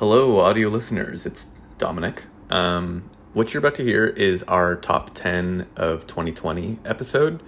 [0.00, 1.26] Hello, audio listeners.
[1.26, 2.22] It's Dominic.
[2.48, 7.42] Um, what you're about to hear is our top 10 of 2020 episode,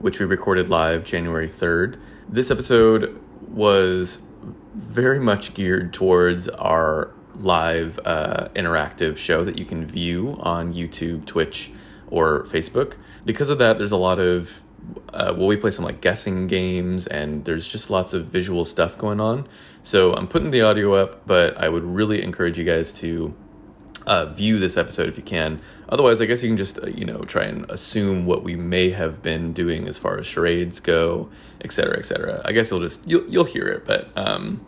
[0.00, 2.00] which we recorded live January 3rd.
[2.28, 4.18] This episode was
[4.74, 11.24] very much geared towards our live uh, interactive show that you can view on YouTube,
[11.24, 11.70] Twitch,
[12.10, 12.96] or Facebook.
[13.24, 14.60] Because of that, there's a lot of
[15.12, 18.98] uh, well, we play some like guessing games, and there's just lots of visual stuff
[18.98, 19.46] going on.
[19.82, 23.34] So I'm putting the audio up, but I would really encourage you guys to
[24.06, 25.60] uh, view this episode if you can.
[25.88, 28.90] Otherwise, I guess you can just uh, you know try and assume what we may
[28.90, 31.28] have been doing as far as charades go,
[31.62, 32.42] etc., etc.
[32.44, 34.64] I guess you'll just you'll you'll hear it, but um,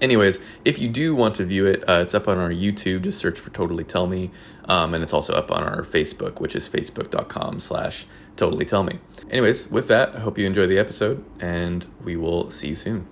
[0.00, 3.02] anyways, if you do want to view it, uh, it's up on our YouTube.
[3.02, 4.30] Just search for Totally Tell Me,
[4.64, 8.06] um, and it's also up on our Facebook, which is facebook.com/slash
[8.38, 8.98] Totally Tell Me.
[9.30, 13.06] Anyways, with that, I hope you enjoy the episode, and we will see you soon.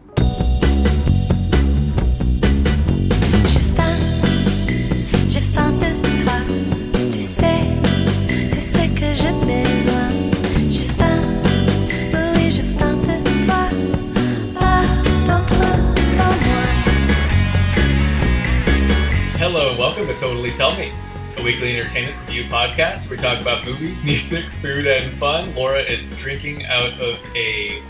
[21.46, 25.54] Weekly entertainment review podcast we talk about movies, music, food, and fun.
[25.54, 27.80] Laura is drinking out of a,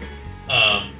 [0.50, 0.90] um,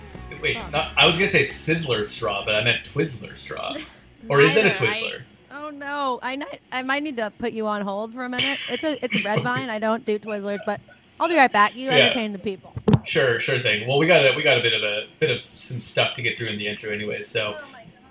[0.41, 3.77] wait, not, I was gonna say Sizzler straw, but I meant Twizzler straw.
[4.31, 4.87] Or is it a Neither.
[4.87, 5.23] I- Twizzler?
[5.53, 8.59] Oh no, I ni- I might need to put you on hold for a minute.
[8.71, 9.69] It's a it's a red vine.
[9.69, 10.81] I don't do Twizzlers, but
[11.21, 11.77] I'll be right back.
[11.77, 11.97] You Yeah.
[12.07, 12.73] entertain the people.
[13.05, 13.87] Sure, sure thing.
[13.87, 16.23] Well, we got a, we got a bit of a bit of some stuff to
[16.23, 17.21] get through in the intro, anyway.
[17.23, 17.57] So,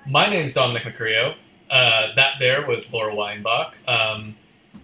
[0.08, 1.36] my name's Dominic Mercurio.
[1.76, 3.76] Uh, that there was Laura Weinbach.
[3.86, 4.38] Um,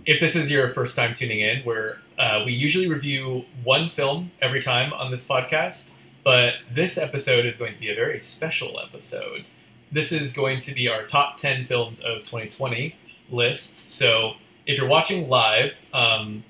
[0.05, 4.31] if this is your first time tuning in, where uh, we usually review one film
[4.41, 8.77] every time on this podcast, but this episode is going to be a very special
[8.77, 9.45] episode.
[9.89, 12.93] This is going to be our top 10 films of 2020
[13.29, 13.93] lists.
[13.93, 14.33] So
[14.65, 16.43] if you're watching live, um,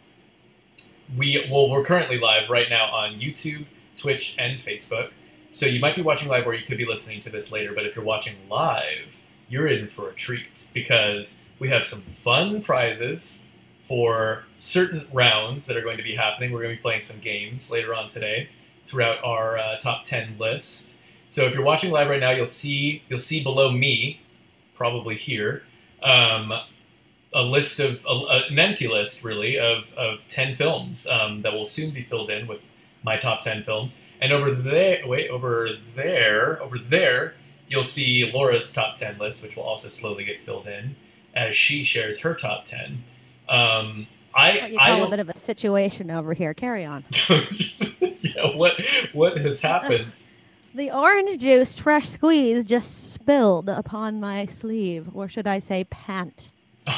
[1.16, 3.66] we well we're currently live right now on YouTube,
[3.96, 5.12] Twitch, and Facebook.
[5.52, 7.74] So you might be watching live, or you could be listening to this later.
[7.74, 9.21] But if you're watching live,
[9.52, 13.46] you're in for a treat because we have some fun prizes
[13.88, 16.52] for certain rounds that are going to be happening.
[16.52, 18.50] We're going to be playing some games later on today
[18.88, 20.96] throughout our uh, top ten list.
[21.30, 24.22] So if you're watching live right now, you'll see you'll see below me,
[24.74, 25.64] probably here,
[26.02, 26.54] um,
[27.34, 31.66] a list of a, an empty list really of, of 10 films um, that will
[31.66, 32.60] soon be filled in with
[33.04, 37.34] my top 10 films and over there wait over there over there
[37.72, 40.96] you'll see laura's top 10 list which will also slowly get filled in
[41.34, 43.04] as she shares her top 10
[43.50, 46.54] um, i What you call don't bit of a situation over here.
[46.54, 47.04] Carry on.
[48.22, 48.80] yeah what
[49.14, 50.12] what has happened
[50.74, 56.52] The orange juice, fresh squeeze, just spilled upon my sleeve, or should I say pant?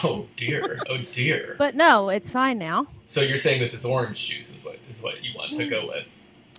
[0.04, 2.86] oh dear oh dear But no, it's fine now.
[3.06, 5.88] so you're saying this is orange juice is what is what you want to go
[5.88, 6.08] with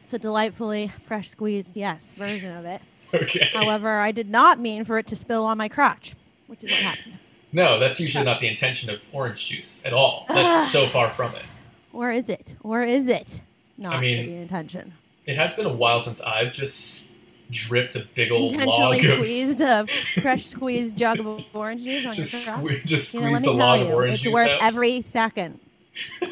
[0.02, 2.80] It's a delightfully fresh squeezed, yes, version of it.
[3.14, 6.14] Okay However, I did not mean for it to spill on my crotch,
[6.46, 7.18] which is what happened.
[7.52, 10.26] No, that's usually not the intention of orange juice at all.
[10.28, 11.44] That's so far from it.
[11.92, 12.56] Or is it?
[12.62, 13.40] Or is it
[13.78, 14.92] not mean, the intention?
[15.26, 17.10] It has been a while since I've just
[17.50, 19.86] dripped a big old intentionally log of squeezed a
[20.20, 22.60] fresh squeezed jug of orange juice on your just, crotch.
[22.64, 24.32] sque- just You know, squeeze let the me log tell of you, orange it's juice
[24.34, 24.62] worth out.
[24.62, 25.60] every second.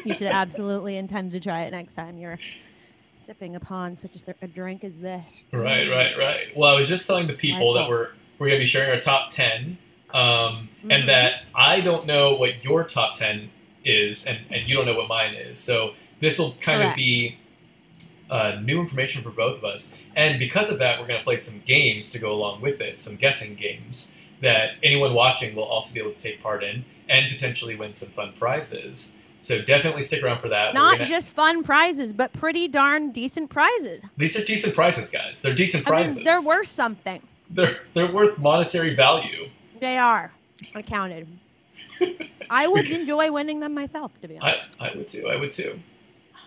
[0.03, 2.37] You should absolutely intend to try it next time you're
[3.25, 5.27] sipping upon such a, a drink as this.
[5.51, 6.47] Right, right, right.
[6.55, 9.29] Well, I was just telling the people that we're we're gonna be sharing our top
[9.29, 9.77] ten,
[10.13, 10.91] um, Mhm.
[10.91, 13.49] and that I don't know what your top ten
[13.85, 15.59] is, and, and you don't know what mine is.
[15.59, 17.37] So this will kind of be
[18.29, 19.93] uh, new information for both of us.
[20.15, 22.97] And because of that, we're going to play some games to go along with it,
[22.97, 27.31] some guessing games that anyone watching will also be able to take part in and
[27.31, 29.17] potentially win some fun prizes.
[29.43, 30.73] So definitely stick around for that.
[30.73, 34.01] Not gonna- just fun prizes, but pretty darn decent prizes.
[34.17, 35.41] these are decent prizes, guys.
[35.41, 36.15] They're decent I prizes.
[36.15, 37.21] mean, they're worth something.
[37.49, 39.49] They're they're worth monetary value.
[39.79, 40.31] They are
[40.73, 41.27] accounted.
[42.49, 44.59] I would enjoy winning them myself, to be honest.
[44.79, 45.27] I, I would too.
[45.27, 45.79] I would too.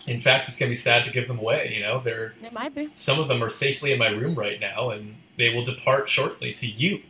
[0.07, 1.73] In fact, it's gonna be sad to give them away.
[1.75, 2.85] You know, they're it might be.
[2.85, 6.53] some of them are safely in my room right now, and they will depart shortly
[6.55, 7.03] to you,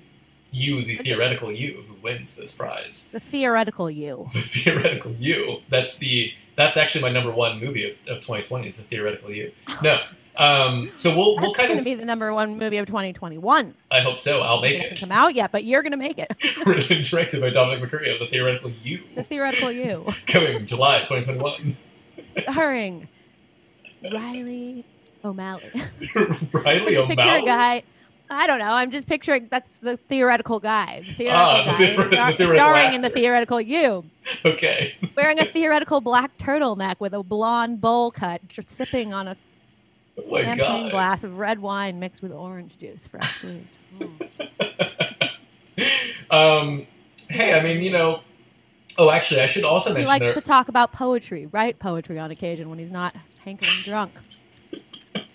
[0.51, 3.09] you, the theoretical you, who wins this prize.
[3.13, 4.29] The theoretical you.
[4.33, 5.59] The theoretical you.
[5.69, 9.53] That's the that's actually my number one movie of, of 2020 is the theoretical you.
[9.83, 9.99] No.
[10.39, 12.85] Um, so we'll we'll That's kind going of to be the number one movie of
[12.87, 13.73] 2021.
[13.91, 14.43] I hope so.
[14.43, 15.03] I'll make it hasn't it.
[15.03, 16.31] come out yet, but you're going to make it.
[16.67, 20.05] Written directed by Dominic Mercurio, the theoretical you, The theoretical you.
[20.27, 21.75] coming July 2021.
[22.43, 23.09] Starring
[24.13, 24.85] Riley
[25.25, 25.71] O'Malley.
[26.53, 27.43] Riley Just picture a O'Malley.
[27.47, 27.83] guy
[28.29, 28.71] I don't know.
[28.73, 31.03] I'm just picturing that's the theoretical guy.
[31.07, 34.05] The theoretical Ah, the guy theor- is star- the theoretical starring in the theoretical you,
[34.45, 34.95] Okay.
[35.17, 39.37] wearing a theoretical black turtleneck with a blonde bowl cut, just sipping on a
[40.19, 40.91] Oh champagne god.
[40.93, 43.67] glass of red wine mixed with orange juice, fresh squeezed.
[45.77, 46.31] Mm.
[46.31, 46.87] um,
[47.29, 48.21] hey, I mean, you know.
[48.99, 50.33] Oh, actually, I should also He mention likes there.
[50.33, 53.15] to talk about poetry, write poetry on occasion when he's not
[53.45, 54.13] hankering drunk.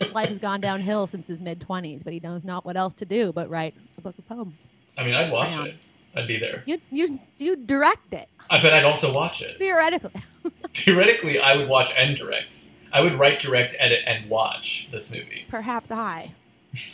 [0.02, 2.94] His life has gone downhill since his mid twenties, but he knows not what else
[2.96, 4.68] to do but write a book of poems.
[4.98, 5.76] I mean, I'd watch it.
[6.16, 6.64] I'd be there.
[6.66, 9.58] You you you direct it I bet I'd also watch it.
[9.58, 10.12] theoretically.
[10.74, 12.64] Theoretically, I would watch and direct.
[12.94, 15.46] I would write, direct, edit, and watch this movie.
[15.50, 16.32] Perhaps I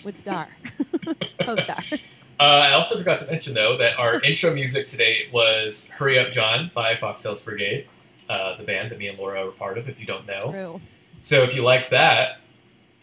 [0.03, 0.47] would star,
[1.41, 1.83] co-star.
[2.39, 6.31] Uh, I also forgot to mention, though, that our intro music today was Hurry Up
[6.31, 7.87] John by Foxtails Brigade,
[8.29, 10.51] uh, the band that me and Laura were part of, if you don't know.
[10.51, 10.81] True.
[11.19, 12.39] So if you liked that,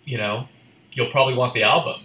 [0.05, 0.49] you know,
[0.93, 2.01] you'll probably want the album,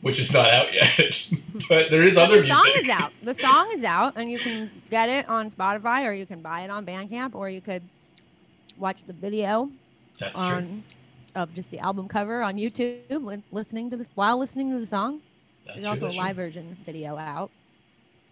[0.00, 1.28] which is not out yet.
[1.68, 2.54] but there is other the music.
[2.56, 3.12] The song is out.
[3.22, 6.62] The song is out, and you can get it on Spotify, or you can buy
[6.62, 7.82] it on Bandcamp, or you could
[8.78, 9.70] watch the video
[10.18, 10.42] That's true.
[10.42, 10.84] on
[11.34, 14.86] of just the album cover on YouTube, li- listening to the while listening to the
[14.86, 15.20] song.
[15.64, 16.06] That's There's true.
[16.06, 16.18] also a true.
[16.26, 17.50] live version video out.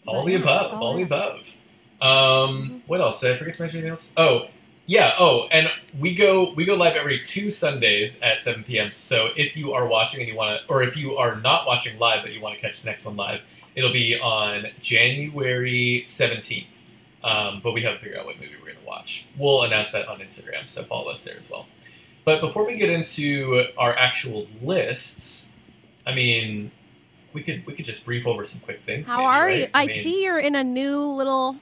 [0.06, 0.62] All But, the above.
[0.66, 1.56] it's All the above.
[2.02, 3.20] Um, what else?
[3.20, 4.12] Did I forget to mention anything else?
[4.16, 4.48] Oh,
[4.90, 5.14] yeah.
[5.20, 5.68] Oh, and
[6.00, 8.90] we go we go live every two Sundays at 7 p.m.
[8.90, 11.96] So if you are watching and you want to, or if you are not watching
[12.00, 13.40] live but you want to catch the next one live,
[13.76, 16.66] it'll be on January 17th.
[17.22, 19.28] Um, but we haven't figured out what movie we're going to watch.
[19.38, 21.68] We'll announce that on Instagram, so follow us there as well.
[22.24, 25.52] But before we get into our actual lists,
[26.04, 26.72] I mean,
[27.32, 29.08] we could we could just brief over some quick things.
[29.08, 29.60] How are right?
[29.60, 29.66] you?
[29.72, 31.54] I mean, see you're in a new little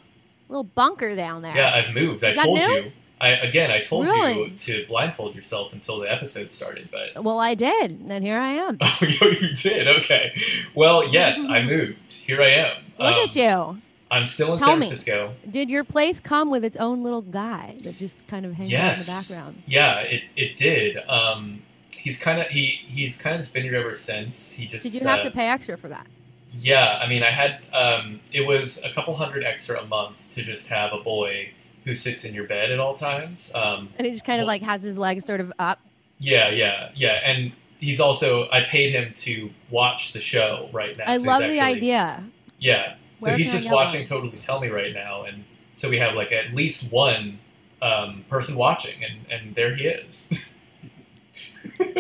[0.48, 1.54] little bunker down there.
[1.54, 2.24] Yeah, I've moved.
[2.24, 2.64] I told new?
[2.64, 2.92] you.
[3.20, 7.54] I again, I told you to blindfold yourself until the episode started, but Well, I
[7.54, 8.78] did, and here I am.
[8.80, 9.88] oh, you did.
[9.88, 10.40] Okay.
[10.74, 12.12] Well, yes, I moved.
[12.12, 12.76] Here I am.
[12.98, 13.82] Look Um, at you.
[14.10, 14.86] I'm still in Tell San me.
[14.86, 15.34] Francisco.
[15.50, 18.92] Did your place come with its own little guy that just kind of hangs out
[18.92, 19.28] in the Yes.
[19.30, 19.62] background?
[19.66, 20.96] Yeah, it, it did.
[21.08, 21.62] Um,
[21.94, 24.52] he's kind of he he's kind of been here ever since.
[24.52, 26.06] He just Did you have uh, to pay extra for that?
[26.54, 30.42] Yeah, I mean, I had um, it was a couple hundred extra a month to
[30.42, 31.50] just have a boy
[31.88, 33.50] who sits in your bed at all times.
[33.54, 35.80] Um, And he just kind of like has his legs sort of up.
[36.18, 41.04] Yeah, yeah, yeah, and he's also I paid him to watch the show right now.
[41.06, 42.24] I so love the idea.
[42.58, 44.04] Yeah, so he's just watching?
[44.06, 45.44] Totally Tell Me right now, and
[45.74, 47.38] so we have like at least one
[47.80, 50.28] um, person watching, and and there he is.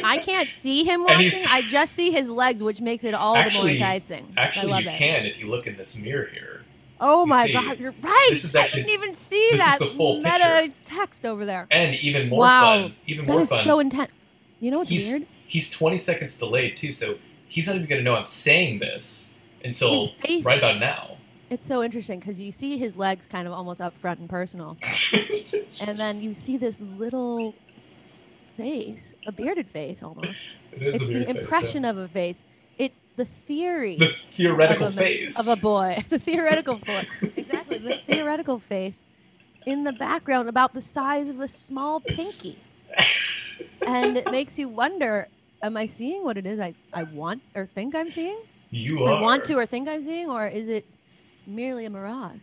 [0.02, 1.30] I can't see him watching.
[1.48, 4.32] I just see his legs, which makes it all Actually- the more enticing.
[4.36, 4.94] I Actually, you it.
[4.94, 6.57] can if you look in this mirror here.
[7.00, 8.28] Oh my god, you're right.
[8.30, 10.74] this is I actually- didn't even see this is that the full meta picture.
[10.84, 11.66] text over there.
[11.70, 12.60] And even more Wow.
[12.82, 13.64] fun, even That more is fun.
[13.64, 14.10] so intense.
[14.60, 15.26] You know what's he's weird?
[15.46, 17.18] he's 20 seconds delayed too, so
[17.48, 19.34] he's not even going to know I'm saying this
[19.64, 20.44] until face.
[20.44, 21.16] right about now.
[21.50, 24.76] It's so interesting because you see his legs kind of almost up front and personal,
[25.80, 27.54] and then you see this little
[28.56, 30.38] face, a bearded face almost.
[30.72, 32.42] It is It's the face, impression of a face.
[32.78, 36.04] It's the theory the theoretical of a, face of a boy.
[36.08, 37.04] The theoretical boy.
[37.36, 37.78] exactly.
[37.78, 39.02] The theoretical face
[39.66, 42.56] in the background about the size of a small pinky.
[43.86, 45.28] and it makes you wonder
[45.62, 48.38] am I seeing what it is I, I want or think I'm seeing?
[48.70, 49.14] You are.
[49.14, 50.84] I want to or think I'm seeing, or is it
[51.46, 52.36] merely a mirage?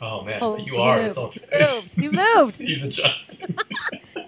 [0.00, 0.96] Oh man, Oh, you you are.
[0.96, 1.08] moved.
[1.08, 1.98] It's all You moved.
[1.98, 2.58] You moved.
[2.58, 3.54] he's adjusting.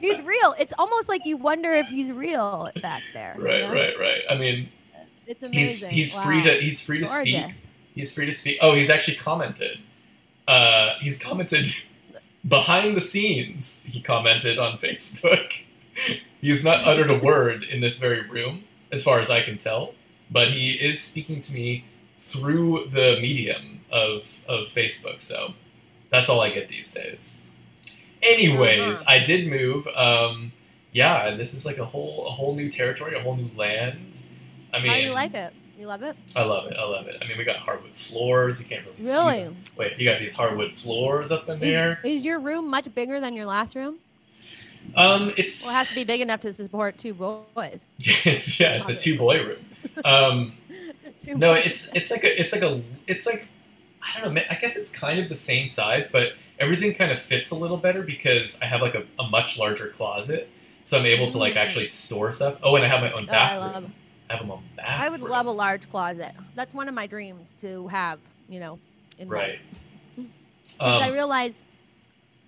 [0.00, 0.54] He's real.
[0.59, 3.35] It's almost like you wonder if he's real back there.
[3.38, 3.73] you right, know?
[3.73, 4.20] right, right.
[4.30, 4.68] I mean,
[5.26, 5.50] It's he's
[5.83, 5.90] amazing.
[5.90, 6.25] he's Wow.
[6.25, 7.47] free to he's free to speak.
[7.95, 8.59] He's free to speak.
[8.61, 9.78] Oh, he's actually commented.
[10.49, 11.69] Uh, he's commented
[12.49, 13.85] behind the scenes.
[13.88, 15.52] He commented on Facebook.
[16.40, 19.95] He's not uttered a word in this very room, as far as I can tell,
[20.31, 21.85] but he is speaking to me
[22.21, 25.23] through the medium of of Facebook.
[25.23, 25.54] So
[26.11, 27.40] that's all I get these days.
[28.23, 29.04] Anyways, Uh-huh.
[29.11, 29.87] I did move.
[29.88, 30.52] Um,
[30.93, 34.16] yeah, this is like a whole a whole new territory, a whole new land.
[34.75, 35.52] I mean, How do you like it?
[35.78, 36.16] You love it?
[36.37, 36.76] I love it.
[36.76, 37.16] I love it.
[37.23, 38.61] I mean, we got hardwood floors.
[38.61, 39.57] You can't really see Really?
[39.76, 41.99] Wait, you got these hardwood floors up in there.
[42.04, 43.99] Is, is your room much bigger than your last room?
[44.97, 47.85] Um, it's Well, it has to be big enough to support two boys.
[47.99, 49.64] it's yeah, it's a two boy room.
[50.04, 50.54] Um,
[51.21, 51.66] Two no, boys.
[51.66, 53.47] it's it's like a it's like a it's like
[54.02, 54.43] I don't know.
[54.50, 57.76] I guess it's kind of the same size, but everything kind of fits a little
[57.76, 60.49] better because I have like a, a much larger closet,
[60.83, 61.59] so I'm able to like Mm.
[61.59, 62.59] actually store stuff.
[62.62, 63.73] Oh, and I have my own Oh, I bathroom.
[63.73, 63.90] love.
[64.31, 65.00] I have my own bathroom.
[65.02, 66.33] I would love a large closet.
[66.54, 68.19] That's one of my dreams to have.
[68.49, 68.78] You know,
[69.19, 69.59] in right.
[70.19, 70.26] life.
[70.76, 71.62] Because I Um, realize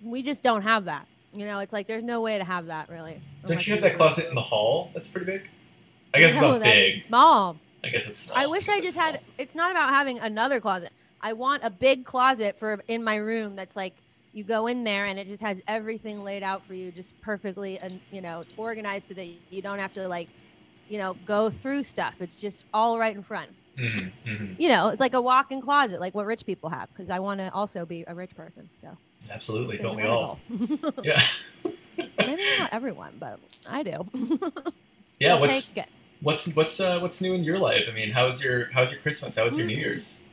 [0.03, 1.07] we just don't have that.
[1.33, 3.21] You know, it's like there's no way to have that really.
[3.47, 4.91] don't you have that closet in the hall?
[4.93, 5.49] That's pretty big.
[6.13, 7.03] I guess it's No, not big.
[7.03, 7.57] small.
[7.83, 8.19] I guess it's.
[8.19, 9.21] Small I wish I because just it's had.
[9.37, 10.91] It's not about having another closet.
[11.21, 13.93] I want a big closet for in my room that's like
[14.33, 17.79] you go in there and it just has everything laid out for you, just perfectly
[17.79, 20.27] and you know organized so that you don't have to like,
[20.89, 22.15] you know, go through stuff.
[22.19, 23.49] It's just all right in front.
[23.77, 24.55] Mhm, mhm.
[24.59, 26.89] You know, it's like a walk-in closet, like what rich people have.
[26.89, 28.69] Because I want to also be a rich person.
[28.81, 28.97] So
[29.31, 30.39] Absolutely, don't we all?
[31.03, 31.21] Yeah.
[32.17, 34.07] Maybe not everyone, but I do.
[35.19, 35.33] Yeah.
[35.39, 35.71] We'll What's
[36.21, 37.85] what's what's uh, what's new in your life?
[37.89, 39.35] I mean, how's your how's your Christmas?
[39.35, 39.79] How was your New Mm.
[39.79, 40.23] Year's?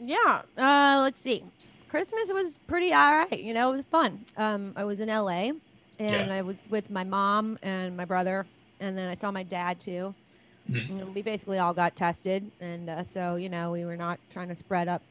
[0.00, 0.42] Yeah.
[0.56, 1.42] Uh, let's see.
[1.90, 3.38] Christmas was pretty all right.
[3.42, 4.24] You know, it was fun.
[4.38, 5.52] Um, I was in LA,
[5.98, 6.34] and Yeah.
[6.34, 8.46] I was with my mom and my brother,
[8.80, 10.14] and then I saw my dad too.
[10.70, 11.14] Mhm.
[11.14, 14.56] We basically all got tested, and uh, so you know, we were not trying to
[14.56, 15.02] spread up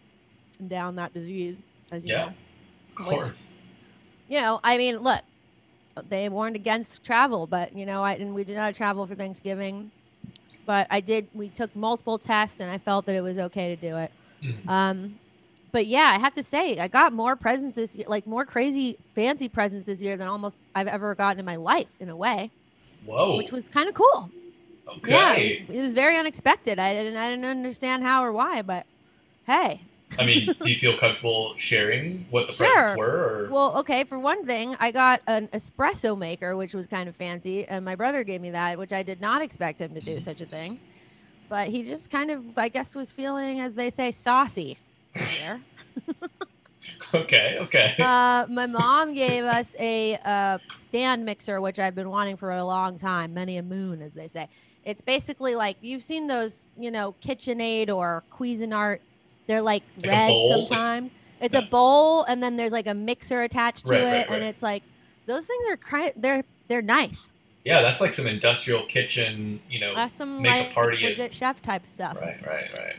[0.59, 1.57] and down that disease,
[1.91, 2.25] as you Yeah.
[2.25, 2.27] know.
[2.27, 3.47] Of Which- course.
[4.27, 5.21] You know, I mean, look,
[6.09, 9.91] they warned against travel, but you know, I and we did not travel for Thanksgiving,
[10.65, 11.27] but I did.
[11.33, 14.11] We took multiple tests, and I felt that it was okay to do it.
[14.41, 14.67] Mhm.
[14.69, 15.19] Um,
[15.71, 18.97] but yeah, I have to say, I got more presents this year, like more crazy,
[19.13, 22.49] fancy presents this year than almost I've ever gotten in my life, in a way,
[23.05, 23.37] Whoa.
[23.37, 24.29] which was kind of cool.
[24.87, 25.11] okay.
[25.11, 26.79] Yeah, it was, it was very unexpected.
[26.79, 28.85] I didn't, I didn't understand how or why, but
[29.45, 29.81] hey,
[30.17, 32.67] I mean, do you feel comfortable sharing what the Sure.
[32.67, 33.07] presents were?
[33.07, 34.03] Or well, okay.
[34.03, 37.95] For one thing, I got an espresso maker, which was kind of fancy, and my
[37.95, 40.19] brother gave me that, which I did not expect him to do mm-hmm.
[40.19, 40.79] such a thing.
[41.49, 44.77] But he just kind of, I guess, was feeling, as they say, saucy.
[47.13, 47.95] Okay, okay.
[47.99, 52.63] uh, my mom gave us a uh, stand mixer, which I've been wanting for a
[52.63, 54.47] long time, many a moon, as they say.
[54.83, 58.99] It's basically like you've seen those, you know, KitchenAid or Cuisinart.
[59.47, 61.15] They're like, Like red sometimes.
[61.41, 61.61] It's Yeah.
[61.61, 64.63] a bowl, and then there's like a mixer attached to Right, it, right, and it's
[64.63, 64.83] like
[65.25, 67.29] those things are cri- they're they're nice.
[67.63, 70.07] yeah, that's like some industrial kitchen, you know.
[70.07, 72.17] Some make a like party at- chef type stuff.
[72.19, 72.95] right, right, right.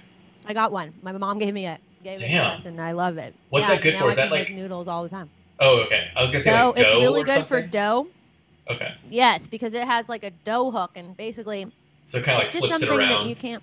[0.47, 0.95] I got one.
[1.03, 1.81] My mom gave me it.
[2.07, 2.51] Gave it to Damn.
[2.53, 3.35] us, and I love it.
[3.51, 4.05] What's Yeah, that good for?
[4.05, 5.29] I Is that like- noodles all the time?
[5.59, 6.09] Oh, okay.
[6.15, 6.67] I was gonna say Dough.
[6.69, 8.07] like dough it's really good for dough.
[8.71, 11.67] Okay, Yes, because it has like a dough hook, and basically
[12.05, 13.61] so kind of it's like just flips it something that you can't.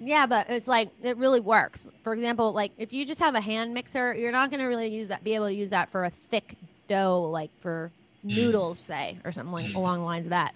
[0.00, 1.90] Yeah, but it's like it really works.
[2.02, 4.88] For example, like if you just have a hand mixer, you're not going to really
[4.88, 5.22] use that.
[5.22, 6.54] Be able to use that for a thick
[6.88, 7.90] dough, like for
[8.24, 8.36] Mm.
[8.36, 9.74] noodles, say, or something like Mm.
[9.74, 10.54] along the lines of that.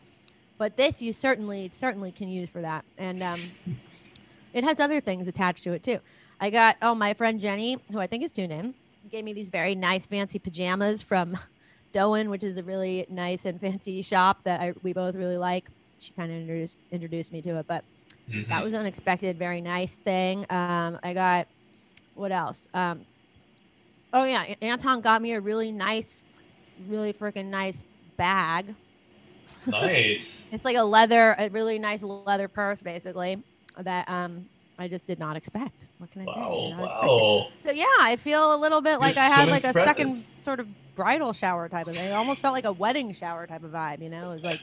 [0.56, 3.40] But this you certainly certainly can use for that, and um,
[4.54, 6.00] it has other things attached to it too.
[6.40, 8.74] I got oh my friend Jenny, who I think is tuned in,
[9.10, 11.36] gave me these very nice fancy pajamas from
[11.94, 15.68] Dôen, which is a really nice and fancy shop that I, we both really like.
[15.98, 17.84] She kind of introduced introduced me to it, but
[18.30, 18.48] Mhm.
[18.50, 20.44] that was an unexpected, very nice thing.
[20.50, 21.48] Um, I got
[22.14, 22.68] what else?
[22.74, 23.06] Um,
[24.12, 26.22] oh yeah, Anton got me a really nice,
[26.78, 27.84] really freaking nice
[28.16, 28.74] bag.
[29.66, 30.48] nice.
[30.52, 33.42] It's like a leather, a really nice leather purse, basically.
[33.78, 34.46] That um,
[34.78, 35.88] I just did not expect.
[35.98, 36.30] What can I say?
[36.40, 37.48] Wow, not expect wow.
[37.58, 40.60] So yeah, I feel a little bit like You're I had like a second sort
[40.60, 42.06] of bridal shower type of thing.
[42.08, 44.00] It almost felt like a wedding shower type of vibe.
[44.02, 44.60] You know, it was like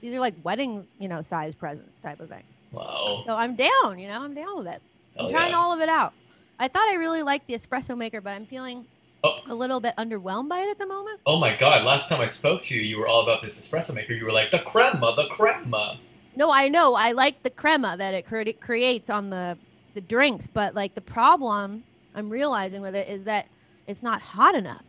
[0.00, 2.42] these are like wedding, you know, size presents type of thing.
[2.72, 3.22] Wow.
[3.26, 3.98] So I'm down.
[3.98, 4.80] You know, I'm down with it.
[5.16, 5.58] I'm Hell trying yeah.
[5.58, 6.14] all of it out.
[6.58, 8.86] I thought I really liked the espresso maker, but I'm feeling
[9.22, 9.38] Oh.
[9.48, 11.20] a little bit underwhelmed by it at the moment.
[11.26, 13.94] Oh my god, last time I spoke to you, you were all about this espresso
[13.94, 14.14] maker.
[14.14, 15.98] You were like, the crema, the crema.
[16.36, 19.58] No, I know I like the crema that it cre- creates on the
[19.94, 21.82] the drinks, but like the problem
[22.14, 23.46] I'm realizing with it is that
[23.86, 24.84] it's not hot enough.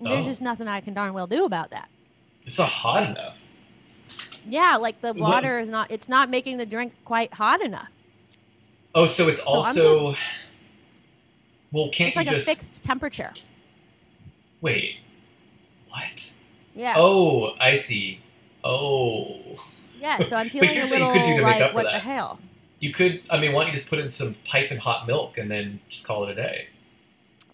[0.00, 0.28] There's Oh.
[0.28, 1.88] just nothing I can darn well do about that.
[2.44, 3.40] It's not hot enough.
[4.48, 7.88] Yeah, like the water is not it's not making the drink quite hot enough.
[8.94, 10.14] Oh, so it's So also.
[11.72, 12.46] well, can't It's like you a just.
[12.48, 13.32] fixed temperature.
[14.60, 14.98] Wait.
[15.88, 16.32] What?
[16.74, 16.94] Yeah.
[16.96, 18.20] Oh, I see.
[18.62, 19.56] Oh.
[20.00, 21.84] Yeah, so I'm feeling a here's what you little could do to make like what
[21.84, 22.38] the hell.
[22.80, 25.50] You could, I mean, why don't you just put in some piping hot milk and
[25.50, 26.68] then just call it a day?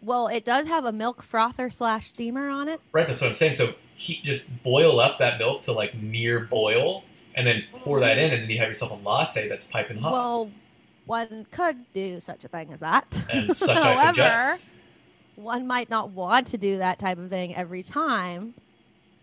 [0.02, 2.80] Well, it does have a milk frother slash steamer on it.
[2.90, 3.54] Right, that's what I'm saying.
[3.54, 7.04] So heat, just boil up that milk to like near boil
[7.36, 10.12] and then pour that in, and then you have yourself a latte that's piping hot.
[10.12, 10.50] Well,
[11.06, 13.24] one could do such a thing as that.
[13.32, 14.68] and such I However, suggest.
[15.36, 18.54] one might not want to do that type of thing every time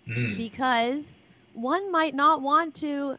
[0.07, 0.37] Mm.
[0.37, 1.13] because
[1.61, 3.17] one might not want to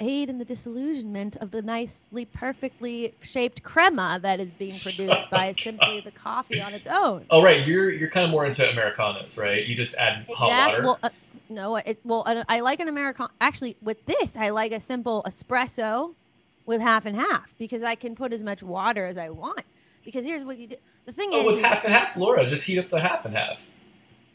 [0.00, 5.52] aid in the disillusionment of the nicely, perfectly shaped crema that is being produced by
[5.58, 7.24] simply the coffee on its own.
[7.30, 7.66] Oh, right.
[7.66, 9.66] You're you're kind of more into Americanos, right?
[9.66, 10.82] You just add hot water.
[10.82, 11.10] Well, uh,
[11.48, 12.24] no, it's well.
[12.48, 13.26] I like an American.
[13.40, 16.14] Actually, with this, I like a simple espresso
[16.66, 19.62] with half and half because I can put as much water as I want.
[20.04, 20.76] Because here's what you do.
[21.06, 23.34] The thing oh, is, with half and half, Laura, just heat up the half and
[23.34, 23.66] half.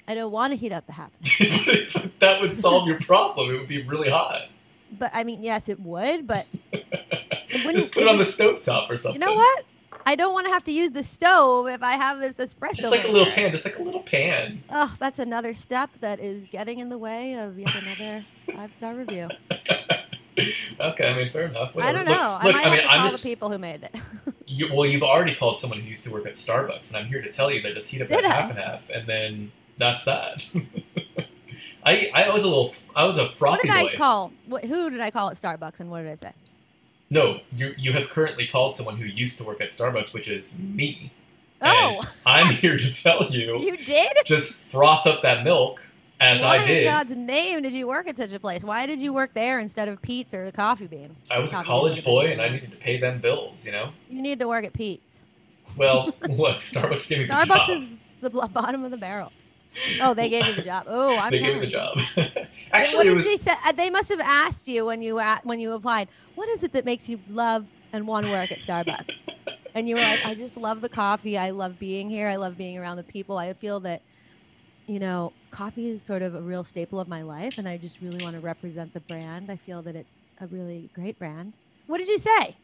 [0.07, 1.12] I don't want to heat up the half.
[2.19, 3.53] that would solve your problem.
[3.53, 4.43] It would be really hot.
[4.98, 6.27] But I mean, yes, it would.
[6.27, 7.75] But wouldn't.
[7.75, 9.22] Just put it on the you- stovetop or something.
[9.22, 9.65] You know what?
[10.05, 12.75] I don't want to have to use the stove if I have this espresso.
[12.75, 14.62] Just like a little pan, just like a little pan.
[14.69, 18.95] Oh, that's another step that is getting in the way of yet another five star
[18.95, 19.29] review.
[20.79, 21.77] Okay, I mean, fair enough.
[21.77, 22.39] I don't know.
[22.43, 23.95] Look, I might I mean, have to I'm call just the people who made it.
[24.48, 27.22] You, well, you've already called someone who used to work at Starbucks, and I'm here
[27.22, 28.33] to tell you that just heat up Did that I?
[28.33, 30.49] half and half, and then that's that.
[31.85, 33.91] I I was a little I was a what frothy did boy.
[33.93, 34.31] I call?
[34.47, 36.31] What, who did I call at Starbucks, and what did I say?
[37.09, 40.57] No, you you have currently called someone who used to work at Starbucks, which is
[40.57, 41.11] me.
[41.61, 44.17] Oh, And I'm here to tell you, you did.
[44.25, 45.81] just froth up that milk
[46.19, 46.83] as Why I did.
[46.87, 48.63] in God's name did you work at such a place?
[48.63, 51.15] Why did you work there instead of Pete's or the Coffee Bean?
[51.31, 53.65] I was a college boy, and I needed to pay them bills.
[53.65, 53.91] You know.
[54.09, 55.23] You need to work at Pete's.
[55.77, 57.87] Well, look, Starbucks gave me the Starbucks is
[58.21, 59.31] the bottom of the barrel.
[60.01, 60.85] Oh, they gave you the job.
[60.87, 61.97] Oh, I'm they gave me the job.
[62.71, 63.25] Actually, it was.
[63.25, 63.53] they say?
[63.65, 66.07] Uh, They must have asked you when you at, when you applied.
[66.35, 69.21] What is it that makes you love and want to work at Starbucks?
[69.75, 71.37] and you were like, I just love the coffee.
[71.37, 72.27] I love being here.
[72.27, 73.37] I love being around the people.
[73.37, 74.01] I feel that,
[74.87, 78.01] you know, coffee is sort of a real staple of my life, and I just
[78.01, 79.51] really want to represent the brand.
[79.51, 80.11] I feel that it's
[80.41, 81.53] a really great brand.
[81.87, 82.55] What did you say?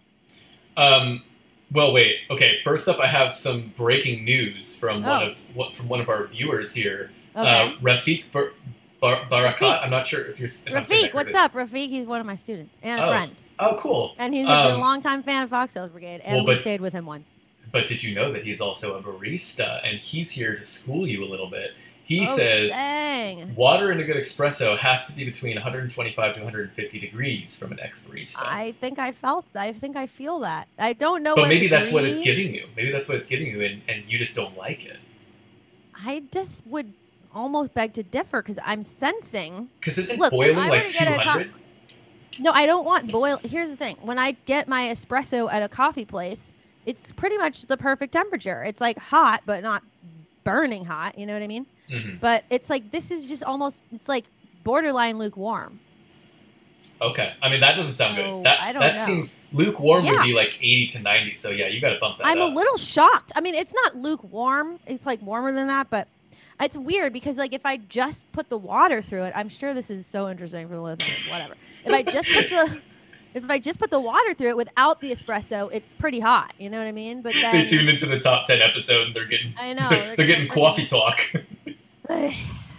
[0.78, 1.24] Um,
[1.72, 2.18] well, wait.
[2.30, 5.28] Okay, first up, I have some breaking news from one Oh.
[5.32, 7.12] of what from one of our viewers here.
[7.36, 7.48] Okay.
[7.50, 8.52] Uh, Rafiq Bar-
[9.00, 9.84] Bar- Barakat.
[9.84, 10.48] I'm not sure if you're.
[10.48, 11.54] If I'm saying that Rafiq, what's up?
[11.54, 13.36] Rafiq, he's one of my students and a Oh, friend.
[13.60, 14.16] Oh, cool.
[14.18, 16.94] And he's been a Um, longtime fan of Foxtails Brigade, and well, we stayed with
[16.94, 17.32] him once.
[17.72, 21.24] But did you know that he's also a barista, and he's here to school you
[21.24, 21.74] a little bit.
[22.10, 23.54] He oh, says dang.
[23.54, 27.80] water in a good espresso has to be between 125 to 150 degrees from an
[27.80, 28.42] ex barista.
[28.42, 29.46] I think I felt.
[29.54, 30.68] I think I feel that.
[30.80, 31.36] I don't know.
[31.36, 32.68] but what maybe that's what it's giving you.
[32.76, 34.98] Maybe that's what it's giving you, and, and you just don't like it.
[36.04, 36.94] I just would
[37.32, 39.70] almost beg to differ because I'm sensing.
[39.80, 41.54] Because isn't Look, boiling like to get a co- 200?
[42.40, 43.38] No, I don't want boil.
[43.44, 46.54] Here's the thing: when I get my espresso at a coffee place,
[46.88, 48.64] it's pretty much the perfect temperature.
[48.64, 49.84] It's like hot, but not
[50.50, 51.18] burning hot.
[51.18, 51.66] You know what I mean?
[51.90, 52.20] Mhm.
[52.20, 53.86] But it's like this is just almost.
[53.94, 54.26] It's like
[54.64, 55.80] borderline lukewarm.
[57.02, 57.34] Okay.
[57.42, 58.46] I mean, that doesn't sound So, good.
[58.46, 59.06] That I don't that know.
[59.06, 61.36] seems lukewarm would be like 80 to 90.
[61.36, 63.32] So yeah, you got to bump that I'm a little shocked.
[63.36, 64.80] I mean, it's not lukewarm.
[64.86, 66.08] It's like warmer than that, but
[66.60, 69.90] it's weird because like if I just put the water through it, I'm sure this
[69.90, 71.30] is so interesting for the listeners.
[71.30, 71.54] Whatever.
[71.86, 72.82] If I just put the
[73.34, 76.54] if I just put the water through it without the espresso, it's pretty hot.
[76.58, 77.22] You know what I mean?
[77.22, 80.16] But they then tuned into the top 10 episode and they're getting I know they're,
[80.18, 81.20] they're getting coffee talk.
[82.10, 82.18] all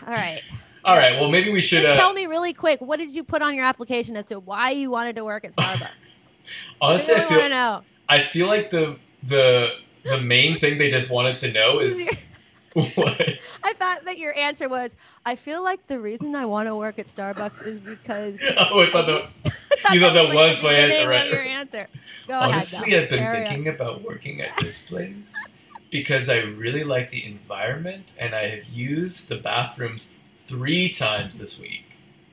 [0.06, 0.42] right.
[0.84, 1.20] All right.
[1.20, 1.84] Well, maybe we should.
[1.84, 2.80] Uh, tell me really quick.
[2.80, 5.52] What did you put on your application as to why you wanted to work at
[5.52, 5.90] Starbucks?
[6.80, 7.82] honestly, I I really feel know.
[8.08, 12.10] I feel like the the the main thing they just wanted to know is
[12.94, 13.61] what.
[13.64, 14.94] I thought that your answer was,
[15.26, 18.90] I feel like the reason I want to work at Starbucks is because Oh, I
[18.90, 19.20] thought that.
[19.20, 19.44] just-
[19.92, 21.30] you thought that was the my answer, right?
[21.30, 21.88] Your answer.
[22.28, 23.46] Go Honestly, ahead, I've been Carry on.
[23.46, 25.35] thinking about working at this place
[25.90, 31.59] because I really like the environment and I have used the bathrooms three times this
[31.59, 31.85] week.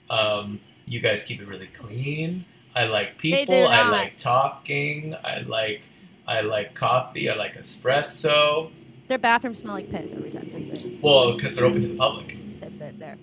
[0.09, 2.45] Um, you guys keep it really clean.
[2.75, 3.67] I like people.
[3.67, 5.15] I like talking.
[5.23, 5.81] I like
[6.27, 7.27] I like coffee.
[7.29, 8.71] I like espresso.
[9.07, 11.95] Their bathrooms smell like piss every time they say Well, because they're open to the
[11.95, 12.27] public.
[12.59, 13.17] tidbit there.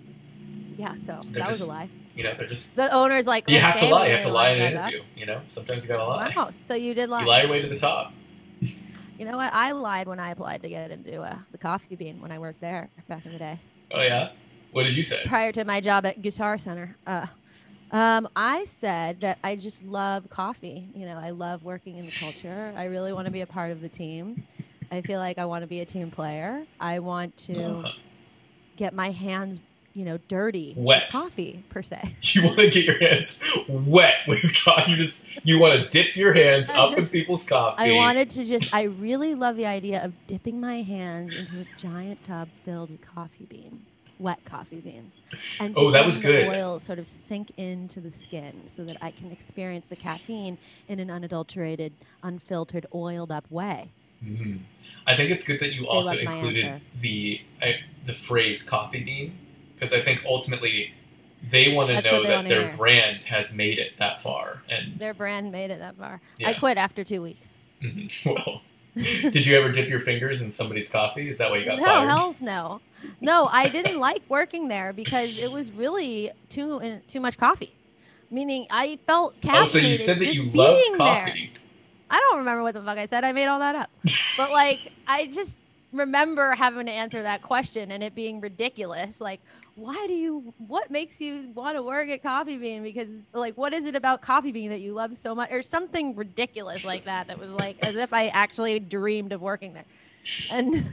[0.76, 1.88] Yeah, so They're that was a lie.
[2.14, 2.74] You know, they're just.
[2.76, 4.06] The owner's like, You have to lie.
[4.06, 5.02] You have to lie in an that interview.
[5.16, 6.32] You know, sometimes you gotta lie.
[6.34, 7.22] Wow, so you did lie.
[7.22, 8.12] You lie your way to the top.
[9.16, 9.52] You know what?
[9.54, 12.60] I lied when I applied to get into uh, the coffee bean when I worked
[12.60, 13.60] there back in the day.
[13.92, 14.30] Oh yeah.
[14.72, 15.22] What did you say?
[15.24, 16.96] prior to my job at Guitar Center.
[17.06, 17.26] Uh,
[17.92, 20.88] um, I said that I just love coffee.
[20.96, 22.74] You know, I love working in the culture.
[22.76, 24.42] I really want to be a part of the team.
[24.90, 26.64] I feel like I want to be a team player.
[26.80, 27.92] I want to Uh-huh.
[28.76, 29.58] get my hands,
[29.94, 31.10] you know, dirty with Wet.
[31.10, 32.14] coffee per se.
[32.34, 34.90] You want to get your hands wet with coffee.
[34.92, 37.82] You just you want to dip your hands up in people's coffee.
[37.82, 38.72] I wanted to just.
[38.74, 43.02] I really love the idea of dipping my hands into a giant tub filled with
[43.02, 45.12] coffee beans, wet coffee beans,
[45.60, 46.46] and Oh, that was good.
[46.46, 50.58] the oil sort of sink into the skin, so that I can experience the caffeine
[50.88, 51.92] in an unadulterated,
[52.22, 53.90] unfiltered, oiled up way.
[54.24, 54.60] Mhm.
[55.06, 56.84] I think it's good that you also included answer.
[57.00, 59.38] the I, the phrase coffee bean
[59.74, 60.92] because I think ultimately
[61.50, 62.76] they want to That's know that their hear.
[62.76, 64.62] brand has made it that far.
[64.70, 66.22] And Their brand made it that far.
[66.38, 66.48] Yeah.
[66.48, 67.50] I quit after two weeks.
[67.82, 68.10] mhm.
[68.24, 68.62] well,
[68.94, 71.28] did you ever dip your fingers in somebody's coffee?
[71.28, 72.08] Is that why you got no, fired?
[72.08, 72.80] hell's no.
[73.20, 77.74] No, I didn't like working there because it was really too too much coffee.
[78.30, 79.62] Meaning, I felt caffeinated.
[79.62, 81.36] Oh, so you said that you loved being there.
[82.14, 83.24] I don't remember what the fuck I said.
[83.24, 83.90] I made all that up.
[84.36, 85.56] but like, I just
[85.92, 89.20] remember having to answer that question and it being ridiculous.
[89.20, 89.40] Like,
[89.74, 93.72] why do you what makes you want to work at coffee bean because like what
[93.72, 97.26] is it about coffee bean that you love so much or something ridiculous like that
[97.26, 99.84] that was like as if i actually dreamed of working there
[100.52, 100.84] and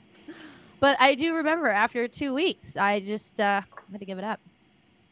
[0.80, 3.60] but i do remember after two weeks i just uh
[3.92, 4.40] had to give it up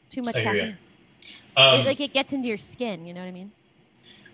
[0.08, 0.60] too much I hear ya.
[0.62, 0.78] caffeine
[1.58, 3.52] Um, it, like it gets into your skin you know what i mean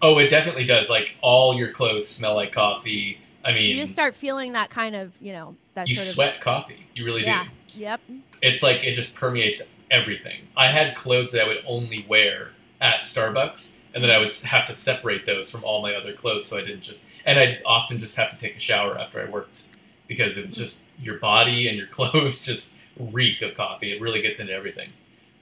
[0.02, 0.88] oh, it definitely does.
[0.88, 3.20] Like all your clothes smell like coffee.
[3.44, 6.14] I mean, you just start feeling that kind of you know that you sort of
[6.14, 6.86] sweat coffee.
[6.94, 7.80] You really yeah do.
[7.80, 8.00] yep
[8.42, 10.48] It's like it just permeates everything.
[10.56, 14.66] I had clothes that I would only wear at Starbucks, and then I would have
[14.66, 17.04] to separate those from all my other clothes, so I didn't just.
[17.26, 19.68] And I'd often just have to take a shower after I worked
[20.06, 20.58] because it was mm.
[20.58, 23.92] just your body and your clothes just reek of coffee.
[23.92, 24.90] It really gets into everything.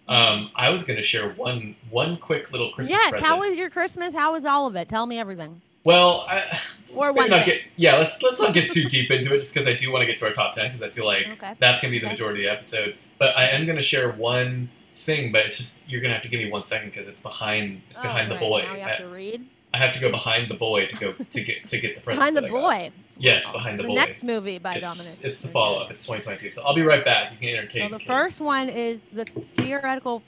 [0.08, 3.24] Um, I was going to share one one quick little Christmas yes present.
[3.26, 6.58] how was your christmas how was all of it tell me everything Well, I,
[6.94, 7.96] Or one not get yeah.
[7.96, 10.18] Let's let's not get too deep into it, just because I do want to get
[10.18, 11.54] to our top ten, because I feel like Okay.
[11.58, 12.12] that's gonna be the Okay.
[12.14, 12.96] majority of the episode.
[13.18, 16.40] But I am gonna share one thing, but it's just you're gonna have to give
[16.40, 18.62] me one second because it's behind it's Oh, behind the boy.
[18.66, 21.12] now you have I, to read I have to go behind the boy to go
[21.14, 22.18] to get to get the present.
[22.20, 22.60] behind the that I got.
[22.60, 22.90] boy
[23.22, 23.52] Yes, Wow.
[23.52, 23.94] behind the, the boy.
[23.94, 25.24] next movie by it's, Dominic.
[25.24, 25.92] it's the follow up.
[25.92, 26.50] It's 2022.
[26.50, 27.30] So I'll be right back.
[27.30, 27.88] You can entertain.
[27.88, 28.08] So the kids.
[28.08, 29.24] first one is the
[29.58, 30.24] theoretical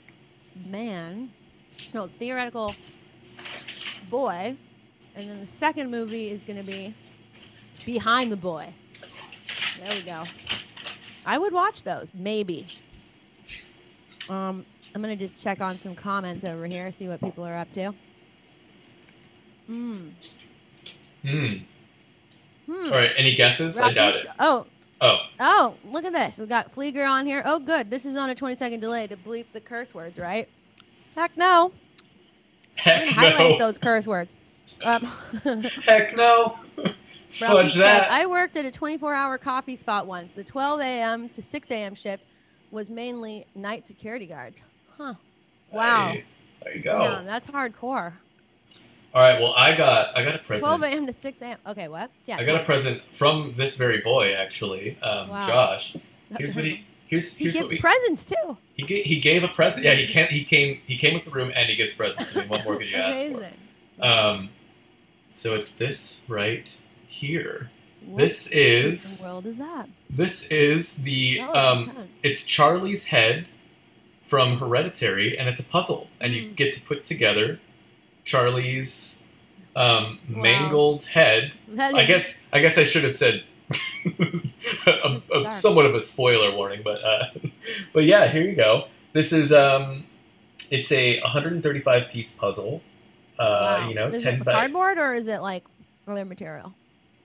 [0.65, 1.29] man,
[1.93, 2.73] no theoretical
[4.09, 4.55] boy,
[5.13, 6.95] and then the second movie is going to be
[7.85, 8.73] behind the boy.
[9.81, 10.23] There we go.
[11.25, 12.65] I would watch those maybe.
[14.29, 17.71] Um, I'm gonna just check on some comments over here, see what people are up
[17.73, 17.93] to.
[19.67, 20.07] Hmm.
[21.23, 21.53] Hmm.
[22.65, 22.85] Hmm.
[22.85, 23.11] All right.
[23.17, 23.77] Any guesses?
[23.77, 24.25] I doubt it.
[24.39, 24.65] Oh,
[25.01, 26.37] Oh, Oh, look at this.
[26.37, 27.43] We got Flieger on here.
[27.45, 27.89] Oh, good.
[27.89, 30.47] This is on a 20 second delay to bleep the curse words, right?
[31.15, 31.73] Heck no.
[32.75, 33.11] heck no.
[33.11, 34.31] Highlight those curse words.
[34.83, 35.05] Um,
[35.83, 36.57] Heck no.
[37.29, 38.11] Fudge said, that.
[38.11, 40.33] I worked at a 24 hour coffee spot once.
[40.33, 41.29] The 12 a.m.
[41.29, 41.93] to 6 a.m.
[41.93, 42.23] shift
[42.71, 44.55] was mainly night security guard.
[44.97, 45.15] Huh.
[45.71, 46.11] Wow.
[46.13, 46.23] Hey,
[46.63, 46.97] there you go.
[46.99, 48.13] Damn, that's hardcore.
[49.15, 49.39] All right.
[49.41, 50.77] Well, I got I got a present.
[50.79, 51.07] 12 a.m.
[51.07, 51.57] to 6 a.m.
[51.65, 52.11] Okay, what?
[52.25, 52.35] Yeah.
[52.37, 55.47] I got a present from this very boy, actually, um, Wow.
[55.47, 55.95] Josh.
[56.37, 58.57] Here's what he here's He here's gives what we, presents too.
[58.75, 59.85] he gave, he gave a present.
[59.85, 62.35] Yeah, he came he came he came with the room and he gives presents.
[62.35, 63.53] I mean, what more could you ask Amazing.
[63.97, 64.05] for?
[64.05, 64.49] Um,
[65.31, 66.75] so it's this right
[67.07, 67.71] here.
[68.05, 69.87] What This is the world is that?
[70.09, 73.47] this is the um it's Charlie's head
[74.27, 76.55] from Hereditary, and it's a puzzle, and you Mm.
[76.57, 77.59] get to put together
[78.25, 79.23] Charlie's
[79.75, 80.41] um, Wow.
[80.41, 83.43] mangled head That I is- guess I guess I should have said
[84.87, 87.25] a, a, somewhat of a spoiler warning, but uh,
[87.93, 88.85] but yeah, here you go.
[89.13, 90.05] This is um,
[90.71, 92.81] it's a 135 piece puzzle.
[93.37, 93.43] Uh,
[93.81, 93.89] Wow.
[93.89, 95.63] you know, is 10 it by cardboard or is it like
[96.07, 96.73] other material?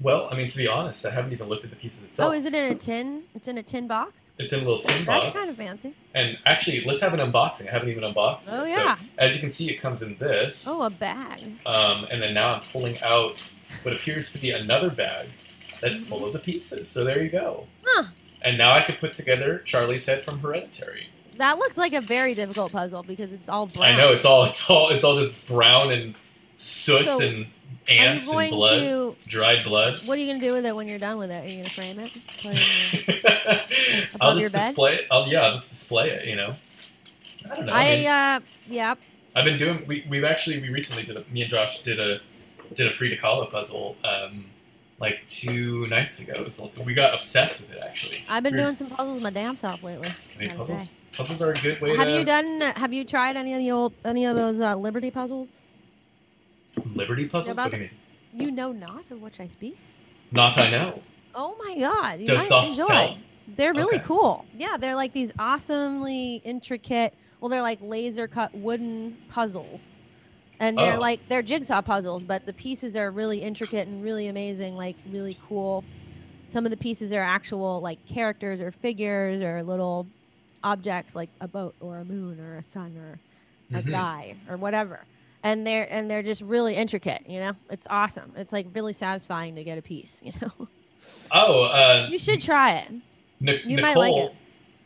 [0.00, 2.30] Well, I mean to be honest, I haven't even looked at the pieces itself.
[2.30, 3.22] Oh, is it in a tin?
[3.34, 4.30] It's in a tin box.
[4.38, 5.24] it's in a little tin box.
[5.26, 5.94] That's kind of fancy.
[6.14, 7.68] And actually, let's have an unboxing.
[7.68, 8.70] I haven't even unboxed Oh, it.
[8.70, 8.96] yeah.
[8.96, 10.66] So, as you can see, it comes in this.
[10.68, 11.42] Oh, a bag.
[11.66, 13.40] Um, and then now I'm pulling out
[13.82, 15.28] what appears to be another bag
[15.80, 16.88] that's full of the pieces.
[16.88, 17.66] So there you go.
[17.84, 18.08] Huh.
[18.42, 21.08] And now I can put together Charlie's head from Hereditary.
[21.36, 23.94] That looks like a very difficult puzzle because it's all brown.
[23.94, 26.14] I know it's all it's all it's all just brown and
[26.56, 27.46] soot So, and
[27.88, 29.16] ants going and blood, to?
[29.26, 29.96] dried blood.
[30.06, 31.44] What are you gonna do with it when you're done with it?
[31.44, 32.12] Are you gonna frame it?
[32.42, 34.66] Put it in your- I'll just your bed?
[34.68, 35.06] display it.
[35.10, 36.26] I'll, yeah, I'll just display it.
[36.26, 36.54] You know.
[37.50, 37.72] I don't know.
[37.72, 38.94] I I mean, uh, yeah.
[39.34, 39.84] I've been doing.
[39.86, 41.16] We we've actually we recently did.
[41.16, 42.20] A, me and Josh did a
[42.74, 43.96] did a Frida Kahlo puzzle.
[44.04, 44.46] Um,
[44.98, 46.42] like two nights ago.
[46.44, 48.18] Was, we got obsessed with it actually.
[48.28, 50.08] I've been We were- doing some puzzles my damn self lately.
[50.08, 50.94] I mean, puzzles.
[51.16, 52.14] Puzzles are a good way Have to.
[52.14, 52.60] you done?
[52.76, 55.48] Have you tried any of the old, any of those uh, Liberty puzzles?
[56.94, 57.52] Liberty puzzles?
[57.52, 57.90] about What do you
[58.34, 58.46] mean?
[58.46, 59.76] You know not of which I speak.
[60.30, 61.02] Not I know.
[61.34, 62.86] Oh my god, you Does might stuff enjoy.
[62.86, 63.18] tell?
[63.56, 64.04] They're really Okay.
[64.06, 64.44] cool.
[64.56, 67.14] Yeah, they're like these awesomely intricate.
[67.40, 69.88] Well, they're like laser cut wooden puzzles,
[70.60, 71.00] and they're Oh.
[71.00, 75.36] like they're jigsaw puzzles, but the pieces are really intricate and really amazing, like really
[75.48, 75.82] cool.
[76.46, 80.06] Some of the pieces are actual like characters or figures or little
[80.62, 83.18] objects like a boat or a moon or a sun or
[83.76, 83.90] a Mhm.
[83.90, 85.00] guy or whatever.
[85.42, 87.52] And they're and they're just really intricate, you know.
[87.70, 88.32] It's awesome.
[88.36, 90.68] It's like really satisfying to get a piece, you know.
[91.32, 92.90] Oh, uh, You should try it.
[93.40, 93.94] Nic- You Nicole.
[93.94, 94.34] might like it.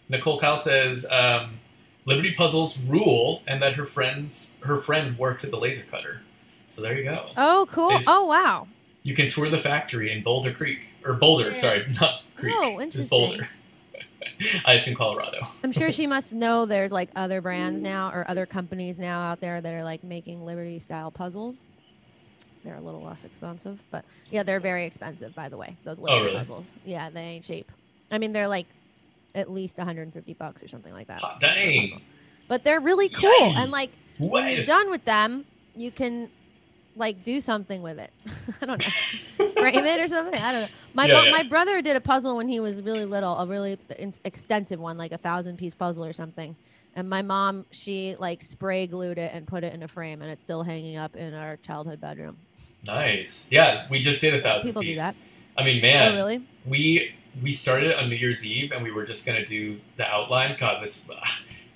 [0.09, 1.59] Nicole Kyle says um,
[2.07, 6.21] Liberty puzzles rule, and that her friends her friend works at the laser cutter.
[6.69, 7.31] So there you go.
[7.37, 7.91] Oh, cool.
[7.91, 8.69] If- oh, wow.
[9.03, 11.51] You can tour the factory in Boulder Creek or Boulder.
[11.51, 11.61] Yeah.
[11.61, 12.55] Sorry, not Creek.
[12.57, 13.09] Oh, Just interesting.
[13.19, 13.49] Boulder.
[14.65, 15.47] I assume Colorado.
[15.63, 19.41] I'm sure she must know there's like other brands now or other companies now out
[19.41, 21.61] there that are like making Liberty style puzzles.
[22.65, 25.77] They're a little less expensive, but yeah, they're very expensive, by the way.
[25.85, 26.39] Those oh, Liberty Oh, really?
[26.39, 26.73] puzzles.
[26.85, 27.71] Yeah, they ain't cheap.
[28.11, 28.67] I mean, they're like
[29.35, 31.21] at least 150 bucks or something like that.
[31.21, 32.01] Hot dang.
[32.49, 33.55] But they're really cool, Yay.
[33.57, 35.45] and like when you're done with them,
[35.77, 36.31] you can
[36.97, 38.11] like do something with it.
[38.63, 38.87] I don't
[39.39, 40.41] know, frame it or something.
[40.41, 40.69] I don't know.
[40.95, 41.31] My Yeah, mo- yeah.
[41.33, 44.97] my brother did a puzzle when he was really little, a really in- extensive one,
[44.99, 46.55] like a thousand piece puzzle or something.
[46.97, 50.31] And my mom, she like spray glued it and put it in a frame, and
[50.31, 52.37] it's still hanging up in our childhood bedroom.
[52.87, 53.49] Nice.
[53.51, 55.17] Yeah, we just did a thousand People do that.
[55.59, 56.43] I mean, man, oh, really?
[56.67, 60.55] we we started on New Year's Eve and we were just gonna do the outline.
[60.59, 61.05] God, this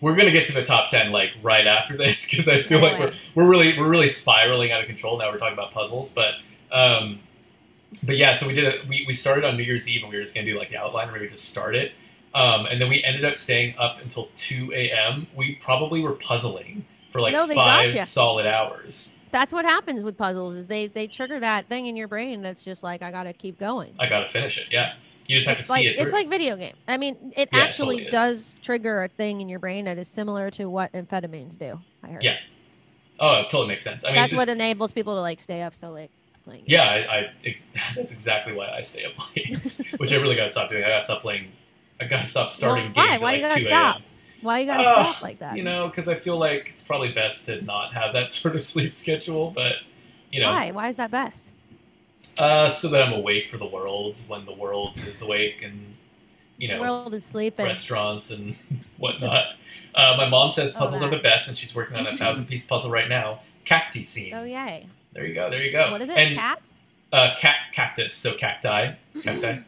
[0.01, 2.99] we're gonna get to the top ten like right after this because I feel like
[2.99, 5.31] we're we're really we're really spiraling out of control now.
[5.31, 6.35] We're talking about puzzles, but
[6.73, 7.21] um,
[8.05, 8.37] but yeah.
[8.37, 8.87] So we did it.
[8.89, 10.77] We we started on New Year's Eve and we were just gonna do like the
[10.77, 11.11] outline.
[11.11, 11.93] where We just start it,
[12.35, 15.27] um, and then we ended up staying up until two a.m.
[15.35, 19.17] We probably were puzzling for like No, five solid hours.
[19.31, 20.55] That's what happens with puzzles.
[20.55, 23.59] Is they they trigger that thing in your brain that's just like I gotta keep
[23.59, 23.95] going.
[23.99, 24.69] I gotta finish it.
[24.71, 24.95] Yeah,
[25.29, 25.99] you just have it's to like see it.
[25.99, 26.75] it's like video game.
[26.89, 29.99] I mean, it Yeah, it actually totally does trigger a thing in your brain that
[29.99, 31.81] is similar to what amphetamines do.
[32.03, 32.23] I heard.
[32.23, 32.37] Yeah,
[33.21, 34.05] oh, it totally makes sense.
[34.05, 36.11] I mean, that's what enables people to like stay up so late
[36.45, 36.65] playing.
[36.65, 36.73] games.
[36.73, 40.49] Yeah, I, I ex- that's exactly why I stay up late, which I really gotta
[40.51, 40.85] stop doing.
[40.85, 41.53] I gotta stop playing.
[42.01, 43.19] I gotta stop starting Well, why?
[43.19, 44.03] games Why at you like gotta two stop?
[44.41, 45.57] Why you gotta Ugh, stop like that?
[45.57, 48.63] You know, because I feel like it's probably best to not have that sort of
[48.63, 49.51] sleep schedule.
[49.51, 49.77] But
[50.31, 50.71] you know, why?
[50.71, 51.51] Why is that best?
[52.39, 55.95] Uh, so that I'm awake for the world when the world is awake, and
[56.57, 57.67] you know, world is sleeping.
[57.67, 58.57] restaurants and
[58.99, 59.55] whatnot.
[59.95, 62.47] Uh, my mom says Oh, puzzles are the best, and she's working on a thousand
[62.47, 63.41] piece puzzle right now.
[63.65, 64.33] Cacti scene.
[64.35, 64.87] Oh yay!
[65.13, 65.51] There you go.
[65.51, 65.91] There you go.
[65.91, 66.17] What is it?
[66.17, 66.75] And Cats?
[67.13, 68.15] uh, cat cactus.
[68.15, 68.93] So cacti.
[69.23, 69.61] Cacti.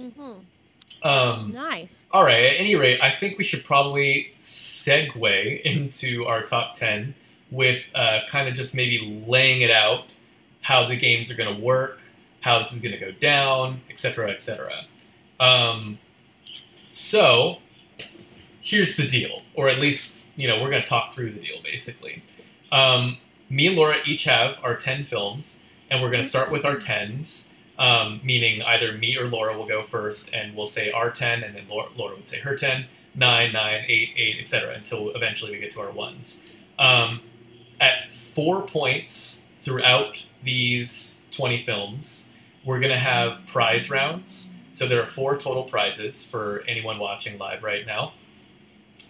[0.00, 1.06] Mm-hmm.
[1.06, 2.06] Um, Nice.
[2.10, 2.42] All right.
[2.44, 7.14] At any rate, I think we should probably segue into our top ten
[7.50, 10.04] with uh, kind of just maybe laying it out
[10.66, 12.00] how the games are going to work,
[12.40, 14.84] how this is going to go down, etc., etc.
[15.38, 15.98] Um,
[16.90, 17.58] so
[18.60, 21.62] here's the deal, or at least you know we're going to talk through the deal
[21.62, 22.22] basically.
[22.72, 26.64] Um, me and Laura each have our ten films, and we're going to start with
[26.64, 31.10] our tens um, meaning either me or Laura will go first, and we'll say our
[31.10, 35.10] ten, and then Laura, Laura would say her 10, 9, 9, 8, 8, etc., until
[35.10, 36.42] eventually we get to our ones.
[36.78, 37.20] Um,
[37.80, 42.32] at four points throughout these 20 films,
[42.64, 44.54] we're going to have prize rounds.
[44.72, 48.14] So there are four total prizes for anyone watching live right now.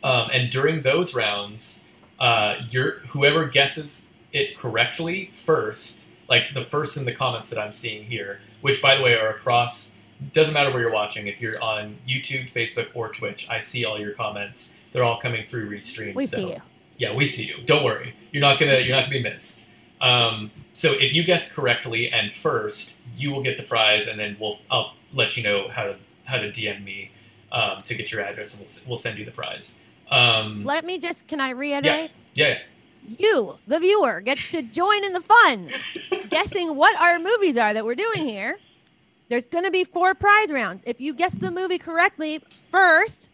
[0.03, 1.87] Um, and during those rounds,
[2.19, 7.73] uh, you're, whoever guesses it correctly first, like the first in the comments that I'm
[7.73, 9.97] seeing here, which by the way are across
[10.33, 14.01] doesn't matter where you're watching if you're on youtube facebook or twitch i see all
[14.01, 16.63] your comments they're all coming through restream We so see you.
[16.97, 19.67] yeah we see you don't worry you're not gonna you're not gonna be missed
[20.01, 24.37] um, so if you guess correctly and first you will get the prize and then
[24.39, 27.11] we'll i'll let you know how to how to dm me
[27.53, 30.99] um, to get your address and we'll, we'll send you the prize um, Let me
[30.99, 31.27] just.
[31.27, 32.11] Can I reiterate?
[32.35, 32.59] yeah
[33.19, 35.71] You, the viewer, gets to join in the fun,
[36.29, 38.59] guessing what our movies are that we're doing here.
[39.29, 40.83] There's going to be four prize rounds.
[40.87, 43.29] If you guess the movie correctly first,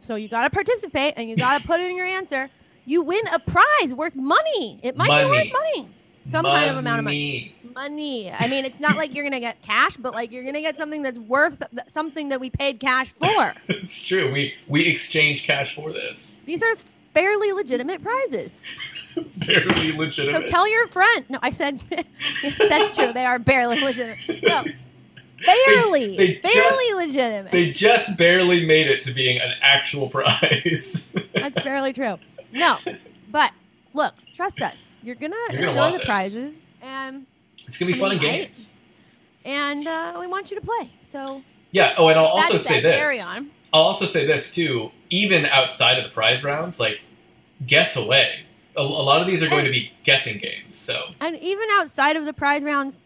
[0.00, 2.50] so you got to participate and you got to put in your answer,
[2.84, 4.80] you win a prize worth money.
[4.82, 5.52] It might be worth Money.
[5.52, 5.88] money.
[6.26, 7.54] Some kind of amount of money.
[7.64, 7.74] Money.
[7.74, 8.32] Money.
[8.32, 10.60] I mean, it's not like you're going to get cash, but like you're going to
[10.60, 13.54] get something that's worth something that we paid cash for.
[13.68, 16.76] it's true we we exchange cash for this These are
[17.14, 18.62] fairly legitimate prizes.
[19.38, 20.42] barely legitimate.
[20.42, 21.24] So tell your friend.
[21.28, 21.80] No, I said
[22.58, 23.12] that's true.
[23.12, 24.42] They are barely legitimate.
[24.44, 24.64] No,
[25.44, 27.52] barely, they barely just- legitimate.
[27.52, 31.10] They just barely made it to being an actual prize.
[31.34, 32.18] that's barely true.
[32.52, 32.78] No,
[33.30, 33.52] but
[33.94, 34.96] look, trust us.
[35.02, 36.06] You're gonna You're gonna enjoy the this.
[36.06, 37.26] prizes, and
[37.66, 38.74] it's gonna be I fun mean, I- games.
[39.44, 40.90] and uh, we want you to play.
[41.08, 41.94] So Yeah.
[41.96, 42.94] Oh, and I'll also say said, this.
[42.96, 43.50] carry on.
[43.72, 44.90] I'll also say this too.
[45.10, 47.00] Even outside of the prize rounds, like
[47.66, 48.40] guess away.
[48.76, 50.76] A, a lot of these are going to be guessing games.
[50.76, 52.96] So And even outside of the prize rounds,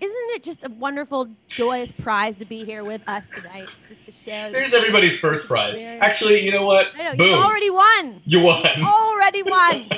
[0.00, 4.12] isn't it just a wonderful, joyous prize to be here with us tonight, just to
[4.12, 4.50] share?
[4.50, 5.80] Here's everybody's first prize.
[5.80, 6.96] Actually, you know what?
[6.96, 7.26] Know Boom.
[7.28, 8.20] you already won.
[8.24, 8.64] You won.
[8.82, 9.90] Already won.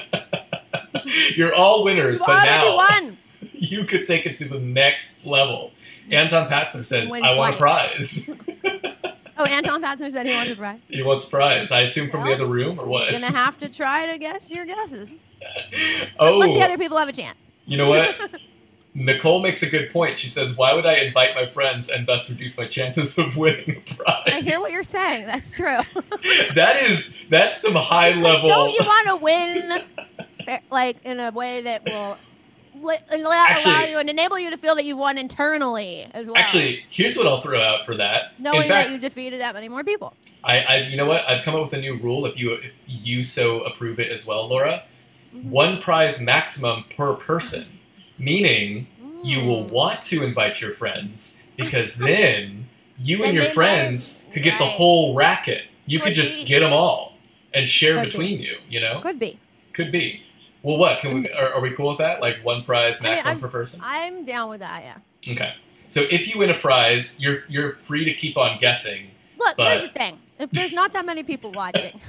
[1.36, 3.16] You're all winners, You but now won.
[3.52, 5.72] you could take it to the next level.
[6.10, 8.30] Anton Patzner says, Win "I want a prize."
[9.38, 10.78] Oh, Anton Patzner said he wanted a prize.
[10.88, 11.72] he wants a prize.
[11.72, 13.10] I assume from the other room or what?
[13.10, 15.10] You're gonna have to try to guess your guesses.
[16.20, 16.64] oh, Let the oh.
[16.64, 17.38] other people have a chance.
[17.64, 18.14] You know what?
[18.94, 20.18] Nicole makes a good point.
[20.18, 23.83] She says, "Why would I invite my friends and thus reduce my chances of winning
[23.88, 25.26] a prize?" I hear what you're saying.
[25.26, 25.78] That's true.
[26.55, 28.48] that is that's some high level.
[28.48, 32.18] Don't you want to win, like in a way that will
[32.83, 36.37] allow, allow you and enable you to feel that you won internally as well.
[36.37, 38.38] Actually, here's what I'll throw out for that.
[38.38, 40.14] knowing In fact, that you defeated that many more people.
[40.44, 41.28] I, I, you know what?
[41.28, 42.26] I've come up with a new rule.
[42.26, 44.83] If you, if you so approve it as well, Laura,
[45.35, 45.44] Mhm.
[45.44, 47.78] one prize maximum per person,
[48.18, 48.87] meaning
[49.25, 49.72] you will Mm.
[49.72, 54.66] want to invite your friends because then you Then and your friends could get the
[54.66, 55.62] whole racket.
[55.87, 56.44] You could Could just be.
[56.44, 57.16] get them all
[57.55, 58.09] and share Could be.
[58.11, 58.57] between you.
[58.68, 59.38] You know, Could be.
[59.72, 60.22] could be.
[60.62, 61.31] Well, what can we?
[61.31, 62.20] Are, are we cool with that?
[62.20, 63.81] Like one prize maximum I'm- per person.
[63.83, 64.83] I'm down with that.
[64.85, 65.33] Yeah.
[65.33, 65.55] Okay.
[65.88, 69.11] So if you win a prize, you're you're free to keep on guessing.
[69.38, 72.01] Look, But- here's the thing: if there's not that many people watching,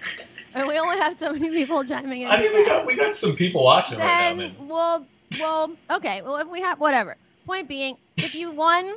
[0.54, 3.14] and we only have so many people chiming in, I mean, we got we got
[3.14, 4.68] some people watching right now, then man.
[4.68, 5.06] well,
[5.40, 6.22] well, okay.
[6.22, 7.16] Well, if we have whatever.
[7.46, 8.94] Point being, if you won,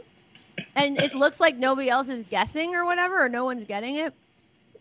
[0.75, 4.13] and it looks like nobody else is guessing or whatever, or no one's getting it,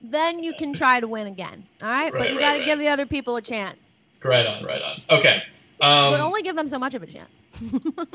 [0.03, 1.65] then you can try to win again.
[1.83, 2.67] All right, but you right, got to right.
[2.67, 3.79] give the other people a chance.
[4.23, 5.03] Right on, right on.
[5.11, 5.43] Okay.
[5.81, 7.43] Um, but only give them so much of a chance.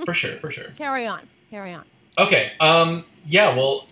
[0.04, 0.66] for sure, for sure.
[0.76, 1.28] Carry on.
[1.50, 1.86] Carry on.
[2.18, 2.52] Okay.
[2.60, 3.56] Um, yeah.
[3.56, 3.88] Well,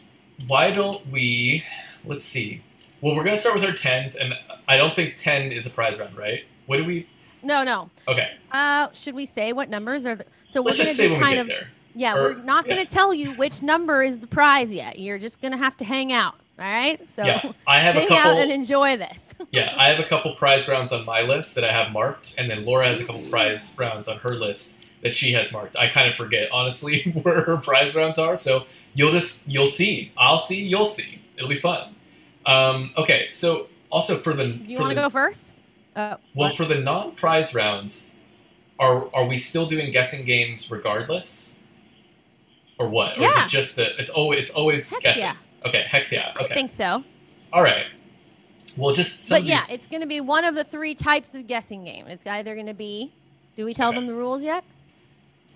[0.47, 1.63] why don't we?
[2.05, 2.61] Let's see.
[3.01, 4.35] Well, we're gonna start with our tens, and
[4.67, 6.45] I don't think ten is a prize round, right?
[6.65, 7.07] What do we?
[7.43, 7.89] No, no.
[8.07, 8.35] Okay.
[8.51, 10.15] Uh, should we say what numbers are?
[10.15, 11.67] The, so we're gonna just say just when we kind of there.
[11.95, 12.15] yeah.
[12.15, 12.85] or- we're not gonna yeah.
[12.85, 14.99] tell you which number is the prize yet.
[14.99, 16.35] You're just gonna have to hang out.
[16.59, 17.09] All right.
[17.09, 18.31] So yeah, I have a hang couple.
[18.31, 19.33] out and enjoy this.
[19.51, 22.49] yeah, I have a couple prize rounds on my list that I have marked, and
[22.49, 25.75] then Laura has a couple prize rounds on her list that she has marked.
[25.75, 30.11] I kind of forget honestly where her prize rounds are, so you'll just you'll see.
[30.15, 30.61] I'll see.
[30.61, 31.21] You'll see.
[31.37, 31.95] It'll be fun.
[32.45, 35.52] Um, okay, so also for the Do you want to go first?
[35.95, 36.55] Uh, well what?
[36.57, 38.11] for the non-prize rounds,
[38.79, 41.57] are are we still doing guessing games regardless,
[42.79, 43.17] or what?
[43.17, 45.23] Or is it just that it's always it's always Heck guessing?
[45.23, 45.35] yeah.
[45.65, 46.33] Okay, hex yeah.
[46.35, 46.45] Okay.
[46.51, 47.03] I think so.
[47.53, 47.85] all right.
[48.75, 51.45] Well, just But yeah, these- it's going to be one of the three types of
[51.45, 52.07] guessing game.
[52.07, 53.13] It's either going to be.
[53.55, 53.99] Do we tell Okay.
[53.99, 54.63] them the rules yet?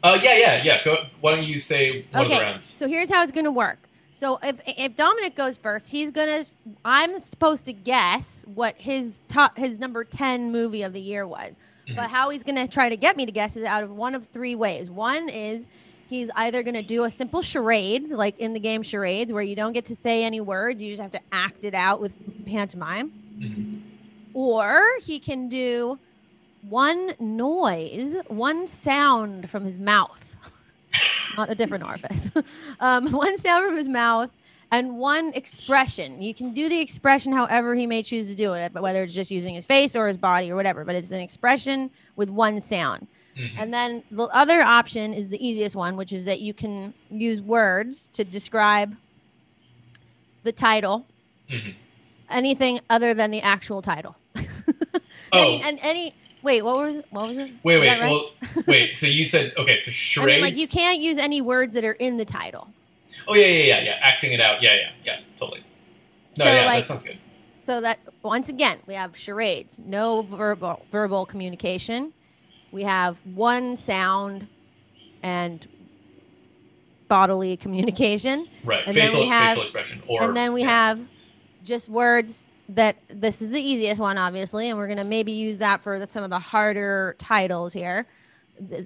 [0.04, 0.84] Uh, yeah, yeah, yeah.
[0.84, 0.98] Go.
[1.20, 2.44] Why don't you say one of the okay.
[2.46, 2.66] rounds?
[2.66, 3.80] So here's how it's going to work.
[4.18, 6.44] So if if Dominic goes first, he's gonna.
[6.84, 11.56] I'm supposed to guess what his top his number ten movie of the year was.
[11.88, 11.98] Mhm.
[11.98, 14.26] But how he's gonna try to get me to guess is out of one of
[14.28, 14.90] three ways.
[14.90, 15.68] One is
[16.10, 19.74] he's either gonna do a simple charade, like in the game charades, where you don't
[19.74, 22.16] get to say any words, you just have to act it out with
[22.48, 23.12] pantomime.
[23.40, 23.82] Mhm.
[24.34, 26.00] or he can do
[26.68, 30.27] one noise, one sound from his mouth,
[31.38, 32.32] not a different orifice,
[32.80, 34.30] um, one sound from his mouth,
[34.72, 36.22] and one expression.
[36.22, 39.14] You can do the expression however he may choose to do it, but whether it's
[39.14, 42.60] just using his face or his body or whatever, but it's an expression with one
[42.60, 43.08] sound.
[43.38, 43.52] Mhm.
[43.58, 47.40] And then the other option is the easiest one, which is that you can use
[47.42, 48.98] words to describe
[50.44, 51.06] the title,
[51.50, 51.76] Mhm.
[52.30, 54.16] anything other than the actual title.
[55.34, 56.14] Oh, Any, and any
[56.48, 57.52] wait, what was what was it?
[57.64, 58.00] wait, wait.
[58.00, 58.10] right?
[58.10, 58.32] Well,
[58.66, 58.96] wait.
[58.96, 59.76] So you said okay.
[59.76, 60.34] So charades.
[60.34, 62.70] I mean, like you can't use any words that are in the title.
[63.28, 64.00] Oh yeah, yeah, yeah, yeah.
[64.02, 64.64] Acting it out.
[64.64, 65.20] Yeah, yeah, yeah.
[65.36, 65.64] Totally.
[66.38, 67.20] No, So, yeah, like- that sounds good.
[67.60, 72.14] So that once again, we have charades, no verbal verbal communication.
[72.72, 74.48] We have one sound
[75.22, 75.68] and
[77.10, 78.48] bodily communication.
[78.64, 78.84] Right.
[78.88, 80.02] and then we have- facial expression.
[80.08, 80.70] Or and then we yeah.
[80.70, 81.08] have
[81.66, 85.58] just words that this is the easiest one obviously and we're going to maybe use
[85.58, 88.06] that for the, some of the harder titles here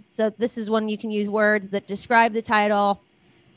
[0.03, 3.01] so this is one you can use words that describe the title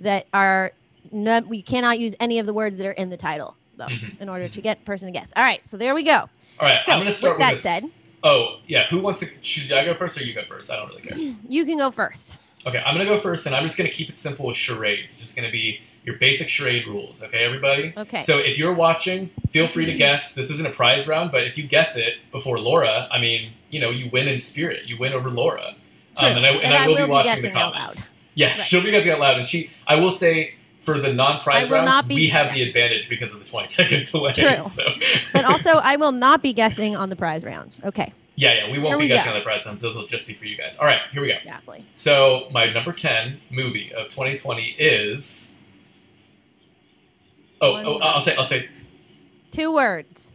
[0.01, 0.73] that are
[1.13, 4.21] not we cannot use any of the words that are in the title though Mhm.
[4.21, 6.29] in order to get person to guess all right so there we go All
[6.69, 6.81] right.
[6.81, 7.83] so, I'm gonna start with with, that this.
[7.85, 7.93] said-
[8.27, 8.87] Oh yeah.
[8.89, 9.27] Who wants to?
[9.43, 10.71] Should I go first or you go first?
[10.71, 11.19] I don't really care.
[11.49, 14.17] you can go first Okay, I'm gonna go first, and I'm just gonna keep it
[14.17, 15.11] simple with charades.
[15.13, 17.23] It's just gonna be your basic charade rules.
[17.23, 17.93] Okay, everybody.
[17.97, 20.35] okay So if you're watching, feel free to guess.
[20.35, 23.81] This isn't a prize round, but if you guess it before Laura, I mean, you
[23.81, 24.87] know, you win in spirit.
[24.87, 25.75] You win over Laura.
[26.17, 28.11] Um, and I, and And I I will, will be watching the comments.
[28.35, 28.63] Yeah, Right.
[28.63, 29.71] she'll be guessing out loud, and she.
[29.87, 32.53] I will say for the non-prize rounds, we have yeah.
[32.53, 34.33] the advantage because of the 20 second delay.
[34.33, 34.63] True.
[34.69, 34.83] So.
[35.33, 38.81] but also i will not be guessing on the prize rounds okay yeah, yeah, we
[38.81, 39.35] won't Here be we guessing go.
[39.35, 39.81] on the prize rounds.
[39.81, 40.77] Those will just be for you guys.
[40.81, 41.35] All right, here we go.
[41.35, 45.54] exactly So my number ten movie of 2020 is.
[47.61, 48.69] Oh, oh, I'll say, I'll say,
[49.51, 50.33] Two words.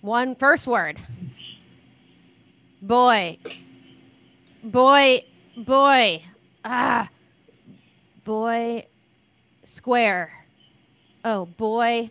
[0.00, 1.00] One first word.
[2.80, 3.38] Boy.
[4.62, 5.24] Boy.
[5.56, 6.22] Boy.
[6.64, 7.08] Ah.
[8.24, 8.86] Boy.
[9.64, 10.32] Square.
[11.24, 12.10] Oh, boy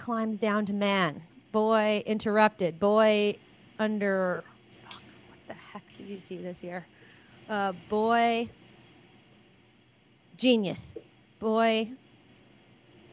[0.00, 1.22] climbs down to man.
[1.52, 2.80] Boy interrupted.
[2.80, 3.36] Boy
[3.78, 4.42] under.
[4.82, 6.86] Fuck, what the heck did you see this year?
[7.48, 8.48] Uh, boy.
[10.36, 10.94] Genius.
[11.38, 11.90] Boy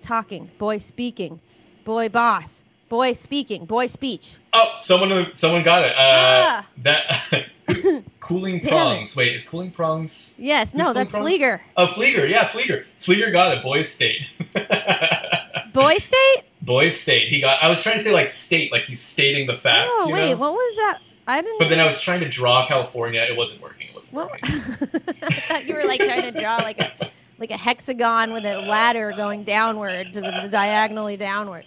[0.07, 1.39] talking, boy speaking,
[1.83, 4.35] boy boss, boy speaking, boy speech.
[4.53, 5.91] oh, someone, someone got it.
[5.95, 6.65] Uh, Ah.
[6.77, 7.49] That
[8.21, 9.15] Cooling Prongs.
[9.15, 10.35] Wait, is Cooling Prongs?
[10.39, 11.59] Yes, no, that's Flint Flieger.
[11.75, 12.27] Oh, Flieger.
[12.29, 12.85] Yeah, Flieger.
[13.01, 13.63] Flieger got it.
[13.63, 14.33] Boy State.
[15.73, 16.43] Boy State?
[16.61, 17.27] Boy State.
[17.29, 17.61] He got.
[17.61, 19.89] I was trying to say like state, like he's stating the fact.
[19.91, 20.37] Oh wait, know?
[20.37, 20.99] what was that?
[21.27, 21.59] I didn't.
[21.59, 23.21] But then I was trying to draw California.
[23.21, 23.89] It wasn't working.
[23.89, 24.31] It wasn't What?
[24.31, 24.49] working.
[25.23, 28.61] I thought you were like trying to draw like a like a hexagon with a
[28.61, 31.65] ladder going downward to the, the diagonally downward.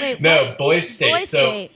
[0.00, 0.58] Wait, No, what?
[0.58, 1.12] Boys State.
[1.12, 1.72] Boy so State.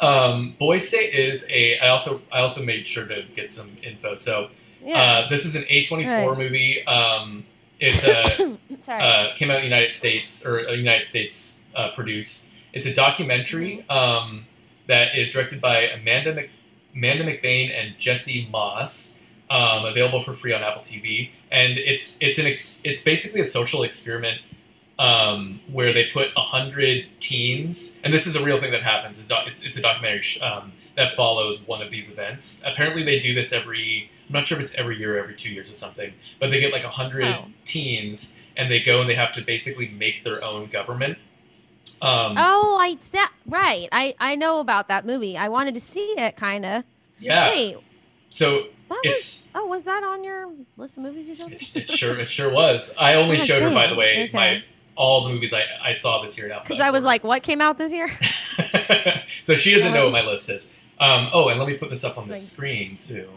[0.00, 1.78] Um, Boy State is a.
[1.80, 4.14] I also I also made sure to get some info.
[4.14, 4.50] So
[4.84, 5.02] Yeah.
[5.02, 6.86] uh, this is an A twenty four movie.
[6.86, 7.44] Um,
[7.80, 9.02] it's a Sorry.
[9.02, 12.52] uh, came out the United States or uh, United States uh, produced.
[12.72, 14.46] It's a documentary um,
[14.86, 16.50] that is directed by Amanda Mc,
[16.94, 19.17] Amanda McBaine and Jesse Moss.
[19.50, 23.46] Um, available for free on Apple TV, and it's it's an ex, it's basically a
[23.46, 24.42] social experiment
[24.98, 29.18] um, where they put a hundred teens, and this is a real thing that happens.
[29.18, 32.62] It's, doc, it's, it's a documentary sh- um, that follows one of these events.
[32.66, 34.10] Apparently, they do this every.
[34.28, 36.60] I'm not sure if it's every year or every two years or something, but they
[36.60, 37.46] get like a hundred Oh.
[37.64, 41.16] teens, and they go and they have to basically make their own government.
[42.02, 43.88] Um, oh, I that, right.
[43.92, 45.38] I I know about that movie.
[45.38, 46.84] I wanted to see it, kind of.
[47.18, 47.48] yeah.
[47.48, 47.76] Wait,
[48.30, 49.48] So that was.
[49.54, 52.50] Oh, was that on your list of movies you showed it, it sure it sure
[52.50, 52.96] was.
[52.98, 54.36] I only God showed her, by the way, okay.
[54.36, 54.62] my
[54.96, 57.78] all the movies I, I saw this year Because I was like, what came out
[57.78, 58.10] this year?
[59.44, 60.72] so she doesn't know Um, what my list is.
[60.98, 62.48] Um, oh, and let me put this up on the Thanks.
[62.50, 63.28] screen too.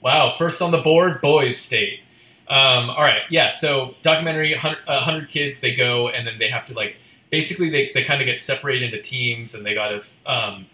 [0.00, 2.00] Wow, first on the board, Boys State.
[2.46, 3.50] Um, all right, yeah.
[3.50, 6.96] So documentary, 100, uh, 100 kids, they go and then they have to like
[7.30, 10.66] basically they, they kind of get separated into teams and they got to um,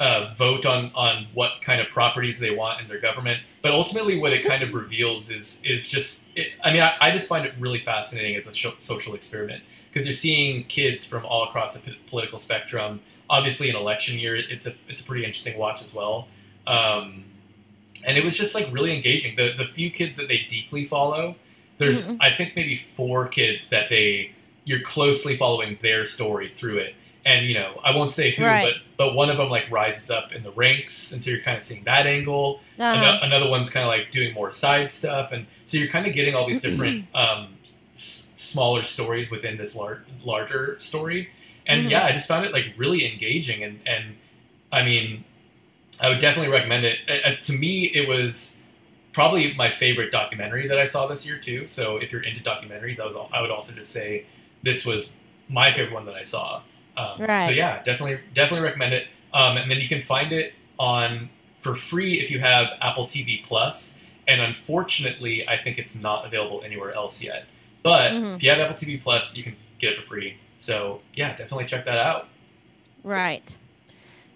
[0.00, 3.40] uh, vote on on what kind of properties they want in their government.
[3.62, 6.26] But ultimately, what it kind of reveals is is just.
[6.34, 9.62] It, I mean, I, I just find it really fascinating as a sho- social experiment
[9.92, 13.00] because you're seeing kids from all across the p- political spectrum.
[13.30, 16.28] Obviously, an election year, it's a it's a pretty interesting watch as well.
[16.66, 17.24] Um,
[18.06, 19.36] and it was just like really engaging.
[19.36, 21.36] The the few kids that they deeply follow,
[21.78, 22.18] there's Mhm.
[22.20, 24.32] I think maybe four kids that they
[24.64, 26.94] you're closely following their story through it.
[27.26, 28.62] And you know, I won't say who, Right.
[28.74, 28.74] but
[29.08, 31.62] but one of them like rises up in the ranks, and so you're kind of
[31.62, 32.60] seeing that angle.
[32.78, 32.84] Uh-huh.
[32.96, 36.12] Ano- another one's kind of like doing more side stuff, and so you're kind of
[36.12, 37.56] getting all these different um,
[37.94, 41.30] s- smaller stories within this lar- larger story.
[41.66, 41.90] And Mhm.
[41.92, 44.16] yeah, I just found it like really engaging, and and
[44.70, 45.24] I mean,
[46.00, 46.98] I would definitely recommend it.
[47.08, 48.60] Uh, to me, it was
[49.14, 51.66] probably my favorite documentary that I saw this year too.
[51.68, 54.26] So if you're into documentaries, I was I would also just say
[54.62, 55.16] this was
[55.48, 56.60] my favorite one that I saw.
[56.96, 59.06] Um, So yeah, definitely definitely recommend it.
[59.32, 61.28] Um, and then you can find it on
[61.60, 64.00] for free if you have Apple TV Plus.
[64.28, 67.44] And unfortunately, I think it's not available anywhere else yet.
[67.82, 68.36] But Mhm.
[68.36, 70.36] if you have Apple TV Plus, you can get it for free.
[70.58, 72.28] So yeah, definitely check that out.
[73.02, 73.56] Right.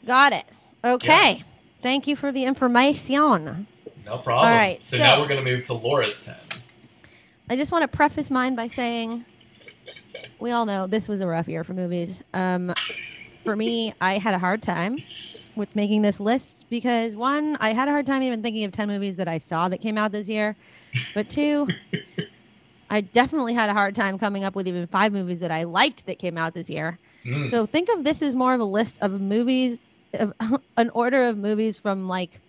[0.07, 0.45] Got it.
[0.85, 1.45] Okay.
[1.81, 3.67] Thank you for the information.
[4.05, 4.51] No problem.
[4.51, 6.35] All right, so, so- now we're gonna move to Laura's ten.
[7.51, 9.25] I just want to preface mine by saying
[10.41, 12.23] we all know this was a rough year for movies.
[12.35, 12.75] Um,
[13.45, 14.99] for me, I had a hard time
[15.57, 18.89] with making this list because one, I had a hard time even thinking of 10
[18.89, 20.57] movies that I saw that came out this year.
[21.15, 21.69] But two,
[22.91, 26.07] I definitely had a hard time coming up with even five movies that I liked
[26.07, 26.99] that came out this year.
[27.25, 27.51] Mm.
[27.51, 29.79] So think of this as more of a list of movies,
[30.15, 30.33] of,
[30.77, 32.41] an order of movies from like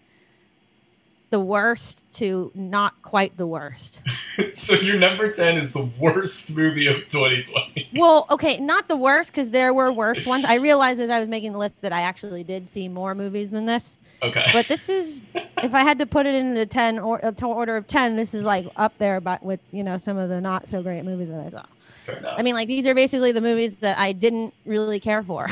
[1.30, 4.02] the worst to not quite the worst.
[4.50, 7.90] so your number ten is the worst movie of 2020.
[7.96, 10.46] Well, okay, not the worst because there were worse ones.
[10.46, 13.50] I realized as I was making the list that I actually did see more movies
[13.52, 13.98] than this.
[14.24, 14.46] Okay.
[14.54, 17.78] But this is, if I had to put it in the ten or uh, order
[17.78, 20.68] of ten, this is like up there, but with you know some of the not
[20.68, 21.66] so great movies that I saw.
[22.06, 22.36] Fair enough.
[22.38, 25.48] I mean, like these are basically the movies that I didn't really care for.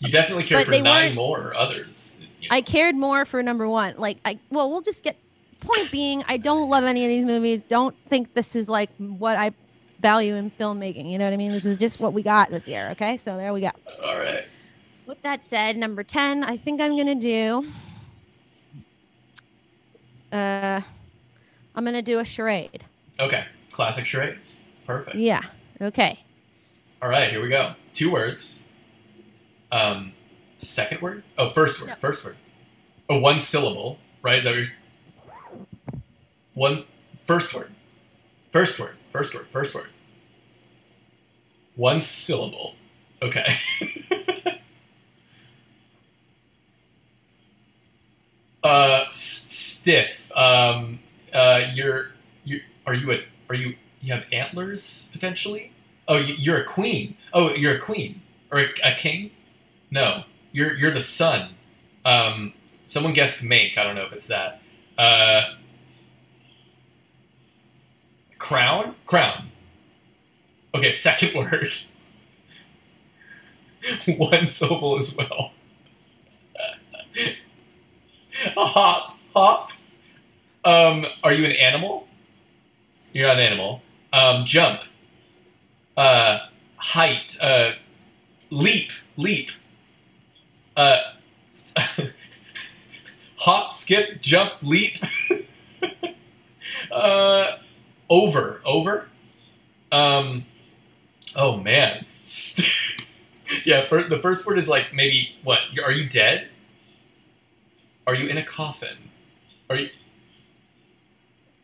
[0.00, 2.13] you definitely care but for nine more others.
[2.44, 2.56] You know.
[2.56, 3.94] I cared more for number one.
[3.98, 5.16] Like I, well, we'll just get.
[5.60, 7.62] Point being, I don't love any of these movies.
[7.62, 9.50] Don't think this is like what I
[10.00, 11.10] value in filmmaking.
[11.10, 11.52] You know what I mean?
[11.52, 12.90] This is just what we got this year.
[12.90, 13.70] Okay, so there we go.
[14.04, 14.44] All right.
[15.06, 17.66] With that said, number 10, I think I'm to do
[20.32, 20.80] uh
[21.74, 22.84] I'm going to do a charade.
[23.18, 23.44] Okay.
[23.72, 24.62] Classic charades.
[24.86, 25.16] Perfect.
[25.16, 25.40] Yeah.
[25.80, 26.20] Okay.
[27.02, 27.30] All right.
[27.30, 27.74] Here we go.
[27.92, 28.64] Two words.
[29.72, 30.12] Um,
[30.64, 31.24] second word.
[31.38, 31.88] Oh, first word.
[31.88, 32.00] Yep.
[32.00, 32.36] First word.
[33.08, 33.98] Oh, one syllable.
[34.22, 34.38] Right?
[34.38, 34.72] Is that your you're...
[36.54, 36.84] One
[37.26, 37.72] first word.
[38.52, 38.96] First word.
[39.12, 39.46] First word.
[39.52, 39.88] First word.
[41.76, 42.74] One syllable.
[43.20, 43.56] Okay.
[48.62, 50.30] uh, s- stiff.
[50.36, 51.00] Um,
[51.32, 52.12] uh, you're
[52.44, 55.72] you are you a are you you have antlers potentially?
[56.06, 57.16] Oh, you, you're a queen.
[57.32, 58.20] Oh, you're a queen
[58.52, 59.30] or a, a king?
[59.90, 60.24] No,
[60.54, 61.50] you're you're the sun.
[62.06, 62.54] Um,
[62.86, 63.76] Someone guessed make.
[63.78, 64.60] I don't know if it's that.
[64.96, 65.54] Uh,
[68.38, 68.94] crown?
[69.06, 69.50] Crown.
[70.74, 71.68] Okay, second word.
[74.16, 75.52] One syllable as well.
[78.56, 79.18] A hop.
[79.34, 79.70] Hop.
[80.64, 82.08] Um, are you an animal?
[83.12, 83.82] You're not an animal.
[84.12, 84.80] Um, jump.
[85.96, 86.38] Uh,
[86.76, 87.36] height.
[87.40, 87.72] Uh,
[88.50, 88.90] leap.
[89.16, 89.50] Leap.
[90.76, 90.98] Uh,
[93.36, 94.96] hop, skip, jump, leap.
[96.90, 97.58] uh,
[98.10, 99.08] over, over.
[99.92, 100.46] Um,
[101.36, 102.06] oh man.
[103.64, 105.60] yeah, for, the first word is like maybe what?
[105.84, 106.48] Are you dead?
[108.06, 109.10] Are you in a coffin?
[109.70, 109.90] Are you?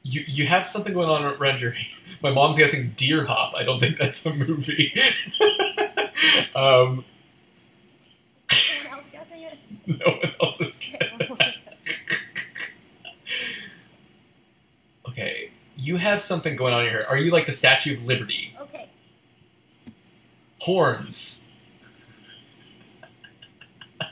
[0.02, 1.74] You you have something going on around your.
[2.22, 3.54] My mom's guessing deer hop.
[3.54, 4.94] I don't think that's a movie.
[6.54, 7.04] um,
[9.86, 11.18] no one else is getting
[15.08, 17.04] Okay, you have something going on here.
[17.08, 18.54] Are you like the Statue of Liberty?
[18.60, 18.88] Okay.
[20.60, 21.48] Horns.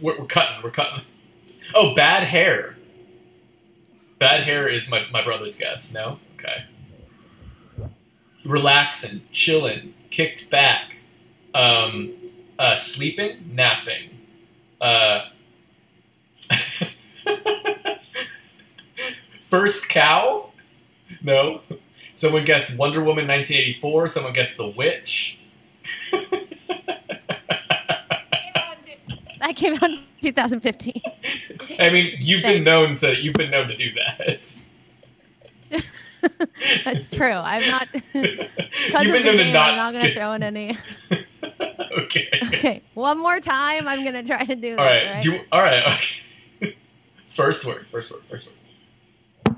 [0.00, 0.62] we're, we're cutting.
[0.62, 1.02] We're cutting.
[1.74, 2.76] Oh, bad hair.
[4.18, 5.92] Bad hair is my, my brother's guess.
[5.92, 6.20] No?
[6.38, 6.64] Okay.
[8.44, 10.98] Relaxing, chilling, kicked back,
[11.54, 12.12] um,
[12.62, 14.10] uh, sleeping, napping.
[14.80, 15.26] Uh,
[19.42, 20.50] first cow?
[21.22, 21.62] No.
[22.14, 24.08] Someone guessed Wonder Woman 1984.
[24.08, 25.40] Someone guessed The Witch.
[29.40, 31.02] That came out in 2015.
[31.80, 34.62] I mean, you've been known to you've been known to do that.
[36.84, 37.32] That's true.
[37.32, 37.88] I'm not.
[38.14, 38.48] You've
[38.92, 40.78] been known to not I'm not going to throw in any.
[41.98, 42.28] Okay.
[42.46, 43.88] Okay, one more time.
[43.88, 44.78] I'm going to try to do this.
[44.78, 45.06] All right.
[45.06, 45.22] right?
[45.22, 45.82] Do, all right.
[45.86, 46.76] Okay.
[47.28, 47.86] First word.
[47.90, 48.22] First word.
[48.28, 49.56] First word.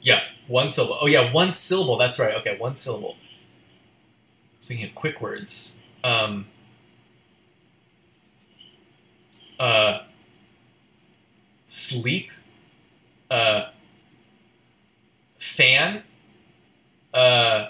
[0.00, 0.20] Yeah.
[0.48, 0.98] One syllable.
[1.00, 1.98] Oh yeah, one syllable.
[1.98, 2.34] That's right.
[2.36, 3.16] Okay, one syllable.
[4.62, 5.78] Thinking of quick words.
[6.02, 6.46] Um.
[9.58, 10.00] Uh.
[11.66, 12.30] Sleep.
[13.30, 13.66] Uh.
[15.38, 16.02] Fan.
[17.12, 17.66] Uh.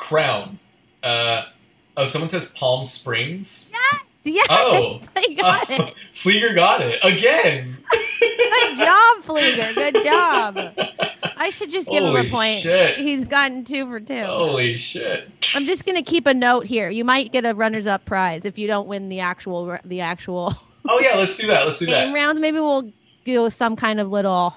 [0.00, 0.58] Crown.
[1.02, 1.44] Uh.
[1.96, 3.72] Oh, someone says Palm Springs.
[4.22, 5.00] Yes, Oh.
[5.16, 5.94] I got Oh, it.
[6.14, 7.78] Flieger got it again.
[8.20, 9.74] Good job, Flieger.
[9.74, 10.58] Good job.
[11.36, 12.60] I should just give him a point.
[12.62, 12.98] shit.
[12.98, 14.24] He's gotten two for two.
[14.24, 15.30] Holy shit!
[15.54, 16.90] I'm just gonna keep a note here.
[16.90, 20.54] You might get a runners-up prize if you don't win the actual the actual
[20.86, 21.64] Oh yeah, let's do that.
[21.64, 22.14] Let's do game that.
[22.14, 22.40] rounds.
[22.40, 22.92] Maybe we'll
[23.24, 24.54] do some kind of little.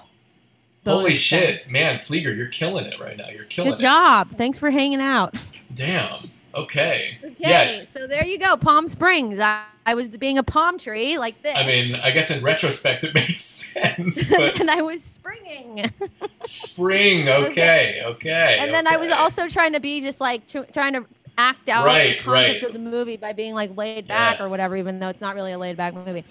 [0.84, 3.28] Holy shit, man, Flieger, you're killing it right now.
[3.28, 4.36] You're killing Good job.
[4.36, 5.34] Thanks for hanging out.
[5.74, 6.18] Damn.
[6.54, 7.18] Okay.
[7.24, 7.84] Okay, Yeah.
[7.92, 9.40] so there you go, Palm Springs.
[9.40, 11.52] I, I was being a palm tree like this.
[11.56, 15.90] I mean, I guess in retrospect it makes sense, but and I was springing.
[16.44, 17.28] spring.
[17.28, 18.02] Okay.
[18.04, 18.58] Okay.
[18.60, 21.04] and then I was also trying to be just like tr- trying to
[21.36, 22.62] act out Right, the concept right.
[22.64, 25.50] of the movie by being like laid back or whatever, even though it's not really
[25.52, 26.24] a laid back movie.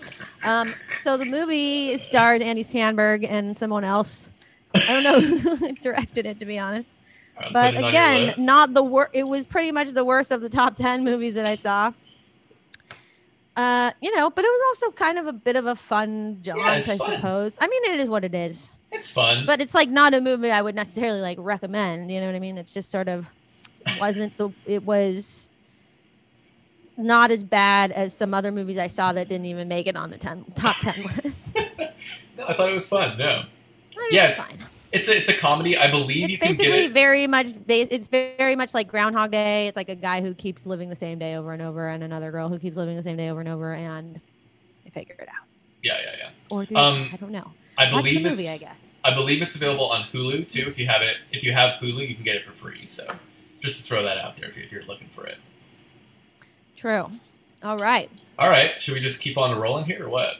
[0.47, 0.73] Um,
[1.03, 4.29] so the movie stars Andy Samberg and someone else.
[4.75, 6.93] I don't know who directed it, to be honest.
[7.37, 9.11] I'm But on your again, not the worst.
[9.13, 11.91] It was pretty much the worst of the top ten movies that I saw.
[13.55, 16.57] Uh, you know, but it was also kind of a bit of a fun jaunt,
[16.59, 16.97] Yeah, I fun.
[16.97, 17.55] suppose.
[17.61, 19.45] I mean, it is what it is It's fun.
[19.45, 22.11] but it's like not a movie I would necessarily like recommend.
[22.11, 22.57] You know what I mean?
[22.57, 23.29] It's just sort of
[23.99, 25.49] wasn't the it was
[26.97, 30.09] not as bad as some other movies I saw that didn't even make it on
[30.09, 31.49] the ten, top ten list.
[31.55, 33.19] No, I thought it was fun.
[33.19, 33.43] No,
[34.01, 34.57] mean, Yeah, it's fine.
[34.91, 35.77] it's a it's a comedy.
[35.77, 36.93] I believe It's you can get basically it.
[36.93, 39.67] very much it's very much like Groundhog Day.
[39.67, 42.31] It's like a guy who keeps living the same day over and over, and another
[42.31, 44.19] girl who keeps living the same day over and over, and
[44.83, 45.47] they figure it out.
[45.81, 46.29] Yeah, yeah, yeah.
[46.49, 47.51] Or do Um, I don't know.
[47.77, 48.63] I Watch the believe movie, I it's.
[48.63, 48.75] guess.
[49.03, 50.65] I believe it's available on Hulu too.
[50.67, 52.85] If you have it, if you have Hulu, you can get it for free.
[52.85, 53.05] So,
[53.61, 55.37] just to throw that out there if you're looking for it.
[56.77, 57.09] True.
[57.63, 58.09] All right.
[58.37, 60.35] All right, should we just keep on rolling here or what?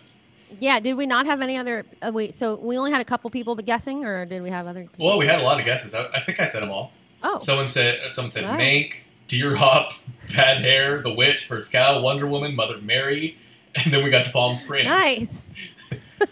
[0.60, 0.80] Yeah.
[0.80, 1.86] Did we not have any other?
[2.02, 2.34] Uh, wait.
[2.36, 4.82] So we only had a couple people guessing, or did we have other?
[4.84, 5.06] People?
[5.08, 5.94] Well, we had a lot of guesses.
[5.94, 6.92] I, I think I said them all.
[7.24, 7.40] Oh.
[7.40, 8.60] Someone said someone said right.
[8.60, 8.94] Mank,
[9.28, 9.94] Deer Hop,
[10.36, 13.38] Bad Hair, The Witch, First Cow, Wonder Woman, Mother Mary,
[13.76, 14.88] and then we got to Palm Springs.
[14.88, 15.44] nice.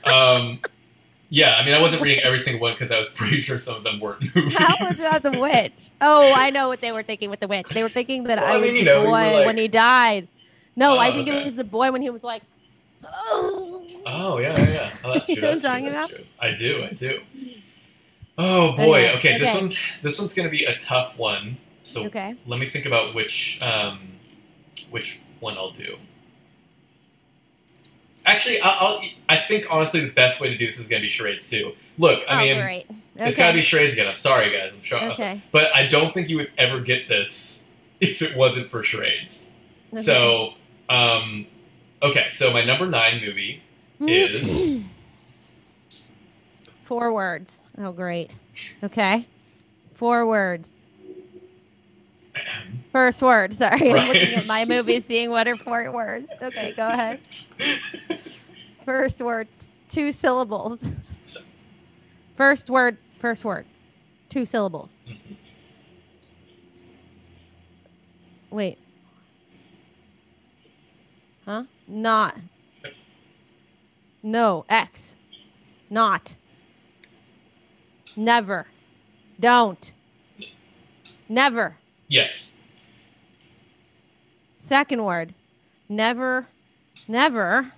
[0.05, 0.59] Um,
[1.29, 3.75] yeah, I mean, I wasn't reading every single one because I was pretty sure some
[3.75, 4.55] of them weren't movies.
[4.57, 5.73] How was that the witch?
[6.01, 7.69] Oh, I know what they were thinking with the witch.
[7.69, 9.57] They were thinking that Well, I I was mean, you the know, boy like- when
[9.57, 10.27] he died.
[10.75, 11.41] No, I Oh, think okay.
[11.41, 12.41] it was the boy when he was like,
[13.05, 13.80] oh.
[14.05, 14.89] Oh yeah, yeah, yeah.
[15.03, 15.43] Oh, that's You true.
[15.43, 15.91] know That's I'm true.
[15.93, 16.23] That's true.
[16.39, 16.83] I do.
[16.83, 17.19] I do.
[18.37, 18.81] Oh boy.
[18.81, 21.57] Anyway, okay, this one's this one's gonna be a tough one.
[21.83, 22.35] So Okay.
[22.45, 23.99] let me think about which um,
[24.91, 25.97] which one I'll do.
[28.25, 31.05] Actually, I'll, I'll, I think honestly the best way to do this is going to
[31.05, 31.71] be charades too.
[31.97, 32.85] Look, I oh, mean, great.
[33.15, 33.41] it's Okay.
[33.41, 34.07] got to be charades again.
[34.07, 34.71] I'm sorry, guys.
[34.75, 34.99] I'm sure.
[34.99, 35.29] I'm sorry.
[35.31, 35.41] Okay.
[35.51, 37.67] But I don't think you would ever get this
[37.99, 39.51] if it wasn't for charades.
[39.91, 40.03] Okay.
[40.03, 40.53] So,
[40.87, 41.47] um,
[42.03, 42.27] okay.
[42.29, 43.63] So my number nine movie
[44.09, 44.83] is
[46.91, 47.61] Four words.
[47.77, 48.35] Oh, great.
[48.83, 49.25] Okay.
[49.93, 50.73] Four words.
[52.91, 53.53] First word.
[53.53, 53.93] Sorry.
[53.93, 56.27] I'm looking at my movie, seeing what are four words.
[56.41, 57.21] Okay, go ahead.
[58.83, 59.47] First word.
[59.87, 60.83] Two syllables.
[62.35, 62.97] First word.
[63.19, 63.65] First word.
[64.27, 64.91] Two syllables.
[68.49, 68.77] Wait.
[71.45, 71.63] Huh?
[71.87, 72.35] Not.
[74.23, 74.65] No.
[74.69, 75.15] X.
[75.89, 76.35] Not.
[78.15, 78.67] Never.
[79.39, 79.91] Don't.
[81.29, 81.77] Never.
[82.07, 82.61] yes.
[84.59, 85.33] Second word.
[85.89, 86.47] Never.
[87.07, 87.73] Never.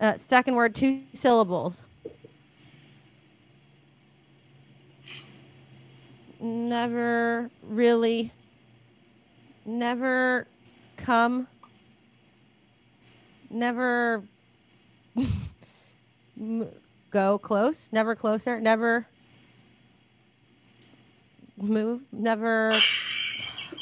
[0.00, 1.82] Uh, second word, two syllables.
[6.40, 8.32] Never really.
[9.66, 10.46] Never
[10.96, 11.46] come.
[13.50, 14.22] Never
[17.10, 17.88] go close.
[17.92, 18.60] Never closer.
[18.60, 19.06] Never
[21.56, 22.02] move.
[22.12, 22.72] Never.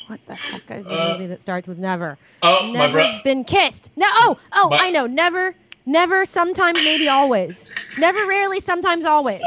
[0.09, 2.17] What the heck is a Uh, movie that starts with never?
[2.43, 3.21] Oh, my never bro.
[3.25, 3.91] been kissed.
[3.97, 4.07] No.
[4.11, 5.07] Oh, oh, My- I know.
[5.07, 5.55] Never,
[5.85, 6.25] never.
[6.25, 7.67] Sometimes, maybe always.
[7.99, 8.59] Never, rarely.
[8.61, 9.43] Sometimes, always.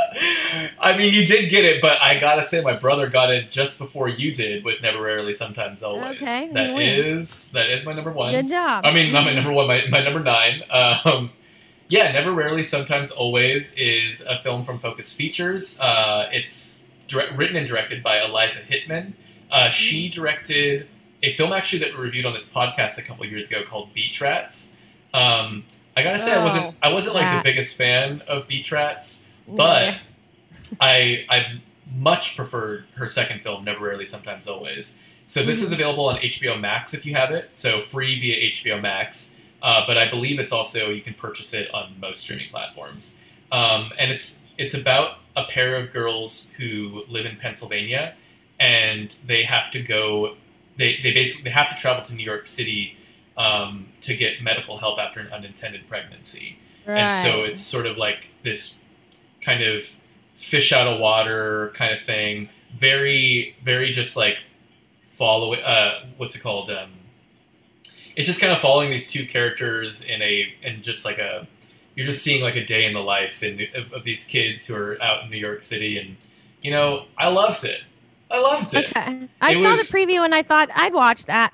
[0.80, 3.80] I mean, you did get it, but I gotta say, my brother got it just
[3.80, 8.12] before you did with "Never, Rarely, Sometimes, Always." Okay, that is that is my number
[8.12, 8.32] one.
[8.32, 8.86] Good job.
[8.86, 10.62] I mean, not my number one, my, my number nine.
[10.70, 11.32] Um,
[11.92, 15.80] yeah, Never, Rarely, Sometimes, Always is a film from Focus Features.
[15.80, 19.14] Uh, it's direct, written and directed by Eliza Hittman.
[19.52, 20.20] Uh, she Mm-hmm.
[20.22, 20.88] directed
[21.22, 24.20] a film actually that we reviewed on this podcast a couple years ago called Beach
[24.22, 24.76] Rats.
[25.14, 25.66] Um,
[25.96, 29.28] I gotta say, I wasn't Oh, I wasn't like the biggest fan of Beach Rats,
[29.48, 29.54] Yeah.
[29.58, 29.96] but
[30.82, 31.62] I I
[31.94, 35.02] much preferred her second film, Never Rarely, Sometimes Always.
[35.26, 35.66] So this Mm-hmm.
[35.66, 37.50] is available on HBO Max if you have it.
[37.52, 39.38] So free via HBO Max.
[39.62, 43.20] Uh, but I believe it's also you can purchase it on most streaming platforms.
[43.52, 48.16] Um, and it's it's about a pair of girls who live in Pennsylvania,
[48.60, 50.36] and they have to go.
[50.78, 52.98] They they basically they have to travel to New York City
[53.38, 56.58] um, to get medical help after an unintended pregnancy.
[56.86, 58.80] And so it's sort of like this
[59.42, 59.86] kind of
[60.36, 62.50] fish out of water kind of thing.
[62.76, 64.38] Very, very just like
[65.04, 65.54] follow.
[65.54, 66.72] Uh, what's it called?
[66.72, 66.92] Um,
[68.16, 71.48] it's just kind of following these two characters in a and just like a.
[71.96, 74.76] You're just seeing like a day in the life in, of, of these kids who
[74.76, 76.16] are out in New York City, and
[76.62, 77.82] you know, I loved it.
[78.30, 78.86] I loved it.
[78.96, 79.28] Okay.
[79.42, 81.54] I It saw was- the preview and I thought I'd watch that.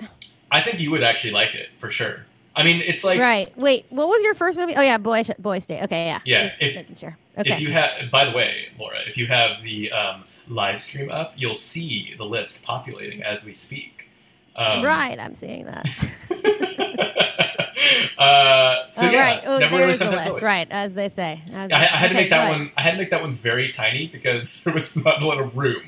[0.52, 2.26] I think you would actually like it for sure.
[2.56, 3.56] I mean, it's like right.
[3.58, 3.86] Wait.
[3.90, 4.76] What was your first movie?
[4.76, 5.84] Oh yeah, Boy Boy State.
[5.84, 6.06] Okay.
[6.06, 6.20] Yeah.
[6.24, 7.18] Yeah, Just if- making sure.
[7.40, 11.34] If you have, by the way, Laura, if you have the um, live stream up,
[11.36, 14.10] you'll see the list populating as we speak.
[14.56, 15.20] Um, right.
[15.20, 15.88] I'm seeing that.
[18.18, 19.44] uh, so oh, yeah, right.
[19.46, 20.12] Oh, never there is list.
[20.28, 20.42] always.
[20.42, 21.42] Right, as they say.
[21.54, 22.72] As I, I had to make that one.
[22.78, 25.58] I had to make that one very tiny because there was not a lot of
[25.58, 25.82] room.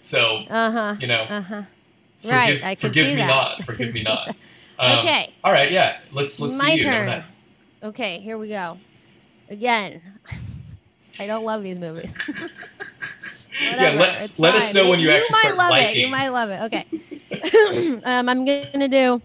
[0.00, 0.94] So Uh huh.
[1.00, 1.62] you know, Uh huh.
[2.20, 2.64] forgive, Right.
[2.64, 3.26] I could forgive see me that.
[3.26, 3.62] not.
[3.64, 4.34] Forgive me not.
[4.78, 5.32] Um, okay.
[5.44, 5.70] All right.
[5.70, 5.98] Yeah.
[6.12, 6.82] Let's let's My you.
[6.82, 7.22] turn.
[7.82, 8.20] Okay.
[8.20, 8.78] Here we go.
[9.48, 10.00] Again.
[11.18, 12.14] I don't love these movies.
[13.62, 13.76] Yeah.
[13.76, 15.96] Whatever, Let, it's let us know when you, you actually might start love liking.
[15.98, 16.00] it.
[16.00, 16.60] You might love it.
[16.62, 18.00] Okay.
[18.04, 19.20] um, I'm gonna do.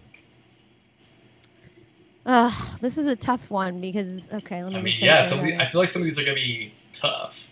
[2.26, 2.50] Uh,
[2.80, 4.78] this is a tough one because okay, let me.
[4.78, 5.28] I mean, yeah.
[5.28, 5.56] Some the.
[5.56, 7.48] I feel like some of these are gonna be tough.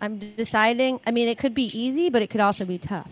[0.00, 0.98] I'm deciding.
[1.06, 3.10] I mean, it could be easy, but it could also be tough.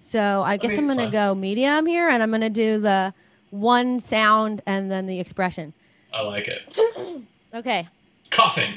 [0.00, 3.14] So I guess I'm it's gonna go medium here, and I'm gonna do the
[3.48, 5.72] one sound and then the expression.
[6.12, 7.22] I like it.
[7.52, 7.88] Okay.
[8.30, 8.74] Coughing.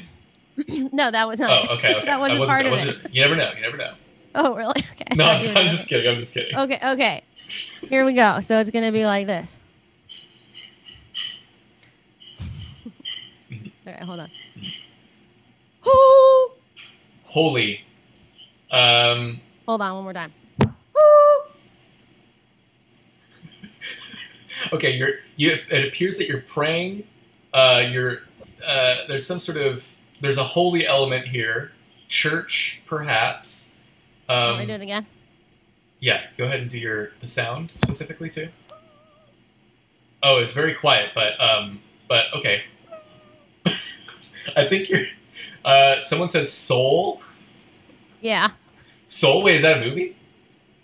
[0.91, 1.69] no, that was not.
[1.69, 1.93] Oh, okay.
[1.93, 2.05] okay.
[2.07, 2.71] that wasn't I part of it.
[2.71, 3.51] wasn't, You never know.
[3.55, 3.93] You never know.
[4.33, 4.83] Oh, really?
[4.93, 5.15] Okay.
[5.15, 6.11] No, I I'm, I'm just kidding.
[6.11, 6.57] I'm just kidding.
[6.57, 7.23] Okay, okay.
[7.89, 8.39] Here we go.
[8.39, 9.57] So it's gonna be like this.
[13.51, 14.31] All right, hold on.
[15.85, 16.51] Whoo!
[17.23, 17.81] Holy.
[18.71, 20.33] Um, Hold on, one more time.
[24.71, 25.57] Okay, you're you.
[25.69, 27.03] It appears that you're praying.
[27.53, 28.19] Uh, you're
[28.65, 31.71] uh, there's some sort of there's a holy element here.
[32.07, 33.73] Church, perhaps.
[34.29, 35.05] Um, to do it again?
[36.03, 38.49] Yeah, go ahead and do your the sound specifically too.
[40.21, 41.79] Oh, it's very quiet, but um,
[42.09, 42.63] but okay.
[44.57, 45.05] I think you're.
[45.63, 47.21] Uh, someone says soul.
[48.19, 48.51] Yeah.
[49.07, 49.43] Soul.
[49.43, 50.17] Wait, is that a movie?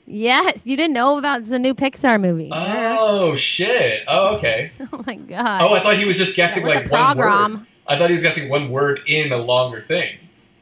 [0.07, 2.49] Yes, you didn't know about the new Pixar movie.
[2.53, 4.05] Oh shit!
[4.07, 4.71] Oh okay.
[4.93, 5.61] Oh my god.
[5.61, 7.67] Oh, I thought he was just guessing With like one word.
[7.85, 10.17] I thought he was guessing one word in a longer thing.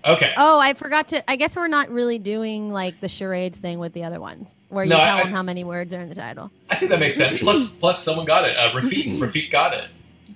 [0.08, 0.34] Okay.
[0.38, 1.30] Oh, I forgot to.
[1.30, 4.84] I guess we're not really doing like the charades thing with the other ones, where
[4.84, 6.52] you No, tell I- them how many words are in the title.
[6.70, 7.40] I think that makes sense.
[7.40, 8.56] Plus, plus someone got it.
[8.58, 9.86] Uh, Rafik, Rafik got it.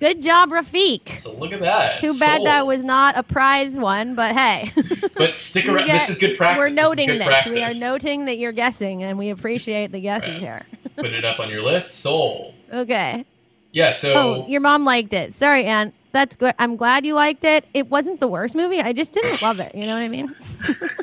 [0.00, 1.16] Good job, Rafiq.
[1.18, 2.00] So look at that.
[2.00, 2.46] Too bad Sold.
[2.48, 4.72] that was not a prize one, but hey.
[5.16, 5.86] But stick around.
[5.86, 6.58] get- This is good practice.
[6.58, 7.46] We're noting good this.
[7.46, 10.40] We are noting that you're guessing, and we appreciate the guesses Right.
[10.40, 10.66] here.
[10.96, 12.00] Put it up on your list.
[12.00, 12.54] Soul.
[12.72, 13.24] Okay.
[13.72, 13.90] Yeah.
[13.92, 14.12] So.
[14.14, 15.34] Oh, your mom liked it.
[15.34, 15.92] Sorry, Anne.
[16.12, 16.54] That's good.
[16.58, 17.64] I'm glad you liked it.
[17.72, 18.80] It wasn't the worst movie.
[18.80, 19.74] I just didn't love it.
[19.74, 20.34] You know what I mean?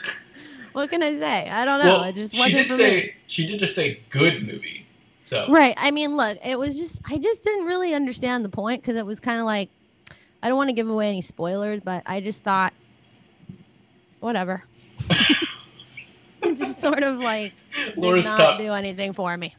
[0.74, 1.50] what can I say?
[1.50, 1.94] I don't know.
[2.00, 3.14] well, it just she wasn't did for say me.
[3.26, 4.86] she did just say good movie.
[5.24, 5.74] So Right.
[5.78, 9.06] I mean, look, it was just I just didn't really understand the point because it
[9.06, 9.70] was kind of like
[10.44, 12.74] I don't want to give away any spoilers, but I just thought
[14.20, 14.64] whatever.
[16.44, 17.54] just sort of like
[17.86, 18.60] did Laura, not stop.
[18.60, 19.56] do anything for me.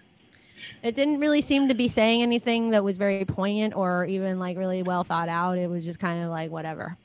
[0.82, 4.56] It didn't really seem to be saying anything that was very poignant or even like
[4.56, 5.58] really well thought out.
[5.58, 6.96] It was just kind of like whatever.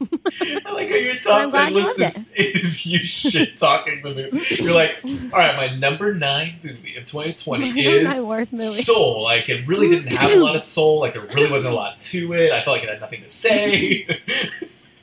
[0.00, 4.54] I like how your top ten you list is, is you shit talking the movie.
[4.62, 7.72] You're like, all right, my number nine movie of 2020
[8.04, 8.82] My- is worst movie.
[8.82, 9.22] Soul.
[9.22, 11.00] Like it really didn't have a lot of soul.
[11.00, 12.52] Like there really wasn't a lot to it.
[12.52, 14.06] I felt like it had nothing to say.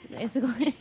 [0.09, 0.75] Basically.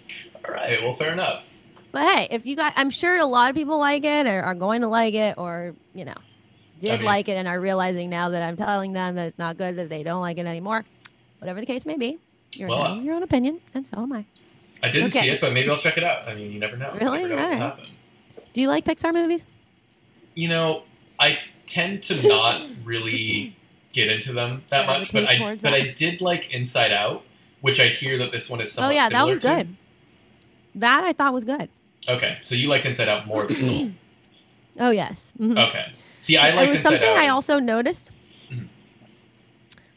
[0.46, 1.44] all right, well, fair enough.
[1.90, 4.54] But hey, if you got, I'm sure a lot of people like it or are
[4.54, 6.14] going to like it or, you know,
[6.80, 9.38] did I mean- like it and are realizing now that I'm telling them that it's
[9.38, 10.84] not good, that they don't like it anymore.
[11.38, 12.18] Whatever the case may be,
[12.52, 14.24] you're Well, entitled your own opinion, and so am I.
[14.82, 15.20] I didn't Okay.
[15.20, 16.26] see it, but maybe I'll check it out.
[16.28, 16.92] I mean, you never know.
[17.00, 17.22] Really?
[17.22, 17.86] never know happen.
[18.52, 19.44] Do you like Pixar movies?
[20.34, 20.82] You know,
[21.18, 23.56] I tend to not really
[23.92, 25.74] get into them that much, but I but that.
[25.74, 27.22] I did like Inside Out,
[27.60, 29.46] which I hear that this one is Oh yeah, that was to.
[29.48, 29.76] good.
[30.76, 31.68] That I thought was good.
[32.08, 33.90] Okay, so you liked Inside Out more than Soul.
[34.80, 35.32] Oh yes.
[35.40, 35.68] Mhm.
[35.68, 35.92] Okay.
[36.24, 37.16] See, I it was something Out.
[37.18, 38.10] I also noticed.
[38.50, 38.68] Mhm.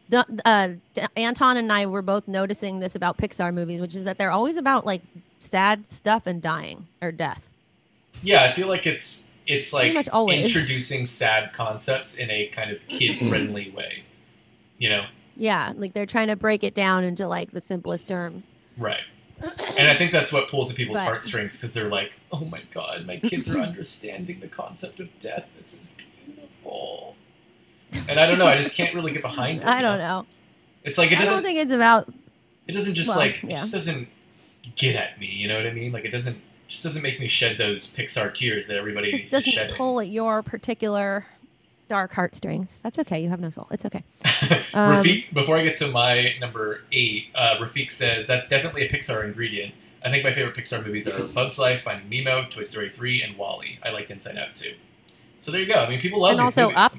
[0.10, 4.18] The, uh, Anton and I were both noticing this about Pixar movies, which is that
[4.18, 5.02] they're always about like
[5.40, 7.48] sad stuff and dying or death.
[8.24, 12.86] yeah, I feel like it's it's like much introducing sad concepts in a kind of
[12.90, 14.04] kid-friendly way.
[14.78, 15.06] You know,
[15.38, 18.44] Yeah, like they're trying to break it down into like the simplest terms.
[18.78, 19.04] right?
[19.78, 22.62] And I think that's what pulls at people's But- heartstrings because they're like, "Oh my
[22.72, 25.46] god, my kids are understanding the concept of death.
[25.56, 25.92] This is
[26.68, 27.15] beautiful."
[28.09, 28.47] And I don't know.
[28.47, 29.68] I just can't really get behind it.
[29.68, 30.26] I don't know.
[30.84, 31.43] It's like it I don't doesn't.
[31.43, 32.11] think it's about.
[32.68, 33.57] It doesn't just well, like it yeah.
[33.57, 34.07] just doesn't
[34.76, 35.28] get at me.
[35.28, 35.91] You know what I mean?
[35.91, 36.38] Like it doesn't
[36.68, 39.76] just doesn't make me shed those Pixar tears that everybody Just doesn't shedding.
[39.76, 41.26] pull at your particular
[41.88, 42.80] dark heartstrings.
[42.84, 43.22] That's okay.
[43.22, 43.68] You have no soul.
[43.72, 44.03] It's okay.
[44.74, 48.89] Um, Rafik, before I get to my number eight, uh, Rafik says that's definitely a
[48.91, 49.74] Pixar ingredient.
[50.05, 53.38] I think my favorite Pixar movies are Bug's Life, Finding Nemo, Toy Story 3, and
[53.38, 53.80] WALL-E.
[53.84, 54.76] I liked Inside Out too.
[55.40, 55.76] So there you go.
[55.84, 56.78] I mean, people love And these also movies.
[56.78, 56.92] Up?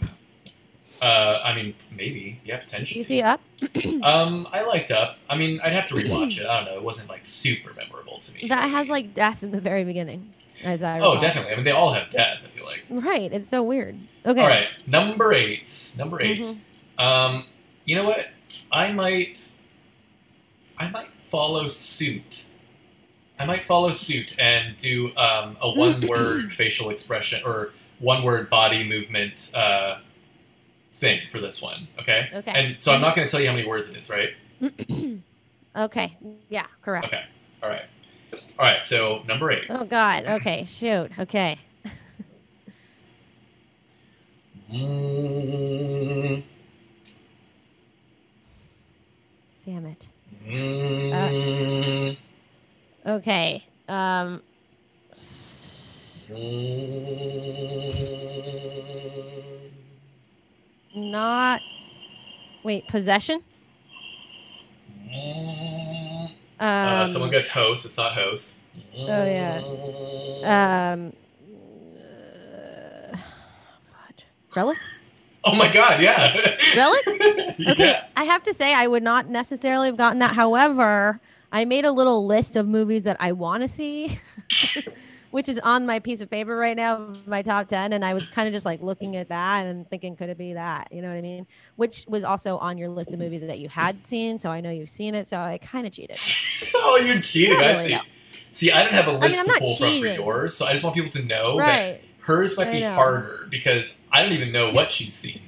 [1.00, 2.98] Uh, I mean, maybe, yeah, Did potentially.
[2.98, 3.40] you see Up?
[4.02, 5.18] Um, I liked Up.
[5.28, 6.46] I mean, I'd have to rewatch it.
[6.46, 6.76] I don't know.
[6.76, 8.48] It wasn't like super memorable to me.
[8.48, 10.32] That has like death in the very beginning,
[10.64, 11.52] as I Oh, definitely.
[11.52, 12.38] I mean, they all have death.
[12.44, 12.84] I feel like.
[12.90, 13.32] Right.
[13.32, 13.98] It's so weird.
[14.26, 14.40] Okay.
[14.40, 15.94] All right, number eight.
[15.98, 16.40] Number 8
[16.98, 17.02] Mhm.
[17.02, 17.44] Um,
[17.84, 18.26] you know what?
[18.72, 19.38] I might,
[20.76, 22.46] I might follow suit.
[23.38, 27.70] I might follow suit and do um, a one-word facial expression or
[28.00, 29.98] one-word body movement uh,
[30.96, 31.88] thing for this one.
[32.00, 32.28] Okay.
[32.34, 32.52] Okay.
[32.52, 34.30] And so I'm not going to tell you how many words it is, right?
[35.76, 36.16] okay.
[36.48, 36.66] Yeah.
[36.82, 37.06] Correct.
[37.06, 37.24] Okay.
[37.62, 37.84] All right.
[38.32, 38.84] All right.
[38.84, 39.64] So number eight.
[39.70, 40.24] Oh God.
[40.26, 40.64] Okay.
[40.64, 41.10] Shoot.
[41.18, 41.58] Okay.
[44.72, 46.42] Mm,
[49.64, 50.08] Damn it.
[50.46, 52.16] mm,
[53.06, 53.64] Okay.
[53.88, 54.42] Um.
[56.30, 58.08] Mm.
[60.94, 61.60] Not.
[62.62, 62.86] Wait.
[62.88, 63.42] Possession.
[65.06, 66.30] Mm.
[66.60, 66.66] Um.
[66.68, 67.84] Uh, someone goes host.
[67.84, 68.54] It's not host.
[68.96, 69.62] Oh, yeah.
[70.44, 71.12] Um.
[73.14, 73.16] uh.
[74.56, 74.78] Relic.
[75.44, 76.00] oh my god!
[76.00, 76.34] Yeah.
[76.76, 77.04] Relic?
[77.58, 77.70] yeah.
[77.72, 80.34] Okay, I have to say I would not necessarily have gotten that.
[80.34, 81.20] However,
[81.52, 84.18] I made a little list of movies that I want to see,
[85.30, 87.92] which is on my piece of paper right now, my top 10.
[87.92, 90.54] And I was kind of just like looking at that and thinking, could it be
[90.54, 90.88] that?
[90.90, 91.46] You know what I mean?
[91.76, 94.38] Which was also on your list of movies that you had seen.
[94.38, 95.28] So I know you've seen it.
[95.28, 96.18] So I kind of cheated.
[96.74, 97.24] oh, you cheated.
[97.24, 97.58] cheating.
[97.58, 97.94] I really, see.
[97.94, 98.00] no.
[98.50, 100.14] See, I didn't have a list I'm to not pull from for cheating.
[100.14, 102.00] yours, so I just want people to know that Right.
[102.20, 102.94] hers might I be know.
[102.94, 105.42] harder because I don't even know what she's seen.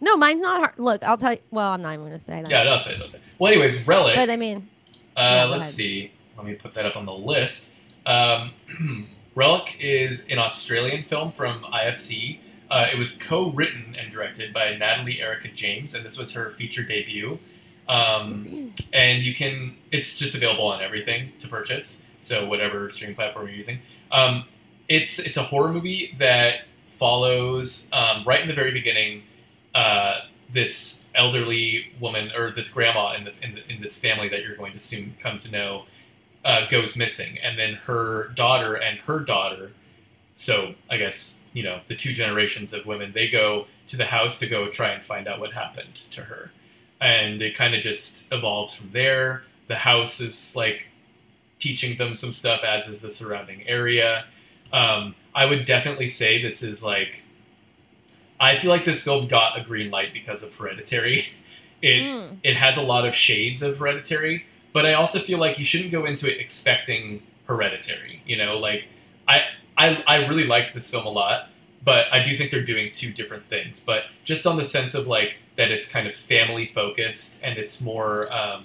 [0.00, 0.72] No, mine's not hard.
[0.78, 1.38] Look, I'll tell you.
[1.50, 2.50] Well, I'm not even going to say that.
[2.50, 3.18] Yeah, don't say, it, don't say.
[3.18, 3.24] it.
[3.38, 4.16] Well, anyways, Relic.
[4.16, 4.68] But I mean,
[5.16, 5.74] Uh, Yeah, let's ahead.
[5.74, 6.12] see.
[6.36, 7.72] Let me put that up on the list.
[8.06, 8.52] Um,
[9.36, 12.38] Relic is an Australian film from IFC.
[12.70, 16.82] Uh, it was co-written and directed by Natalie Erica James, and this was her feature
[16.82, 17.38] debut.
[17.86, 22.06] Um, and you can, it's just available on everything to purchase.
[22.22, 23.78] So whatever streaming platform you're using.
[24.10, 24.46] Um,
[24.88, 26.62] it's it's a horror movie that
[26.98, 29.22] follows um, right in the very beginning
[29.74, 30.20] uh,
[30.50, 34.56] this elderly woman or this grandma in the, in, the, in this family that you're
[34.56, 35.84] going to soon come to know
[36.46, 39.72] uh, goes missing, and then her daughter and her daughter.
[40.36, 43.12] So I guess you know the two generations of women.
[43.12, 46.52] They go to the house to go try and find out what happened to her,
[47.00, 49.42] and it kind of just evolves from there.
[49.68, 50.88] The house is like
[51.58, 54.26] teaching them some stuff, as is the surrounding area.
[54.72, 57.22] Um, I would definitely say this is like.
[58.38, 61.26] I feel like this film got a green light because of Hereditary.
[61.82, 62.38] It Mm.
[62.42, 65.90] it has a lot of shades of Hereditary, but I also feel like you shouldn't
[65.90, 68.20] go into it expecting Hereditary.
[68.26, 68.88] You know, like
[69.26, 69.44] I
[69.78, 71.48] I I really liked this film a lot,
[71.82, 73.80] but I do think they're doing two different things.
[73.80, 77.80] But just on the sense of like that, it's kind of family focused and it's
[77.80, 78.30] more.
[78.30, 78.64] Um,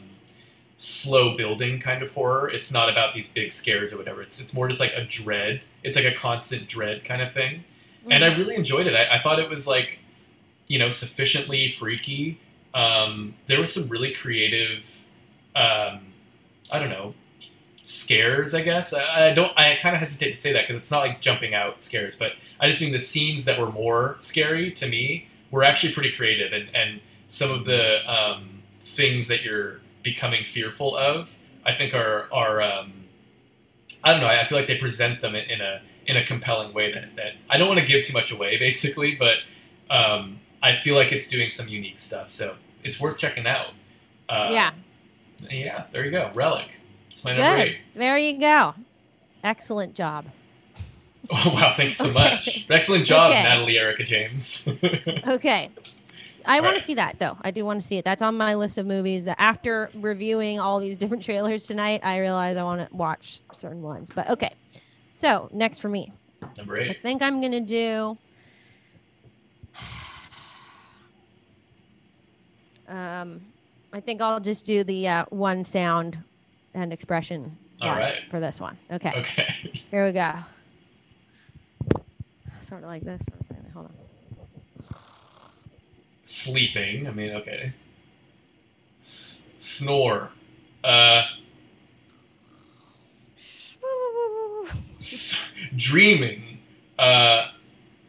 [0.84, 2.49] slow building kind of horror.
[2.49, 4.20] It's not about these big scares or whatever.
[4.24, 5.62] It's it's more just like a dread.
[5.84, 7.64] It's like a constant dread kind of thing.
[8.09, 8.95] And I really enjoyed it.
[8.95, 9.99] I, I thought it was like,
[10.68, 12.39] you know, sufficiently freaky.
[12.74, 15.03] Um, there was some really creative,
[15.56, 16.14] um,
[16.72, 17.14] I don't know,
[17.84, 18.54] scares.
[18.54, 19.52] I guess I, I don't.
[19.58, 22.34] I kind of hesitate to say that because it's not like jumping out scares, but
[22.60, 26.54] I just mean the scenes that were more scary to me were actually pretty creative,
[26.54, 32.28] and and some of the um, things that you're becoming fearful of, I think are
[32.32, 32.93] are um,
[34.04, 34.28] I don't know.
[34.28, 37.34] I feel like they present them in, in a in a compelling way that, that
[37.49, 39.38] I don't want to give too much away, basically, but
[39.89, 42.32] um, I feel like it's doing some unique stuff.
[42.32, 43.74] So it's worth checking out.
[44.28, 44.72] Uh, yeah.
[45.50, 45.86] Yeah.
[45.92, 46.32] There you go.
[46.34, 46.68] Relic.
[47.10, 47.68] It's my number Good.
[47.68, 47.78] eight.
[47.96, 48.74] There you go.
[49.44, 50.26] Excellent job.
[51.34, 51.72] Oh wow!
[51.78, 52.14] Thanks so Okay.
[52.14, 52.66] much.
[52.70, 53.44] Excellent job, Okay.
[53.44, 54.68] Natalie Erica James.
[55.28, 55.70] Okay.
[56.46, 57.38] I want to see that though.
[57.42, 58.04] I do want to see it.
[58.04, 62.18] That's on my list of movies that after reviewing all these different trailers tonight, I
[62.20, 64.10] realize I want to watch certain ones.
[64.14, 64.50] But okay.
[65.10, 66.12] So, next for me.
[66.58, 66.89] number 8.
[66.89, 68.18] I think I'm going to do
[72.89, 73.39] um
[73.94, 76.18] I think I'll just do the uh, one sound
[76.74, 78.22] and expression right.
[78.30, 78.78] for this one.
[78.92, 79.12] Okay.
[79.18, 79.54] Okay.
[79.92, 80.34] Here we go.
[82.62, 83.22] Sort of like this.
[83.28, 83.72] Sort of thing.
[83.74, 83.92] Hold on.
[86.24, 87.08] Sleeping.
[87.08, 87.74] I mean, okay.
[89.02, 90.30] S- snore.
[90.84, 91.24] Uh,
[94.98, 96.60] s- dreaming.
[96.98, 97.48] Uh,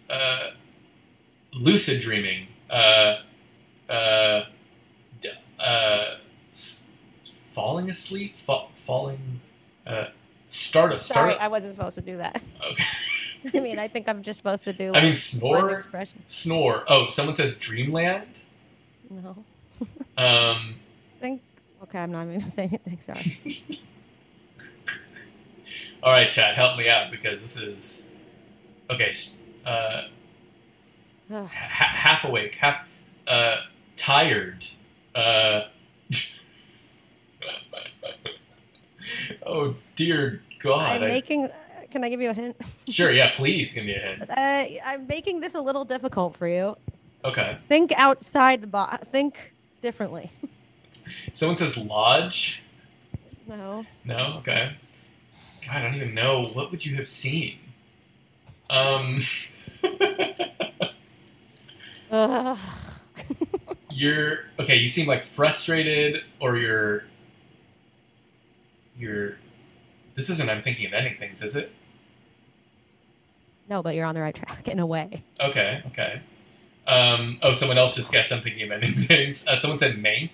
[0.09, 0.51] uh,
[1.53, 2.47] lucid dreaming.
[2.70, 3.16] Uh,
[3.89, 4.45] uh,
[5.63, 6.17] uh,
[6.53, 6.89] s-
[7.55, 8.37] falling asleep.
[8.47, 9.41] Fa- falling.
[9.87, 10.07] Uh,
[10.49, 11.43] start a Sorry, start.
[11.43, 12.43] I wasn't supposed to do that.
[12.71, 12.85] okay.
[13.55, 14.93] I mean, I think I'm just supposed to do.
[14.95, 15.83] I mean, snore.
[16.27, 16.85] Snore.
[16.89, 18.29] Oh, someone says dreamland.
[19.11, 19.45] No.
[20.17, 20.75] Um,
[21.21, 21.41] think.
[21.85, 23.01] Okay, I'm not even gonna say anything.
[23.01, 23.65] Sorry.
[26.03, 28.07] all right, Chad, help me out because this is
[28.91, 29.13] okay.
[29.65, 30.03] Uh,
[31.31, 32.87] ha- half awake, half
[33.27, 33.57] uh,
[33.97, 34.67] tired.
[35.15, 35.63] Uh,
[39.47, 41.03] oh dear God!
[41.03, 41.49] I'm making.
[41.91, 42.57] Can I give you a hint?
[42.89, 43.33] sure, yeah.
[43.37, 44.31] Please give me a hint.
[44.31, 46.77] Uh, I'm making this a little difficult for you.
[47.25, 47.59] Okay.
[47.69, 49.05] Think outside the box.
[49.13, 49.53] Think
[49.83, 50.31] differently.
[51.35, 52.63] Someone says lodge.
[53.47, 53.85] No.
[54.05, 54.37] No.
[54.39, 54.73] Okay.
[55.67, 56.47] God, I don't even know.
[56.55, 57.59] What would you have seen?
[58.71, 59.21] Um.
[62.11, 62.59] Ugh.
[63.93, 64.76] You're okay.
[64.76, 67.05] You seem like frustrated, or you're
[68.99, 69.36] you're.
[70.14, 70.49] This isn't.
[70.49, 71.72] I'm thinking of ending things, is it?
[73.68, 75.22] No, but you're on the right track in a way.
[75.40, 75.82] Okay.
[75.88, 76.20] Okay.
[76.86, 77.38] Um.
[77.43, 78.32] Oh, someone else just guessed.
[78.32, 79.47] I'm thinking of ending things.
[79.47, 80.30] Uh, someone said Mank.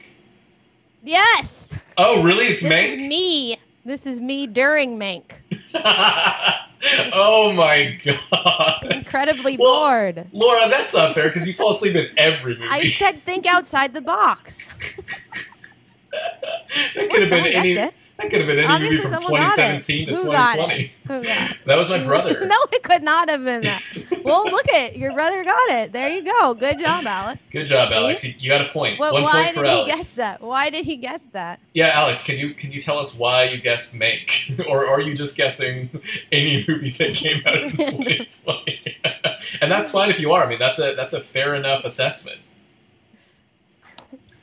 [1.02, 1.68] Yes.
[1.96, 2.46] Oh, really?
[2.46, 3.08] It's This is Mank.
[3.08, 3.56] me.
[3.84, 5.24] This is me during Mank.
[7.12, 10.26] oh my god, Incredibly Well, bored.
[10.32, 12.68] Laura, that's not fair because you fall asleep in every movie.
[12.70, 14.66] I said think outside the box.
[16.10, 17.72] that could have been any.
[17.72, 17.94] it.
[18.18, 19.82] That could have been any Obviously movie from someone got it.
[19.86, 20.92] 2017 to Who 2020.
[21.06, 21.56] Who got it?
[21.66, 22.40] That was my brother.
[22.46, 23.82] no, it could not have been that.
[24.24, 25.92] Well, look at your brother got it.
[25.92, 26.52] There you go.
[26.52, 27.40] Good job, Alex.
[27.50, 27.90] Good job?
[27.92, 28.24] Alex.
[28.24, 28.98] You- You got a point.
[28.98, 30.42] Well, One why point did for he guess that?
[30.42, 31.60] Why did he guess that?
[31.72, 35.14] Yeah, Alex, can you can you tell us why you guessed Mank, or are you
[35.14, 35.88] just guessing
[36.30, 38.96] any movie that came out in 2020?
[39.62, 40.44] and that's fine if you are.
[40.44, 42.40] I mean, that's a that's a fair enough assessment.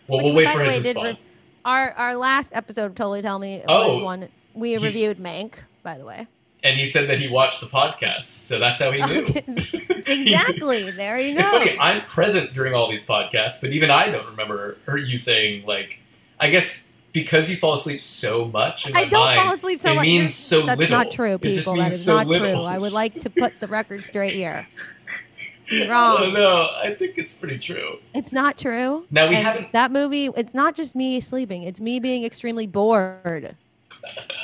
[0.07, 1.19] Well, Which, we'll wait for his did response.
[1.65, 3.95] Our our last episode, totally tell me, Oh.
[3.95, 5.55] was one we reviewed Mank.
[5.83, 6.27] By the way,
[6.63, 9.25] and he said that he watched the podcast, so that's how he knew.
[10.07, 10.89] exactly.
[10.91, 11.39] There you go.
[11.43, 11.77] It's funny.
[11.79, 15.99] I'm present during all these podcasts, but even I don't remember her you saying like.
[16.39, 18.91] I guess because you fall asleep so much.
[18.93, 20.03] I don't mind, fall asleep so it much.
[20.03, 20.97] means so That's little.
[20.97, 21.75] not true, It just people.
[21.77, 22.51] That is so not little.
[22.55, 22.61] true.
[22.63, 24.67] I would like to put the record straight here.
[25.89, 26.17] Wrong.
[26.21, 26.69] don't know.
[26.75, 27.97] I think it's pretty true.
[28.13, 29.05] It's not true.
[29.11, 29.71] Now we And haven't.
[29.73, 30.25] that movie.
[30.35, 31.63] It's not just me sleeping.
[31.63, 33.55] It's me being extremely bored.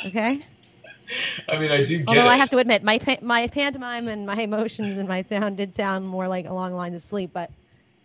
[0.06, 0.46] Okay.
[1.50, 2.30] I mean, I do get Although it.
[2.30, 5.76] I have to admit, my pa- my pantomime and my emotions and my sound did
[5.76, 7.52] sound more like along the lines of sleep, but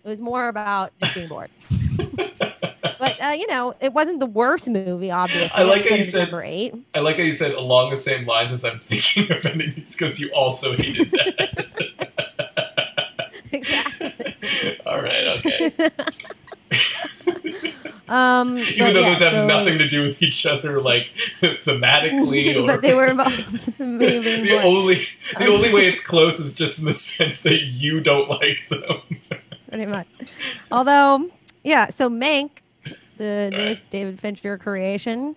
[0.04, 1.50] it was more about just being bored.
[2.98, 5.10] but uh, you know, it wasn't the worst movie.
[5.12, 6.74] Obviously, I like how you said- number eight.
[6.94, 9.92] I like how you said along the same lines as I'm thinking of ending these
[9.92, 11.85] because you also hated that.
[14.86, 15.90] All right, okay.
[18.08, 21.08] Um, Even though yeah, those have so- nothing to do with each other, like
[21.40, 24.94] thematically, or but they were involved being the only
[25.36, 28.60] the Um, only way it's close is just in the sense that you don't like
[28.70, 29.00] them.
[29.68, 30.06] pretty much.
[30.70, 31.28] Although,
[31.64, 32.50] yeah, so Mank,
[33.16, 33.58] the Right.
[33.58, 35.34] newest David Fincher creation,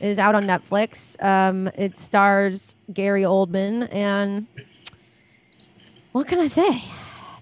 [0.00, 1.22] is out on Netflix.
[1.22, 4.46] Um, it stars Gary Oldman, and
[6.12, 6.82] what can I say?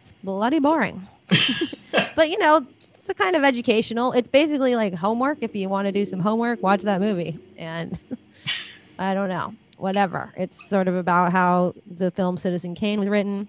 [0.02, 1.06] It's bloody boring.
[2.16, 4.12] but you know, it's the kind of educational.
[4.12, 5.38] It's basically like homework.
[5.40, 7.38] If you want to do some homework, watch that movie.
[7.56, 7.98] And
[8.98, 10.32] I don't know, whatever.
[10.36, 13.48] It's sort of about how the film Citizen Kane was written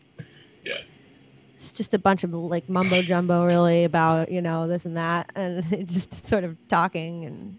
[1.66, 5.30] it's just a bunch of like mumbo jumbo really about you know this and that
[5.36, 7.58] and just sort of talking and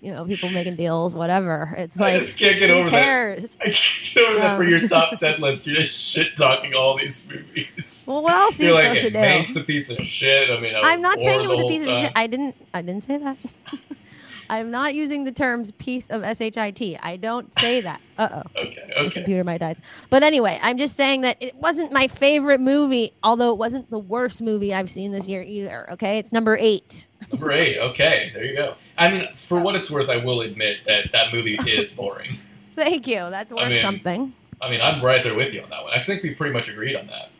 [0.00, 2.96] you know people making deals whatever it's I like just can't get who over that.
[3.02, 5.66] cares I can't get over that for Um, your top ten list.
[5.66, 8.04] You're just shit talking all these movies.
[8.06, 10.50] well what else you You're supposed like, to do Mank's a piece of shit.
[10.50, 12.80] I mean, I I'm not saying it was a piece of shit i didn't i
[12.82, 13.36] didn't say that
[14.50, 18.44] i'm not using the terms piece of shit i don't say that uh-oh time.
[18.56, 19.10] Okay, the okay.
[19.10, 19.74] computer might die.
[20.10, 23.98] But anyway, I'm just saying that it wasn't my favorite movie, although it wasn't the
[23.98, 25.88] worst movie I've seen this year either.
[25.92, 27.06] Okay, it's number eight.
[27.30, 27.78] Number eight.
[27.78, 28.74] Okay, there you go.
[28.98, 32.38] I mean, for what it's worth, I will admit that that movie is boring.
[32.76, 33.16] Thank you.
[33.30, 34.32] That's worth mean, something.
[34.60, 35.92] I mean, I'm right there with you on that one.
[35.92, 37.30] I think we pretty much agreed on that.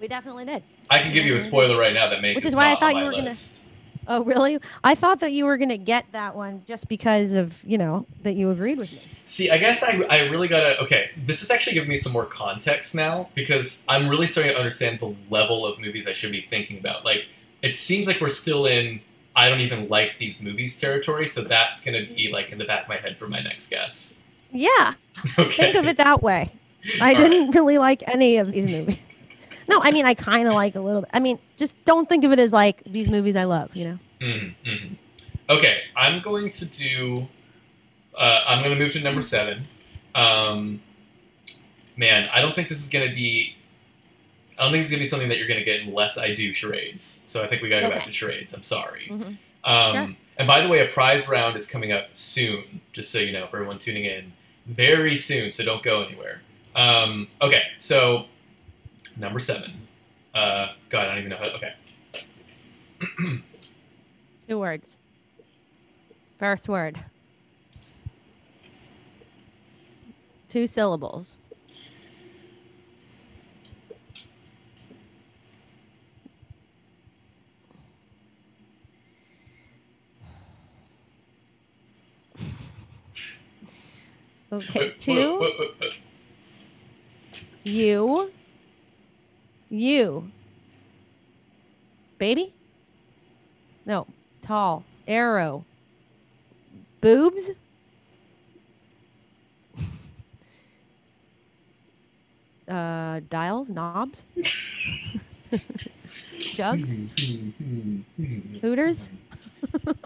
[0.00, 0.62] We definitely did.
[0.90, 2.96] I can give you a spoiler right now that makes Which is why I thought
[2.96, 3.34] you were gonna-
[4.06, 4.58] Oh, really?
[4.82, 8.34] I thought that you were gonna get that one just because of you know that
[8.34, 9.00] you agreed with me.
[9.24, 10.78] See, I guess I, I really gotta.
[10.82, 14.58] Okay, this is actually giving me some more context now because I'm really starting to
[14.58, 17.04] understand the level of movies I should be thinking about.
[17.04, 17.26] Like,
[17.62, 19.00] it seems like we're still in
[19.36, 22.82] I don't even like these movies territory, so that's gonna be like in the back
[22.84, 24.20] of my head for my next guess.
[24.52, 24.94] Yeah,
[25.38, 25.50] Okay.
[25.56, 26.50] think of it that way.
[27.00, 28.98] I All didn't really like any of these movies.
[29.66, 31.10] No, I mean I kind of like a little bit.
[31.14, 33.74] I mean, just don't think of it as like these movies I love.
[33.74, 33.98] You know.
[34.20, 34.96] Mhm, mhm.
[35.48, 37.26] Okay, I'm going to do.
[38.14, 39.66] Uh, I'm going to move to number seven.
[40.14, 40.82] Um,
[41.96, 43.56] man, I don't think this is going to be.
[44.58, 46.34] I don't think it's going to be something that you're going to get unless I
[46.34, 47.24] do charades.
[47.26, 48.52] So I think we got to go back to charades.
[48.54, 49.06] I'm sorry.
[49.10, 49.38] Mhm.
[49.64, 50.16] Um, Sure.
[50.36, 53.46] And by the way, a prize round is coming up soon, just so you know,
[53.46, 54.32] for everyone tuning in.
[54.66, 56.42] Very soon, so don't go anywhere.
[56.74, 58.26] Um, okay, so
[59.16, 59.86] number seven.
[60.34, 61.44] Uh, God, I don't even know how.
[61.46, 61.74] Okay.
[64.48, 64.96] Two words.
[66.38, 66.98] First word.
[70.48, 71.36] Two syllables.
[84.54, 85.50] Okay, two.
[87.64, 88.30] You.
[89.68, 90.30] You.
[92.18, 92.52] Baby?
[93.84, 94.06] No.
[94.40, 94.84] Tall.
[95.08, 95.64] Arrow.
[97.00, 97.50] Boobs?
[102.68, 103.70] uh, dials?
[103.70, 104.24] Knobs?
[106.40, 106.94] Jugs?
[108.60, 109.08] Hooters?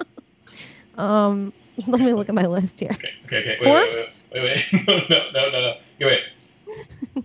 [0.99, 1.53] um,
[1.87, 2.91] let me look at my list here.
[2.93, 3.59] Okay, okay, okay.
[3.61, 3.95] Wait, Horse?
[3.95, 4.43] wait, wait, wait.
[4.43, 4.65] Wait.
[4.89, 5.75] No, no, no, no, no.
[6.01, 6.21] Okay,
[7.17, 7.25] wait.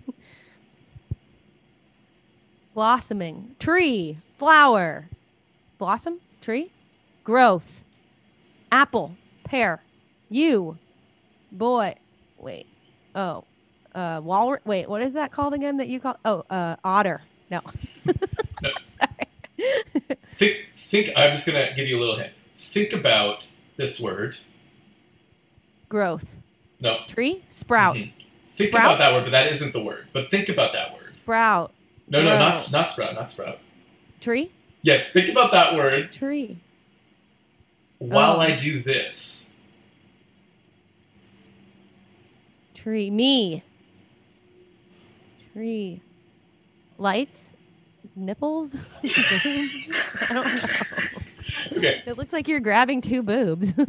[2.74, 5.08] blossoming, tree, flower,
[5.78, 6.70] blossom, tree,
[7.22, 7.82] growth,
[8.72, 9.82] apple, pear,
[10.28, 10.76] you,
[11.52, 11.94] boy,
[12.38, 12.66] wait,
[13.14, 13.44] oh,
[13.94, 17.60] uh, walrus, wait, what is that called again that you call, oh, uh, otter, no.
[18.62, 18.70] No.
[18.98, 20.18] Sorry.
[20.24, 21.10] Think, think.
[21.16, 22.32] I'm just gonna give you a little hint.
[22.58, 23.44] Think about
[23.76, 24.36] this word.
[25.90, 26.36] growth,
[26.84, 26.98] No.
[27.08, 28.12] tree, sprout, Mhm.
[28.52, 28.84] Think Sprout?
[28.84, 30.06] about that word, but that isn't the word.
[30.12, 31.00] But think about that word.
[31.02, 31.72] sprout,
[32.06, 33.58] No, no, not not sprout, not sprout.
[34.20, 34.50] tree,
[34.82, 36.58] Yes, think about that word tree,
[37.98, 38.40] while Oh.
[38.40, 39.50] I do this.
[42.74, 43.10] Tree.
[43.10, 43.62] Me.
[45.54, 46.00] Tree.
[46.98, 47.54] Lights.
[48.14, 48.74] Nipples.
[49.02, 50.68] I don't know.
[51.78, 52.02] Okay.
[52.06, 53.72] It looks like you're grabbing two boobs.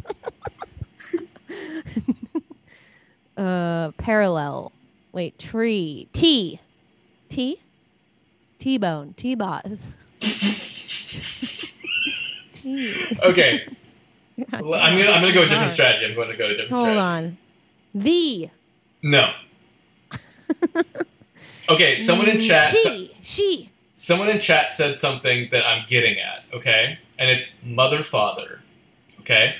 [3.36, 4.72] uh, parallel.
[5.12, 6.08] Wait, tree.
[6.12, 6.60] T.
[7.28, 7.60] T.
[8.58, 9.14] T bone.
[9.16, 9.86] T boss.
[12.52, 13.18] T.
[13.22, 13.66] Okay.
[14.52, 16.04] I'm gonna I'm gonna go a different strategy.
[16.06, 16.98] I'm going to go a different Hold strategy.
[17.00, 17.38] on.
[17.94, 18.50] The.
[19.02, 19.32] No.
[21.68, 23.12] Okay, someone in chat She.
[23.22, 23.70] She.
[23.96, 27.00] someone in chat said something that I'm getting at, okay?
[27.18, 28.60] And it's mother father.
[29.20, 29.56] Okay?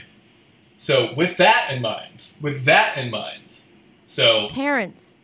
[0.76, 3.62] So with that in mind, with that in mind,
[4.06, 5.14] so Parents.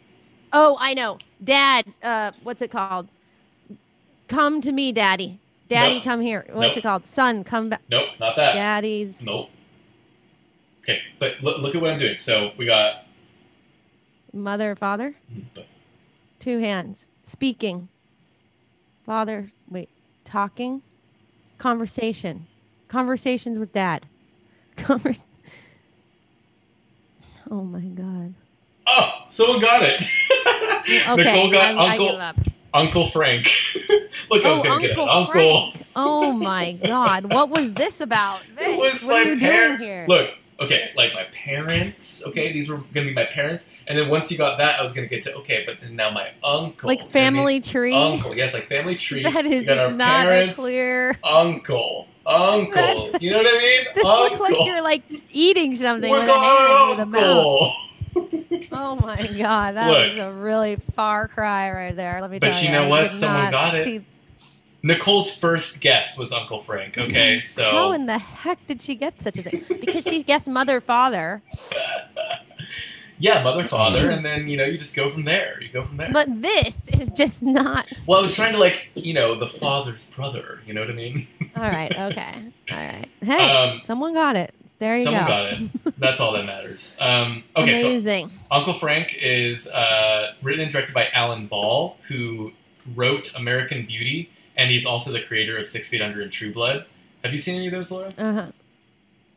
[0.52, 1.18] Oh, I know.
[1.42, 1.86] Dad.
[2.02, 3.08] Uh, what's it called?
[4.28, 5.38] Come to me, Daddy.
[5.68, 6.04] Daddy, Nope.
[6.04, 6.44] come here.
[6.52, 6.76] What's Nope.
[6.78, 7.06] it called?
[7.06, 7.80] Son, come back.
[7.88, 8.52] nope, not that.
[8.54, 9.22] Daddy's.
[9.22, 9.48] Nope.
[10.82, 12.18] Okay, but look, look at what I'm doing.
[12.18, 13.06] So we got
[14.34, 15.14] Mother, father.
[16.40, 17.06] Two hands.
[17.22, 17.88] Speaking.
[19.06, 19.50] Father.
[19.70, 19.88] Wait.
[20.24, 20.82] Talking.
[21.58, 22.46] Conversation.
[22.88, 24.06] Conversations with dad.
[24.76, 25.20] Conver-
[27.50, 28.34] oh my god.
[28.86, 30.04] Oh, someone got it.
[30.84, 31.16] Okay.
[31.16, 32.20] Nicole got I Uncle.
[32.74, 33.46] Uncle Frank.
[34.30, 34.98] look, I was Oh, gonna get it.
[34.98, 35.32] Uncle Uncle.
[35.70, 35.86] Frank.
[35.94, 37.32] Oh my god.
[37.32, 38.40] What was this about?
[38.58, 40.06] It was what are you par- doing here?
[40.08, 42.24] Look, okay, like my parents.
[42.26, 44.92] Okay, these were gonna be my parents, and then once you got that, I was
[44.92, 46.88] gonna get to okay, but then now my uncle.
[46.88, 47.12] like You know I mean?
[47.12, 47.94] family tree.
[47.94, 49.22] Uncle, yes, like family tree.
[49.22, 51.16] That is not parents, clear.
[51.22, 52.72] uncle, uncle.
[52.74, 53.84] That- you know what I mean?
[53.94, 54.20] This uncle.
[54.24, 57.22] looks like you're like eating something We're with a hand with mouth.
[57.24, 57.72] uncle.
[58.72, 60.12] Oh my god, that Look.
[60.12, 62.20] was a really far cry right there.
[62.20, 62.72] Let me But tell you you.
[62.72, 63.10] know what?
[63.12, 63.84] Someone got it.
[63.86, 64.04] see-
[64.84, 66.98] Nicole's first guess was Uncle Frank.
[66.98, 69.64] Okay, so How in the heck did she get such a thing?
[69.68, 71.40] Because she guessed mother, father.
[73.18, 75.62] yeah, mother, father, and then you know you just go from there.
[75.62, 76.10] You go from there.
[76.12, 77.86] But this is just not.
[78.06, 80.60] well, I was trying to like you know the father's brother.
[80.66, 81.28] You know what I mean?
[81.54, 82.52] All right, okay.
[82.70, 83.08] All right.
[83.22, 84.52] Hey, Um, someone got it.
[84.82, 85.28] There you Someone go.
[85.28, 85.70] got it.
[85.96, 86.96] That's all that matters.
[87.00, 88.32] Um, okay, so Amazing.
[88.50, 92.50] Uncle Frank is uh, written and directed by Alan Ball, who
[92.96, 96.86] wrote American Beauty, and he's also the creator of Six Feet Under and True Blood.
[97.22, 98.08] Have you seen any of those, Laura?
[98.18, 98.46] Uh huh.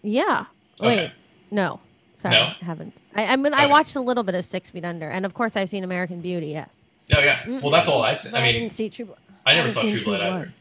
[0.01, 0.45] Yeah.
[0.81, 0.97] Okay.
[0.97, 1.11] Wait.
[1.51, 1.79] No.
[2.17, 2.53] Sorry, No?
[2.59, 2.99] I haven't.
[3.13, 5.55] I, I mean, I watched a little bit of Six Feet Under, and of course,
[5.55, 6.47] I've seen American Beauty.
[6.47, 6.85] Yes.
[7.15, 7.47] Oh yeah.
[7.59, 8.31] Well, that's all I've seen.
[8.31, 9.19] But I I, didn't see True Blood.
[9.45, 10.53] I never haven't saw True Blood True either.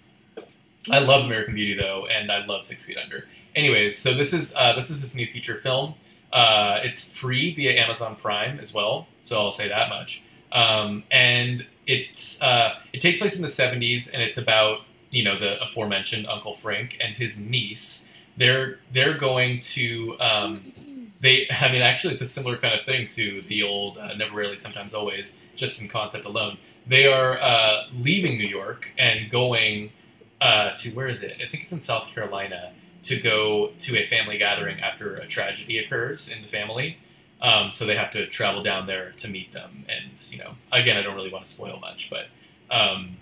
[0.92, 3.26] I love American Beauty though, and I love Six Feet Under.
[3.54, 5.94] Anyways, so this is uh, this is this new feature film.
[6.32, 10.22] Uh, it's free via Amazon Prime as well, so I'll say that much.
[10.50, 14.80] Um, and it's uh, it takes place in the '70s, and it's about
[15.10, 18.12] you know the aforementioned Uncle Frank and his niece.
[18.36, 20.72] They're they're going to um,
[21.20, 21.46] they.
[21.60, 24.56] I mean, actually, it's a similar kind of thing to the old uh, Never Rarely,
[24.56, 26.58] Sometimes Always, just in concept alone.
[26.86, 29.92] They are uh, leaving New York and going
[30.40, 31.36] uh, to where is it?
[31.40, 32.72] I think it's in South Carolina
[33.04, 36.98] to go to a family gathering after a tragedy occurs in the family.
[37.40, 40.96] Um, so they have to travel down there to meet them, and you know, again,
[40.96, 42.28] I don't really want to spoil much, but
[42.70, 43.18] um,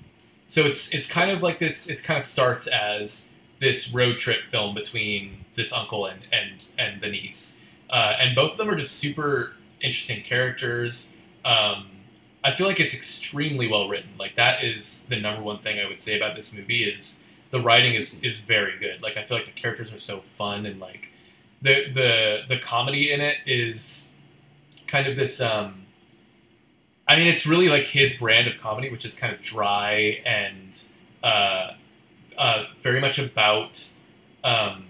[0.47, 1.89] so it's it's kind of like this.
[1.89, 7.01] It kind of starts as this road trip film between this uncle and and and
[7.01, 11.16] the niece, uh, and both of them are just super interesting characters.
[11.45, 11.87] Um,
[12.45, 14.11] I feel like it's extremely well written.
[14.18, 17.22] Like that is the number one thing I would say about this movie is
[17.53, 19.00] the writing is is very good.
[19.03, 21.11] Like I feel like the characters are so fun and like
[21.62, 24.12] the the the comedy in it is
[24.88, 25.86] kind of this um
[27.06, 30.82] I mean it's really like his brand of comedy which is kind of dry and
[31.22, 31.72] uh
[32.39, 33.86] uh very much about
[34.44, 34.86] um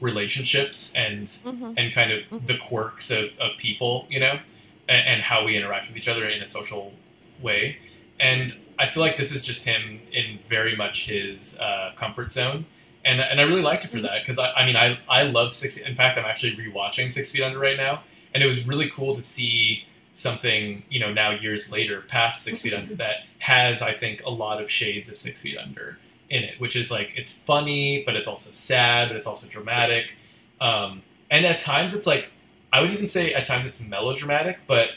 [0.00, 1.74] relationships and Mhm.
[1.76, 2.46] and kind of Mhm.
[2.46, 4.40] the quirks of, of people, you know,
[4.88, 6.92] and, and how we interact with each other in a social
[7.40, 7.78] way.
[8.20, 12.66] And I feel like this is just him in very much his uh, comfort zone.
[13.04, 15.52] And, and I really liked it for that because I, I mean I, I love
[15.52, 18.02] Six in fact I'm actually rewatching Six Feet Under right now
[18.34, 22.62] and it was really cool to see something you know now years later past Six
[22.62, 25.98] Feet Under that has I think a lot of shades of Six Feet Under
[26.30, 30.16] in it which is like it's funny but it's also sad but it's also dramatic
[30.60, 32.32] um, and at times it's like
[32.72, 34.90] I would even say at times it's melodramatic, but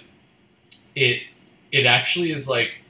[0.95, 1.23] it
[1.71, 2.81] it actually is like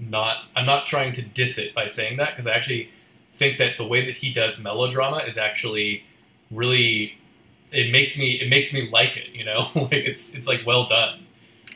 [0.00, 0.38] not.
[0.56, 2.90] I'm not trying to diss it by saying that because I actually
[3.34, 6.04] think that the way that he does melodrama is actually
[6.50, 7.16] really.
[7.72, 10.86] It makes me it makes me like it, you know, like it's it's like well
[10.86, 11.26] done.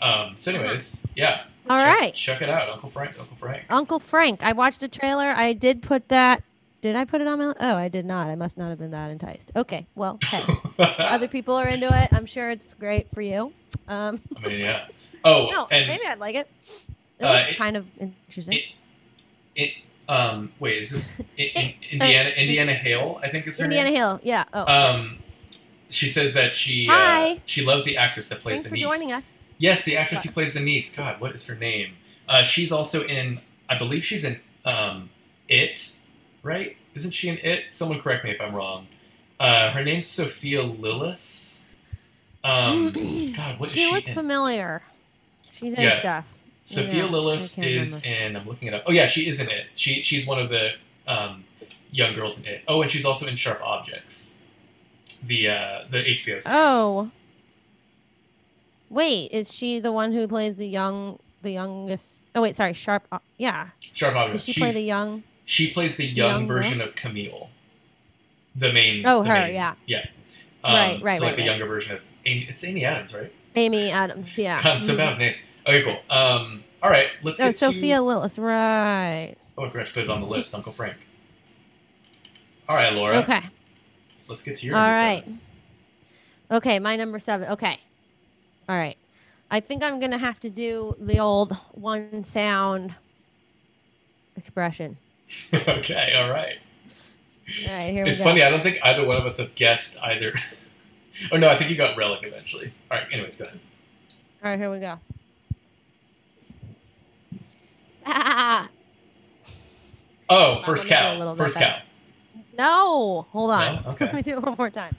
[0.02, 1.42] Um, so, anyways, yeah.
[1.70, 2.14] All check, right.
[2.14, 3.18] check it out, Uncle Frank.
[3.18, 3.64] Uncle Frank.
[3.70, 4.42] Uncle Frank.
[4.42, 5.28] I watched a trailer.
[5.30, 6.42] I did put that.
[6.82, 7.54] Did I put it on my?
[7.58, 8.26] Oh, I did not.
[8.28, 9.50] I must not have been that enticed.
[9.56, 9.86] Okay.
[9.94, 10.42] Well, hey,
[10.78, 12.08] other people are into it.
[12.12, 13.52] I'm sure it's great for you.
[13.88, 14.86] Um, I mean, yeah.
[15.24, 16.50] Oh, No, and maybe I'd like it.
[17.18, 18.54] It Uh, it- kind of interesting.
[18.58, 18.64] it-
[19.56, 19.70] it
[20.08, 23.96] um wait is this in, in, Indiana Indiana Hale I think is her Indiana name.
[23.98, 24.20] Hill.
[24.22, 24.44] Yeah.
[24.52, 24.66] Oh.
[24.66, 25.18] Um,
[25.90, 29.12] she says that she uh, she loves the actress that plays Thanks the for joining
[29.12, 29.22] us.
[29.58, 30.94] Yes, the actress who plays the niece.
[30.94, 31.94] God, what is her name?
[32.28, 33.40] Uh, she's also in.
[33.68, 35.10] I believe she's in um,
[35.48, 35.92] It.
[36.42, 36.76] Right?
[36.94, 37.66] Isn't she in It?
[37.70, 38.88] Someone correct me if I'm wrong.
[39.38, 41.62] Uh, her name's Sophia Lillis.
[42.42, 42.90] Um,
[43.36, 44.14] God, what is she she looks in?
[44.14, 44.82] familiar.
[45.52, 45.98] She's in Yeah.
[46.00, 46.24] stuff.
[46.64, 48.36] Sophia Yeah, Lillis I can't is in.
[48.36, 48.84] I'm looking it up.
[48.86, 49.66] Oh yeah, she is in It.
[49.74, 50.70] She she's one of the
[51.06, 51.44] um,
[51.90, 52.62] young girls in It.
[52.66, 54.36] Oh, and she's also in Sharp Objects,
[55.22, 56.44] the uh, the HBO series.
[56.48, 57.10] Oh.
[58.90, 62.22] Wait, is she the one who plays the young, the youngest?
[62.34, 63.06] Oh wait, sorry, Sharp.
[63.38, 64.46] Yeah, Sharp Objects.
[64.46, 64.54] does Objects.
[64.54, 65.22] she play the young?
[65.44, 66.62] She plays the young, young girl?
[66.62, 67.50] version of Camille,
[68.56, 69.02] the main.
[69.06, 69.74] Oh, the her, main- yeah.
[69.86, 70.06] yeah.
[70.62, 71.46] Um, Right, right, So like right, the right.
[71.50, 72.46] younger version of Amy.
[72.48, 73.32] It's Amy Adams, right?
[73.56, 74.38] Amy Adams.
[74.38, 74.62] Yeah.
[74.62, 74.96] God, I'm so Mhm.
[74.96, 75.42] bad with names.
[75.66, 75.98] Okay, cool.
[76.14, 78.02] Um, all right, let's Oh, get Sophia to.
[78.02, 78.38] Lillis.
[78.42, 79.36] Right.
[79.56, 80.54] Oh, I forgot to put it on the list.
[80.54, 80.96] Uncle Frank.
[82.68, 83.16] All right, Laura.
[83.18, 83.40] Okay.
[84.28, 84.76] Let's get to your.
[84.76, 85.20] All number right.
[85.20, 85.40] seven.
[86.50, 87.48] Okay, my number seven.
[87.50, 87.78] Okay.
[88.68, 88.96] All right.
[89.50, 92.94] I think I'm gonna have to do the old one sound
[94.36, 94.96] expression.
[95.54, 96.14] okay.
[96.16, 96.56] All right.
[97.68, 98.30] All right, here It's we go.
[98.30, 98.42] funny.
[98.42, 100.32] I don't think either one of us have guessed either.
[101.32, 102.72] oh no, I think you got Relic eventually.
[102.90, 103.06] All right.
[103.12, 103.60] Anyways, go ahead.
[104.42, 104.98] All right, here we go.
[108.06, 108.68] Ah,
[110.28, 111.34] Oh, first gonna do a cow.
[111.34, 111.78] First cow.
[112.56, 113.82] no, hold on.
[113.84, 113.90] No?
[113.90, 114.04] Okay.
[114.06, 114.96] Let me do it one more time.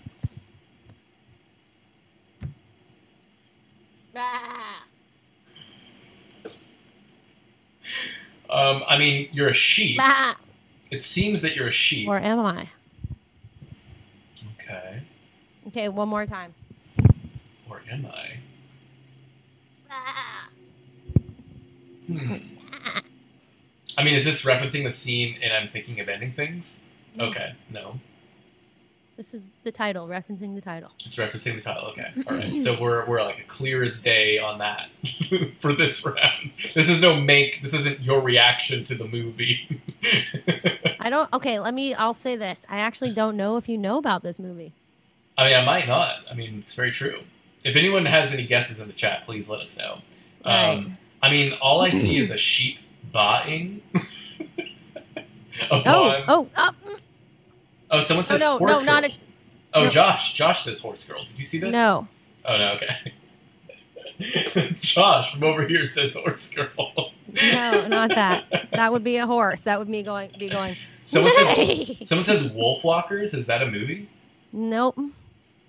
[4.15, 4.83] Ah.
[8.47, 9.97] Um, I mean, you're a sheep.
[9.99, 10.37] Ah.
[10.91, 12.07] It seems that you're a sheep.
[12.07, 12.69] Or am I?
[14.61, 15.01] Okay.
[15.67, 16.53] Okay, one more time.
[17.69, 18.37] Or am I?
[19.89, 20.47] Ah.
[22.07, 22.37] Hmm.
[23.97, 26.83] I mean, is this referencing the scene and I'm thinking of ending things?
[27.19, 27.99] Okay, no.
[29.17, 30.91] This is the title, referencing the title.
[31.05, 31.85] It's referencing the title.
[31.91, 32.61] Okay, all right.
[32.61, 34.89] So we're we're like a clear as day on that
[35.61, 36.51] for this round.
[36.73, 37.61] This is no make.
[37.61, 39.81] This isn't your reaction to the movie.
[40.99, 41.31] I don't.
[41.31, 41.93] Okay, let me.
[41.93, 42.65] I'll say this.
[42.67, 44.73] I actually don't know if you know about this movie.
[45.37, 46.17] I mean, I might not.
[46.29, 47.21] I mean, it's very true.
[47.63, 50.01] If anyone has any guesses in the chat, please let us know.
[50.45, 50.75] Right.
[50.75, 52.77] Um, I mean, all I see is a sheep
[53.15, 53.81] baaing.
[55.71, 55.81] Oh,
[56.27, 56.71] oh, oh,
[57.89, 59.11] oh, someone oh says no, horse no, not girl.
[59.11, 59.77] a.
[59.77, 59.89] Oh, no.
[59.89, 60.33] Josh.
[60.33, 61.23] Josh says horse girl.
[61.23, 61.71] Did you see this?
[61.71, 62.09] No.
[62.43, 62.73] Oh no.
[62.73, 63.13] Okay.
[64.81, 67.11] Josh from over here says horse girl.
[67.41, 68.43] No, not that.
[68.75, 69.61] That would be a horse.
[69.61, 70.31] That would be going.
[70.37, 70.75] Be going.
[71.03, 73.33] Someone says someone says wolf walkers.
[73.33, 74.09] Is that a movie?
[74.51, 74.97] Nope.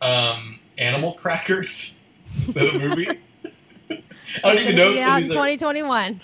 [0.03, 2.01] Um, animal crackers.
[2.37, 3.21] Is that a movie?
[4.45, 6.21] I don't even know if Yeah, some of these are- 2021.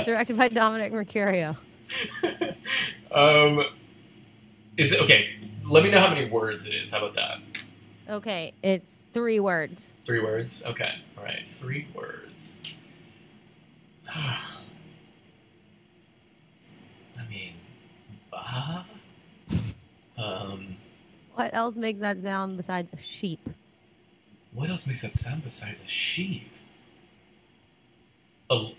[0.04, 1.56] Directed by Dominic Mercurio.
[3.12, 3.64] um,
[4.76, 5.36] is it okay?
[5.64, 6.90] Let me know how many words it is.
[6.90, 7.38] How about that?
[8.08, 9.92] Okay, it's three words.
[10.04, 10.62] Three words.
[10.66, 10.94] Okay.
[11.16, 11.44] All right.
[11.48, 12.58] Three words.
[14.14, 14.38] I
[17.30, 17.54] mean,
[18.30, 18.84] bah.
[20.18, 20.76] Um,
[21.34, 23.48] What else makes that sound besides a sheep?
[24.52, 26.50] What else makes that sound besides a sheep?
[28.50, 28.72] A.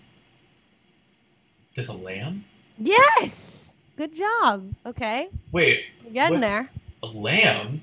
[1.74, 2.44] Does a lamb?
[2.78, 3.70] Yes.
[3.96, 4.74] Good job.
[4.86, 6.40] Okay, Wait, you're getting What?
[6.40, 6.70] there.
[7.02, 7.82] a lamb?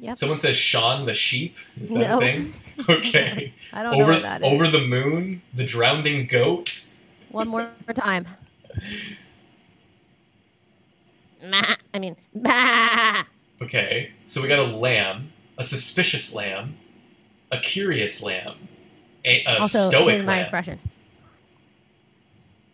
[0.00, 0.16] Yep.
[0.16, 1.56] Someone says Shaun the sheep.
[1.80, 2.16] Is that No.
[2.16, 2.52] a thing?
[2.88, 3.52] Okay.
[3.72, 4.44] I don't know over what that is.
[4.46, 6.84] over the moon, the drowning goat.
[7.30, 8.26] One more time.
[11.42, 13.24] I mean, bah.
[13.60, 16.76] Okay, so we got a lamb, a suspicious lamb,
[17.52, 18.54] a curious lamb,
[19.24, 20.78] a, a also, stoic my lamb, expression.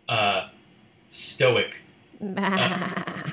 [0.08, 0.48] uh,
[1.08, 1.78] stoic.
[2.20, 3.24] Bah.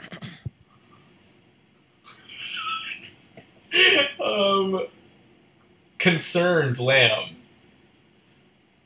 [4.24, 4.86] um,
[5.98, 7.36] concerned lamb.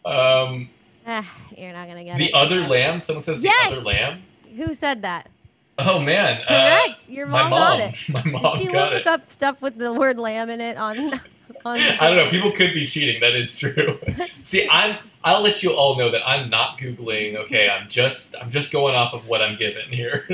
[0.05, 0.69] Um,
[1.07, 2.17] Ah, you're not gonna get it.
[2.19, 2.33] the it.
[2.33, 2.99] other lamb.
[2.99, 3.69] Someone says Yes!
[3.69, 4.23] the other lamb.
[4.57, 5.29] Who said that?
[5.77, 7.09] Oh man, uh, Correct.
[7.09, 7.79] Your my mom, mom.
[7.79, 7.95] got it.
[8.09, 9.07] My Did mom she got look it.
[9.07, 10.97] up stuff with the word lamb in it on?
[11.65, 12.29] on I don't know.
[12.29, 13.19] People could be cheating.
[13.19, 13.99] That is true.
[14.37, 14.97] See, I'm.
[15.23, 17.35] I'll let you all know that I'm not googling.
[17.35, 18.35] Okay, I'm just.
[18.41, 20.25] I'm just going off of what I'm given here.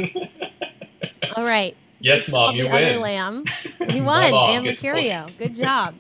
[1.36, 1.76] All right.
[2.00, 3.46] yes, mom, you the other lamb.
[3.90, 5.36] You won, gets Mercurio.
[5.40, 5.96] Good job.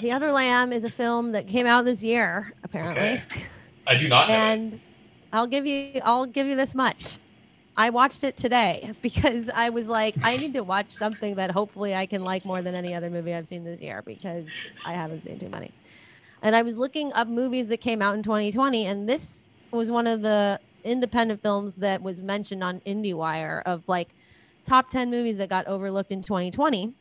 [0.00, 3.02] the Other Lamb is a film that came out this year, apparently.
[3.02, 3.22] Okay.
[3.86, 4.28] I do not.
[4.28, 4.80] And
[5.32, 7.18] I'll give you I'll give you this much.
[7.76, 11.94] I watched it today because I was like, I need to watch something that hopefully
[11.94, 14.46] I can like more than any other movie I've seen this year because
[14.84, 15.72] I haven't seen too many.
[16.42, 20.06] And I was looking up movies that came out in 2020, and this was one
[20.06, 24.10] of the independent films that was mentioned on IndieWire of like
[24.64, 26.92] top 10 movies that got overlooked in 2020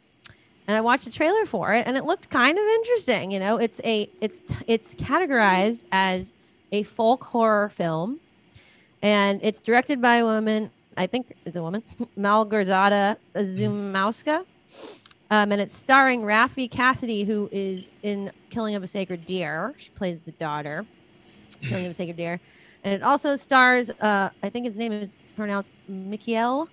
[0.67, 3.31] and I watched a trailer for it and it looked kind of interesting.
[3.31, 6.31] You know, it's a it's it's categorized as
[6.71, 8.19] a folk horror film
[9.03, 11.83] and it's directed by a woman, I think it's a woman,
[12.17, 14.45] Malgorzata Szumowska.
[15.29, 19.73] Um, and it's starring Raffey Cassidy, who is in Killing of a Sacred Deer.
[19.77, 20.85] She plays the daughter,
[21.67, 22.39] Killing of a Sacred Deer.
[22.83, 26.67] And it also stars, uh, I think his name is pronounced Michiel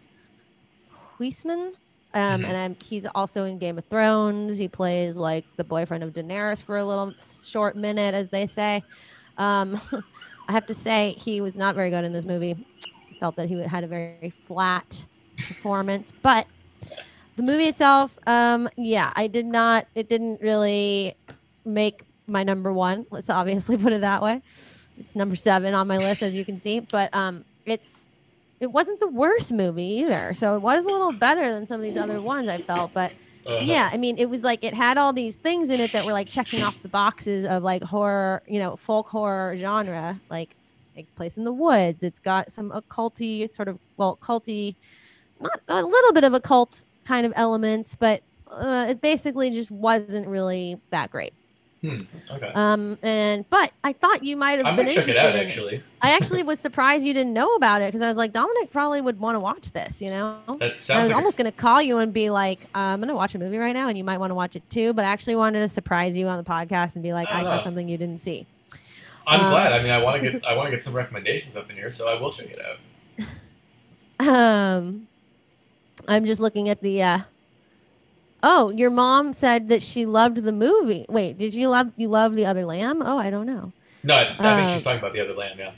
[1.19, 1.73] Huisman.
[2.13, 2.49] Um, Mhm.
[2.49, 4.59] And um, he's also in Game of Thrones.
[4.59, 7.15] He plays like the boyfriend of Daenerys for a little
[7.47, 8.83] short minute, as they say.
[9.39, 9.81] Um,
[10.51, 12.67] I have to say, he was not very good in this movie.
[13.21, 15.05] Felt that he had a very flat
[15.37, 16.45] performance, but
[17.37, 19.87] the movie itself, um, yeah, I did not.
[19.95, 21.15] It didn't really
[21.65, 23.07] make my number one.
[23.13, 24.43] Let's obviously put it that way.
[24.99, 26.81] It's number seven on my list, as you can see.
[26.81, 28.09] But um, it's
[28.59, 30.35] it wasn't the worst movie either.
[30.35, 32.93] So it was a little better than some of these other ones I felt.
[32.93, 33.13] But
[33.51, 33.65] Uh-huh.
[33.65, 36.13] yeah, I mean, it was like it had all these things in it that were
[36.13, 40.21] like checking off the boxes of like horror, you know, folk horror genre.
[40.31, 40.57] Like
[40.95, 42.03] takes place in the woods.
[42.03, 44.75] It's got some occulty sort of well, culty,
[45.41, 50.27] not a little bit of occult kind of elements, but uh, it basically just wasn't
[50.27, 51.33] really that great.
[51.83, 51.97] Hmm.
[52.31, 52.53] Okay.
[52.55, 55.47] Um, and but I thought you might have been gonna check it interested out it.
[55.47, 55.83] actually.
[56.03, 59.01] I actually was surprised you didn't know about it because I was like, Dominic probably
[59.01, 60.39] would want to watch this, you know?
[60.59, 60.91] That sounds.
[60.91, 63.15] I was like almost going to call you and be like, uh, I'm going to
[63.15, 64.93] watch a movie right now and you might want to watch it too.
[64.93, 67.55] But I actually wanted to surprise you on the podcast and be like, I saw
[67.55, 67.59] Ah.
[67.59, 68.47] something you didn't see.
[69.27, 69.73] I'm um, glad.
[69.73, 71.91] I mean, I want to get I want to get some recommendations up in here,
[71.91, 73.27] so I will check it out.
[74.21, 75.07] Um,
[76.07, 77.03] I'm just looking at the.
[77.03, 77.19] Uh,
[78.43, 81.07] oh, your mom said that she loved the movie.
[81.09, 83.03] Wait, did you love you love the other lamb?
[83.05, 83.73] Oh, I don't know.
[84.03, 85.59] No, I, I think Uh, she's talking about the other lamb.
[85.59, 85.73] Yeah,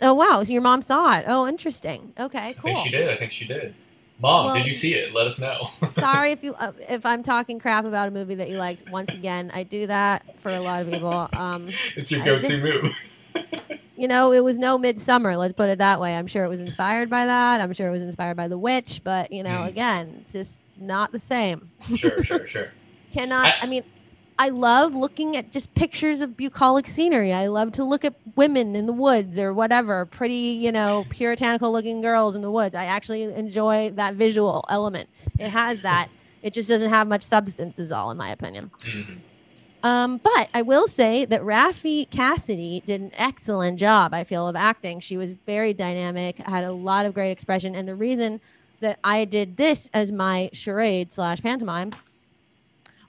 [0.00, 1.24] Oh wow, so your mom saw it.
[1.28, 2.12] Oh, interesting.
[2.18, 2.62] Okay, I cool.
[2.74, 3.08] think she did.
[3.08, 3.74] I think she did.
[4.20, 5.12] Mom, Well- did you see it?
[5.14, 5.68] Let us know.
[5.98, 8.88] Sorry if you uh, if I'm talking crap about a movie that you liked.
[8.90, 11.28] Once again, I do that for a lot of people.
[11.32, 12.92] Um, it's your go-to just- move.
[13.96, 15.36] you know, it was no Midsommar.
[15.38, 16.14] Let's put it that way.
[16.16, 17.60] I'm sure it was inspired by that.
[17.60, 19.68] I'm sure it was inspired by The Witch, but you know, Mm.
[19.68, 21.70] again, it's just not the same.
[21.96, 22.72] sure, sure, sure.
[23.12, 23.46] Cannot.
[23.46, 23.82] I- I, mean,
[24.38, 27.32] I love looking at just pictures of bucolic scenery.
[27.32, 31.70] I love to look at women in the woods or whatever, pretty, you know, puritanical
[31.72, 32.74] looking girls in the woods.
[32.74, 35.08] I actually enjoy that visual element.
[35.38, 36.08] It has that.
[36.42, 38.70] It just doesn't have much substance, is all, in my opinion.
[38.80, 39.18] Mhm.
[39.84, 44.54] Um, but I will say that Raffey Cassidy did an excellent job, I feel, of
[44.54, 45.00] acting.
[45.00, 47.74] She was very dynamic, had a lot of great expression.
[47.74, 48.40] And the reason
[48.82, 51.90] that I did this as my charade slash pantomime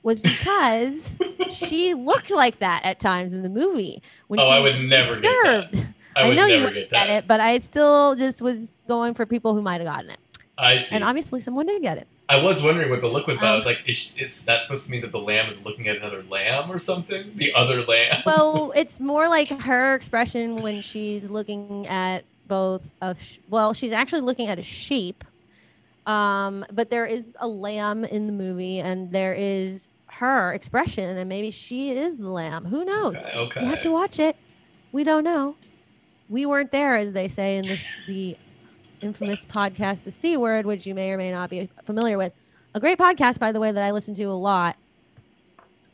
[0.02, 1.16] was because
[1.50, 4.02] she looked like that at times in the movie.
[4.28, 5.70] When Oh, she I would never get that.
[5.72, 5.88] disturbed.
[6.16, 9.26] I would know you never wouldn't get it, but I still just was going for
[9.26, 10.20] people who might have gotten it.
[10.58, 10.96] I see.
[10.96, 12.08] And obviously someone did get it.
[12.30, 13.48] I was wondering what the look was about.
[13.48, 15.88] I Um, was like, is, is that supposed to mean that the lamb is looking
[15.88, 17.32] at another lamb or something?
[17.36, 18.24] The other lamb?
[18.26, 23.18] well, it's more like her expression when she's looking at both of
[23.50, 25.24] well, she's actually looking at a sheep.
[26.06, 31.28] Um, but there is a lamb in the movie and there is her expression and
[31.30, 32.66] maybe she is the lamb.
[32.66, 33.16] Who knows?
[33.18, 33.62] okay, okay.
[33.62, 34.36] You have to watch it.
[34.92, 35.58] We don't know.
[36.28, 37.78] We weren't there, as they say in the,
[38.08, 38.38] the
[39.02, 42.34] infamous podcast, The C Word, which you may or may not be familiar with.
[42.76, 44.76] A great podcast, by the way, that I listen to a lot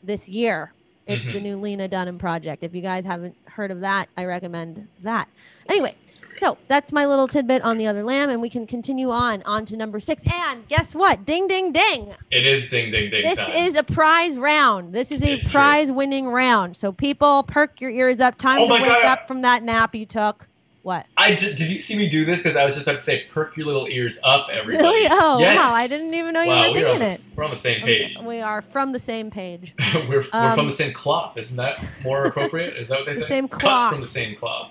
[0.02, 0.72] this year.
[1.06, 1.42] It's the Mhm.
[1.42, 2.62] new Lena Dunham project.
[2.62, 5.28] If you guys haven't heard of that, I recommend that.
[5.68, 5.96] Anyway,
[6.38, 9.64] so that's my little tidbit on the other lamb, and we can continue on on
[9.66, 10.22] to number six.
[10.32, 11.24] And guess what?
[11.26, 12.14] Ding, ding, ding!
[12.30, 13.50] It is ding, ding, ding This time.
[13.52, 14.92] is a prize round.
[14.92, 16.76] This is a It's prize winning round.
[16.76, 18.38] So people, perk your ears up.
[18.38, 19.04] Time Oh to wake God.
[19.06, 20.46] up from that nap you took.
[20.82, 21.04] What?
[21.14, 22.38] I ju- did you see me do this?
[22.38, 24.88] Because I was just about to say, perk your little ears up, everybody.
[24.88, 25.08] Really?
[25.10, 25.58] Oh, Yes.
[25.58, 25.74] wow.
[25.74, 27.24] I didn't even know you were we're on, thinking the, it.
[27.36, 28.18] we're on the same Okay, page.
[28.18, 29.74] We are from the same page.
[29.94, 31.36] we're we're Um, from the same cloth.
[31.36, 32.78] Isn't that more appropriate?
[32.78, 33.28] Is that what they The say?
[33.28, 34.70] same Cut from the same cloth.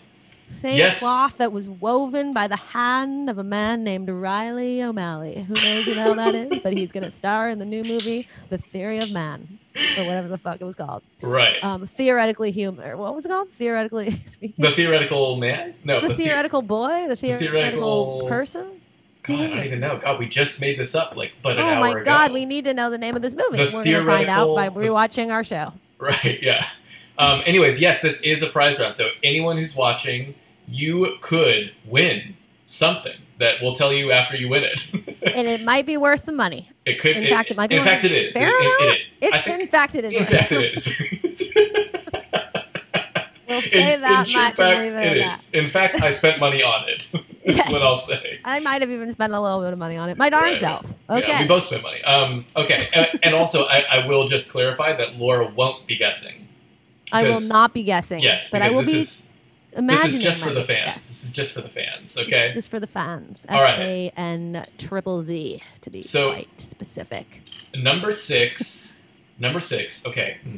[0.51, 0.99] Same Yes.
[0.99, 5.45] cloth that was woven by the hand of a man named Riley O'Malley.
[5.47, 6.59] Who knows who the hell that is?
[6.61, 9.59] But he's going to star in the new movie, The Theory of Man,
[9.97, 11.01] or whatever the fuck it was called.
[11.21, 11.63] Right.
[11.63, 12.85] Um, theoretically human.
[12.89, 13.49] Or what was it called?
[13.51, 14.63] Theoretically speaking.
[14.63, 15.75] the theoretical man?
[15.85, 18.67] No, the, the, the theoretical boy, the theoretical, theoretical- person.
[19.23, 19.97] God, I don't even know.
[19.97, 22.03] God, we just made this up like but an Oh hour my ago.
[22.05, 23.57] god, we need to know the name of this movie.
[23.65, 25.73] The We're gonna find out by rewatching our show.
[25.99, 26.65] Right, yeah.
[27.19, 28.95] Um, anyways, yes, this is a prize round.
[28.95, 30.33] So anyone who's watching,
[30.67, 32.35] you could win
[32.65, 34.91] something that we'll tell you after you win it.
[35.35, 36.69] And it might be worth some money.
[36.85, 37.15] it could.
[37.17, 38.33] In fact, it might be In worth fact, it is.
[38.33, 38.81] fair It- it- amount.
[38.81, 39.01] it-
[39.33, 40.13] It, think- in fact, it is.
[40.15, 40.87] in fact, it is.
[43.47, 44.93] we'll say in, that in much fact, it it
[45.25, 45.39] that.
[45.39, 45.49] is.
[45.51, 47.11] In fact, I spent money on it.
[47.43, 47.71] Is Yes.
[47.71, 48.39] what I'll say.
[48.45, 50.17] I might have even spent a little bit of money on it.
[50.17, 50.57] My darn Right.
[50.57, 50.85] self.
[51.09, 51.41] Yeah, Okay.
[51.41, 52.01] we both spent money.
[52.03, 56.47] Um, okay, and, and also I, I will just clarify that Laura won't be guessing.
[57.11, 58.19] I will not be guessing.
[58.19, 59.29] Yes, but I will be is
[59.73, 60.11] imagining.
[60.13, 60.67] this is just for the guess.
[60.67, 61.07] fans.
[61.07, 62.13] This is just for the fans.
[62.15, 62.51] This is Okay.
[62.53, 63.45] just for the fans.
[63.49, 63.79] All right.
[63.79, 67.41] A N triple Z to be So- quite specific.
[67.75, 68.99] Number six.
[69.37, 70.05] number six.
[70.05, 70.37] Okay.
[70.43, 70.57] Hmm.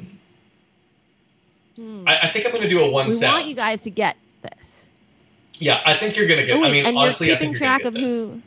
[1.76, 2.08] Hmm.
[2.08, 3.34] I, I think I'm going to do a one we sound.
[3.38, 4.84] want you guys to get this.
[5.60, 6.58] yeah, I think you're going to get.
[6.58, 8.30] I mean, and honestly, you're I keeping think you're track gonna of get this.
[8.32, 8.42] who.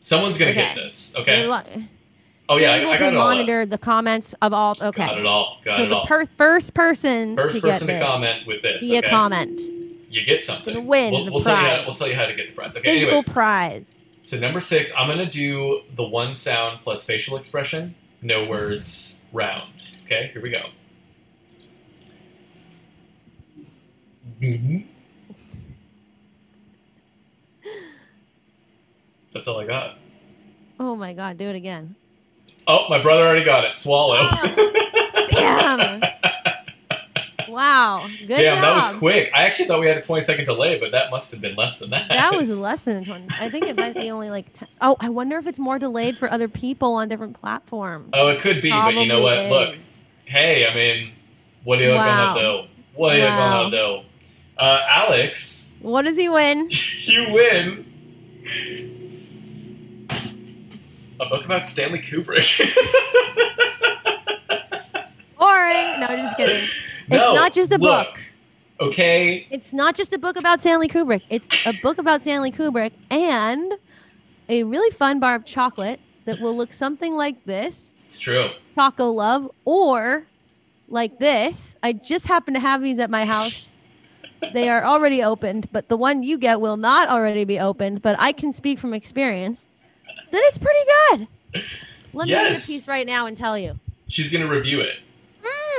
[0.00, 0.74] Someone's going to Okay.
[0.74, 1.14] get this.
[1.16, 1.46] Okay.
[2.50, 3.08] Oh yeah, able I to all.
[3.10, 3.14] up.
[3.14, 4.76] monitor the comments of all.
[4.80, 5.06] Okay.
[5.06, 5.58] Got it all.
[5.64, 6.06] Got so it the all.
[6.06, 8.82] per- first person First to person to comment with this.
[8.84, 9.08] via okay.
[9.10, 9.60] comment,
[10.08, 10.86] You get something.
[10.86, 11.68] win We'll, we'll tell you.
[11.68, 12.74] How, we'll tell you how to get the prize.
[12.76, 12.90] Okay.
[12.94, 13.84] physical Anyways, prize.
[14.22, 19.92] so number six, I'm gonna do the one sound plus facial expression, no words round.
[20.06, 20.30] Okay.
[20.32, 20.62] Here we go.
[24.40, 24.86] Mhm.
[29.34, 29.98] That's all I got.
[30.80, 31.94] Oh my god, do it again.
[32.68, 33.74] Oh, my brother already got it.
[33.74, 34.22] Swallow.
[35.28, 36.02] Damn.
[37.48, 38.10] Wow.
[38.18, 38.62] Good Damn, job.
[38.62, 39.30] that was quick.
[39.34, 41.78] I actually thought we had a 20 second delay, but that must have been less
[41.78, 42.08] than that.
[42.08, 43.30] That was less than 20.
[43.38, 44.68] I think it might be only like 10.
[44.82, 48.10] Oh, I wonder if it's more delayed for other people on different platforms.
[48.12, 49.46] Oh, it could be, but you know what?
[49.48, 49.78] Look,
[50.26, 51.12] hey, I mean,
[51.64, 52.34] what are you Wow.
[52.34, 52.68] gonna do?
[52.94, 53.62] What are you Wow.
[53.62, 54.00] gonna do?
[54.58, 56.68] Uh, Alex, What does he win?
[57.04, 57.86] you win
[61.20, 62.58] a book about Stanley Kubrick.
[65.38, 66.00] Boring.
[66.00, 66.68] No, just kidding.
[67.08, 68.20] no, not just a look, book.
[68.80, 71.22] Okay, It's not just a book about Stanley Kubrick.
[71.30, 73.74] It's a book about Stanley Kubrick and
[74.48, 78.50] a really fun bar of chocolate that will look something like this, it's true.
[78.76, 80.24] Chocolove, or
[80.88, 81.76] like this.
[81.82, 83.72] I just happen to have these at my house.
[84.54, 88.02] They are already opened, but the one you get will not already be opened.
[88.02, 89.66] But I can speak from experience
[90.30, 90.80] that it's pretty
[91.10, 91.28] good.
[92.12, 92.68] Let me Yes.
[92.68, 93.78] eat a piece right now and tell you.
[94.08, 94.96] She's gonna review it.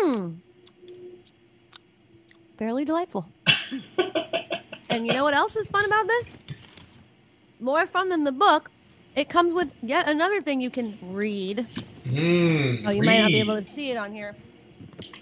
[0.03, 0.38] Mmm.
[2.57, 3.26] Fairly delightful.
[4.90, 6.38] and you know what else is fun about this?
[7.60, 8.70] More fun than the book.
[9.16, 11.66] It comes with yet another thing you can read.
[12.06, 14.36] Mm, Oh, you might not be able to see it on here.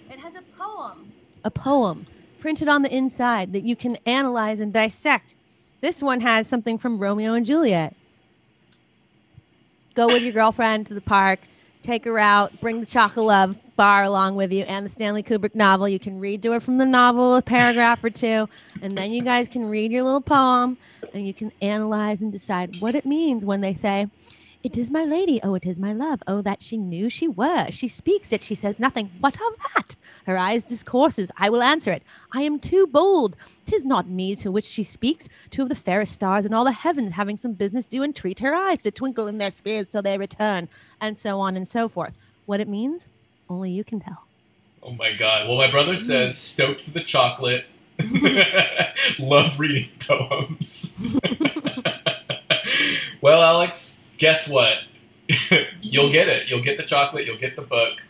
[0.09, 1.11] It has a poem.
[1.43, 2.05] A poem
[2.39, 5.35] printed on the inside that you can analyze and dissect.
[5.81, 7.95] This one has something from Romeo and Juliet.
[9.97, 11.39] Go with your girlfriend to the park,
[11.81, 15.55] take her out, bring the chocolate love bar along with you and the Stanley Kubrick
[15.55, 15.89] novel.
[15.89, 18.47] You can read to her from the novel a paragraph or two,
[18.83, 20.77] and then you guys can read your little poem
[21.15, 24.05] and you can analyze and decide what it means when they say,
[24.63, 25.39] it is my lady.
[25.43, 26.21] Oh, it is my love.
[26.27, 27.67] Oh, that she knew she were.
[27.71, 28.43] She speaks it.
[28.43, 29.11] She says nothing.
[29.19, 29.95] What of that?
[30.25, 31.31] Her eyes discourses.
[31.37, 32.03] I will answer it.
[32.33, 33.35] I am too bold.
[33.65, 35.29] Tis not me to which she speaks.
[35.51, 38.53] Two of the fairest stars in all the heavens having some business do entreat her
[38.53, 40.67] eyes to twinkle in their spheres till they return,
[40.99, 42.17] and so on and so forth.
[42.45, 43.07] What it means,
[43.49, 44.23] only you can tell.
[44.83, 45.47] Oh my god.
[45.47, 45.99] Well, my brother Mm.
[45.99, 47.65] says stoked with the chocolate.
[49.19, 50.97] Love reading poems.
[53.21, 54.77] well, Alex, guess what?
[55.81, 56.47] you'll get it.
[56.47, 57.25] You'll get the chocolate.
[57.25, 58.01] You'll get the book.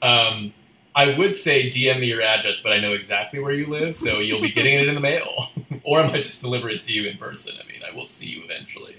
[0.00, 0.52] Um,
[0.94, 4.18] I would say DM me your address, but I know exactly where you live, so
[4.18, 5.50] you'll be getting it in the mail,
[5.84, 7.54] or I might just deliver it to you in person.
[7.62, 8.96] I mean, I will see you eventually.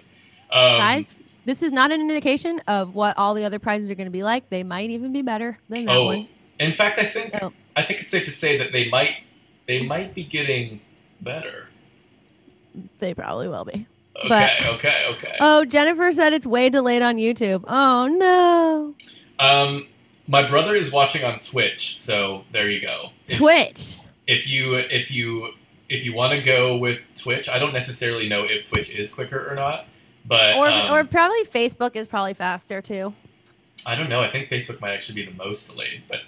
[0.51, 1.15] Um, Guys,
[1.45, 4.23] this is not an indication of what all the other prizes are going to be
[4.23, 4.49] like.
[4.49, 6.27] They might even be better than that oh, one.
[6.59, 7.53] in fact, I think Oh.
[7.75, 9.17] I think it's safe to say that they might
[9.67, 10.81] they might be getting
[11.21, 11.69] better.
[12.99, 13.87] They probably will be.
[14.17, 15.35] Okay, But- okay, okay.
[15.39, 17.63] Oh, Jennifer said it's way delayed on YouTube.
[17.67, 18.93] Oh no.
[19.39, 19.87] Um,
[20.27, 23.09] my brother is watching on Twitch, so there you go.
[23.27, 23.97] If, Twitch.
[24.27, 25.49] if you if you
[25.89, 29.49] if you want to go with Twitch, I don't necessarily know if Twitch is quicker
[29.51, 29.85] or not,
[30.25, 33.13] but Or um, or probably Facebook is probably faster too.
[33.85, 34.21] I don't know.
[34.21, 36.19] I think Facebook might actually be the most delayed, but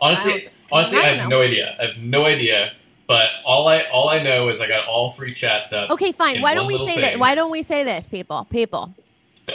[0.00, 1.38] honestly, I honestly, I I have know.
[1.38, 1.76] no idea.
[1.80, 2.72] I have no idea.
[3.10, 5.90] But all I all I know is I got all three chats up.
[5.90, 6.40] Okay, fine.
[6.40, 7.18] Why don't we say that?
[7.18, 8.46] Why don't we say this, people?
[8.52, 8.94] People.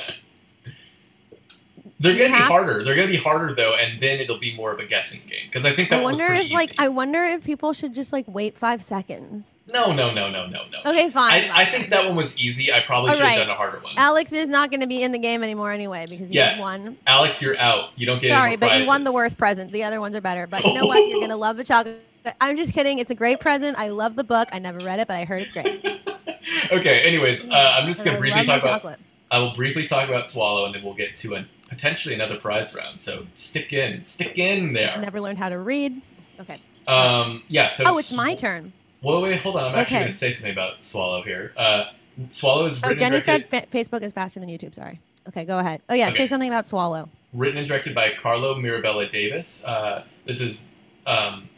[2.02, 2.84] They're gonna be harder.
[2.84, 5.64] They're gonna be harder though, and then it'll be more of a guessing game because
[5.64, 6.74] I think that I wonder if pretty like.
[6.78, 9.54] I wonder if people should just like wait five seconds.
[9.72, 10.92] No, no, no, no, no, no.
[10.92, 11.32] Okay, fine.
[11.32, 11.52] I, fine.
[11.52, 12.74] I think that one was easy.
[12.74, 13.46] I probably All should have right.
[13.46, 13.94] done a harder one.
[13.96, 16.50] Alex is not going to be in the game anymore anyway because he Yeah.
[16.50, 16.98] just won.
[17.08, 17.92] Alex, you're out.
[17.96, 19.72] You don't get Sorry, any more but you won the worst present.
[19.72, 20.46] The other ones are better.
[20.46, 20.98] But you know what?
[21.08, 22.02] You're going to love the chocolate.
[22.42, 23.00] I'm just kidding.
[23.00, 23.78] It's a great present.
[23.78, 24.50] I love the book.
[24.52, 25.86] I never read it, but I heard it's great.
[26.72, 27.02] okay.
[27.02, 28.82] Anyways, uh, I'm just gonna I briefly talk about.
[28.82, 29.00] chocolate.
[29.32, 32.76] I will briefly talk about Swallow, and then we'll get to an, potentially another prize
[32.76, 33.02] round.
[33.02, 34.98] So stick in, stick in there.
[35.02, 36.02] Never learned how to read.
[36.40, 36.58] Okay.
[36.88, 37.68] Um, yeah.
[37.70, 38.72] So Oh, it's my turn.
[39.02, 39.72] Well, wait, hold on.
[39.72, 40.04] I'm actually Okay.
[40.04, 41.54] going to say something about Swallow here.
[41.58, 41.86] Uh,
[42.30, 44.74] Swallow is Oh, written, Jenny and directed, said fa- Facebook is faster than YouTube.
[44.76, 45.00] Sorry.
[45.28, 45.82] Okay, go ahead.
[45.90, 46.18] Oh yeah, Okay.
[46.18, 47.10] say something about Swallow.
[47.34, 49.66] written and directed by Carlo Mirabella Davis.
[49.66, 50.70] Uh, this is
[51.08, 51.50] um,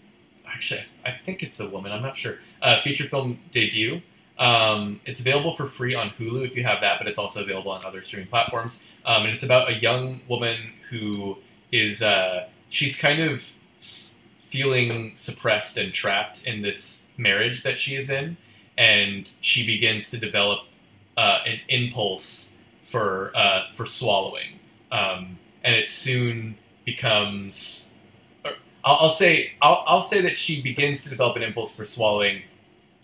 [0.54, 1.92] actually, I think it's a woman.
[1.92, 2.38] I'm not sure.
[2.62, 4.02] Uh, feature film debut.
[4.40, 7.72] Um, it's available for free on Hulu if you have that, but it's also available
[7.72, 8.84] on other streaming platforms.
[9.06, 11.38] Um, and it's about a young woman who
[11.72, 13.44] is uh, she's kind of
[14.50, 18.38] feeling suppressed and trapped in this marriage that she is in,
[18.78, 20.60] and she begins to develop
[21.18, 22.58] uh, an impulse
[22.90, 24.60] for uh, for swallowing,
[24.92, 27.87] um, and it soon becomes.
[28.88, 32.44] I'll, I'll say I'll, I'll say that she begins to develop an impulse for swallowing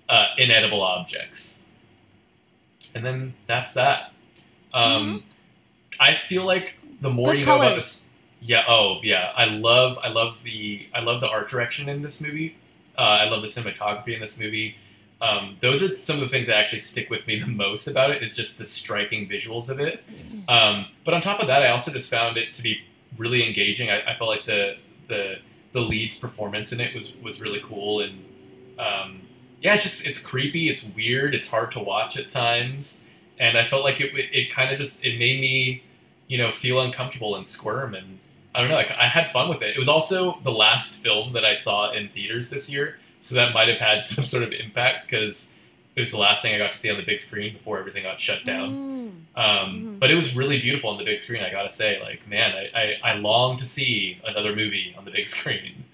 [0.07, 1.65] uh, inedible objects,
[2.95, 4.13] and then that's that.
[4.73, 5.23] Um,
[5.99, 8.63] I feel like the more Good you know about this, yeah.
[8.65, 9.33] Oh, yeah.
[9.35, 12.55] I love I love the I love the art direction in this movie.
[12.97, 14.77] Uh, I love the cinematography in this movie.
[15.21, 18.11] Um, those are some of the things that actually stick with me the most about
[18.11, 18.23] it.
[18.23, 20.01] Is just the striking visuals of it.
[20.47, 22.81] Um, but on top of that, I also just found it to be
[23.17, 23.89] really engaging.
[23.89, 24.77] I, I felt like the
[25.09, 25.39] the
[25.73, 28.23] the lead's performance in it was was really cool, and
[28.79, 29.21] um,
[29.61, 33.05] yeah, it's just it's creepy, it's weird, it's hard to watch at times,
[33.39, 35.83] and I felt like it it kind of just it made me
[36.27, 38.19] you know feel uncomfortable and squirm, and
[38.55, 39.75] I don't know, like I had fun with it.
[39.75, 43.53] It was also the last film that I saw in theaters this year, so that
[43.53, 45.53] might have had some sort of impact because
[45.95, 48.03] it was the last thing I got to see on the big screen before everything
[48.03, 48.69] got shut down.
[49.35, 49.39] Mm.
[49.39, 49.99] Um, Mhm.
[49.99, 51.43] But it was really beautiful on the big screen.
[51.43, 55.11] I gotta say, like, man, I, I, I long to see another movie on the
[55.11, 55.85] big screen.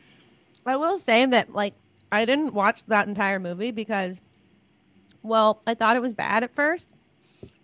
[0.66, 1.74] I will say that like
[2.12, 4.20] I didn't watch that entire movie because,
[5.24, 6.90] well, I thought it was bad at first,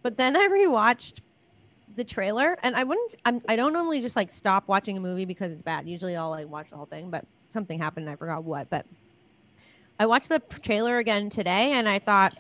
[0.02, 1.20] but then I rewatched
[1.96, 3.16] the trailer, and I wouldn't.
[3.26, 5.88] I'm, I don't normally just like stop watching a movie because it's bad.
[5.88, 8.70] Usually I'll like watch the whole thing, but something happened and I forgot what.
[8.70, 8.86] But
[10.00, 12.36] I watched the trailer again today, and I thought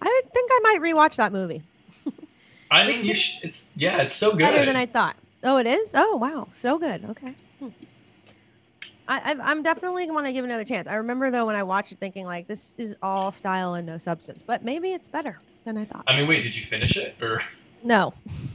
[0.00, 1.62] I think I might rewatch that movie.
[2.70, 4.40] I mean, you sh- it's yeah, it's so good.
[4.40, 5.16] better than I thought.
[5.44, 5.90] Oh, it is.
[5.94, 7.04] Oh, wow, so good.
[7.10, 7.34] Okay.
[7.58, 7.68] Hmm.
[9.08, 10.86] I, I'm definitely want to give it another chance.
[10.88, 13.98] I remember though when I watched it, thinking like this is all style and no
[13.98, 16.04] substance, but maybe it's better than I thought.
[16.06, 17.42] I mean, wait, did you finish it or?
[17.84, 18.14] No,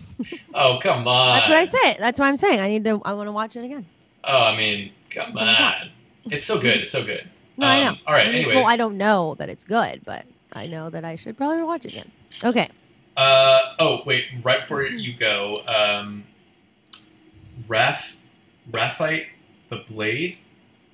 [0.54, 1.36] Oh, come on.
[1.36, 1.98] that's what I said.
[2.00, 3.02] That's why I'm saying I need to.
[3.04, 3.86] I want to watch it again.
[4.24, 5.50] Oh, I mean, come on.
[5.50, 5.90] on.
[6.32, 6.78] It's so good.
[6.78, 7.28] It's so good.
[7.58, 8.00] No, I Um, know.
[8.08, 8.56] all right, I mean, anyways.
[8.56, 11.86] Well, I don't know that it's good, but I know that I should probably watch
[11.86, 12.12] it again.
[12.44, 12.70] Okay.
[13.16, 16.24] Uh, oh, wait, right before you go, um,
[17.68, 18.16] Raph,
[18.72, 19.28] Raphite
[19.70, 20.38] the Blade.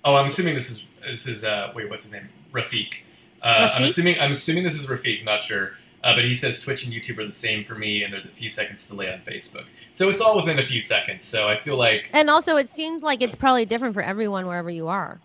[0.06, 2.30] Oh, I'm assuming this is this is uh, wait, what's his name?
[2.54, 3.02] Rafiq.
[3.42, 5.24] Uh, I'm assuming I'm assuming this is Rafiq.
[5.26, 5.74] Not sure,
[6.04, 8.30] uh, but he says Twitch and YouTube are the same for me, and there's a
[8.32, 9.66] few seconds delay on Facebook.
[9.92, 11.26] So it's all within a few seconds.
[11.26, 14.70] So I feel like And also, it seems like it's probably different for everyone wherever
[14.72, 15.20] you are.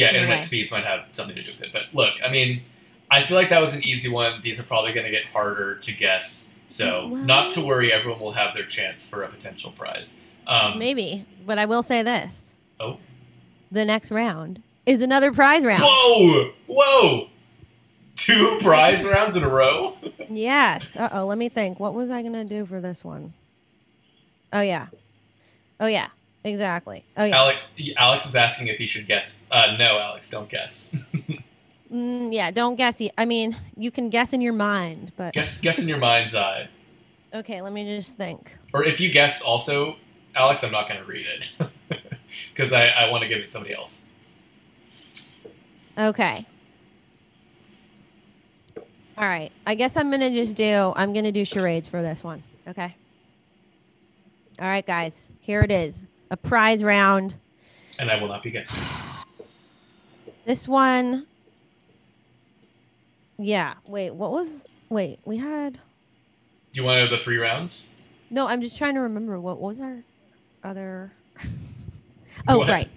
[0.00, 1.72] Yeah, internet speeds might have something to do with it.
[1.72, 2.62] But look, I mean,
[3.10, 4.40] I feel like that was an easy one.
[4.42, 6.54] These are probably going to get harder to guess.
[6.68, 10.14] So Well- not to worry, everyone will have their chance for a potential prize.
[10.46, 12.98] Um, Maybe, but I will say this: Oh.
[13.70, 15.82] the next round is another prize round.
[15.84, 16.52] Whoa!
[16.66, 17.28] Whoa!
[18.16, 19.96] Two prize rounds in a row?
[20.32, 20.94] Yes.
[20.94, 21.26] Uh oh.
[21.26, 21.80] Let me think.
[21.80, 23.32] What was I gonna do for this one?
[24.52, 24.86] Oh yeah.
[25.80, 26.06] Oh yeah.
[26.44, 27.04] Exactly.
[27.16, 27.36] Oh yeah.
[27.36, 27.58] Alex,
[27.96, 29.40] Alex is asking if he should guess.
[29.50, 30.96] Uh, no, Alex, don't guess.
[31.92, 32.52] Mm, yeah.
[32.52, 33.02] Don't guess.
[33.18, 36.68] I mean, you can guess in your mind, but guess guess in your mind's eye.
[37.34, 37.60] okay.
[37.62, 38.56] Let me just think.
[38.72, 39.96] Or if you guess also,
[40.36, 41.52] Alex, I'm not going to read it.
[42.54, 44.02] Because I, I want to give it to somebody else.
[45.98, 46.46] Okay.
[49.18, 49.50] All right.
[49.66, 50.92] I guess I'm gonna just do.
[50.94, 52.42] I'm gonna do charades for this one.
[52.68, 52.94] Okay.
[54.60, 55.28] All right, guys.
[55.40, 56.04] Here it is.
[56.30, 57.34] A prize round.
[57.98, 58.80] And I will not be guessing.
[60.46, 61.26] This one.
[63.38, 63.74] Yeah.
[63.86, 64.14] Wait.
[64.14, 64.66] What was?
[64.88, 65.18] Wait.
[65.24, 65.74] We had.
[65.74, 67.94] Do you want to know the three rounds?
[68.30, 70.04] No, I'm just trying to remember what was our
[70.62, 71.12] other.
[72.48, 72.68] oh What?
[72.68, 72.88] right.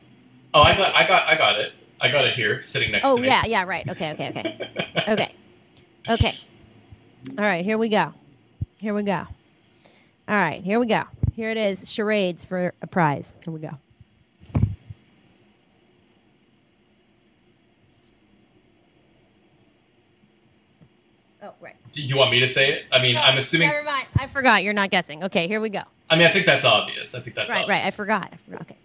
[0.53, 1.73] Oh, I got, I got, I got it.
[1.99, 3.27] I got it here, sitting next Oh to me.
[3.27, 3.89] Oh yeah, yeah, right.
[3.89, 5.35] Okay, okay, okay, okay,
[6.09, 6.37] okay.
[7.37, 8.13] All right, here we go.
[8.79, 9.25] Here we go.
[10.27, 11.03] All right, here we go.
[11.35, 11.89] Here it is.
[11.89, 13.33] Charades for a prize.
[13.43, 13.71] Here we go.
[21.41, 21.75] Oh right.
[21.91, 22.85] Do you want me to say it?
[22.91, 23.67] I mean, I'm assuming.
[23.67, 24.07] Never mind.
[24.15, 24.63] I forgot.
[24.63, 25.23] You're not guessing.
[25.23, 25.81] Okay, here we go.
[26.09, 27.15] I mean, I think that's obvious.
[27.15, 27.69] I think that's right, obvious.
[27.69, 27.85] right.
[27.85, 28.29] I forgot.
[28.31, 28.61] I forgot.
[28.61, 28.77] Okay.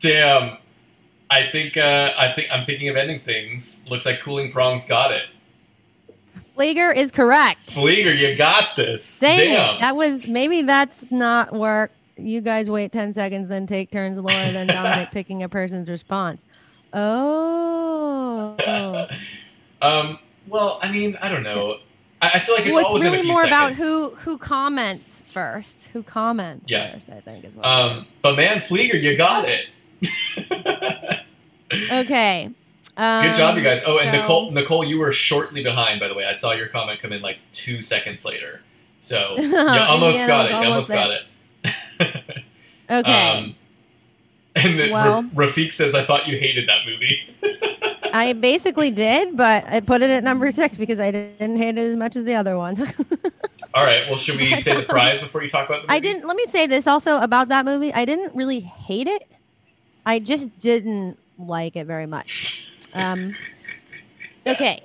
[0.00, 0.58] Damn.
[1.30, 1.76] I think.
[1.76, 3.84] Uh, I think I'm thinking of ending things.
[3.90, 5.24] Looks like Cooling Prongs got it.
[6.56, 7.68] Flieger is correct.
[7.68, 9.18] Flieger, you got this.
[9.20, 9.74] Dang Damn.
[9.76, 9.80] it.
[9.80, 11.90] That was maybe that's not work.
[12.16, 16.46] You guys wait 10 seconds, then take turns, Laura, then Dominic picking a person's response.
[16.94, 18.56] Oh.
[19.82, 20.18] um.
[20.48, 21.78] Well, I mean, I don't know.
[22.22, 25.90] I, I feel like it's well, it's really more about who who comments first.
[25.92, 26.94] Who comments Yeah.
[26.94, 28.06] first, I think is what Um.
[28.22, 29.66] But man, Flieger, you got it.
[31.92, 32.50] Okay.
[32.96, 33.82] Um, Good job, you guys.
[33.86, 36.24] Oh, and so- Nicole, Nicole, you were shortly behind, by the way.
[36.24, 38.62] I saw your comment come in like two seconds later.
[39.00, 40.50] So you almost Yeah, got it.
[40.50, 41.22] You almost almost got it.
[42.88, 43.38] Okay.
[43.38, 43.56] Um,
[44.54, 47.18] and then Well- Ra- Rafik says, "I thought you hated that movie."
[48.12, 51.80] I basically did, but I put it at number six because I didn't hate it
[51.80, 52.80] as much as the other one.
[53.74, 54.06] All right.
[54.08, 55.96] Well, should we say the prize before you talk about the movie?
[55.96, 56.28] I didn't.
[56.28, 57.92] Let me say this also about that movie.
[57.92, 59.28] I didn't really hate it.
[60.06, 62.70] I just didn't like it very much.
[62.94, 63.34] Um,
[64.46, 64.80] okay.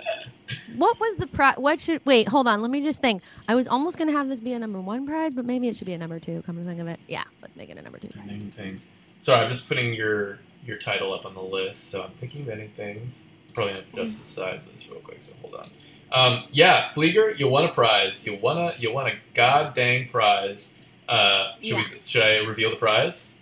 [0.75, 1.55] What was the prize?
[1.57, 2.27] What should wait?
[2.27, 2.61] Hold on.
[2.61, 3.21] Let me just think.
[3.47, 5.85] I was almost gonna have this be a number one prize, but maybe it should
[5.87, 6.41] be a number two.
[6.45, 7.23] Come to think of it, yeah.
[7.41, 8.09] Let's make it a number two.
[8.09, 8.25] prize.
[8.25, 8.85] Name things.
[9.19, 11.89] Sorry, I'm just putting your your title up on the list.
[11.89, 13.23] So I'm thinking of ending things.
[13.53, 15.21] Probably gonna adjust the size of this real quick.
[15.21, 15.71] So hold on.
[16.11, 18.25] Um, yeah, Flieger, you won a prize.
[18.25, 20.79] You won a you won a god dang prize.
[21.07, 23.37] Uh, should we should I reveal the prize?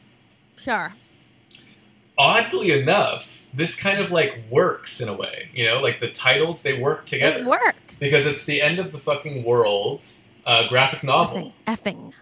[0.58, 0.94] Sure.
[2.20, 5.50] Oddly enough, this kind of like works in a way.
[5.54, 7.98] You know, like the titles they work together It works.
[8.00, 10.06] because it's the end of the fucking world.
[10.46, 11.54] Uh, graphic novel.
[11.68, 11.78] effing.
[11.78, 12.14] effing.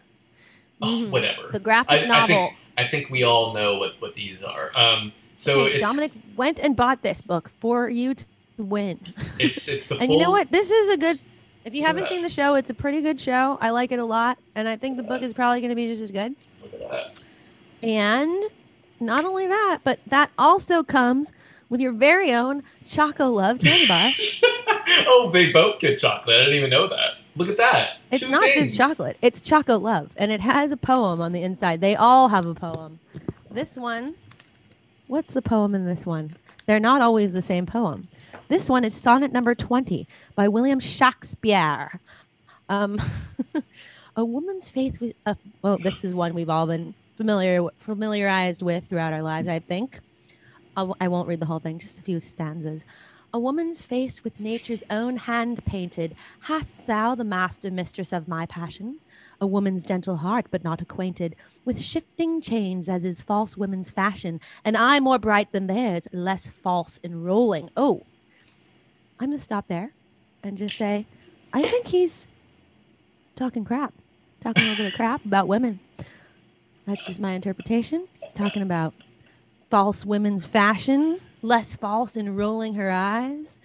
[0.81, 1.49] Oh, whatever.
[1.51, 2.27] The graphic I, I novel.
[2.27, 4.71] think I think we all know what, what these are.
[4.77, 8.25] Um, so Okay, it's Dominic went and bought this book for you to
[8.57, 8.99] win.
[9.39, 10.51] it's it's the And you know what?
[10.51, 11.17] This is a good.
[11.65, 13.57] If you haven't seen the show, it's a pretty good show.
[13.59, 15.87] I like it a lot, and I think the book is probably going to be
[15.87, 16.33] just as good.
[16.61, 17.23] Look at that.
[17.83, 18.43] And
[18.99, 21.31] not only that, but that also comes
[21.69, 24.11] with your very own Chocolove candy bar.
[25.07, 26.35] oh, they both get chocolate.
[26.35, 27.11] I didn't even know that.
[27.35, 27.97] Look at that.
[28.11, 28.67] It's Two not things.
[28.67, 31.81] just chocolate; it's Chocolove, and it has a poem on the inside.
[31.81, 32.99] They all have a poem.
[33.51, 34.15] This one,
[35.07, 36.35] what's the poem in this one?
[36.65, 38.07] They're not always the same poem.
[38.47, 41.99] This one is sonnet number twenty by William Shakespeare.
[42.69, 42.99] Um,
[44.15, 45.13] a woman's faith with.
[45.25, 49.47] Uh, well, this is one we've all been familiar familiarized with throughout our lives.
[49.47, 49.99] I think.
[50.77, 52.85] I I won't read the whole thing; just a few stanzas.
[53.33, 58.45] A woman's face with nature's own hand painted, hast thou the master mistress of my
[58.45, 58.99] passion?
[59.41, 61.35] A woman's gentle heart, but not acquainted
[61.65, 66.47] with shifting change as is false women's fashion, an eye more bright than theirs, less
[66.47, 67.69] false in rolling.
[67.75, 68.03] Oh,
[69.19, 69.91] I'm gonna stop there
[70.41, 71.05] and just say,
[71.51, 72.27] I think he's
[73.35, 73.93] talking crap,
[74.39, 75.79] talking a little bit of crap about women.
[76.87, 78.07] That's just my interpretation.
[78.21, 78.93] He's talking about
[79.69, 83.59] false women's fashion, less false in rolling her eyes.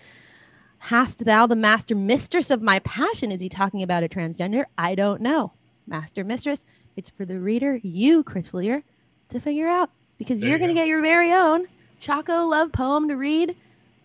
[0.78, 3.30] Hast thou the master mistress of my passion?
[3.30, 4.64] Is he talking about a transgender?
[4.76, 5.52] I don't know.
[5.86, 6.64] Master mistress,
[6.96, 8.82] it's for the reader, you, Chris Fleer,
[9.28, 11.68] to figure out because There you're you going to get your very own
[12.02, 13.54] Chocolove poem to read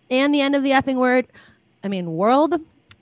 [0.08, 1.26] and the end of the effing word.
[1.82, 2.60] I mean, world.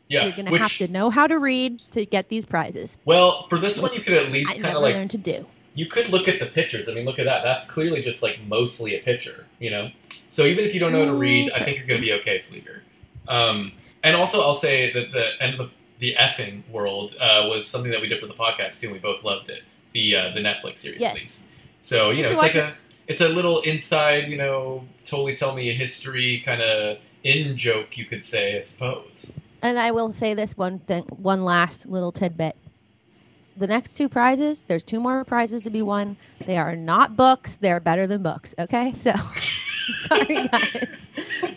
[0.08, 0.24] Yeah.
[0.24, 2.96] you're going to which, have to know how to read to get these prizes.
[3.04, 5.46] Well, for this one, you could at least kind of like learned to do.
[5.76, 6.88] You could look at the pictures.
[6.88, 7.42] I mean, look at that.
[7.44, 9.90] That's clearly just like mostly a picture, you know.
[10.28, 12.12] So even if you don't know how to read, I think you're going to be
[12.14, 12.80] okay, Flieger.
[13.28, 13.68] Um,
[14.02, 17.90] and also, I'll say that the end of the, the effing world uh, was something
[17.92, 19.62] that we did for the podcast too, and we both loved it.
[19.92, 21.12] The uh, the Netflix series, Yes.
[21.12, 21.48] at least.
[21.80, 22.74] So you, You know, it's like watch a
[23.06, 27.96] it's a little inside, you know, totally tell me a history kind of in joke,
[27.96, 29.32] you could say, I suppose.
[29.62, 32.56] And I will say this one thing, one last little tidbit.
[33.56, 36.16] The next two prizes, there's two more prizes to be won.
[36.44, 37.56] They are not books.
[37.56, 38.54] They're better than books.
[38.58, 39.12] Okay, so
[40.06, 40.86] sorry guys,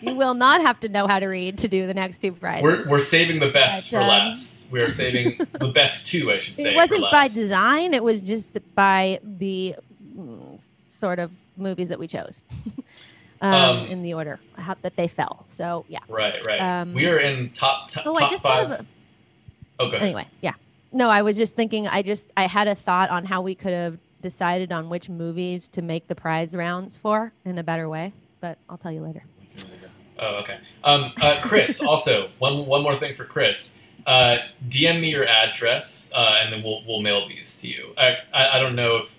[0.01, 2.63] you will not have to know how to read to do the next two prizes.
[2.63, 4.71] We're, we're saving the best But, for last.
[4.71, 6.71] We are saving the best two, I should say.
[6.73, 7.93] it wasn't by design.
[7.93, 9.76] It was just by the
[10.17, 12.43] mm, sort of movies that we chose
[13.41, 15.43] um, Um, in the order how, that they fell.
[15.47, 15.99] So yeah.
[16.07, 16.61] Right, right.
[16.61, 18.67] Um, we are in top top, Oh, I just five.
[18.69, 18.85] thought of a,
[19.80, 20.01] oh, good.
[20.01, 20.53] anyway yeah
[20.91, 23.74] no i was just thinking i just i had a thought on how we could
[23.74, 28.11] have decided on which movies to make the prize rounds for in a better way
[28.41, 29.24] but i'll tell you later
[30.22, 30.57] Oh, okay.
[30.84, 33.80] Um, uh, Chris, also one one more thing for Chris.
[34.06, 37.94] Uh, DM me your address, uh, and then we'll we'll mail these to you.
[37.98, 39.16] I, I I don't know if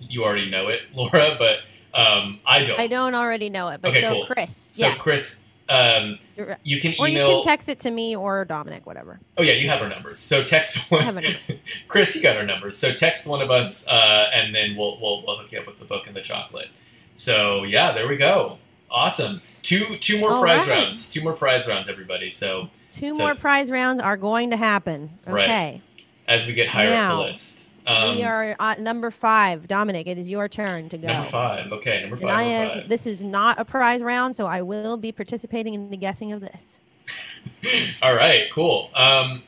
[0.00, 1.58] you already know it, Laura, but
[1.94, 2.80] um, I don't.
[2.80, 4.26] i don't already know it but Okay, so cool.
[4.26, 4.98] chris So yes.
[4.98, 6.18] Chris, um,
[6.64, 9.68] you can or you can text it to me or dominic whatever oh yeah, you
[9.68, 10.18] have our numbers.
[10.18, 11.24] So text i one.
[11.88, 12.76] Chris, you got our numbers.
[12.76, 15.78] So text one of us, uh, and then we'll, we'll we'll hook you up with
[15.78, 16.68] the book and the chocolate.
[17.14, 18.58] So yeah, there we go.
[18.90, 19.40] Awesome.
[19.62, 20.84] Two two more All prize right.
[20.84, 21.10] rounds.
[21.12, 22.30] Two more prize rounds, everybody.
[22.30, 25.18] So Two So- more prize rounds are going to happen.
[25.26, 25.80] Right.
[26.28, 27.61] As we get higher up the list.
[27.86, 29.66] Um, we are at number five.
[29.66, 31.08] Dominic, it is your turn to go.
[31.08, 31.72] number five.
[31.72, 32.32] Okay, number And five.
[32.32, 32.68] I am.
[32.80, 32.88] five.
[32.88, 36.40] This is not a prize round, so I will be participating in the guessing of
[36.40, 36.78] this.
[38.02, 38.90] all right, cool.
[38.94, 39.42] Um,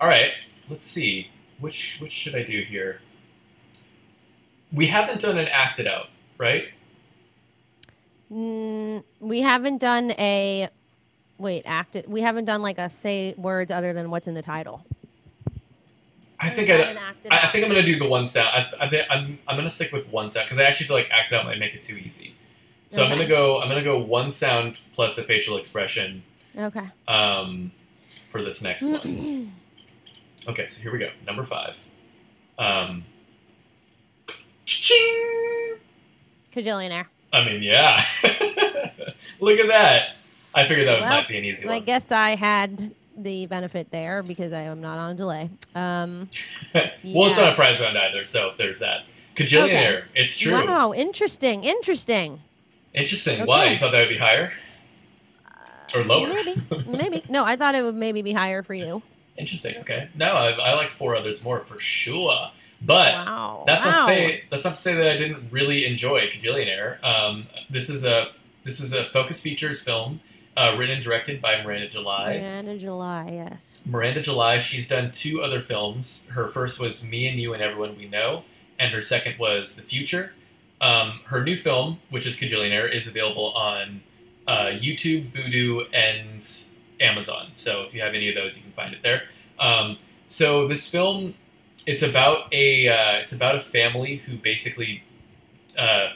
[0.00, 0.32] all right,
[0.68, 1.28] let's see.
[1.60, 3.00] Which which should I do here?
[4.72, 6.08] We haven't done an acted out,
[6.38, 6.68] right?
[8.32, 10.68] Mm, we haven't done a.
[11.38, 12.06] Wait, acted.
[12.08, 14.84] We haven't done like a say words other than what's in the title.
[16.42, 18.48] I think I, done an acted I, I think I'm gonna do the one sound.
[18.48, 21.08] I, I think I'm, I'm gonna stick with one sound because I actually feel like
[21.10, 22.34] acted out might make it too easy.
[22.88, 23.60] So I'm gonna go.
[23.60, 26.22] I'm gonna go one sound plus a facial expression
[26.58, 26.86] Okay.
[27.08, 27.72] um,
[28.30, 29.52] for this next one.
[30.48, 31.08] Okay, so here we go.
[31.24, 31.78] Number five.
[32.58, 33.04] Um,
[34.66, 35.76] cha-ching!
[36.52, 37.06] Kajillionaire.
[37.32, 38.04] I mean, yeah.
[39.40, 40.16] Look at that.
[40.52, 41.76] I figured that Well, might be an easy I one.
[41.76, 45.50] I guess I had the benefit there because I am not on a delay.
[45.74, 46.30] Um,
[46.74, 49.04] well, it's not a prize round either, so there's that.
[49.34, 50.04] Kajillionaire.
[50.14, 50.52] It's true.
[50.52, 52.40] Wow, interesting, interesting.
[52.94, 53.46] Interesting.
[53.46, 53.70] Why?
[53.70, 54.52] You thought that would be higher?
[55.94, 56.28] Or lower?
[56.28, 57.22] Maybe, maybe.
[57.28, 59.02] No, I thought it would maybe be higher for you.
[59.36, 59.76] Interesting.
[59.78, 60.08] Okay.
[60.14, 62.50] No, I, I like four others more for sure.
[62.84, 63.64] But wow.
[63.66, 67.02] That's not to say that's not to say that I didn't really enjoy Kajillionaire.
[67.04, 68.32] Um, this is a
[68.64, 70.20] this is a Focus Features film,
[70.56, 72.38] uh, written and directed by Miranda July.
[72.38, 73.80] Miranda July, yes.
[73.86, 74.58] Miranda July.
[74.58, 76.28] She's done two other films.
[76.30, 78.44] Her first was Me and You and Everyone We Know,
[78.78, 80.32] and her second was The Future.
[80.80, 84.02] Um, her new film, which is Kajillionaire, is available on
[84.46, 86.44] uh, YouTube, Vudu, and
[87.00, 87.50] Amazon.
[87.54, 89.22] So if you have any of those, you can find it there.
[89.58, 91.34] Um, so this film,
[91.86, 95.02] it's about a uh, it's about a family who basically
[95.78, 96.10] uh,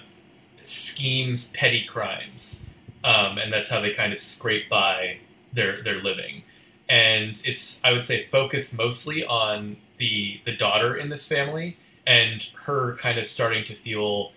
[0.63, 2.69] schemes petty crimes,
[3.07, 5.19] um, and that's how they kind of scrape by
[5.53, 6.43] their their living.
[6.89, 12.43] And it's I would say focused mostly on the the daughter in this family and
[12.65, 14.33] her kind of starting to feel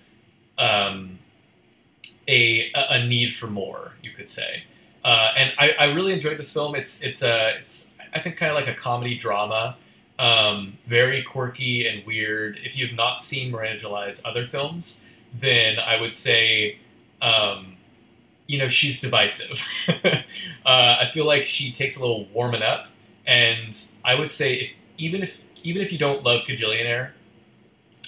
[0.57, 1.19] um,
[2.27, 4.63] a a need for more, you could say.
[5.03, 6.75] Uh, and I, I really enjoyed this film.
[6.75, 9.77] It's it's a it's I think kind of like a comedy drama,
[10.19, 12.59] um, very quirky and weird.
[12.63, 16.77] If you've not seen Miranda July's other films, then I would say,
[17.21, 17.77] um,
[18.49, 19.63] you know, she's divisive.
[19.87, 20.23] uh,
[20.65, 22.87] I feel like she takes a little warming up,
[23.27, 27.11] and I would say if, even if even if you don't love Kajillionaire,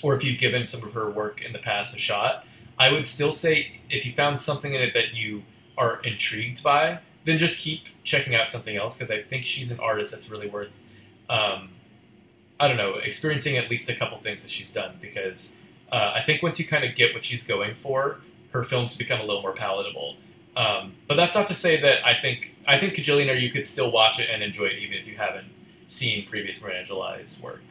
[0.01, 2.43] or if you've given some of her work in the past a shot,
[2.79, 5.43] I would still say if you found something in it that you
[5.77, 9.79] are intrigued by, then just keep checking out something else because I think she's an
[9.79, 10.73] artist that's really worth,
[11.29, 11.69] um,
[12.59, 15.55] I don't know, experiencing at least a couple things that she's done because
[15.91, 18.21] uh, I think once you kind of get what she's going for,
[18.53, 20.15] her films become a little more palatable.
[20.55, 23.91] Um, but that's not to say that I think I think Kajillionaire you could still
[23.91, 25.47] watch it and enjoy it even if you haven't
[25.85, 27.61] seen previous July's work.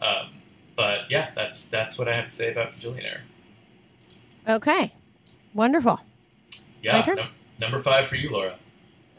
[0.00, 0.30] Um,
[0.76, 3.20] but yeah, that's that's what I have to say about Kajillionaire.
[4.48, 4.92] Okay.
[5.52, 6.00] Wonderful.
[6.82, 7.28] Yeah, num-
[7.60, 8.56] number five for you, Laura.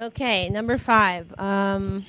[0.02, 1.32] Okay, number five.
[1.40, 2.06] Um,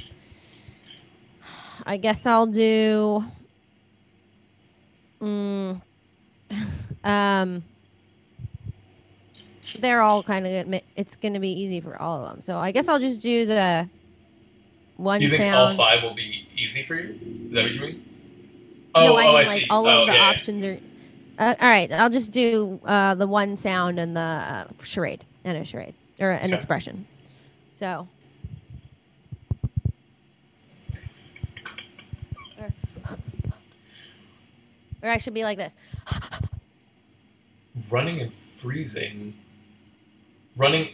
[1.84, 3.24] I guess I'll do.
[5.20, 5.82] Mm,
[7.04, 7.64] um,
[9.78, 10.80] they're all kind of.
[10.96, 12.40] It's going to be easy for all of them.
[12.40, 13.88] So I guess I'll just do the
[14.96, 15.70] one Do you think sound.
[15.70, 17.18] all five will be easy for you?
[17.48, 18.06] Is that what you mean?
[18.94, 19.66] Oh, no, I oh, mean I like see.
[19.70, 20.28] all oh, of the yeah, yeah.
[20.28, 20.78] options are.
[21.38, 25.56] Uh, all right, I'll just do uh, the one sound and the uh, charade and
[25.58, 26.54] a charade or an Okay.
[26.54, 27.06] expression.
[27.72, 28.06] So.
[32.60, 32.70] Or,
[35.02, 35.74] or I should be like this.
[37.90, 39.34] Running and freezing.
[40.56, 40.90] Running,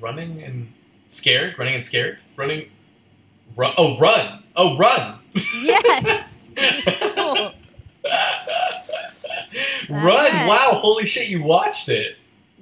[0.00, 0.72] running and
[1.08, 1.58] scared.
[1.58, 2.18] Running and scared.
[2.36, 2.70] Running.
[3.56, 3.72] Run.
[3.78, 4.42] Oh, run.
[4.54, 5.18] Oh, run.
[5.62, 6.50] Yes.
[7.16, 7.52] Cool.
[9.90, 10.46] run.
[10.48, 10.70] Wow.
[10.74, 11.28] Holy shit!
[11.28, 12.16] You watched it.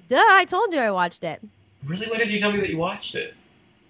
[0.08, 0.16] Duh!
[0.30, 1.40] I told you I watched it
[1.84, 2.06] Really?
[2.08, 3.34] When did you tell me that you watched it?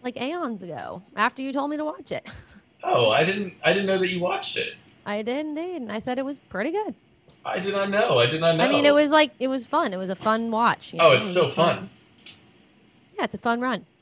[0.03, 1.03] like aeons ago.
[1.17, 2.27] After you told me to watch it,
[2.85, 3.55] Oh, I didn't.
[3.65, 4.75] I didn't know that you watched it.
[5.07, 6.95] I did indeed, and I said it was pretty good.
[7.45, 8.19] I did not know.
[8.19, 8.65] I did not know.
[8.65, 9.93] I mean, it was like it was fun.
[9.95, 10.93] It was a fun watch.
[10.93, 11.89] you Oh, know, it's it so a fun.
[13.17, 13.87] Yeah, it's a fun run.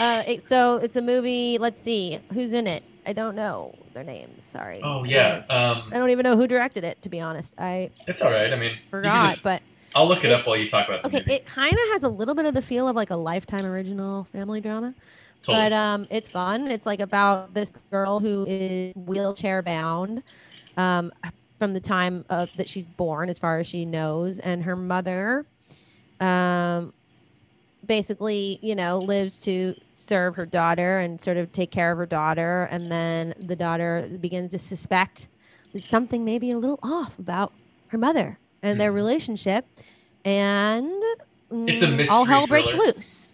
[0.00, 1.56] Uh, it, so it's a movie.
[1.58, 2.82] Let's see who's in it.
[3.06, 4.42] I don't know their names.
[4.42, 4.80] Sorry.
[4.82, 5.44] Oh yeah.
[5.48, 7.00] Um, I don't even know who directed it.
[7.02, 8.52] To be honest, I it's all right.
[8.52, 9.28] I mean, forgot.
[9.28, 9.62] just- but
[9.94, 11.34] I'll look it up while you talk about the okay, movie.
[11.34, 14.24] it kind of has a little bit of the feel of like a Lifetime original
[14.24, 14.94] family drama.
[15.44, 15.64] Totally.
[15.66, 16.66] But um, it's fun.
[16.66, 20.24] It's like about this girl who is wheelchair bound
[20.76, 21.12] um,
[21.60, 25.46] from the time of, that she's born, as far as she knows, and her mother
[26.18, 26.92] um,
[27.86, 32.06] basically, you know, lives to serve her daughter and sort of take care of her
[32.06, 32.64] daughter.
[32.70, 35.28] And then the daughter begins to suspect
[35.72, 37.54] that something may be a little off about
[37.88, 38.94] her mother and their Mhm.
[38.94, 39.66] relationship.
[40.24, 40.92] And
[41.66, 42.74] It's a mm, all hell breaks thriller.
[42.74, 43.32] loose.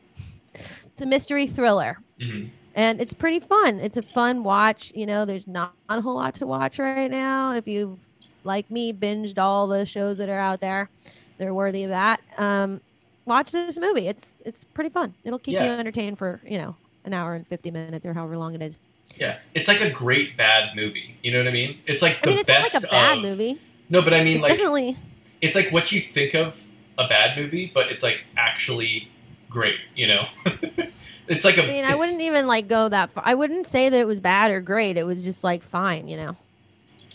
[0.93, 1.99] It's a mystery thriller.
[2.19, 3.81] hmm And it's pretty fun.
[3.81, 4.93] It's a fun watch.
[4.95, 7.53] You know, there's not a whole lot to watch right now.
[7.55, 8.01] If you've,
[8.45, 10.91] like me, binged all the shows that are out there,
[11.39, 12.21] they're worthy of that.
[12.39, 12.81] Um,
[13.25, 14.07] watch this movie.
[14.09, 15.15] It's it's pretty fun.
[15.25, 18.55] It'll keep you entertained for you know an hour and fifty minutes or however long
[18.55, 18.79] it is.
[19.17, 21.17] Yeah, it's like a great bad movie.
[21.23, 21.79] You know what I mean?
[21.87, 23.61] It's like I the mean, it's not best like a bad of- movie.
[23.89, 24.97] No, but I mean, It's like definitely
[25.41, 26.63] it's like what you think of
[26.99, 29.09] a bad movie, but it's like actually
[29.49, 29.81] great.
[29.97, 30.27] You know,
[31.29, 31.65] it's like a.
[31.65, 33.25] I mean, I wouldn't even like go that far.
[33.27, 34.97] I wouldn't say that it was bad or great.
[34.97, 36.37] It was just like fine, you know.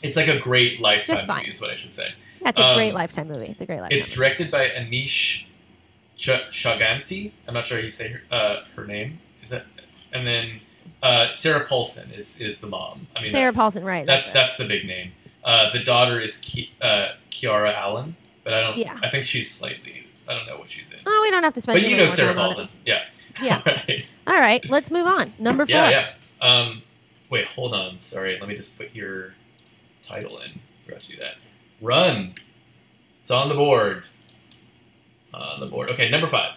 [0.04, 2.14] It's like a great lifetime movie, is what I should say.
[2.42, 3.46] Yeah, it's a Um, great lifetime movie.
[3.48, 3.98] It's a great lifetime.
[3.98, 5.46] It's directed by Aneesh
[6.18, 7.32] Ch- Chaganty.
[7.48, 9.20] I'm not sure how you say her, uh, her name.
[9.42, 9.66] Is that?
[10.14, 10.62] And then
[11.04, 13.08] uh, Sarah Paulson is is the mom.
[13.16, 14.06] I mean, Sarah Paulson, right?
[14.06, 14.34] That's it.
[14.34, 15.12] that's the big name.
[15.44, 18.78] Uh, the daughter is Ki- uh, Kiera Allen, but I don't.
[18.78, 18.98] Yeah.
[19.04, 20.08] I think she's slightly.
[20.28, 21.00] I don't know what she's in.
[21.06, 21.80] Oh, we don't have to spend.
[21.82, 22.56] But you know Sarah time on it.
[22.56, 22.76] Paulson.
[22.86, 23.04] Yeah.
[23.44, 23.62] Yeah.
[23.66, 24.14] right.
[24.28, 25.34] All right, let's move on.
[25.38, 25.76] Number four.
[25.76, 25.90] Yeah,
[26.42, 26.48] yeah.
[26.48, 26.82] Um,
[27.30, 28.00] wait, hold on.
[28.00, 29.34] Sorry, let me just put your
[30.02, 30.60] title in.
[30.86, 31.36] Forgot to do that.
[31.82, 32.34] Run.
[33.22, 34.04] It's on the board.
[35.36, 35.90] On the board.
[35.90, 36.54] Okay, number five.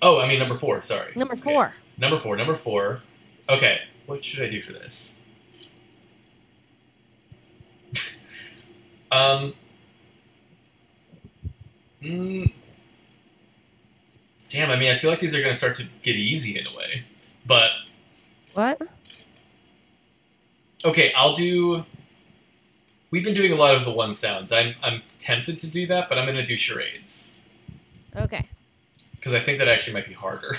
[0.00, 0.80] Oh, I mean number four.
[0.82, 1.12] Sorry.
[1.16, 1.42] Number Okay.
[1.42, 1.72] four.
[1.98, 2.36] Number four.
[2.36, 3.02] Number four.
[3.48, 5.14] Okay, what should I do for this?
[9.12, 9.54] um.
[12.02, 12.52] mm,
[14.48, 16.66] damn, I mean, I feel like these are going to start to get easy in
[16.66, 17.04] a way.
[17.44, 17.70] But,
[18.54, 18.80] What?
[20.84, 21.84] okay, I'll do.
[23.10, 24.52] We've been doing a lot of the one sounds.
[24.52, 27.36] I'm, I'm tempted to do that, but I'm going to do charades.
[28.16, 28.48] Okay.
[29.16, 30.58] Because I think that actually might be harder.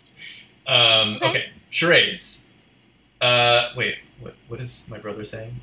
[0.66, 1.28] um, Okay.
[1.28, 1.50] okay.
[1.70, 2.46] charades.
[3.20, 5.60] Uh, wait, what, what is my brother saying?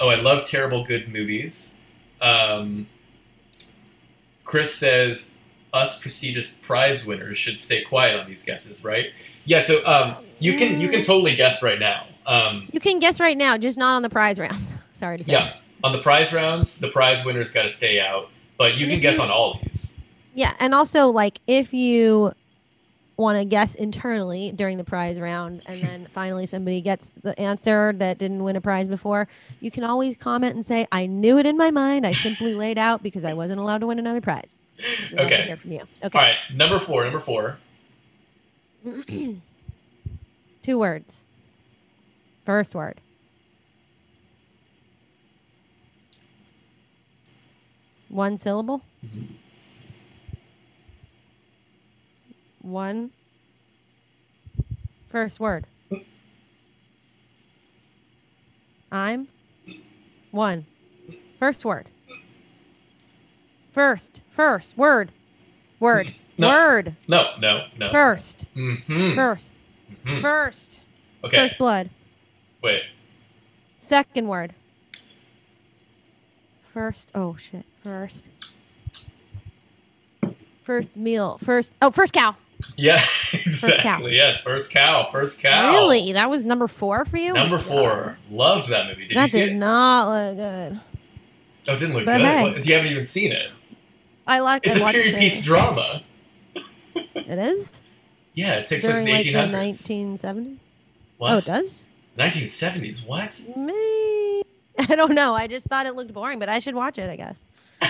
[0.00, 1.76] Oh, I love terrible good movies.
[2.20, 2.86] Um,
[4.44, 5.32] Chris says
[5.72, 9.10] us prestigious prize winners should stay quiet on these guesses, right?
[9.44, 11.06] Yeah, so um, you can you can Mm.
[11.06, 12.06] totally guess right now.
[12.26, 14.76] Um, You can guess right now, just not on the prize rounds.
[14.94, 15.32] Sorry to say.
[15.32, 15.54] yeah,
[15.84, 18.28] on the prize rounds, the prize winners got to stay out,
[18.58, 19.96] but you And can guess you- on all these.
[20.34, 22.34] Yeah, and also like if you
[23.16, 27.94] want to guess internally during the prize round and then finally somebody gets the answer
[27.94, 29.26] that didn't win a prize before,
[29.60, 32.06] you can always comment and say, I knew it in my mind.
[32.06, 34.54] I simply laid out because I wasn't allowed to win another prize.
[35.10, 35.44] We'd Okay.
[35.46, 35.82] hear from you.
[36.04, 36.18] Okay.
[36.18, 37.04] right, number four.
[37.04, 37.56] Number four.
[40.62, 41.24] Two words.
[42.44, 43.00] First word.
[48.16, 48.80] One syllable.
[52.62, 53.10] One.
[55.38, 55.66] Word.
[58.90, 59.28] I'm.
[60.30, 60.64] One.
[61.38, 61.88] First word.
[63.74, 64.22] First.
[64.30, 64.78] First.
[64.78, 65.12] Word.
[65.78, 66.14] Word.
[66.38, 66.48] No.
[66.48, 66.96] Word.
[67.06, 67.92] No, no, no.
[67.92, 68.46] First.
[68.56, 69.14] Mm-hmm.
[69.14, 69.52] First.
[70.06, 70.22] Mhm.
[70.22, 70.80] First.
[71.22, 71.36] Okay.
[71.36, 71.90] First blood.
[72.62, 72.80] Wait.
[73.76, 74.54] Second word.
[76.76, 77.10] First.
[77.14, 77.64] Oh shit.
[77.82, 78.26] First.
[80.62, 81.38] First meal.
[81.42, 81.72] First.
[81.80, 82.36] Oh, first cow.
[82.76, 82.98] Yeah,
[83.30, 83.38] cow.
[83.46, 84.14] exactly.
[84.14, 85.08] Yes, first cow.
[85.10, 85.72] First cow.
[85.72, 86.12] Really?
[86.12, 87.32] That was number four for you?
[87.32, 88.18] Number four.
[88.30, 89.08] Loved that movie.
[89.08, 89.54] Did that you see did it?
[89.54, 90.80] not look good.
[91.68, 92.26] Oh, it didn't look but good.
[92.26, 92.52] hey.
[92.52, 93.48] What- you haven't even seen it.
[94.26, 94.66] I like.
[94.66, 95.18] It's I a period it.
[95.18, 96.02] piece drama.
[96.94, 97.80] It is
[98.34, 100.56] Yeah, it takes place in during the like the 1970s.
[101.16, 101.32] What?
[101.32, 101.86] Oh, it does.
[102.18, 103.06] 1970s.
[103.06, 103.42] What?
[103.56, 104.42] Me.
[104.90, 105.34] I don't know.
[105.34, 107.10] I just thought it looked boring, but I should watch it.
[107.10, 107.44] I guess.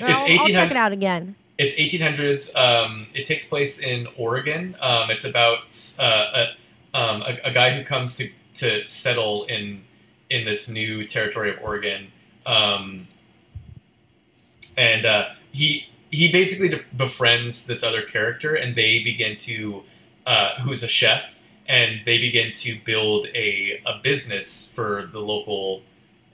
[0.00, 1.36] I'll, I'll check it out again.
[1.58, 2.56] It's 1800s.
[2.56, 4.74] Um, it takes place in Oregon.
[4.80, 6.46] Um, it's about uh,
[6.94, 9.84] a, um, a, a guy who comes to, to settle in
[10.30, 12.10] in this new territory of Oregon,
[12.46, 13.06] um,
[14.76, 19.82] and uh, he he basically befriends this other character, and they begin to
[20.26, 21.38] uh, who's a chef,
[21.68, 25.82] and they begin to build a a business for the local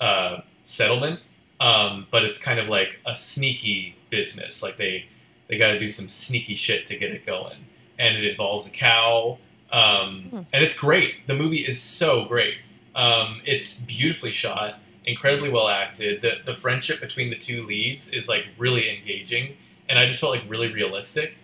[0.01, 1.21] uh, settlement.
[1.61, 4.63] Um, but it's kind of like a sneaky business.
[4.63, 5.07] Like they
[5.49, 7.57] they got to do some sneaky shit to get it going,
[7.99, 9.39] and it involves a cow.
[9.73, 10.41] Um, Hmm.
[10.53, 11.27] And it's great.
[11.27, 12.55] The movie is so great.
[12.95, 16.23] Um, it's beautifully shot, incredibly well acted.
[16.23, 19.57] The the friendship between the two leads is like really engaging,
[19.89, 21.35] and I just felt like really realistic.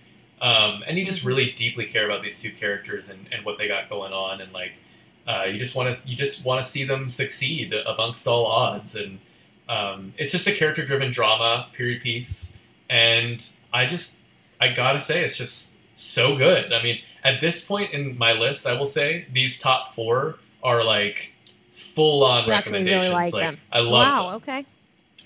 [0.40, 1.26] Um, and you just Mhm.
[1.26, 4.52] really deeply care about these two characters and, and what they got going on, and
[4.52, 4.72] like
[5.26, 8.94] uh, you just want to you just want to see them succeed amongst all odds.
[8.94, 9.18] And
[9.68, 12.56] um, it's just a character driven drama period piece,
[12.90, 14.20] and I just
[14.60, 16.72] I gotta say, it's just so good.
[16.72, 20.84] I mean, at this point in my list, I will say these top four are
[20.84, 21.32] like
[21.94, 23.32] full on actually really recommendations.
[23.32, 23.60] like them.
[23.72, 24.26] I love wow.
[24.26, 24.36] them.
[24.36, 24.66] Okay.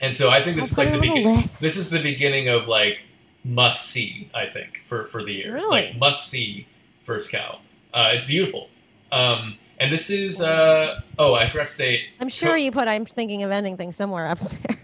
[0.00, 1.48] And so I think this I'll is like the it on the beginning.
[1.60, 3.00] This is the beginning of like
[3.44, 4.30] must see.
[4.34, 5.88] I think for for the year, Really?
[5.88, 6.66] like must see
[7.04, 7.60] first cow.
[7.92, 8.68] Uh, it's beautiful.
[9.10, 12.02] Um, and this is uh, oh, I forgot to say.
[12.20, 12.88] I'm sure you put.
[12.88, 14.78] I'm thinking of ending things somewhere up there.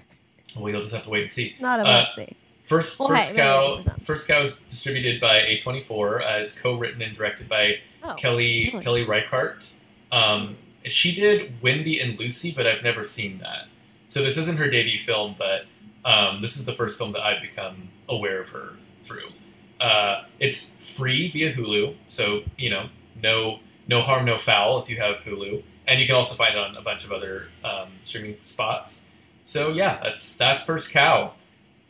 [0.59, 1.57] Well, you'll just have to wait and see.
[1.61, 2.37] Not a Uh, see.
[2.67, 3.61] First, Well, first hey, cow.
[3.61, 4.01] maybe there's some.
[4.01, 6.21] First cow is distributed by A24.
[6.23, 8.85] Uh, it's co-written and directed by Oh, Kelly really?
[8.85, 9.73] Kelly Reichardt.
[10.13, 13.67] Um, she did Wendy and Lucy, but I've never seen that.
[14.09, 15.65] So this isn't her debut film, but
[16.05, 19.29] um, this is the first film that I've become aware of her through.
[19.81, 22.89] Uh, it's free via Hulu, so you know,
[23.21, 26.59] no no harm, no foul if you have Hulu, and you can also find it
[26.59, 29.05] on a bunch of other um, streaming spots.
[29.45, 31.33] So yeah, that's that's First Cow.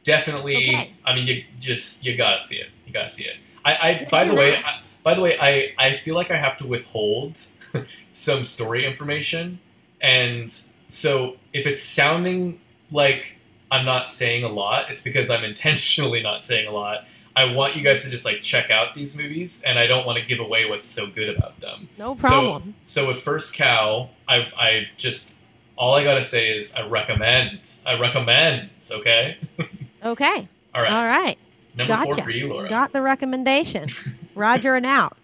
[0.02, 0.74] Definitely.
[0.74, 0.92] Okay.
[1.04, 2.68] I mean, you just you gotta see it.
[2.86, 3.36] You gotta see it.
[3.64, 4.56] I, I by the way.
[4.56, 7.38] I, by the way, I I feel like I have to withhold
[8.12, 9.60] some story information,
[10.00, 10.52] and
[10.88, 12.60] so if it's sounding
[12.90, 13.38] like
[13.70, 17.04] I'm not saying a lot, it's because I'm intentionally not saying a lot.
[17.36, 20.19] I want you guys to just like check out these movies, and I don't want
[20.19, 21.89] to give away what's so good about them.
[21.98, 22.74] No problem.
[22.85, 25.35] So with First Cow, I I just
[25.77, 27.61] all I gotta say is I recommend.
[27.85, 28.70] I recommend.
[28.90, 29.39] Okay.
[30.05, 30.48] okay.
[30.74, 30.93] All right.
[30.93, 31.39] All right.
[31.77, 32.69] Number four for you, Laura.
[32.69, 33.89] Got the recommendation.
[34.35, 35.16] Roger and out.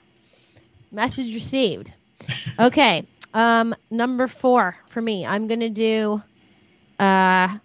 [0.90, 1.92] Message received.
[2.58, 3.06] Okay.
[3.32, 5.24] Um, number four for me.
[5.24, 6.22] I'm gonna do
[6.98, 7.58] uh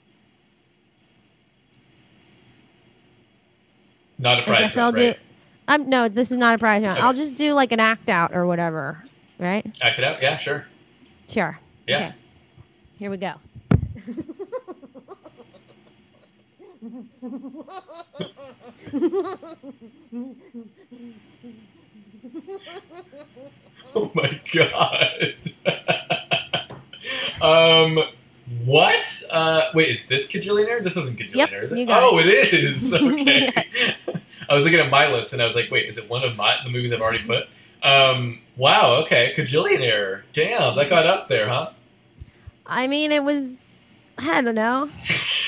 [4.18, 5.20] Not a I prize guess I'll round, do right?
[5.68, 6.98] um no, this is not a prize round.
[6.98, 7.06] Okay.
[7.08, 9.02] I'll just do like an act out or whatever.
[9.40, 9.66] Right?
[9.82, 10.22] Act it out.
[10.22, 10.66] Yeah, sure.
[11.28, 11.60] Sure.
[11.88, 11.98] Yeah.
[11.98, 12.14] Okay.
[12.98, 13.34] Here we go.
[23.96, 25.34] Oh my god.
[27.98, 28.00] um,
[28.66, 29.24] what?
[29.32, 30.84] Uh, wait, is this Kajillionaire?
[30.84, 31.78] This isn't Kajillionaire, Yep, is it?
[31.78, 32.94] you got oh, it is.
[32.94, 33.50] Okay.
[34.50, 36.38] I was looking at my list and I was like, wait, is it one of
[36.38, 37.48] my the movies I've already put?
[37.82, 38.98] Um, wow.
[39.04, 40.22] Okay, Kajillionaire.
[40.34, 41.72] Damn, that got up there, huh?
[42.66, 43.70] I mean it was
[44.18, 44.90] I don't know.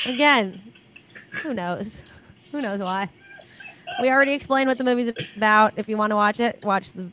[0.06, 0.61] Again,
[1.44, 2.03] who knows?
[2.52, 3.10] Who knows why?
[4.02, 5.73] We already explained what the movie's about.
[5.77, 7.11] If you want to watch it, watch the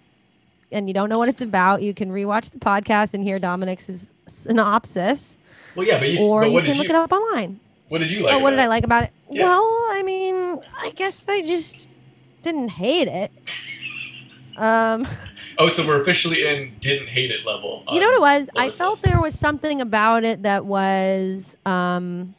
[0.73, 4.13] and you don't know what it's about, you can rewatch the podcast and hear Dominic's
[4.27, 5.37] synopsis,
[5.77, 6.19] Well, yeah, but you.
[6.21, 6.91] or but you what can look you?
[6.91, 7.61] it up online.
[7.89, 8.35] What did you like?
[8.35, 9.11] oh, what did I like about it?
[9.31, 9.45] Yeah.
[9.45, 11.89] Well, I mean, I guess I just
[12.43, 13.31] didn't hate it.
[14.57, 15.07] Um.
[15.57, 17.85] Oh, so we're officially in didn't hate it level.
[17.93, 18.51] you know what it was?
[18.57, 22.35] I felt there was something about it that was um,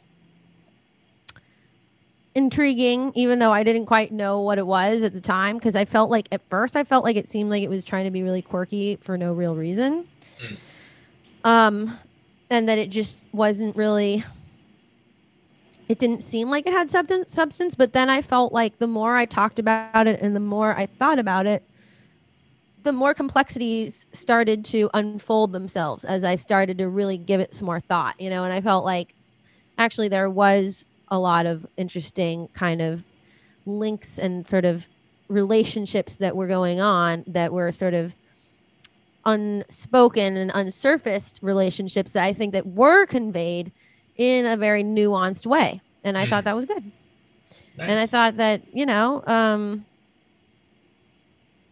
[2.34, 5.56] intriguing, even though I didn't quite know what it was at the time.
[5.56, 8.04] Because I felt like at first I felt like it seemed like it was trying
[8.04, 10.06] to be really quirky for no real reason,
[10.42, 10.56] Mm.
[11.48, 11.98] um,
[12.50, 14.24] and that it just wasn't really.
[15.88, 19.14] It didn't seem like it had substance, substance, but then I felt like the more
[19.14, 21.62] I talked about it and the more I thought about it,
[22.82, 27.66] the more complexities started to unfold themselves as I started to really give it some
[27.66, 29.14] more thought, you know, and I felt like
[29.78, 33.04] actually there was a lot of interesting kind of
[33.64, 34.86] links and sort of
[35.28, 38.14] relationships that were going on that were sort of
[39.26, 43.72] unspoken and unsurfaced relationships that I think that were conveyed
[44.16, 45.82] in a very nuanced way.
[46.04, 46.30] And I Mm.
[46.30, 46.90] thought that was good.
[47.78, 49.84] And I thought that, you know, um,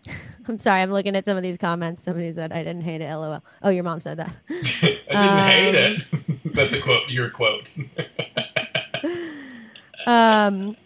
[0.48, 2.02] I'm sorry, I'm looking at some of these comments.
[2.02, 3.42] Somebody said I didn't hate it, lol.
[3.62, 4.36] Oh, your mom said that.
[4.50, 6.02] I didn't hate Um, it.
[6.54, 7.08] That's a quote.
[7.08, 7.70] Your quote.
[10.06, 10.76] um,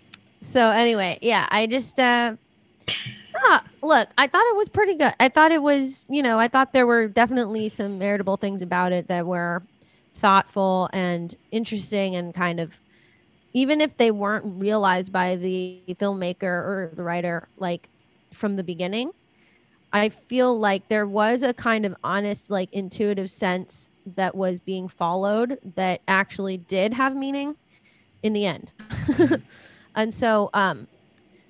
[0.43, 2.37] so anyway, yeah, I just, uh,
[3.45, 5.13] ah, look, I thought it was pretty good.
[5.21, 8.93] I thought it was, you know, I thought there were definitely some meritable things about
[8.93, 9.63] it that were
[10.15, 12.81] thoughtful and interesting and kind of,
[13.53, 17.89] even if they weren't realized by the filmmaker or the writer, like
[18.33, 19.13] from the beginning,
[19.93, 24.89] I feel like there was a kind of honest, like intuitive sense that was being
[24.89, 27.57] followed that actually did have meaning
[28.23, 28.73] in the end.
[29.95, 30.89] and so, um,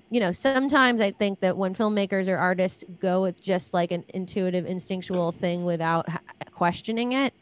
[0.09, 4.03] you know, sometimes I think that when filmmakers or artists go with just like an
[4.13, 6.19] intuitive, instinctual thing without ha-
[6.51, 7.33] questioning it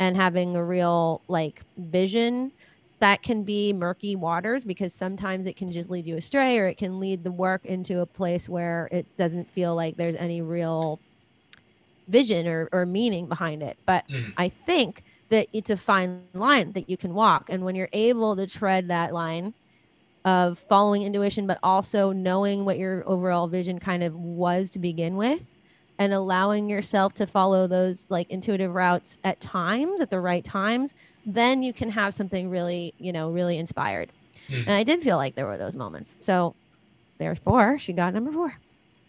[0.00, 2.52] and having a real like vision,
[3.00, 6.78] that can be murky waters because sometimes it can just lead you astray or it
[6.78, 11.00] can lead the work into a place where it doesn't feel like there's any real
[12.08, 13.78] vision or, or meaning behind it.
[13.86, 14.34] But Mhm.
[14.36, 17.48] I think that it's a fine line that you can walk.
[17.48, 19.54] And when you're able to tread that line
[20.24, 25.16] of following intuition, but also knowing what your overall vision kind of was to begin
[25.16, 25.46] with
[25.98, 30.94] and allowing yourself to follow those like intuitive routes at times, at the right times,
[31.24, 34.10] then you can have something really, you know, really inspired.
[34.48, 34.62] Hmm.
[34.66, 36.16] And I did feel like there were those moments.
[36.18, 36.54] So
[37.18, 38.54] therefore, she got number four.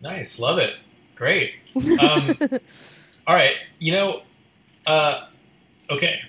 [0.02, 0.76] Nice, love it,
[1.16, 1.54] great.
[2.00, 2.38] Um,
[3.28, 4.22] all right, you know,
[4.88, 5.26] uh,
[5.90, 6.22] okay.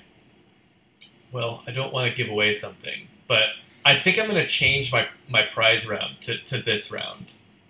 [1.31, 3.45] Well, I don't want to give away something, but
[3.87, 7.27] I think I'm going to change my my prize round to, to this round.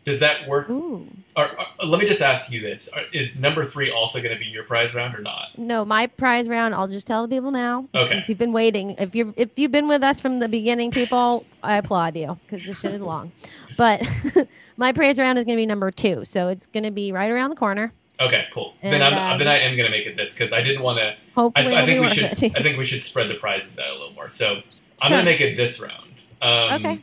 [0.07, 0.71] Does that work?
[0.71, 1.09] Ooh.
[1.37, 4.47] Or, or- let me just ask you this: Is number three also going to be
[4.47, 5.59] your prize round or not?
[5.59, 6.75] No, my prize round.
[6.75, 7.87] I'll just tell the people now.
[7.95, 8.09] Okay.
[8.15, 11.45] Since you've been waiting, if you're if you've been with us from the beginning, people,
[11.63, 13.33] I applaud you because this shit is long.
[13.77, 14.01] But
[14.79, 17.31] my prize round is going to be number two, so it's going to be right
[17.31, 17.93] around the corner.
[18.19, 18.73] Okay, cool.
[18.83, 20.97] then I'm um, then I am going to make it this because I didn't want
[20.99, 21.09] to.
[21.09, 22.57] I, Hopefully, I it'll think we should.
[22.57, 24.31] I think we should spread the prizes out a little more.
[24.31, 24.63] So
[25.01, 26.06] I'm going to make it this round.
[26.43, 27.03] Um, Okay.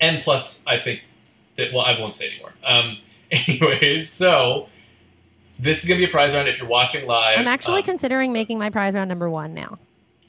[0.00, 1.00] And plus, I think
[1.56, 2.52] that well, I won't say anymore.
[2.64, 2.98] Um,
[3.30, 4.68] anyways, so
[5.58, 7.38] this is going to be a prize round if you're watching live.
[7.38, 9.78] I'm actually um, considering making my prize round number one now.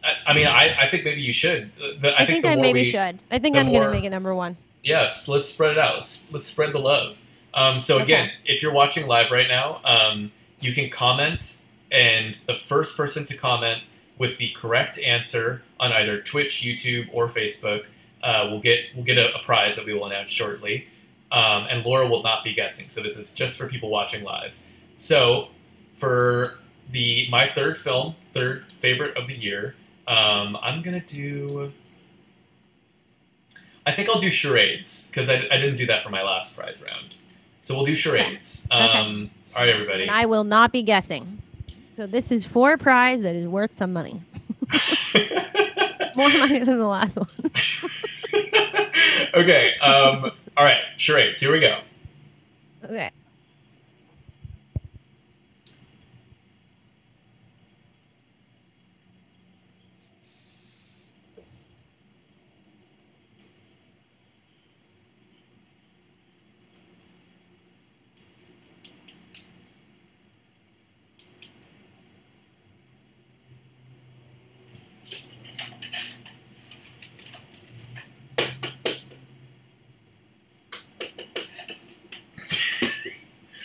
[0.04, 1.72] I, I mean, I, I think maybe you should.
[1.78, 3.20] The- the- I, I, think, the I maybe we, should.
[3.30, 4.56] I think I'm going to make it number one.
[4.84, 5.96] Yes, let's spread it out.
[5.96, 7.18] Let's, let's spread the love.
[7.54, 8.04] Um, so Okay.
[8.04, 11.58] again, if you're watching live right now, um, you can comment,
[11.92, 13.82] and the first person to comment
[14.18, 17.88] with the correct answer on either Twitch, YouTube, or Facebook
[18.28, 20.88] uh, will get we'll get a, a prize that we will announce shortly.
[21.32, 24.58] Um, and Laura will not be guessing, so this is just for people watching live.
[24.98, 25.48] So
[25.98, 26.60] for
[26.92, 29.76] the my third film, third favorite of the year,
[30.08, 31.72] um, I'm gonna do.
[33.86, 36.84] I think I'll do charades because I, I didn't do that for my last prize
[36.86, 37.16] round.
[37.62, 38.68] So we'll do charades.
[38.74, 38.84] Okay.
[38.84, 40.04] Um, all right, everybody.
[40.04, 41.42] And I will not be guessing.
[41.94, 44.22] So this is for a prize that is worth some money.
[46.16, 47.28] More money than the last one.
[49.34, 49.78] okay.
[49.80, 51.40] Um, all right, charades.
[51.40, 51.80] Here we go.
[52.84, 53.12] Okay.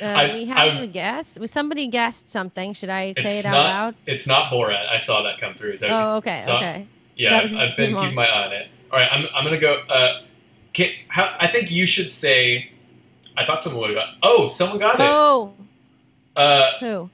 [0.02, 1.38] Uh, I- we have I'm- a guess.
[1.38, 2.72] Was somebody guessed something?
[2.74, 3.94] Should I say it out not- loud?
[4.06, 4.88] It's not Borat.
[4.88, 5.72] I saw that come through.
[5.72, 6.86] Is that what Oh, you okay, okay.
[7.16, 8.68] Yeah, I've, I've been keeping my eye on it.
[8.90, 9.74] All right, I'm, I'm gonna go.
[9.88, 10.22] Uh,
[10.72, 12.70] can, how, I think you should say.
[13.36, 14.14] I thought someone would have got.
[14.22, 15.00] Oh, someone got it.
[15.02, 15.54] Oh,
[16.36, 17.10] Uh, who?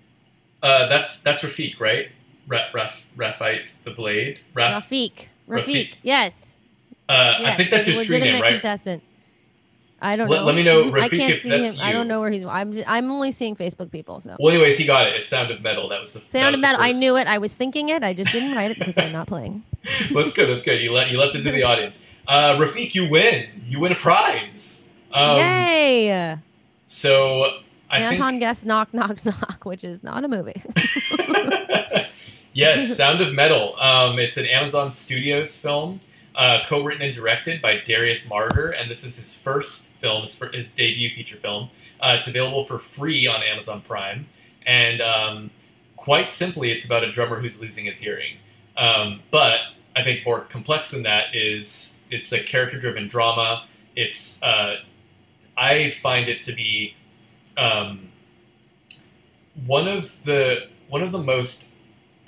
[0.62, 2.08] uh, that's that's Rafik, right?
[2.48, 4.40] Raf, Raf, Rafite the Blade.
[4.54, 4.88] Raf.
[4.88, 5.26] Rafik.
[5.48, 5.64] Rafik.
[5.64, 5.94] Rafik.
[6.02, 6.54] Yes.
[7.08, 7.56] Uh, I yes.
[7.56, 8.52] think that's your screen name, right?
[8.54, 9.02] contestant.
[10.00, 10.46] I don't Let- know.
[10.46, 11.84] let me know, I Rafik, can't if see that's him.
[11.84, 12.44] I don't know where he's.
[12.44, 12.72] I'm.
[12.72, 14.20] Just, I'm only seeing Facebook people.
[14.20, 14.36] So.
[14.38, 15.14] Well, anyways, he got it.
[15.16, 15.88] It's Sound of Metal.
[15.88, 16.80] That was the Sound was of metal.
[16.80, 17.26] I knew it.
[17.26, 18.04] I was thinking it.
[18.04, 19.64] I just didn't write it because I'm not playing.
[20.14, 20.48] that's good.
[20.48, 20.80] That's good.
[20.80, 22.06] You let you left it to the audience.
[22.28, 23.48] Uh, Rafik, you win.
[23.66, 24.88] You win a prize.
[25.12, 26.36] Um, Yay!
[26.86, 27.58] So
[27.90, 30.62] I Anton think guessed "Knock Knock Knock," which is not a movie.
[32.52, 33.74] yes, Sound of Metal.
[33.80, 36.00] Um, it's an Amazon Studios film,
[36.38, 40.72] uh, co-written and directed by Darius Marder, and this is his first film, his, his
[40.72, 41.68] debut feature film.
[42.00, 44.26] Uh, it's available for free on Amazon Prime,
[44.64, 45.50] and um,
[45.96, 48.36] quite simply, it's about a drummer who's losing his hearing.
[48.76, 49.60] Um, but
[49.96, 53.64] I think more complex than that is it's a character-driven drama.
[53.96, 54.76] It's uh,
[55.56, 56.94] I find it to be
[57.56, 58.10] um,
[59.66, 61.72] one of the one of the most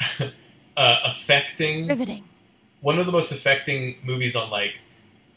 [0.21, 2.25] uh, affecting Riveting.
[2.81, 4.81] One of the most affecting movies on like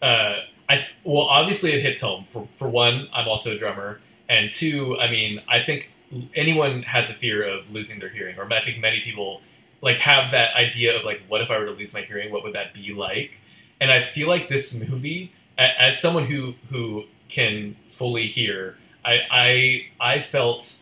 [0.01, 0.37] uh
[0.69, 2.25] I well obviously it hits home.
[2.31, 3.99] For for one I'm also a drummer.
[4.29, 5.91] And two I mean I think
[6.35, 8.37] anyone has a fear of losing their hearing.
[8.37, 9.41] Or I think many people
[9.81, 12.43] like have that idea of like what if I were to lose my hearing what
[12.43, 13.39] would that be like?
[13.81, 19.85] And I feel like this movie as someone who who can fully hear I I
[19.99, 20.77] I felt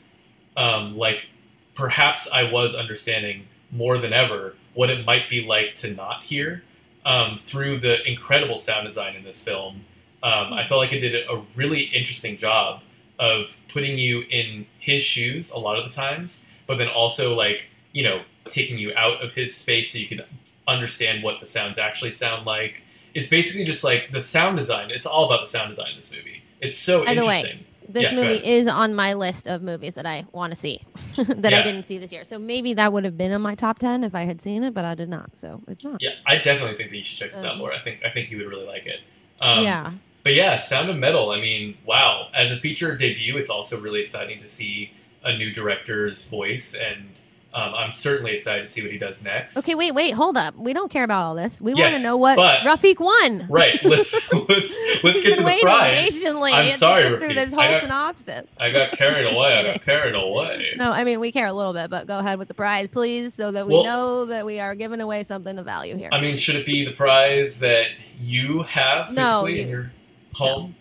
[0.56, 1.28] um like
[1.74, 6.64] perhaps I was understanding more than ever what it might be like to not hear
[7.06, 9.86] um, through the incredible sound design in this film.
[10.24, 12.82] Um, I felt like it did a really interesting job
[13.20, 17.70] of putting you in his shoes a lot of the times, but then also like
[17.92, 20.24] you know taking you out of his space so you can
[20.68, 22.84] understand what the sounds actually sound like.
[23.14, 24.90] It's basically just like the sound design.
[24.90, 26.44] It's all about the sound design in this movie.
[26.62, 27.66] It's so By the way, interesting.
[27.94, 30.82] This Yeah, movie is on my list of movies that I want to see
[31.28, 32.24] that I didn't see this year.
[32.24, 34.74] So maybe that would have been in my top ten if I had seen it,
[34.74, 35.38] but I did not.
[35.38, 36.02] So it's not.
[36.02, 37.78] Yeah, I definitely think that you should check this out, Um, Laura.
[37.78, 39.00] I think I think you would really like it.
[39.40, 39.92] Um, yeah.
[40.24, 41.32] But yeah, Sound of Metal.
[41.32, 42.28] I mean, wow!
[42.34, 44.92] As a feature debut, it's also really exciting to see
[45.24, 47.10] a new director's voice, and
[47.54, 49.58] um, I'm certainly excited to see what he does next.
[49.58, 50.56] Okay, wait, wait, hold up.
[50.56, 51.60] We don't care about all this.
[51.60, 53.46] We want to know what but- Rafiq won.
[53.50, 53.78] Right.
[53.84, 55.96] Let's let's let's get to the prize.
[55.96, 57.36] patiently I'm sorry, get through Rafiq.
[57.36, 58.50] this I whole got- synopsis.
[58.58, 59.54] I got carried away.
[59.58, 60.74] I got carried away.
[60.78, 63.34] No, I mean we care a little bit, but go ahead with the prize, please,
[63.34, 66.10] so that we Well- know that we are giving away something of value here.
[66.12, 67.88] I mean, should it be the prize that
[68.20, 69.92] you have physically No, in your
[70.34, 70.76] home?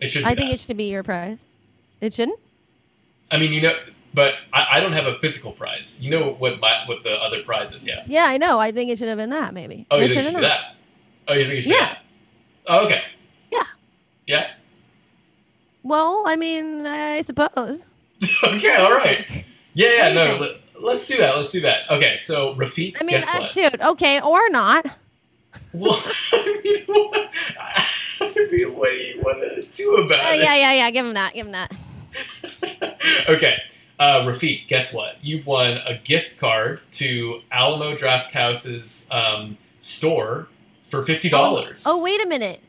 [0.00, 0.20] It should.
[0.20, 0.54] Be I think that.
[0.54, 1.38] it should be your prize.
[2.00, 2.38] It shouldn't.
[3.30, 3.74] I mean, you know,
[4.16, 6.02] but I, I don't have a physical prize.
[6.02, 7.86] You know what my what the other prize is?
[7.86, 8.02] Yeah.
[8.08, 8.58] Yeah, I know.
[8.58, 9.54] I think it should have been that.
[9.54, 9.86] Maybe.
[9.90, 10.74] Oh, you It think you should do that?
[11.28, 11.80] Oh, you think you should Yeah.
[11.80, 11.98] that?
[12.66, 13.02] Oh, okay.
[13.52, 13.62] Yeah.
[14.26, 14.50] Yeah.
[15.82, 17.86] Well, I mean, I suppose.
[18.42, 18.76] okay.
[18.76, 19.24] All right.
[19.74, 20.08] Yeah.
[20.08, 20.12] Yeah.
[20.12, 20.36] No.
[20.38, 21.36] Let, let's do that.
[21.36, 21.88] Let's do that.
[21.90, 22.16] Okay.
[22.16, 23.50] So Rafik, I mean, guess uh, what?
[23.50, 23.80] shoot.
[23.80, 24.86] Okay, or not.
[25.72, 25.98] Well,
[26.32, 27.30] I mean, what?
[28.20, 30.42] I mean, what do you want to do about Uh, it?
[30.42, 30.90] yeah, yeah, yeah.
[30.90, 31.32] Give him that.
[31.34, 31.72] Give him that.
[33.28, 33.56] okay.
[33.98, 35.16] Uh, Rafik, guess what?
[35.22, 40.48] You've won a gift card to Alamo Draft House's um, store
[40.90, 41.84] for fifty dollars.
[41.86, 42.60] Oh, wait a minute.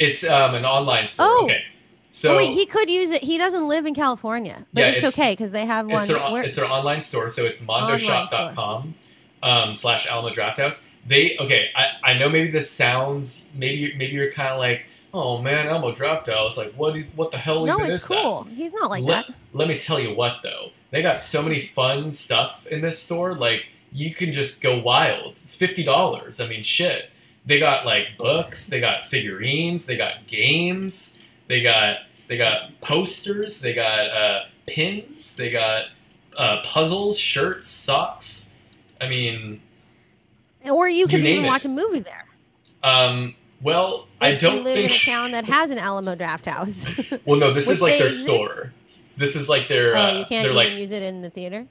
[0.00, 1.26] It's um, an online store.
[1.28, 1.44] Oh.
[1.44, 1.62] Okay.
[2.10, 3.22] So oh, wait, he could use it.
[3.22, 5.98] He doesn't live in California, but Yeah, it's, it's- okay because they have one.
[5.98, 7.28] it's their it's their online store.
[7.30, 8.94] So it's mondoshop.com
[9.42, 10.88] um, slash Alamo Draft House.
[11.06, 11.70] They okay.
[11.76, 15.92] I, I know maybe this sounds maybe maybe you're kind of like oh man Alamo
[15.92, 18.22] Draft House like what what the hell no, it's is that?
[18.22, 18.42] cool.
[18.44, 19.36] He's not like let, that.
[19.52, 20.70] let me tell you what though.
[20.90, 23.34] They got so many fun stuff in this store.
[23.34, 25.32] Like you can just go wild.
[25.42, 27.10] It's $50 i mean shit.
[27.46, 28.66] They got like books.
[28.68, 29.86] They got figurines.
[29.86, 31.20] They got games.
[31.46, 33.60] They got they got posters.
[33.60, 35.36] They got uh, pins.
[35.36, 35.84] They got
[36.36, 38.54] uh, puzzles shirts socks.
[39.00, 39.60] I mean
[40.70, 41.48] Or you could name even it.
[41.48, 42.26] watch a movie there.
[42.82, 46.14] um well i If you don't live think in a town that has an Alamo
[46.14, 46.86] Draft House.
[47.24, 48.24] well no this is like their exist.
[48.26, 48.72] store
[49.16, 51.66] this is like their oh, uh, you can't even like use it in the theater.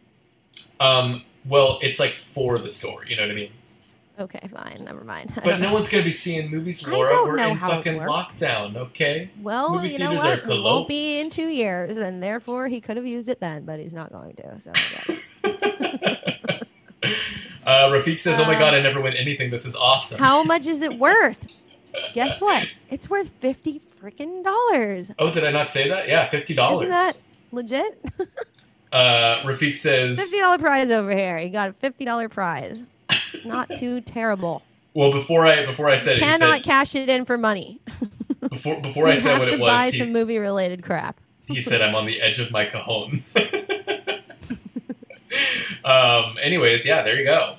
[0.81, 3.51] Um, well, it's like for the store, you know what I mean?
[4.19, 4.83] Okay, fine.
[4.83, 5.31] Never mind.
[5.37, 5.73] I But no know.
[5.75, 7.23] one's gonna be seeing movies, I Laura.
[7.23, 9.29] We're in fucking lockdown, okay?
[9.41, 10.39] Well, movie you know what?
[10.39, 13.79] It won't be in two years, and therefore he could have used it then, but
[13.79, 14.59] he's not going to.
[14.59, 15.21] So I
[17.65, 19.51] uh, Rafik says, "Oh my Uh, god, I never win anything.
[19.51, 21.47] This is awesome." how much is it worth?
[22.13, 22.67] Guess what?
[22.89, 25.11] It's worth fifty freaking dollars.
[25.19, 26.07] Oh, did I not say that?
[26.07, 26.89] Yeah, fifty Isn't dollars.
[26.89, 28.03] that legit?
[28.89, 31.37] Uh, Rafik says, Fifty dollar prize over here.
[31.39, 32.81] You got a fifty dollar prize.
[33.43, 34.63] Not too terrible.
[34.93, 37.81] "Well, before I before I said it, he Cannot said, cash it in for money.
[38.49, 41.19] before before you I said what it buy was, some movie related crap.
[41.47, 43.23] he said, "I'm on the edge of my cajon."
[45.83, 46.37] um.
[46.41, 47.57] Anyways, yeah, there you go.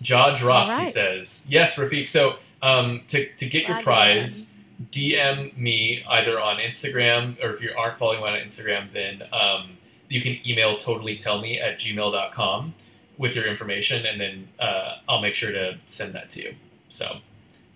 [0.00, 0.74] Jaw dropped.
[0.74, 2.06] All He says, "Yes, Rafik.
[2.06, 4.52] So, um, to to get your prize,
[4.90, 9.78] DM me either on Instagram or if you aren't following me on Instagram, then um,
[10.08, 12.74] you can email totallytellme at gmail.com
[13.18, 16.54] with your information, and then uh, I'll make sure to send that to you.
[16.88, 17.18] So,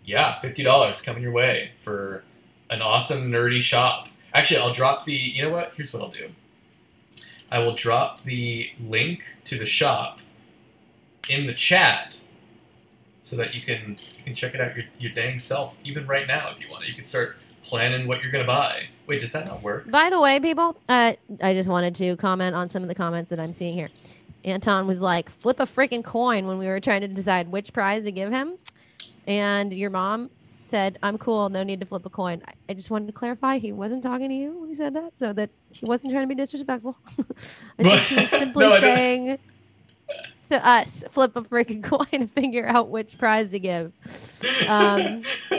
[0.04, 2.24] yeah, fifty dollars coming your way for
[2.70, 4.08] an awesome nerdy shop.
[4.32, 5.12] Actually, I'll drop the.
[5.12, 5.74] You know what?
[5.76, 6.30] Here's what I'll do.
[7.50, 10.18] I will drop the link to the shop
[11.28, 12.16] in the chat
[13.22, 16.26] so that you can you can check it out your, your dang self even right
[16.26, 16.84] now if you want.
[16.84, 16.88] It.
[16.88, 18.84] You can start planning what you're gonna buy.
[19.06, 19.90] Wait, does that not work?
[19.90, 23.28] By the way, people, uh, I just wanted to comment on some of the comments
[23.30, 23.90] that I'm seeing here.
[24.44, 28.04] Anton was like, flip a freaking coin when we were trying to decide which prize
[28.04, 28.54] to give him.
[29.26, 30.30] And your mom
[30.66, 32.42] said, I'm cool, no need to flip a coin.
[32.68, 35.32] I, just wanted to clarify he wasn't talking to you when he said that, so
[35.34, 36.96] that he wasn't trying to be disrespectful.
[37.78, 39.38] I think he was simply No, saying
[40.58, 43.92] to us, flip a freaking coin and figure out which prize to give.
[44.68, 45.24] Um,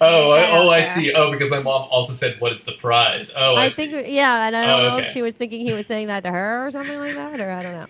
[0.00, 1.12] oh, I, oh, I see.
[1.12, 3.86] Oh, because my mom also said, "What is the prize?" Oh, I, I see.
[3.90, 5.06] think, yeah, and I don't Oh, know okay.
[5.06, 7.50] if she was thinking he was saying that to her or something like that, or
[7.50, 7.86] I don't know.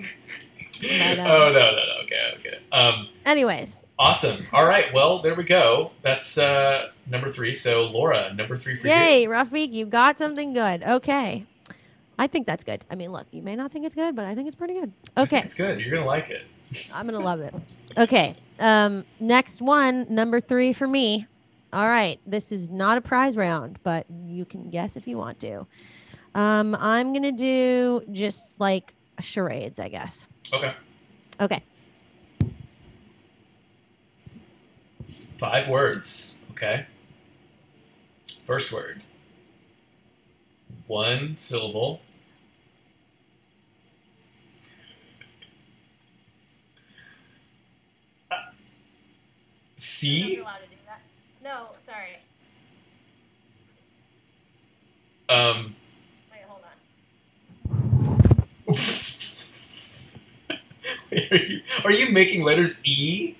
[0.80, 2.02] But, um, oh no, no, no.
[2.04, 2.58] Okay, okay.
[2.72, 4.46] Um, Anyways, awesome.
[4.52, 4.92] All right.
[4.94, 5.90] Well, there we go.
[6.02, 7.54] That's uh, number three.
[7.54, 8.92] So, Laura, number three for you.
[8.94, 10.82] yay, Rafiq, you got something good.
[10.82, 11.44] Okay.
[12.20, 12.84] I think that's good.
[12.90, 14.92] I mean, look, you may not think it's good, but I think it's pretty good.
[15.16, 15.80] Okay, It's good.
[15.80, 16.42] You're gonna like it.
[16.92, 17.54] I'm gonna love it.
[17.96, 21.26] Okay, um, next one, number three for me.
[21.72, 25.40] All right, this is not a prize round, but you can guess if you want
[25.40, 25.66] to.
[26.34, 30.28] Um, I'm gonna do just like charades, I guess.
[30.52, 30.74] Okay.
[31.40, 31.62] Okay.
[35.38, 36.34] Five words.
[36.50, 36.84] Okay.
[38.46, 39.00] First word.
[40.86, 42.00] One syllable.
[49.80, 50.42] C.
[51.42, 52.18] No, sorry.
[55.30, 55.74] Um,
[56.30, 56.62] Wait, hold
[58.68, 58.76] on.
[61.12, 63.36] are, you, are you making letters E?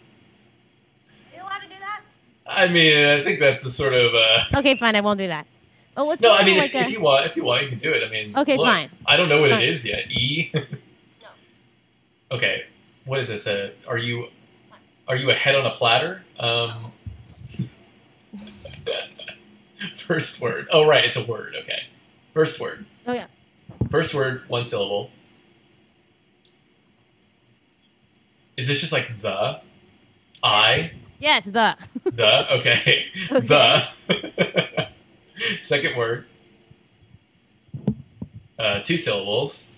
[1.35, 2.01] You allowed to do that?
[2.47, 4.15] I mean, I think that's a sort of.
[4.15, 4.97] Uh, Okay, fine.
[4.97, 5.47] I won't do that.
[5.97, 6.85] Oh, let's no, I mean, like if, a.
[6.87, 8.03] if you want, if you want, you can do it.
[8.03, 8.89] I mean, Okay, look, fine.
[9.05, 9.61] I don't know what Fine.
[9.63, 10.11] it is yet.
[10.11, 10.51] E.
[10.55, 10.63] No.
[12.33, 12.63] Okay,
[13.05, 13.47] what is this?
[13.49, 14.29] Uh, are you
[15.11, 16.23] are you a head on a platter?
[16.39, 16.93] Um,
[19.97, 20.69] first word.
[20.71, 21.57] Oh, right, it's a word.
[21.63, 21.83] Okay,
[22.33, 22.87] first word.
[23.09, 23.27] Oh yeah.
[23.91, 25.11] First word, one syllable.
[28.57, 29.61] Is this just like the?
[30.45, 30.93] I?
[31.19, 31.77] Yes, the.
[32.05, 32.53] The?
[32.55, 33.07] Okay.
[33.31, 33.41] Okay.
[34.09, 34.89] The.
[35.61, 36.27] Second word.
[38.59, 39.73] Uh, two syllables.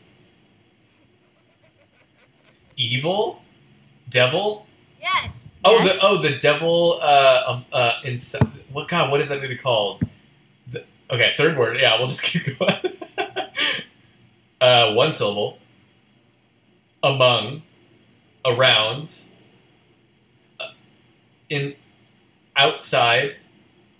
[2.76, 3.40] Evil?
[4.10, 4.66] Devil?
[5.02, 5.34] Yes.
[5.64, 5.96] Oh, yes.
[5.96, 7.00] the oh the devil.
[7.02, 8.18] Uh, um, uh, in
[8.72, 9.10] what God?
[9.10, 10.02] What is that movie called?
[10.70, 11.78] The, okay, third word.
[11.80, 12.74] Yeah, we'll just keep going.
[14.60, 15.58] uh, one syllable.
[17.04, 17.62] Among,
[18.44, 19.12] around,
[20.60, 20.66] uh,
[21.50, 21.74] in,
[22.54, 23.34] outside,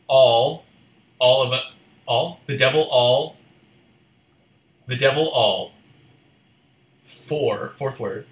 [0.07, 0.65] all,
[1.19, 1.61] all of
[2.07, 3.37] all the devil, all,
[4.87, 5.73] the devil, all.
[7.05, 8.27] Four, fourth word.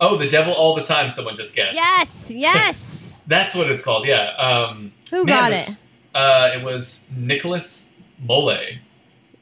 [0.00, 1.10] Oh, the devil all the time.
[1.10, 1.76] Someone just guessed.
[1.76, 2.30] Yes.
[2.30, 3.22] Yes.
[3.26, 4.06] That's what it's called.
[4.06, 4.30] Yeah.
[4.36, 5.70] Um, Who man, got it?
[6.14, 8.56] Uh, it was Nicholas Mole.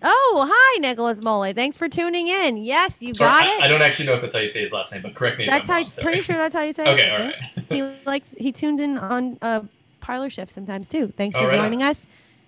[0.03, 1.53] Oh, hi, Nicholas Mole.
[1.55, 2.57] Thanks for tuning in.
[2.59, 3.63] Yes, you Or got I, it.
[3.63, 5.47] I don't actually know if that's how you say his last name, but correct me
[5.47, 5.83] That's if I'm how.
[5.83, 5.93] wrong.
[6.03, 6.89] Pretty sure that's how you say it.
[6.93, 7.35] Okay, all right.
[7.69, 8.35] he likes.
[8.39, 9.63] He tunes in on uh,
[10.01, 11.09] parlor shift sometimes too.
[11.17, 12.07] Thanks Oh, for right joining us.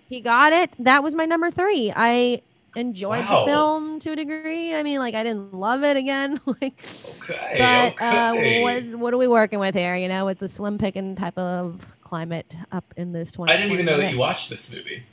[0.09, 0.75] He got it.
[0.79, 1.93] That was my number three.
[1.95, 2.43] I
[2.77, 3.41] enjoyed Wow.
[3.45, 4.75] the film to a degree.
[4.75, 6.39] I mean, like I didn't love it again.
[6.47, 6.83] like,
[7.23, 7.57] Okay.
[7.59, 9.97] but uh, what what are we working with here?
[9.97, 13.53] You know, it's a slim picking type of climate up in this twenty.
[13.53, 15.05] I didn't even know that you watched this movie.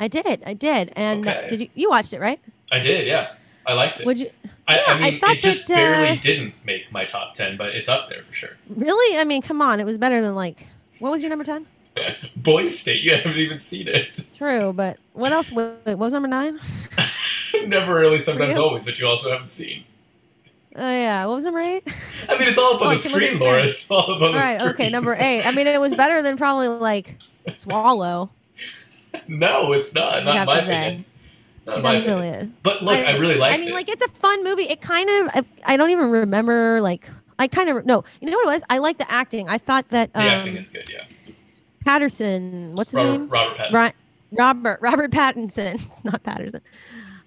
[0.00, 0.42] I did.
[0.46, 0.92] I did.
[0.96, 1.46] And uh, Okay.
[1.50, 1.68] did you?
[1.74, 2.40] You watched it, right?
[2.70, 3.34] I did, yeah.
[3.66, 4.06] I liked it.
[4.06, 4.30] Would you?
[4.66, 7.34] I, yeah, I I mean, thought it just that, uh, barely didn't make my top
[7.34, 8.56] ten, but it's up there for sure.
[8.68, 9.18] Really?
[9.18, 9.78] I mean, come on.
[9.80, 10.66] It was better than like.
[11.00, 11.66] What was your number ten?
[12.36, 14.28] Boys State, you haven't even seen it.
[14.36, 15.50] True, but what else?
[15.52, 16.58] Wait, what was number nine?
[17.66, 19.84] Never Rarely, sometimes always, but you also haven't seen.
[20.76, 21.82] Oh yeah, what was number eight?
[22.28, 23.64] I mean, it's all up on Oh, the screen, Laura.
[23.64, 24.70] It's all up on All the right, screen.
[24.74, 25.42] okay, number eight.
[25.44, 27.16] I mean, it was better than probably like
[27.52, 28.30] Swallow.
[29.26, 30.24] No, it's not.
[30.24, 31.04] Not my opinion.
[31.66, 32.48] Not my definitely opinion.
[32.48, 32.54] is.
[32.62, 33.74] But look, I, really liked I mean, it.
[33.74, 34.64] like it's a fun movie.
[34.64, 35.28] It kind of.
[35.34, 36.80] I, I don't even remember.
[36.82, 37.08] Like,
[37.38, 38.04] I kind of no.
[38.20, 38.62] You know what it was?
[38.68, 39.48] I like the acting.
[39.48, 41.04] I thought that the um, acting is good, yeah.
[41.88, 42.74] Patterson.
[42.74, 43.28] What's his Robert, name?
[43.28, 43.92] Robert Pattinson.
[44.32, 46.60] Robert Robert Pattinson, It's not Patterson.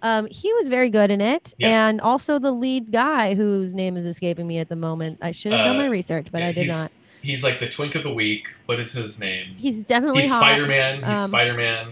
[0.04, 1.88] Um, he was very good in it, Yeah.
[1.90, 5.18] and also the lead guy whose name is escaping me at the moment.
[5.22, 6.92] I should have done Uh, my research, but Yeah, I did not.
[7.24, 8.48] He's like the twink of the week.
[8.66, 9.56] What is his name?
[9.58, 10.32] He's definitely He's.
[10.32, 10.98] Spider Man.
[11.04, 11.88] He's Um, Spider Man.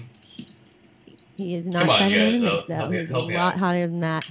[1.37, 2.75] He is not Spider Man in this though.
[2.75, 4.29] help He's a help lot hotter than that.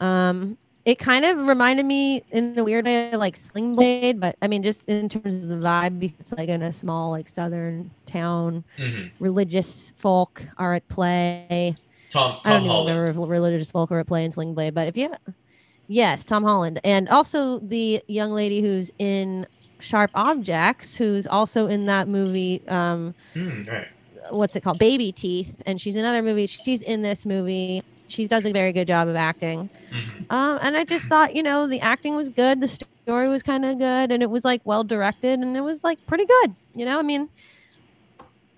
[0.00, 4.48] Um, it kind of reminded me in a weird way like Sling Blade, but I
[4.48, 8.64] mean just in terms of the vibe, because like in a small like southern town,
[8.78, 11.78] hmm religious folk are at play.
[12.10, 14.74] Tom I don't Tom even remember if religious folk are at play in Sling Blade,
[14.74, 15.14] but if you,
[15.88, 19.46] yes, Tom Holland, and also the young lady who's in
[19.80, 22.62] Sharp Objects, who's also in that movie.
[22.68, 23.88] Um, Hmm, right.
[24.30, 28.26] what's it called baby teeth and she's in other movies she's in this movie she
[28.26, 31.66] does a very good job of acting hmm um, and i just thought you know
[31.66, 34.84] the acting was good the story was kind of good and it was like well
[34.84, 37.28] directed and it was like pretty good you know i mean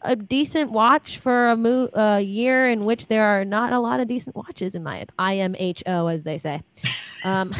[0.03, 4.09] a decent watch for a mo- year in which there are not a lot of
[4.09, 6.61] decent watches in my imho as they say
[7.25, 7.55] um,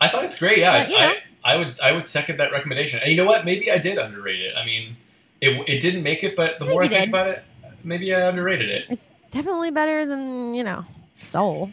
[0.00, 0.58] I thought it's great.
[0.58, 1.06] Yeah, But, I.
[1.06, 3.00] I, I would I would second that recommendation.
[3.00, 3.44] And you know what?
[3.44, 4.54] Maybe I did underrate it.
[4.56, 4.96] I mean,
[5.40, 7.08] it, it didn't make it, but the I more I think did.
[7.08, 7.44] about it,
[7.84, 8.84] maybe I underrated it.
[8.88, 10.84] it's definitely better than you know
[11.22, 11.70] soul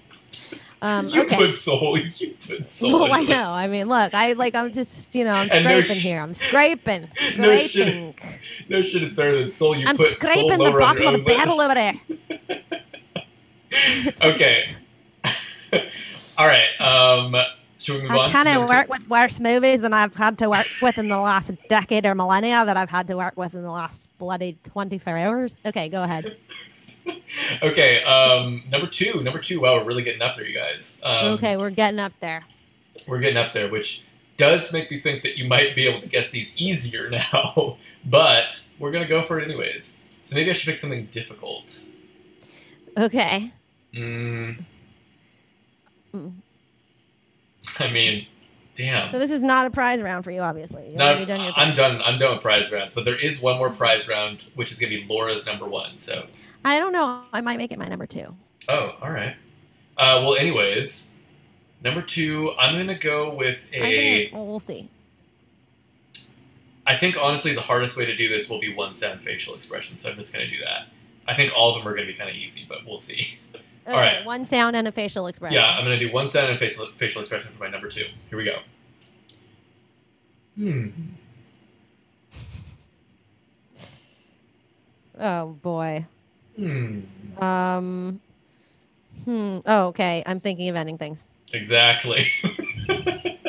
[0.84, 1.98] um, you okay put soul.
[1.98, 3.04] You put soul.
[3.04, 3.52] Well, I know.
[3.52, 4.54] I mean, look, I like.
[4.54, 6.20] I'm just, you know, I'm And no scraping sh- here.
[6.22, 7.08] I'm scraping,
[7.38, 7.70] No shit.
[7.72, 8.16] scraping.
[8.68, 9.78] No shit, it's better than soul.
[9.78, 11.62] You I'm put soul scraping the bottom of the list.
[11.62, 11.94] over there.
[14.24, 14.66] okay.
[16.38, 16.82] All right.
[16.82, 17.34] Um,
[17.80, 18.20] should we move on?
[18.20, 18.68] I kind of two?
[18.68, 22.14] work with worse movies than I've had to work with in the last decade or
[22.14, 25.56] millennia that I've had to work with in the last bloody 24 hours.
[25.66, 26.36] Okay, go ahead.
[27.62, 28.04] Okay.
[28.04, 29.22] Um, number two.
[29.24, 29.60] Number two.
[29.62, 31.00] Wow, we're really getting up there, you guys.
[31.04, 32.44] Um, okay, we're getting up there.
[33.08, 34.06] We're getting up there, which
[34.38, 38.62] does make me think that you might be able to guess these easier now, but
[38.80, 40.02] we're gonna go for it anyways.
[40.24, 41.76] So maybe I should pick something difficult.
[42.98, 43.52] Okay.
[43.94, 44.64] Mm,
[46.14, 46.34] Mm.
[47.80, 48.28] I mean,
[48.76, 49.12] Damn.
[49.12, 50.94] So this is not a prize round for you, obviously.
[50.96, 52.02] No, already done your I'm done.
[52.02, 54.92] I'm done with prize rounds, but there is one more prize round, which is going
[54.92, 56.00] to be Laura's number one.
[56.00, 56.26] So,
[56.66, 57.24] I don't know.
[57.34, 58.36] I might make it my number two.
[58.70, 59.36] oh, all right.
[59.98, 61.14] Uh, well, anyways,
[61.84, 63.86] number two, I'm going to go with a.
[63.86, 64.90] I think well, we'll see.
[66.86, 69.98] I think honestly, the hardest way to do this will be one sound facial expression.
[69.98, 70.88] So I'm just going to do that.
[71.28, 73.40] I think all of them are going to be kind of easy, but we'll see.
[73.86, 74.26] Okay, All right.
[74.26, 75.56] one sound and a facial expression.
[75.56, 78.06] Yeah, I'm going to do one sound and facial facial expression for my number two.
[78.30, 78.60] Here we go.
[80.56, 80.88] Hmm.
[85.20, 86.06] Oh boy.
[86.56, 87.00] Hmm.
[87.44, 88.22] Um.
[89.26, 89.60] Hmm.
[89.66, 90.24] Oh, okay.
[90.26, 91.24] I'm thinking of ending things.
[91.54, 92.28] Exactly.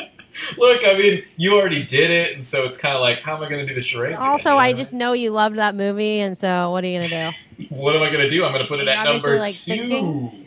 [0.57, 3.43] Look, I mean, you already did it, and so it's kind of like, how am
[3.43, 4.17] I going to do the charades?
[4.19, 7.31] Also, you I just know you loved that movie, and so what are you gonna
[7.31, 7.65] do?
[7.75, 8.43] What am I going to do?
[8.43, 9.75] I'm going to put it You're at number like, two.
[9.77, 10.45] thinking.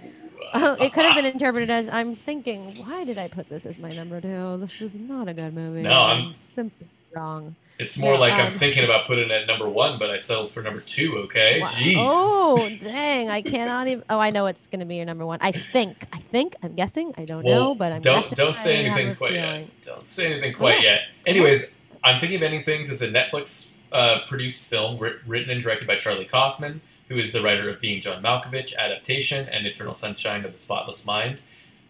[0.52, 2.84] Oh, it could have been interpreted as I'm thinking.
[2.86, 4.58] Why did I put this as my number two?
[4.58, 5.82] This is not a good movie.
[5.82, 7.56] No, I'm- simply wrong.
[7.78, 10.16] It's more Yeah, like I'm um, thinking about putting it at number one, but I
[10.16, 11.18] settled for number two.
[11.18, 11.66] Okay, Wow.
[11.68, 11.94] jeez.
[11.96, 13.30] Oh, dang!
[13.30, 14.02] I cannot even.
[14.10, 15.38] Oh, I know it's gonna be your number one.
[15.40, 16.06] I think.
[16.12, 16.56] I think.
[16.62, 17.14] I'm guessing.
[17.16, 18.36] I don't Well, know, but I'm don't guessing.
[18.36, 19.60] don't say I anything quite feeling.
[19.62, 19.68] yet.
[19.84, 20.82] Don't say anything quite Oh.
[20.82, 21.00] yet.
[21.26, 25.62] Anyways, I'm thinking of ending things as a Netflix uh, produced film writ- written and
[25.62, 29.94] directed by Charlie Kaufman, who is the writer of Being John Malkovich, Adaptation, and Eternal
[29.94, 31.38] Sunshine of the Spotless Mind.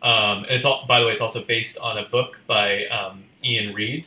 [0.03, 3.25] Um, and it's all, by the way, it's also based on a book by um,
[3.45, 4.07] Iain Reid.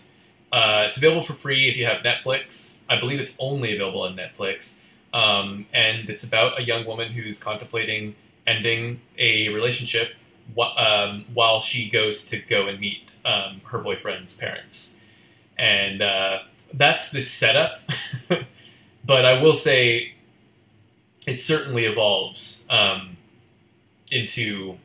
[0.51, 2.83] Uh, it's available for free if you have Netflix.
[2.89, 4.81] I believe it's only available on Netflix.
[5.13, 8.15] Um, and it's about a young woman who's contemplating
[8.47, 10.13] ending a relationship
[10.57, 14.97] wh- um, while she goes to go and meet um, her boyfriend's parents.
[15.57, 16.39] And uh,
[16.73, 17.81] that's the setup.
[19.05, 20.15] but I will say
[21.27, 23.17] it certainly evolves um,
[24.09, 24.77] into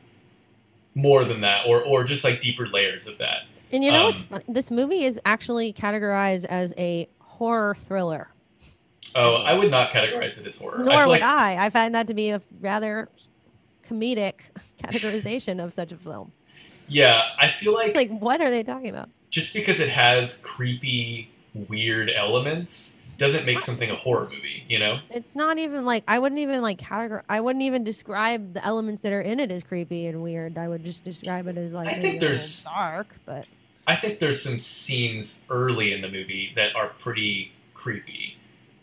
[0.93, 3.43] more than that, or, or just like deeper layers of that.
[3.71, 4.43] And you know Um, what's fun?
[4.47, 8.29] This movie is actually categorized as a horror thriller.
[9.15, 10.79] Oh, I would not categorize it as horror.
[10.79, 11.65] Nor I would like I.
[11.65, 13.09] I find that to be a rather
[13.87, 14.33] comedic
[14.83, 16.31] categorization of such a film.
[16.87, 19.09] yeah, I feel like Like, what are they talking about?
[19.29, 24.63] just because it has creepy, weird elements doesn't make something a horror movie.
[24.69, 24.99] You know?
[25.09, 27.23] It's not even like I wouldn't even like categorize.
[27.27, 30.57] I wouldn't even describe the elements that are in it as creepy and weird.
[30.57, 33.45] I would just describe it as like I think there's- dark, but
[33.87, 38.35] I think there's some scenes early in the movie that are pretty creepy,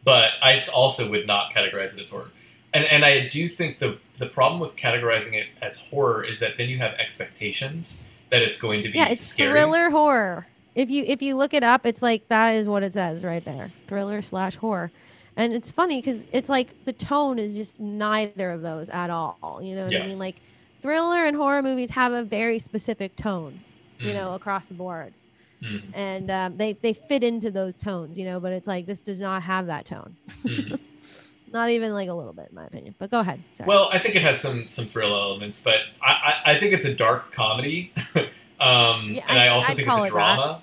[0.03, 2.31] but I also would not categorize it as horror.
[2.73, 6.57] And and I do think the the problem with categorizing it as horror is that
[6.57, 9.53] then you have expectations that it's going to be yeah, it's scary.
[9.61, 10.47] thriller horror.
[10.75, 13.45] If you if you look it up, it's like that is what it says right
[13.45, 14.91] there, thriller slash horror.
[15.37, 19.61] And it's funny because it's like the tone is just neither of those at all.
[19.63, 20.05] You know what Yeah.
[20.05, 20.19] I mean?
[20.19, 20.41] Like
[20.81, 23.61] thriller and horror movies have a very specific tone,
[24.01, 25.15] you Mm, know, across the board,
[25.63, 28.41] mm, and um, they they fit into those tones, you know.
[28.41, 30.79] But it's like this does not have that tone, mm.
[31.53, 32.95] not even like a little bit, in my opinion.
[32.99, 33.43] But go ahead.
[33.55, 33.69] Sorry.
[33.69, 36.11] Well, I think it has some some thrill elements, but I,
[36.45, 37.93] I, I think it's a dark comedy,
[38.61, 40.63] um, Yeah, and I I'd- also I'd think it's a it drama.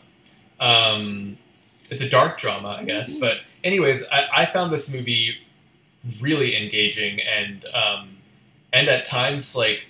[0.59, 1.37] Um,
[1.89, 3.17] it's a dark drama, I guess.
[3.17, 5.35] But anyways, I, I found this movie
[6.19, 8.17] really engaging and um,
[8.73, 9.85] and at times like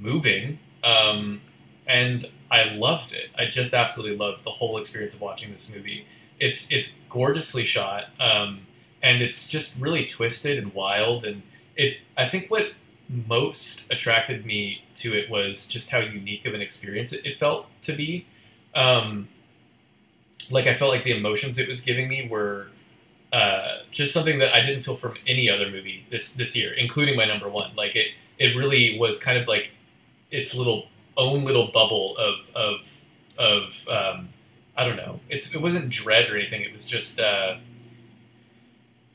[0.00, 1.40] moving, um,
[1.86, 3.30] and I loved it.
[3.36, 6.06] I just absolutely loved the whole experience of watching this movie.
[6.38, 8.04] It's it's gorgeously shot.
[8.20, 8.66] Um,
[9.02, 11.42] and it's just really twisted and wild and
[11.76, 12.72] it i think what
[13.08, 17.66] most attracted me to it was just how unique of an experience it, it felt
[17.82, 18.26] to be
[18.74, 19.28] um,
[20.50, 22.68] like i felt like the emotions it was giving me were
[23.32, 27.16] uh, just something that i didn't feel from any other movie this this year including
[27.16, 28.08] my number one like it
[28.38, 29.72] it really was kind of like
[30.30, 33.00] its little own little bubble of of
[33.38, 34.28] of um,
[34.76, 37.56] i don't know it's it wasn't dread or anything it was just uh,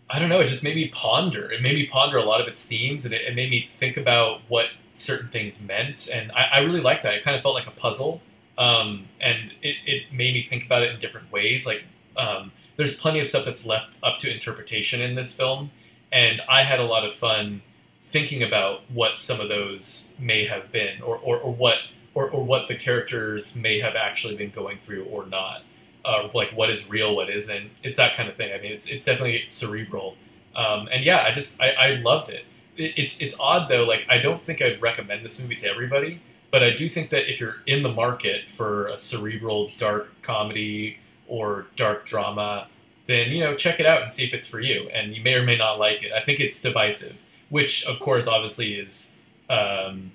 [0.09, 0.39] I don't know.
[0.39, 1.51] It just made me ponder.
[1.51, 3.97] It made me ponder a lot of its themes, and it, it made me think
[3.97, 6.07] about what certain things meant.
[6.07, 7.13] And I, I really liked that.
[7.13, 8.21] It kind of felt like a puzzle,
[8.57, 11.65] um, and it, it made me think about it in different ways.
[11.65, 11.83] Like
[12.15, 15.71] um, there's plenty of stuff that's left up to interpretation in this film,
[16.11, 17.61] and I had a lot of fun
[18.07, 21.77] thinking about what some of those may have been, or, or, or what
[22.13, 25.61] or, or what the characters may have actually been going through or not
[26.07, 27.69] uh, like what is real, what isn't.
[27.83, 28.51] It's that kind of thing.
[28.53, 30.15] I mean, it's it's definitely cerebral,
[30.55, 32.45] um, and yeah, I just I, I loved it.
[32.77, 32.93] it.
[32.97, 33.83] It's it's odd though.
[33.83, 37.31] Like I don't think I'd recommend this movie to everybody, but I do think that
[37.31, 40.97] if you're in the market for a cerebral dark comedy
[41.27, 42.67] or dark drama,
[43.05, 44.89] then you know check it out and see if it's for you.
[44.89, 46.13] And you may or may not like it.
[46.13, 47.17] I think it's divisive,
[47.49, 49.15] which of course obviously is
[49.49, 50.11] um,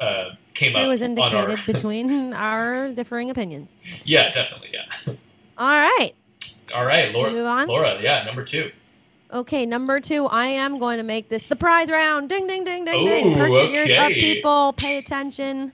[0.00, 1.50] uh, came up was on our.
[1.50, 3.74] indicated between our differing opinions.
[4.04, 4.70] yeah, definitely.
[4.72, 5.14] Yeah.
[5.58, 6.12] All right.
[6.74, 7.30] All right, Laura.
[7.30, 7.50] Move Laura.
[7.60, 7.66] on?
[7.68, 8.70] Laura, yeah, number two.
[9.32, 12.28] Okay, number two, I am going to make this the prize round.
[12.28, 13.32] Ding, ding, ding, ding, ding.
[13.32, 14.72] Ooh, Perk your ears up, people.
[14.74, 15.72] Pay attention.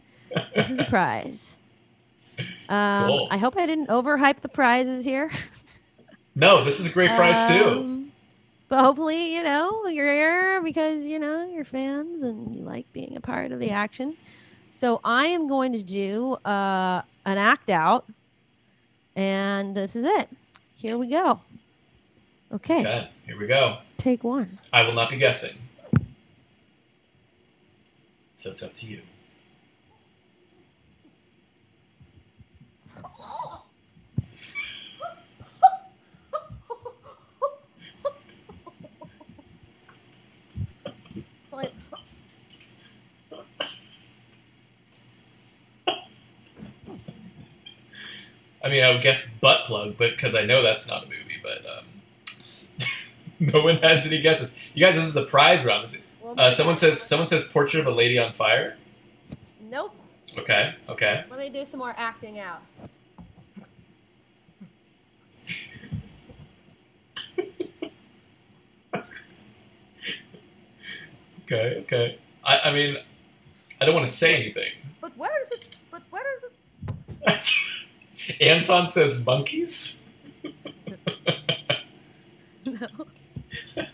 [0.55, 1.57] This is a prize.
[2.69, 3.29] Um, Cool.
[3.31, 5.31] I hope I didn't overhype the prizes here.
[6.35, 8.07] No, this is a great prize too.
[8.71, 13.17] But hopefully, you know, you're here because, you know, you're fans and you like being
[13.17, 14.17] a part of the action.
[14.71, 18.07] So I am going to do uh, an act out.
[19.17, 20.29] And this is it.
[20.77, 21.41] Here we go.
[22.53, 23.79] Okay, Okay, here we go.
[23.99, 24.61] take one.
[24.73, 25.57] I will not be guessing.
[28.39, 29.03] So it's up to you.
[41.15, 41.73] It's like-
[48.63, 51.41] I mean, I would guess butt plug, but because I know that's not a movie.
[51.43, 51.85] But um,
[53.53, 54.55] no one has any guesses.
[54.75, 55.97] You guys, this is a prize round.
[56.37, 58.77] Uh, someone says someone says portrait of a lady on fire.
[59.61, 59.95] Nope.
[60.39, 61.25] Okay, okay.
[61.31, 62.63] Let me do some more acting out.
[71.53, 72.19] Okay, okay.
[72.45, 72.97] I, I mean,
[73.81, 74.71] I don't want to say anything.
[75.01, 75.61] But where is this?
[75.91, 76.45] But where is
[77.27, 77.51] it?
[78.41, 80.05] Anton says monkeys.
[82.65, 82.87] No.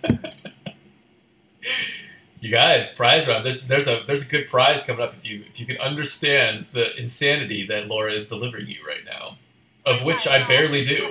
[2.39, 3.45] You guys, prize round.
[3.45, 6.67] There's there's a there's a good prize coming up if you if you can understand
[6.73, 9.39] the insanity that Laura is delivering you right now,
[9.85, 11.11] of which I barely do.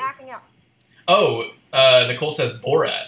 [1.10, 3.08] Oh, uh, Nicole says Borat.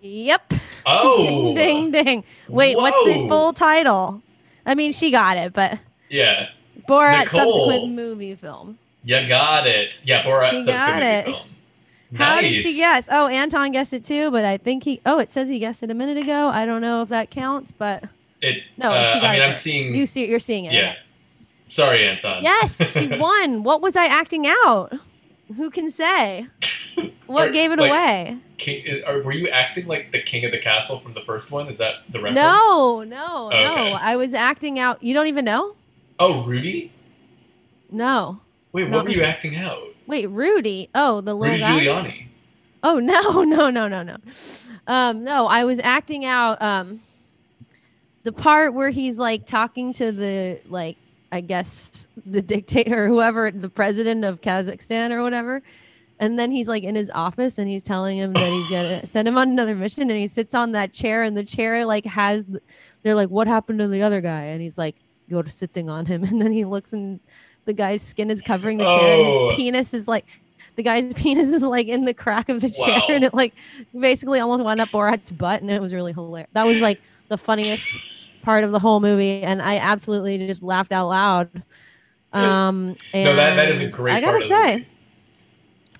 [0.00, 0.54] Yep.
[0.86, 2.24] Oh, Ding, ding, ding.
[2.48, 4.22] Wait, what's the full title?
[4.64, 5.78] I mean, she got it, but
[6.08, 6.48] yeah,
[6.88, 7.68] Borat Nicole.
[7.68, 8.78] subsequent movie film.
[9.04, 10.00] You got it.
[10.04, 10.50] Yeah, Borat.
[10.50, 11.24] She got it.
[11.26, 11.48] Film.
[12.16, 12.42] How nice.
[12.42, 13.08] did she guess?
[13.10, 15.00] Oh, Anton guessed it too, but I think he.
[15.04, 16.48] Oh, it says he guessed it a minute ago.
[16.48, 18.04] I don't know if that counts, but
[18.40, 18.62] It.
[18.76, 19.94] No, uh, she got I mean, it I'm seeing.
[19.94, 20.72] you see, you're seeing it.
[20.74, 20.90] yeah.
[20.92, 20.98] okay.
[21.68, 22.42] Sorry, Anton.
[22.42, 23.64] Yes, she won.
[23.64, 24.92] What was I acting out?
[25.56, 26.46] Who can say?
[27.26, 28.36] What Or, gave it like, away?
[28.58, 31.66] King, are, were you acting like the king of the castle from the first one?
[31.68, 32.36] Is that the reference?
[32.36, 33.64] No, no, Okay.
[33.64, 33.98] no.
[34.00, 35.02] I was acting out.
[35.02, 35.74] You don't even know?
[36.20, 36.92] Oh, Rudy.
[37.90, 38.40] No.
[38.74, 39.78] Wait, what were you acting out?
[40.08, 40.90] Wait, Rudy.
[40.96, 41.80] Oh, the little Rudy guy.
[41.80, 42.26] Giuliani.
[42.82, 44.16] Oh no, no, no, no, no.
[44.88, 47.00] Um, no, I was acting out um
[48.24, 50.96] the part where he's like talking to the like
[51.30, 55.62] I guess the dictator, or whoever the president of Kazakhstan or whatever.
[56.18, 59.28] And then he's like in his office and he's telling him that he's gonna send
[59.28, 62.44] him on another mission and he sits on that chair and the chair like has
[63.04, 64.42] they're like, What happened to the other guy?
[64.42, 64.96] And he's like,
[65.28, 67.20] You're sitting on him and then he looks and
[67.64, 69.48] the guy's skin is covering the chair and Oh.
[69.50, 70.26] his penis is like
[70.76, 73.06] the guy's penis is like in the crack of the chair Wow.
[73.10, 73.54] and it like
[73.98, 76.48] basically almost went up Borat's butt and it was really hilarious.
[76.52, 77.86] That was like the funniest
[78.42, 81.48] part of the whole movie and I absolutely just laughed out loud.
[82.32, 84.86] Um and No, that- that is a great I gotta say.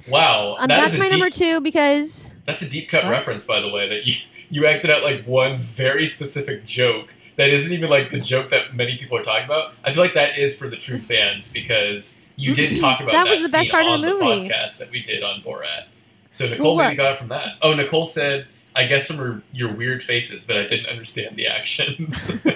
[0.08, 3.10] Wow, um, that that's my deep, number two because That's a deep cut What?
[3.10, 3.88] reference, by the way.
[3.88, 4.14] That you
[4.50, 8.74] you acted out like one very specific joke that isn't even like the joke that
[8.74, 9.74] many people are talking about.
[9.84, 12.80] I feel like that is for the true fans because you did mm-hmm.
[12.80, 14.48] talk about That that, was the best part of the movie.
[14.48, 15.86] podcast that we did on Borat.
[16.30, 17.56] So Nicole Well, maybe got it from that.
[17.62, 21.46] Oh, Nicole said, "I guess from her, your weird faces, but I didn't understand the
[21.46, 22.44] actions."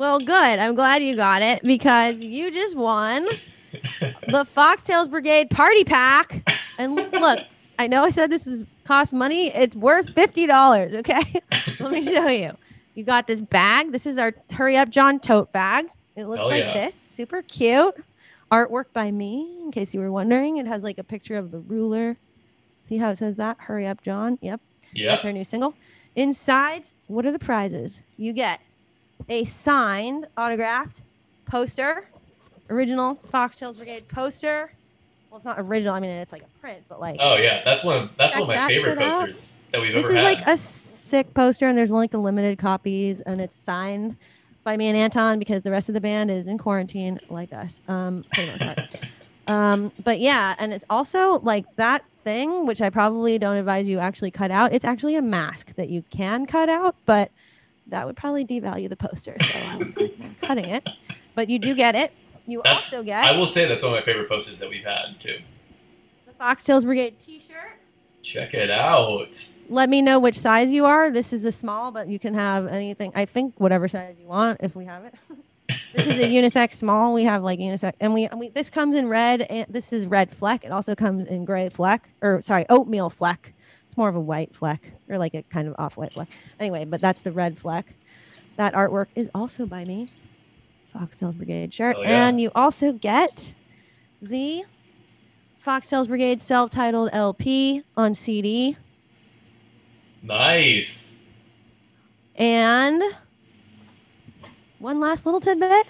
[0.00, 0.58] Well, good.
[0.58, 3.24] I'm glad you got it because you just won
[4.00, 6.50] the Foxtails Brigade Party Pack.
[6.78, 7.38] And look,
[7.78, 9.48] I know I said this is cost money.
[9.54, 10.94] It's worth fifty dollars.
[10.94, 11.20] Okay,
[11.80, 12.56] let me show you.
[13.00, 13.92] You got this bag.
[13.92, 15.86] This is our Hurry Up John tote bag.
[16.16, 16.74] It looks like yeah.
[16.74, 16.94] this.
[16.94, 17.94] Super cute.
[18.52, 19.56] Artwork by me.
[19.62, 22.18] In case you were wondering, it has like a picture of the ruler.
[22.82, 23.56] See how it says that?
[23.58, 24.38] Hurry Up John.
[24.42, 24.60] Yep.
[24.92, 25.72] yeah, That's our new single.
[26.14, 28.02] Inside, what are the prizes?
[28.18, 28.60] You get
[29.30, 31.00] a signed, autographed
[31.46, 32.06] poster,
[32.68, 34.72] original Foxtails Brigade poster.
[35.30, 35.94] Well, it's not original.
[35.94, 37.96] I mean, it's like a print, but like oh yeah, that's one.
[37.96, 39.12] Of, that's one of my favorite shit out.
[39.12, 40.24] posters that we've this ever is had.
[40.24, 40.58] like a
[41.10, 44.16] sick poster, and there's like the limited copies, and it's signed
[44.64, 47.80] by me and Anton because the rest of the band is in quarantine, like us,
[47.88, 48.96] um, for the most part.
[49.46, 53.98] Um, but yeah, and it's also like that thing, which I probably don't advise you
[53.98, 54.72] actually cut out.
[54.72, 57.32] It's actually a mask that you can cut out, but
[57.88, 59.34] that would probably devalue the poster.
[59.40, 60.88] So I would recommend cutting it.
[61.34, 62.12] But you do get it.
[62.46, 64.84] You That's- also get I will say that's one of my favorite posters that we've
[64.84, 65.38] had too.
[66.26, 67.80] the Foxtails Brigade T-shirt.
[68.22, 69.36] Check it out.
[69.70, 71.10] Let me know which size you are.
[71.10, 73.12] This is a small, but you can have anything.
[73.14, 75.14] I think whatever size you want if we have it.
[75.94, 77.14] this is a unisex small.
[77.14, 79.42] We have like unisex, and we, and we this comes in red.
[79.42, 80.64] And this is red fleck.
[80.64, 83.54] It also comes in gray fleck, or sorry, oatmeal fleck.
[83.86, 86.28] It's more of a white fleck, or like a kind of off white fleck.
[86.58, 87.94] Anyway, but that's the red fleck.
[88.56, 90.08] That artwork is also by me,
[90.92, 92.26] Foxtail Brigade shirt, Hell yeah.
[92.26, 93.54] and you also get
[94.20, 94.64] the
[95.64, 98.76] Foxtails Brigade self-titled LP on CD.
[100.22, 101.16] Nice.
[102.36, 103.02] And
[104.78, 105.86] one last little tidbit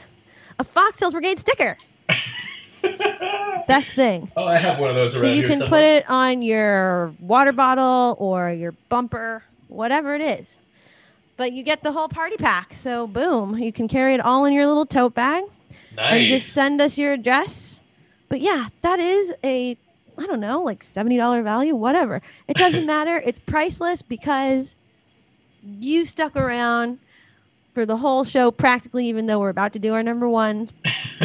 [0.58, 1.76] a Foxtails Brigade sticker.
[3.66, 4.30] Best thing.
[4.36, 5.68] Oh, I have one of those around So you can somewhere.
[5.68, 10.56] put it on your water bottle or your bumper, whatever it is.
[11.36, 12.74] But you get the whole party pack.
[12.74, 15.44] So, boom, you can carry it all in your little tote bag
[15.96, 16.12] nice.
[16.12, 17.80] and just send us your address.
[18.28, 19.76] But yeah, that is a
[20.20, 22.20] I don't know, like $70 value, whatever.
[22.46, 23.22] It doesn't matter.
[23.24, 24.76] It's priceless because
[25.62, 26.98] you stuck around
[27.74, 30.72] for the whole show practically even though we're about to do our number ones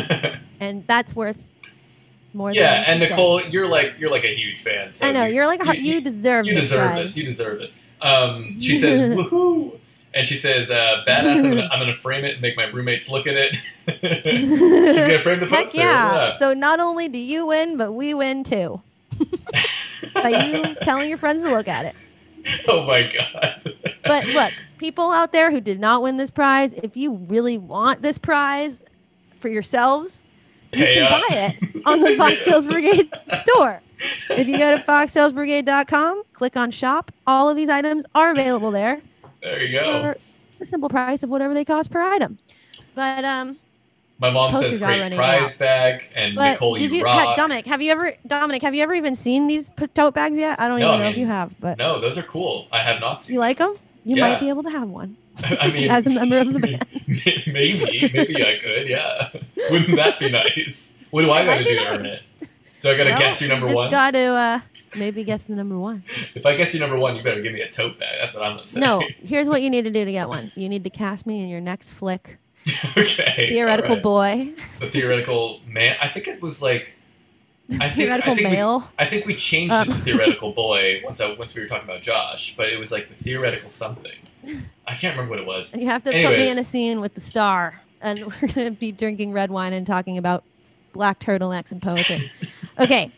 [0.59, 1.43] and that's worth
[2.33, 3.11] more yeah, than and you say.
[3.11, 4.91] Nicole, you're like you're like a huge fan.
[4.91, 7.17] So I know you're like a, you, you, deserve you this deserve this.
[7.17, 7.77] You deserve this.
[8.01, 9.79] Um, she says, "Woohoo!"
[10.15, 11.43] And she says, uh, "Badass!
[11.43, 13.55] I'm gonna, I'm gonna frame it and make my roommates look at it."
[13.85, 15.79] She's gonna frame the Heck poster.
[15.79, 16.37] yeah.
[16.37, 18.81] So not only do you win, but we win too.
[20.13, 21.95] By you telling your friends to look at it.
[22.67, 23.73] Oh my god.
[24.05, 28.01] But look, people out there who did not win this prize, if you really want
[28.01, 28.81] this prize
[29.41, 30.19] for yourselves,
[30.71, 31.23] you can up.
[31.29, 33.81] buy it on the Foxtails Brigade store.
[34.29, 39.01] If you go to foxtailsbrigade.com, click on shop, all of these items are available there
[39.45, 40.15] There you go.
[40.57, 42.39] the simple price of whatever they cost per item.
[42.95, 43.57] But um,
[44.17, 47.19] My mom says great running prize bag, and but Nicole, did you, you, rock.
[47.19, 47.67] ha- Dominic?
[47.67, 48.63] Have you ever Dominic?
[48.63, 50.59] Have you ever even seen these tote bags yet?
[50.59, 52.67] I don't No, even I know if you have, but No, those are cool.
[52.71, 53.35] I have not seen.
[53.35, 53.75] you like them?
[54.03, 54.29] You Yeah.
[54.31, 55.15] might be able to have one.
[55.43, 56.85] I mean, as a member of the band.
[57.45, 58.87] maybe, maybe I could.
[58.87, 59.29] Yeah,
[59.69, 60.97] wouldn't that be nice?
[61.11, 62.23] What do I got to do to earn it?
[62.79, 63.91] So I got to Well, guess your number just one.
[63.91, 64.59] Got to uh,
[64.97, 66.03] maybe guess the number one.
[66.33, 68.15] If I guess your number one, you better give me a tote bag.
[68.19, 68.79] That's what I'm gonna say.
[68.79, 70.51] No, here's what you need to do to get one.
[70.55, 72.37] You need to cast me in your next flick,
[72.97, 73.49] okay.
[73.51, 74.03] theoretical right.
[74.03, 75.95] boy, The theoretical man.
[76.01, 76.95] I think it was like.
[77.67, 78.91] I think, theoretical I think we- male.
[78.99, 79.89] I think we changed Um.
[79.89, 82.91] it to theoretical boy once I, once we were talking about Josh, but it was
[82.91, 84.11] like the theoretical something.
[84.87, 85.75] I can't remember what it was.
[85.75, 88.91] You have to put me in a scene with the star, and we're gonna be
[88.91, 90.43] drinking red wine and talking about
[90.93, 92.31] black turtlenecks and poetry.
[92.79, 93.11] okay.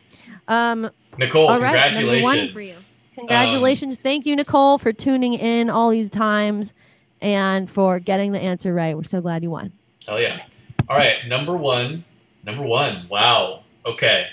[0.48, 2.24] Um, Nicole, All right, congratulations.
[2.24, 2.74] one for you.
[3.16, 3.98] Congratulations.
[3.98, 6.74] Thank you, Nicole, for tuning in all these times
[7.22, 8.96] and for getting the answer right.
[8.96, 9.74] We're so glad you won.
[10.08, 10.44] Hell yeah.
[10.88, 12.06] All right, number one.
[12.44, 13.08] Number one.
[13.10, 13.64] Wow.
[13.86, 14.28] Okay.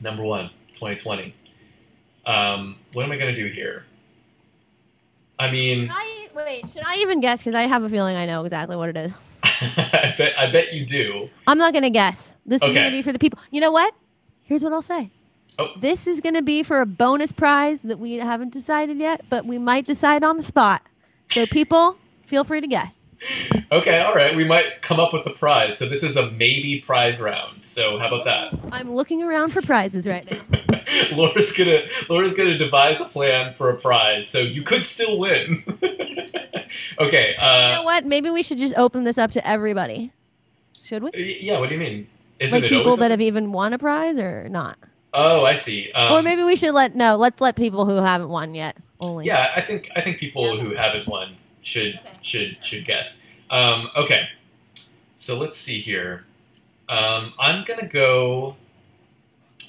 [0.00, 1.34] Number one, 2020.
[2.24, 3.84] Um, what am I going to do here?
[5.38, 7.40] I mean, I, wait, should I even guess?
[7.40, 9.12] Because I have a feeling I know exactly what it is.
[9.42, 11.28] I bet I bet you do.
[11.46, 12.34] I'm not going to guess.
[12.46, 13.38] This is going to be for the people.
[13.50, 13.94] You know what?
[14.42, 15.10] Here's what I'll say.
[15.58, 15.68] Oh.
[15.76, 19.44] This is going to be for a bonus prize that we haven't decided yet, but
[19.44, 20.82] we might decide on the spot.
[21.30, 23.02] So, people, feel free to guess.
[23.70, 24.34] Okay, all right.
[24.34, 25.78] We might come up with a prize.
[25.78, 27.64] So this is a maybe prize round.
[27.64, 28.58] So how about that?
[28.72, 30.60] I'm looking around for prizes right now.
[31.16, 35.62] Laura's gonna Laura's gonna devise a plan for a prize, so you could still win.
[36.98, 37.36] okay.
[37.36, 38.04] Uh, you know what?
[38.04, 40.12] Maybe we should just open this up to everybody.
[40.82, 41.38] Should we?
[41.40, 41.60] yeah.
[41.60, 42.08] What do you mean?
[42.40, 44.76] Isn't like it people that have even won a prize or not?
[45.14, 45.92] Oh, I see.
[45.92, 47.16] Um, or maybe we should let no.
[47.16, 49.26] Let's let people who haven't won yet only.
[49.26, 50.62] Yeah, I think I think people Yeah.
[50.62, 52.10] who haven't won should Okay.
[52.22, 53.26] should should guess.
[53.50, 54.28] Um, okay,
[55.16, 56.24] so let's see here.
[56.88, 58.56] Um, I'm gonna go.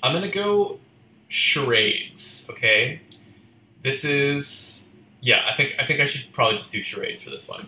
[0.02, 0.80] I'm gonna go
[1.28, 2.48] charades.
[2.50, 3.02] Okay,
[3.82, 4.88] this is
[5.22, 5.46] yeah.
[5.50, 7.68] I think I think I should probably just do charades for this one.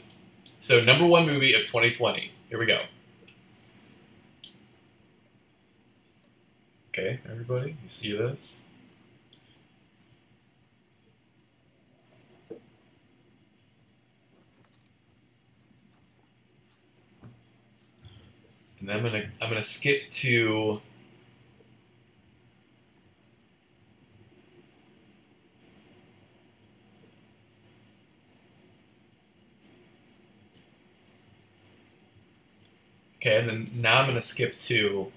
[0.60, 2.32] So number one movie of 2020.
[2.50, 2.84] Here we go.
[6.98, 8.62] Okay, everybody, you see this?
[18.80, 20.80] And then I'm gonna I'm gonna skip to
[33.18, 35.12] Okay, and then now I'm gonna skip to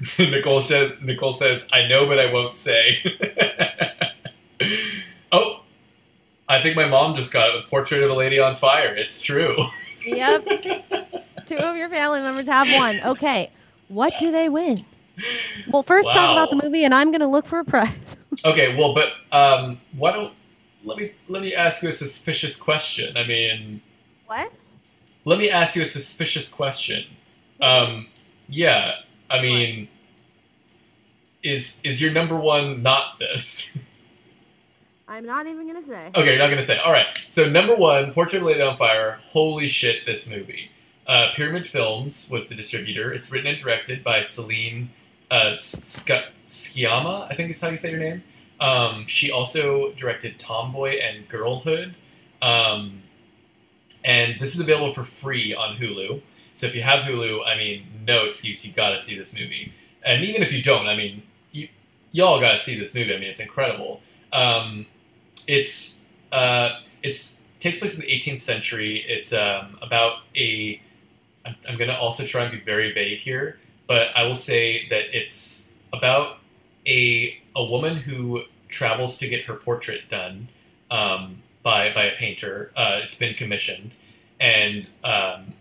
[0.18, 2.98] Nicole says Nicole says, I know but I won't say.
[5.32, 5.64] oh.
[6.50, 8.94] I think my mom just got it with Portrait of a Lady on Fire.
[8.94, 9.54] It's true.
[10.06, 10.46] Yep.
[11.46, 13.00] Two of your family members have one.
[13.02, 13.50] Okay.
[13.88, 14.86] What do they win?
[15.70, 18.16] Well, first talk about the movie, and I'm going to look for a prize.
[18.44, 20.32] Okay, well, but um, why don't
[20.84, 23.16] let me let me ask you a suspicious question.
[23.16, 23.82] I mean,
[24.26, 24.52] What?
[25.24, 27.04] let me ask you a suspicious question.
[27.60, 28.06] Um,
[28.48, 28.92] yeah,
[29.30, 29.88] I mean,
[31.42, 33.78] is is your number one not this?
[35.08, 36.10] I'm not even to say.
[36.14, 36.78] okay, you're not gonna say.
[36.78, 37.06] All right.
[37.30, 39.20] So number one, Portrait of a Lady on Fire.
[39.28, 40.70] Holy shit, this movie.
[41.06, 43.10] Uh, Pyramid Films was the distributor.
[43.10, 44.90] It's written and directed by Celine
[45.30, 48.22] uh, Sciamma, I think is how you say your name.
[48.60, 51.94] Um, she also directed Tomboy and Girlhood.
[52.42, 53.02] Um,
[54.04, 56.20] and this is available for free on Hulu.
[56.54, 58.66] So if you have Hulu, I mean, no excuse.
[58.66, 59.72] You got to see this movie.
[60.04, 61.22] And even if you don't, I mean,
[61.52, 61.68] you
[62.10, 63.14] y'all got to see this movie.
[63.14, 64.00] I mean, it's incredible.
[64.32, 64.86] Um,
[65.46, 69.04] it's uh, it's takes place in the 18th century.
[69.06, 70.80] It's um, about a.
[71.44, 74.88] I'm, I'm going to also try and be very vague here, but I will say
[74.88, 76.38] that it's about
[76.86, 80.48] a a woman who travels to get her portrait done
[80.90, 82.72] um, by by a painter.
[82.76, 83.92] Uh, it's been commissioned,
[84.40, 85.52] and um,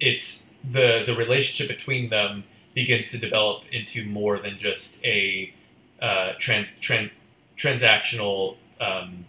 [0.00, 5.52] it's the the relationship between them begins to develop into more than just a
[6.00, 7.10] uh, tran- tran-
[7.56, 9.26] transactional um,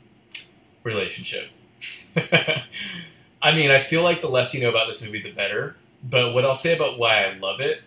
[0.84, 1.50] relationship.
[3.42, 5.76] I mean, I feel like the less you know about this movie, the better.
[6.04, 7.82] But what I'll say about why I love it,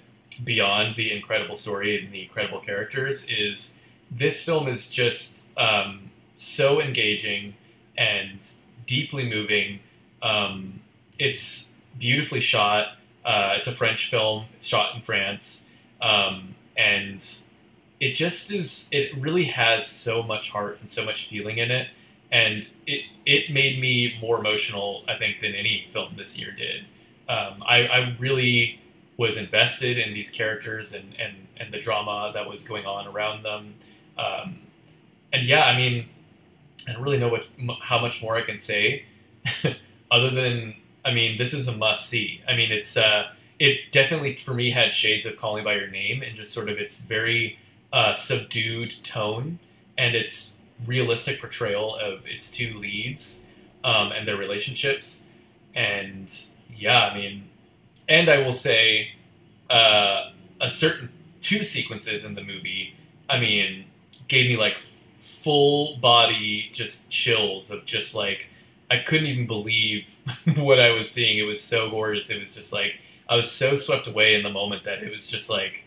[0.45, 3.79] beyond the incredible story and the incredible characters, is
[4.11, 7.55] this film is just um, so engaging
[7.97, 8.45] and
[8.87, 9.81] deeply moving.
[10.23, 10.81] Um,
[11.19, 12.96] it's beautifully shot.
[13.27, 14.45] Uh, it's a French film.
[14.55, 15.69] It's shot in France,
[16.01, 17.27] um, and
[17.99, 18.89] it just is.
[18.93, 21.89] It really has so much heart and so much feeling in it,
[22.31, 25.03] and it it made me more emotional.
[25.09, 26.85] I think than any film this year did.
[27.29, 28.81] Um, I, I really
[29.17, 33.43] was invested in these characters and, and, and the drama that was going on around
[33.43, 33.75] them.
[34.19, 34.59] Um,
[35.33, 36.09] and yeah, I mean,
[36.87, 37.47] I don't really know what
[37.81, 39.05] how much more I can say,
[40.11, 40.75] other than
[41.07, 42.43] I mean, this is a must see.
[42.49, 43.29] I mean, it's uh,
[43.61, 46.69] it definitely for me had shades of Call Me by Your Name and just sort
[46.69, 47.59] of its very
[47.93, 49.61] uh, subdued tone
[49.97, 53.47] and its realistic portrayal of its two leads
[53.85, 55.27] um, and their relationships.
[55.75, 56.31] And
[56.75, 57.49] yeah, I mean,
[58.09, 59.13] and I will say,
[59.71, 61.11] uh, a certain
[61.41, 62.95] two sequences in the movie,
[63.31, 63.85] I mean,
[64.29, 64.77] gave me like
[65.19, 68.49] full body just chills of just like
[68.91, 70.17] I couldn't even believe
[70.57, 71.39] what I was seeing.
[71.39, 72.31] It was so gorgeous.
[72.31, 72.97] It was just like
[73.29, 75.85] I was so swept away in the moment that it was just like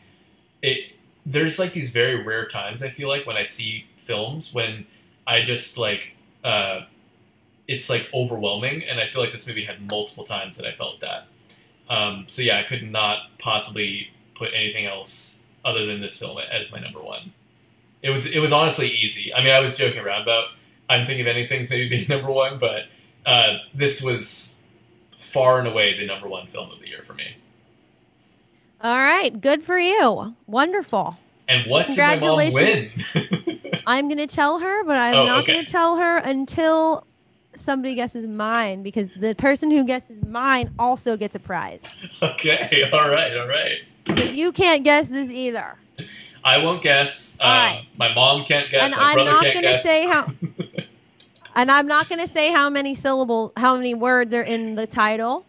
[0.61, 0.93] it.
[1.25, 4.87] There's like these very rare times I feel like when I see films when
[5.27, 6.81] I just like uh,
[7.67, 11.01] it's like overwhelming, and I feel like this movie had multiple times that I felt
[11.01, 11.27] that.
[11.87, 16.71] Um, so yeah, I could not possibly put anything else other than this film as
[16.71, 17.33] my number one.
[18.01, 19.31] It was it was honestly easy.
[19.33, 20.45] I mean, I was joking around about
[20.89, 22.83] I'm thinking of ending things maybe being number one, but
[23.25, 24.61] uh, this was
[25.17, 27.35] far and away the number one film of the year for me.
[28.81, 29.39] All right.
[29.39, 30.35] Good for you.
[30.47, 31.17] Wonderful.
[31.47, 32.91] And what did my mom win?
[33.13, 33.81] Congratulations.
[33.87, 35.53] I'm going to tell her, but I'm Oh, not okay.
[35.53, 37.05] going to tell her until
[37.55, 41.81] somebody guesses mine because the person who guesses mine also gets a prize.
[42.21, 43.79] okay, all right, all right.
[44.05, 45.75] But you can't guess this either.
[46.49, 47.37] I won't guess.
[47.41, 47.85] Um, right.
[47.97, 48.83] My mom can't guess.
[48.83, 49.83] and my I'm brother not can't going to guess.
[49.83, 50.31] say how
[51.55, 54.87] And I'm not going to say how many syllables, how many words are in the
[54.87, 55.45] title.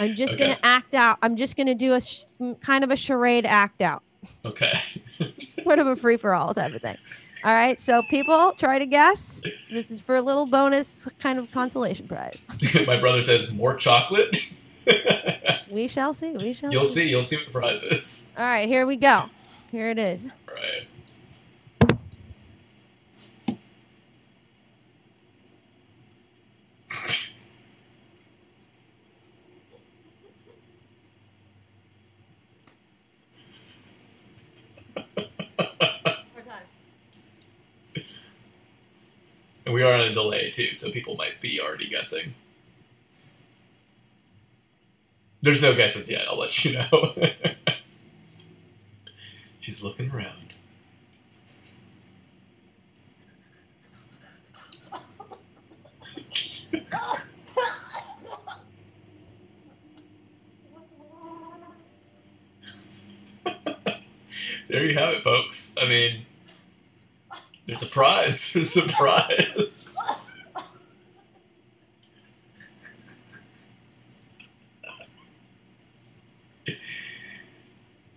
[0.00, 1.18] I'm just gonna act out.
[1.20, 2.24] I'm just going to do a sh-
[2.60, 4.02] kind of a charade act out.
[4.44, 4.72] Okay.
[5.62, 6.96] sort of a free for all type of thing.
[7.44, 9.42] All right, so people try to guess.
[9.70, 12.46] This is for a little bonus kind of consolation prize.
[12.86, 14.36] my brother says more chocolate.
[15.68, 16.30] We shall see.
[16.30, 16.72] We shall.
[16.72, 17.08] You'll see.
[17.08, 18.30] You'll see what the prize is.
[18.38, 19.24] All right, here we go.
[19.70, 20.26] Here it is.
[20.54, 20.88] Right.
[39.64, 42.34] And we are on a delay too, so people might be already guessing.
[45.42, 46.26] There's no guesses yet.
[46.28, 47.14] I'll let you know.
[49.62, 50.54] She's looking around.
[64.68, 65.76] there you have it, folks.
[65.80, 66.26] I mean,
[67.68, 68.52] there's a prize.
[68.54, 69.68] There's a prize.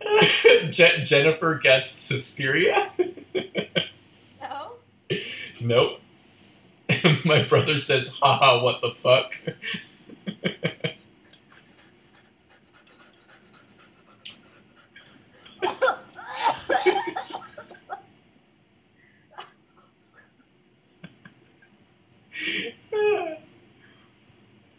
[0.69, 2.92] Je- Jennifer guessed Suspiria.
[4.42, 4.72] No.
[5.61, 6.01] Nope.
[7.25, 9.35] My brother says, haha, what the fuck?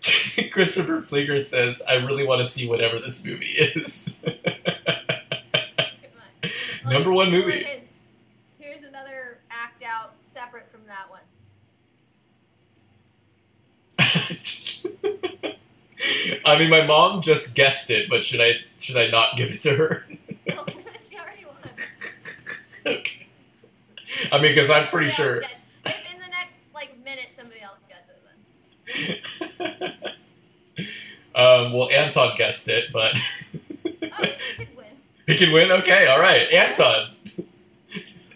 [0.52, 4.18] Christopher Fleeger says, I really want to see whatever this movie is.
[6.88, 7.66] Number one movie.
[8.58, 11.20] Here's another act out separate from that one.
[16.44, 19.60] I mean, my mom just guessed it, but should I should I not give it
[19.62, 20.06] to her?
[20.46, 20.52] she
[21.18, 21.56] already won.
[22.86, 23.26] okay.
[24.30, 25.40] I mean, because I'm pretty sure.
[25.40, 25.54] gets-
[25.86, 28.08] If in the next like minute somebody else gets
[28.88, 29.22] it
[29.58, 29.92] then.
[31.34, 33.16] um, well, Anton guessed it, but
[33.84, 34.08] Oh, you
[34.56, 34.75] could win.
[35.26, 35.70] He can win.
[35.72, 37.10] Okay, all right, Anton.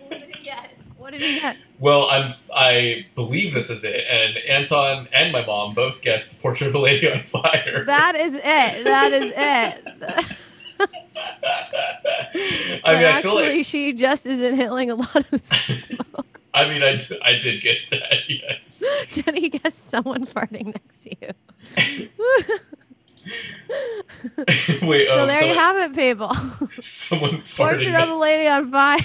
[0.09, 0.69] What did he guess?
[0.97, 1.57] What did he guess?
[1.79, 6.69] Well, I'm I believe this is it, and Anton and my mom both guessed "Portrait
[6.69, 8.85] of a Lady on Fire." That is it.
[8.85, 10.37] That is it.
[10.83, 16.41] I mean, But I feel actually, like she just isn't hitting a lot of smoke.
[16.55, 18.29] I mean, I, I did get that.
[18.29, 18.83] Yes.
[19.13, 22.09] Jenny guessed someone farting next to you.
[24.83, 25.09] Wait.
[25.09, 26.35] so um, there you have it, people.
[26.81, 28.99] someone Portrait of a Lady on Fire.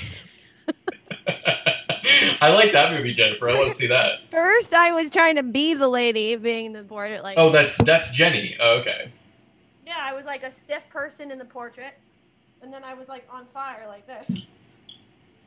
[2.42, 3.50] I like that movie, Jennifer.
[3.50, 4.20] I want to see that.
[4.32, 7.24] First, I was trying to be the lady, being the portrait.
[7.24, 8.56] Like, Oh, that's that's Jenny.
[8.60, 9.12] Oh, okay.
[9.86, 11.98] yeah, I was like a stiff person in the portrait,
[12.62, 14.46] and then I was like on fire like this.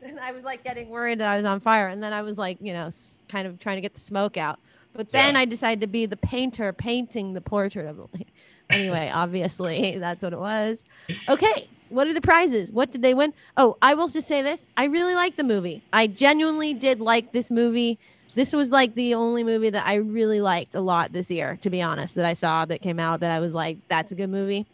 [0.03, 2.39] And I was like getting worried that I was on fire, and then I was
[2.39, 2.91] like, you know,
[3.29, 4.59] kind of trying to get the smoke out.
[4.95, 5.41] But then Yeah.
[5.41, 8.33] I decided to be the painter painting the portrait of the lady.
[8.71, 10.85] Anyway, obviously that's what it was.
[11.29, 12.71] Okay, what are the prizes?
[12.71, 13.33] What did they win?
[13.57, 15.83] Oh, I will just say this: I really like the movie.
[15.93, 17.99] I genuinely did like this movie.
[18.35, 21.71] This was like the only movie that I really liked a lot this year, to
[21.71, 24.31] be honest, that I saw that came out that I was like, that's a good
[24.31, 24.67] movie.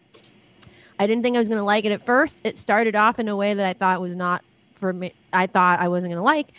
[0.98, 2.40] I didn't think I was going to like it at first.
[2.44, 5.14] It started off in a way that I thought was not for me.
[5.32, 6.52] I thought I wasn't going to like.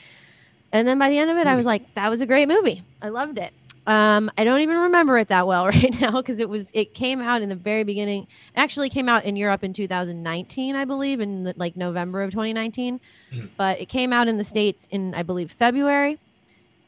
[0.71, 1.57] And then by the end of it, I hmm.
[1.57, 2.83] was like, that was a great movie.
[3.01, 3.53] I loved it.
[3.87, 7.21] Um, I don't even remember it that well right now because it was it came
[7.21, 8.23] out in the very beginning.
[8.23, 12.31] It actually came out in Europe in 2019, I believe, in the, like November of
[12.31, 12.99] 2019.
[13.33, 13.49] Mhm.
[13.57, 16.17] But it came out in the states in I believe February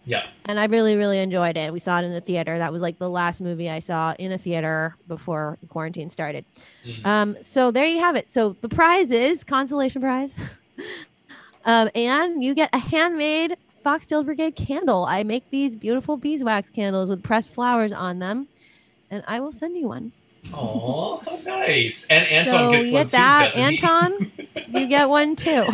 [0.06, 0.24] Yeah.
[0.46, 1.72] and I really, really enjoyed it.
[1.72, 2.58] We saw it in the theater.
[2.58, 6.46] That was like the last movie I saw in a theater before the quarantine started.
[6.86, 7.06] Mhm.
[7.06, 8.32] Um, so there you have it.
[8.34, 10.36] So the prize is consolation prize,
[11.66, 13.56] um, and you get a handmade
[13.88, 15.06] Foxtail Brigade candle.
[15.06, 18.50] I make these beautiful beeswax candles with pressed flowers on them,
[19.10, 20.12] and I will send you one.
[20.52, 22.06] How nice.
[22.08, 23.62] And Anton so gets one get too, that, he?
[23.62, 24.32] Anton.
[24.68, 25.66] you get one too.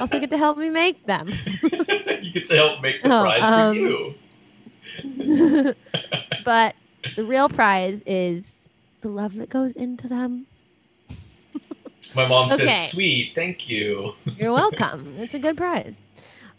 [0.00, 1.28] Also get to help me make them.
[1.28, 5.74] you get to help make the Oh, prize um, for you.
[6.44, 6.76] but
[7.16, 8.68] the real prize is
[9.00, 10.46] the love that goes into them.
[12.14, 12.66] My mom okay.
[12.68, 15.16] says, "Sweet, thank you," You're welcome.
[15.18, 15.98] it's a good prize.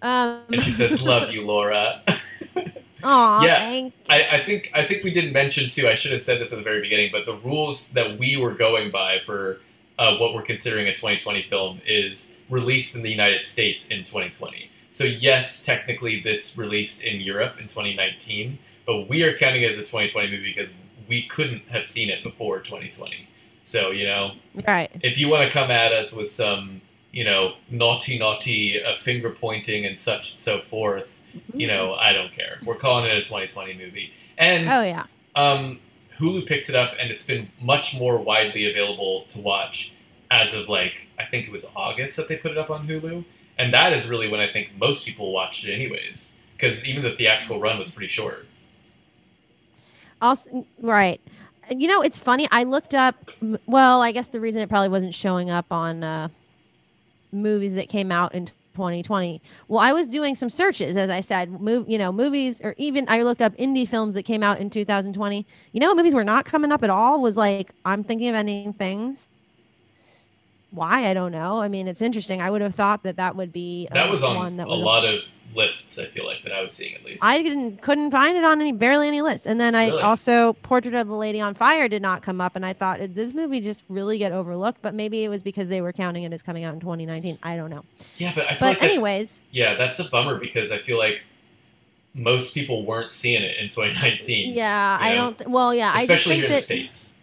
[0.01, 2.01] Um, and she says, "Love you, Laura."
[3.03, 5.87] aw, Yeah, I, I think I think we didn't mention too.
[5.87, 8.53] I should have said this at the very beginning, but the rules that we were
[8.53, 9.59] going by for
[9.99, 14.69] uh, what we're considering a 2020 film is released in the United States in 2020.
[14.91, 19.77] So yes, technically this released in Europe in 2019, but we are counting it as
[19.77, 20.69] a 2020 movie because
[21.07, 23.27] we couldn't have seen it before 2020.
[23.63, 24.31] So you know,
[24.67, 24.89] Right.
[25.03, 26.81] if you want to come at us with some,
[27.17, 31.17] you know, naughty, naughty uh, finger pointing and such and so forth,
[31.51, 32.59] you know, I don't care.
[32.63, 34.13] We're calling it a 2020 movie.
[34.37, 35.05] And Oh yeah.
[35.35, 35.79] um,
[36.19, 39.95] Hulu picked it up, and it's been much more widely available to watch
[40.29, 43.25] as of like I think it was August that they put it up on Hulu,
[43.57, 46.35] and that is really when I think most people watched it, anyways.
[46.55, 48.45] Because even the theatrical run was pretty short.
[50.21, 51.19] Also, right.
[51.69, 52.47] You know, it's funny.
[52.51, 53.31] I looked up.
[53.65, 56.29] Well, I guess the reason it probably wasn't showing up on uh,
[57.31, 58.45] movies that came out in
[58.77, 59.41] 2020.
[59.67, 61.59] Well, I was doing some searches, as I said.
[61.59, 64.69] Move, you know, movies, or even I looked up indie films that came out in
[64.69, 65.45] 2020.
[65.71, 67.21] You know, movies were not coming up at all.
[67.21, 69.27] Was like I'm thinking of ending things.
[70.69, 71.59] Why I don't know.
[71.59, 72.41] I mean, it's interesting.
[72.41, 74.79] I would have thought that that would be That was on one that a was
[74.79, 75.23] lot of
[75.55, 75.97] lists.
[75.97, 77.23] I feel like that I was seeing at least.
[77.23, 79.47] I didn't couldn't find it on any barely any lists.
[79.47, 80.01] And then I Really?
[80.01, 83.15] also Portrait of the Lady on Fire did not come up and I thought did
[83.15, 86.33] this movie just really get overlooked, but maybe it was because they were counting it
[86.33, 87.39] as coming out in 2019.
[87.43, 87.83] I don't know.
[88.17, 90.97] yeah, but I feel But like that, anyways, yeah, that's a bummer because I feel
[90.97, 91.23] like
[92.13, 94.53] most people weren't seeing it in 2019.
[94.53, 97.13] yeah, I know, don't th- well, yeah, I especially here in the states.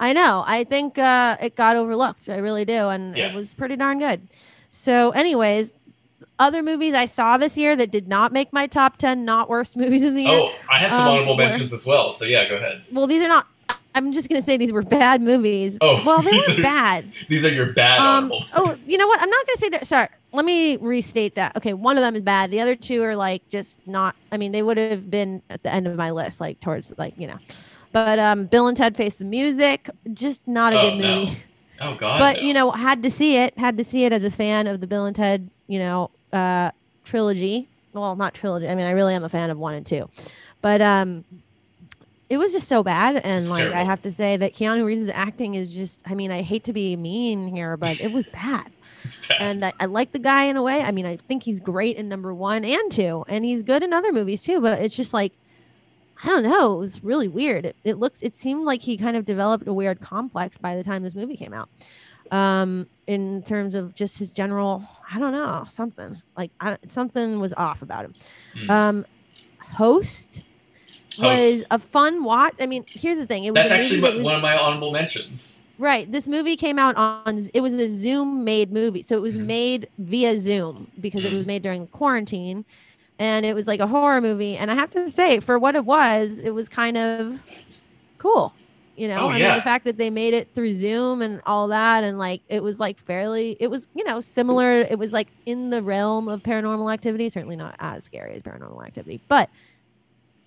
[0.00, 0.42] I know.
[0.46, 2.28] I think uh, it got overlooked.
[2.28, 3.28] I really do, and Yeah.
[3.28, 4.26] it was pretty darn good.
[4.70, 5.72] So, anyways,
[6.42, 9.76] other movies I saw this year that did not make my top ten not worst
[9.82, 10.38] movies of the year.
[10.38, 12.12] Oh, I have some Um, honorable where- mentions as well.
[12.12, 12.84] So yeah, go ahead.
[12.92, 13.46] Well, these are not.
[13.94, 15.76] I'm just gonna say these were bad movies.
[15.82, 17.12] Oh, well, they these weren't are- bad.
[17.28, 19.20] These are your bad Um, oh, you know what?
[19.20, 19.86] I'm not gonna say that.
[19.86, 21.54] Sorry, let me restate that.
[21.56, 22.50] Okay, one of them is bad.
[22.50, 24.16] The other two are like just not.
[24.32, 27.12] I mean, they would have been at the end of my list, like towards like
[27.18, 27.38] you know.
[27.92, 31.14] But um, Bill and Ted Face the Music, just not a Oh, good no.
[31.16, 31.42] movie.
[31.82, 32.18] Oh God.
[32.18, 32.42] but no.
[32.42, 33.58] you know, had to see it.
[33.58, 36.70] Had to see it as a fan of the Bill and Ted, you know, uh,
[37.04, 37.68] trilogy.
[37.92, 38.68] Well, not trilogy.
[38.68, 40.08] I mean, I really am a fan of one and two,
[40.62, 41.24] but um,
[42.30, 43.16] it was just so bad.
[43.16, 46.02] And like, I have to say that Keanu Reeves' acting is just.
[46.06, 48.70] I mean, I hate to be mean here, but it was bad.
[49.28, 49.40] Bad.
[49.40, 50.80] And I, I like the guy in a way.
[50.80, 53.92] I mean, I think he's great in number one and two, and he's good in
[53.92, 54.60] other movies too.
[54.60, 55.32] But it's just like,
[56.22, 56.74] I don't know.
[56.74, 57.66] It was really weird.
[57.66, 58.22] It, it looks.
[58.22, 61.36] It seemed like he kind of developed a weird complex by the time this movie
[61.36, 61.68] came out.
[62.32, 67.52] Um, in terms of just his general, I don't know, something like I, something was
[67.54, 68.12] off about him.
[68.54, 68.70] Hmm.
[68.70, 69.06] Um,
[69.60, 70.42] host
[71.18, 72.54] was a fun watch.
[72.58, 73.44] I mean, here's the thing.
[73.44, 75.60] It was That's actually what- was- one of my honorable mentions.
[75.78, 76.10] Right.
[76.10, 79.02] This movie came out on it was a Zoom made movie.
[79.02, 79.46] So it was Mhm.
[79.46, 81.36] made via Zoom because it Mhm.
[81.38, 82.64] was made during quarantine
[83.18, 85.84] and it was like a horror movie and I have to say for what it
[85.84, 87.40] was, it was kind of
[88.18, 88.54] cool.
[88.96, 89.48] You know, Oh, I yeah.
[89.48, 92.62] mean the fact that they made it through Zoom and all that and like it
[92.62, 96.42] was like fairly it was, you know, similar it was like in the realm of
[96.42, 99.20] paranormal activity, certainly not as scary as paranormal activity.
[99.28, 99.48] But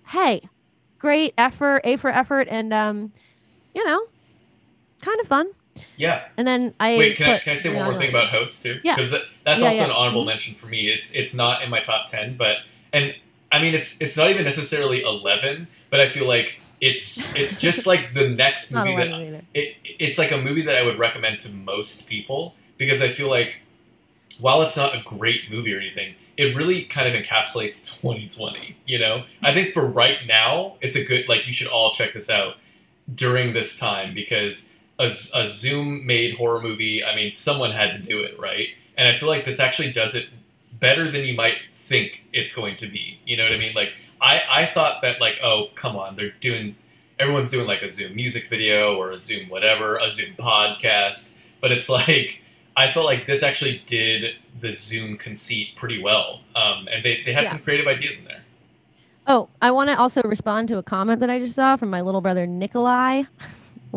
[0.08, 0.42] hey,
[0.98, 3.12] great effort, A for effort and um
[3.74, 4.00] you know,
[5.02, 5.50] kind of fun.
[5.96, 6.24] Yeah.
[6.38, 8.80] And then I Wait, can I, can I say one more thing about hosts too?
[8.82, 8.94] Yeah.
[8.94, 9.84] Because that's Yeah, also yeah.
[9.86, 10.26] an honorable Mhm.
[10.26, 10.86] mention for me.
[10.88, 12.58] It's it's not in my top ten, but
[12.92, 13.14] and
[13.52, 17.86] I mean it's it's not even necessarily eleven, but I feel like it's it's just
[17.86, 21.50] like the next movie that it, it's like a movie that I would recommend to
[21.50, 23.62] most people because I feel like
[24.38, 28.76] while it's not a great movie or anything, it really kind of encapsulates 2020.
[28.86, 32.12] You know, I think for right now, it's a good like you should all check
[32.12, 32.56] this out
[33.12, 37.04] during this time because a, a Zoom made horror movie.
[37.04, 38.68] I mean, someone had to do it, right?
[38.96, 40.28] And I feel like this actually does it
[40.72, 43.20] better than you might think it's going to be.
[43.24, 43.74] You know what I mean?
[43.74, 43.92] Like
[44.30, 46.76] I I thought that like oh come on they're doing
[47.18, 51.32] everyone's doing like a Zoom music video or a Zoom whatever, a Zoom podcast.
[51.60, 52.40] But it's like
[52.76, 57.32] I felt like this actually did the Zoom conceit pretty well, um, and they, they
[57.32, 57.52] had Yeah.
[57.52, 58.42] some creative ideas in there.
[59.26, 62.00] Oh, I want to also respond to a comment that I just saw from my
[62.02, 63.22] little brother Nikolai.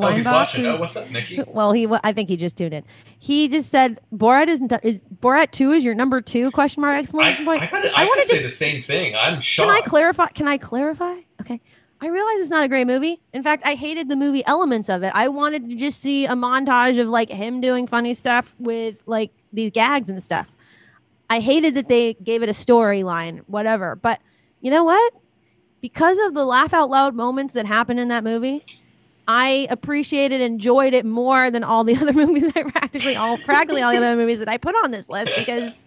[0.08, 0.66] oh, he's watching.
[0.66, 1.42] Oh, what's up, Nikki?
[1.48, 2.84] well, he I think he just tuned in.
[3.20, 7.46] He just said Borat isn't is Borat two is your number two question mark exclamation
[7.46, 7.64] point.
[7.64, 9.16] I gotta, I I wanna gotta say just- the same thing.
[9.16, 9.70] I'm shocked.
[9.70, 10.28] Can I clarify?
[10.28, 11.16] Can I clarify?
[11.42, 11.62] Okay.
[12.02, 13.20] I realize it's not a great movie.
[13.34, 15.12] In fact, I hated the movie elements of it.
[15.14, 19.32] I wanted to just see a montage of like him doing funny stuff with like
[19.52, 20.48] these gags and stuff.
[21.30, 23.98] I hated that they gave it a storyline, whatever.
[23.98, 24.22] But
[24.62, 25.14] you know what?
[25.82, 28.66] Because of the laugh out loud moments that happened in that movie,
[29.32, 33.92] I appreciated, enjoyed it more than all the other movies I practically all practically all
[33.92, 35.86] the other movies that I put on this list because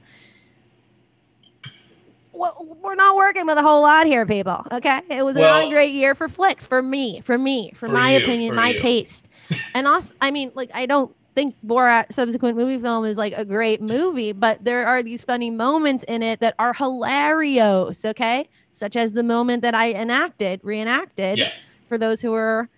[2.32, 4.64] well, we're not working with a whole lot here, people.
[4.70, 7.92] Okay, it was not a great year for flicks for me, for me, for, For
[7.92, 8.78] my you, opinion, for my you.
[8.78, 9.28] taste,
[9.74, 13.44] and also, I mean, like, I don't think Borat subsequent movie film is like a
[13.44, 18.04] great movie, but there are these funny moments in it that are hilarious.
[18.04, 21.50] Okay, such as the moment that I enacted, reenacted Yeah.
[21.88, 22.68] for those who were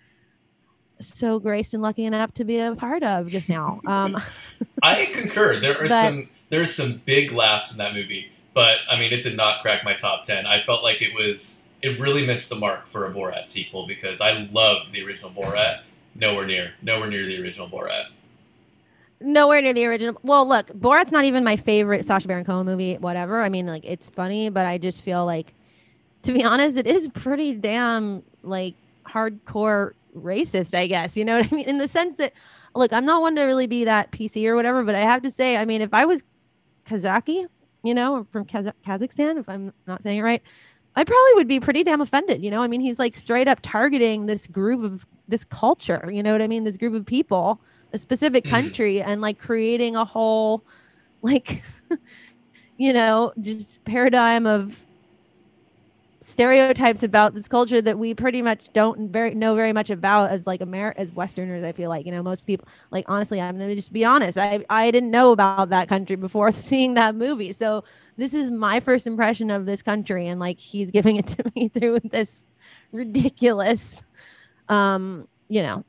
[1.01, 3.81] so graced and lucky enough to be a part of just now.
[3.85, 4.17] Um,
[4.83, 5.59] I concur.
[5.59, 9.23] There are But- some there's some big laughs in that movie, but I mean, it
[9.23, 10.45] did not crack my top ten.
[10.45, 14.21] I felt like it was it really missed the mark for a Borat sequel because
[14.21, 15.81] I loved the original Borat.
[16.15, 18.05] Nowhere near, nowhere near the original Borat.
[19.19, 20.17] nowhere near the original.
[20.23, 22.95] Well, look, Borat's not even my favorite Sacha Baron Cohen movie.
[22.97, 23.41] Whatever.
[23.41, 25.53] I mean, like it's funny, but I just feel like,
[26.23, 28.75] to be honest, it is pretty damn like
[29.05, 30.73] hardcore racist.
[30.77, 32.33] I guess you know what I mean in the sense that,
[32.75, 35.31] look, I'm not one to really be that PC or whatever, but I have to
[35.31, 36.23] say, I mean, if I was
[36.87, 37.45] Kazaki,
[37.83, 40.41] you know, from Kaz- Kazakhstan, if I'm not saying it right.
[40.97, 42.61] I probably would be pretty damn offended, you know.
[42.63, 46.41] I mean, he's like straight up targeting this group of this culture, you know what
[46.41, 46.63] I mean?
[46.63, 47.61] This group of people,
[47.93, 48.49] a specific Mhm.
[48.49, 50.63] country, and like creating a whole,
[51.21, 51.63] like,
[52.77, 54.84] you know, just paradigm of
[56.27, 60.47] stereotypes about this culture that we pretty much don't very know very much about as
[60.47, 61.63] like Amer as Westerners.
[61.63, 64.35] I feel like you know most people like honestly, I'm gonna just be honest.
[64.37, 67.83] I I didn't know about that country before seeing that movie, so
[68.17, 71.67] this is my first impression of this country, and like he's giving it to me
[71.73, 72.43] through this
[72.91, 74.03] ridiculous,
[74.67, 75.83] um, you know,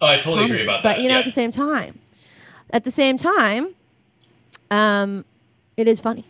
[0.00, 0.52] Oh, I totally comedy.
[0.54, 0.96] agree about that.
[0.96, 1.20] but you know, yeah.
[1.20, 1.98] at the same time,
[2.70, 3.74] at the same time,
[4.70, 5.26] um,
[5.76, 6.24] it is funny.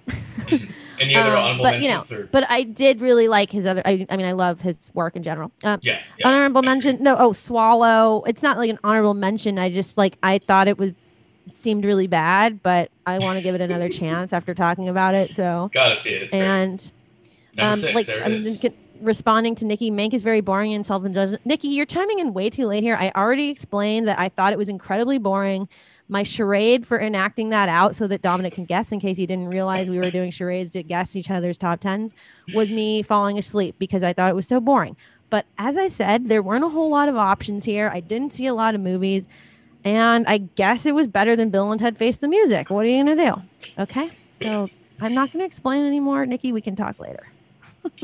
[1.00, 3.82] Any other Um, honorable but you know, or, but I did really like his other.
[3.84, 5.50] I, I mean, I love his work in general.
[5.64, 6.28] Um, yeah, yeah.
[6.28, 7.02] honorable mention.
[7.02, 8.22] No, oh, Swallow.
[8.26, 9.58] It's not like an honorable mention.
[9.58, 13.42] I just like I thought it was it seemed really bad, but I want to
[13.42, 15.34] give it another chance after talking about it.
[15.34, 16.22] So Gotta see it.
[16.24, 16.90] It's and
[17.58, 17.94] um, six.
[17.94, 18.42] like I'm
[19.00, 19.90] responding to Nikki.
[19.90, 21.44] Mank is very boring and self-indulgent.
[21.44, 22.96] Nikki, you're chiming in way too late here.
[22.96, 25.68] I already explained that I thought it was incredibly boring.
[26.10, 29.48] My charade for enacting that out so that Dominic can guess, in case he didn't
[29.48, 32.14] realize we were doing charades to guess each other's top tens,
[32.54, 34.96] was me falling asleep because I thought it was so boring.
[35.28, 37.90] But as I said, there weren't a whole lot of options here.
[37.92, 39.28] I didn't see a lot of movies,
[39.84, 42.70] and I guess it was better than Bill and Ted Face the Music.
[42.70, 43.42] What are you gonna do?
[43.78, 44.70] Okay, so
[45.02, 46.24] I'm not gonna explain anymore.
[46.24, 47.30] Nikki, we can talk later.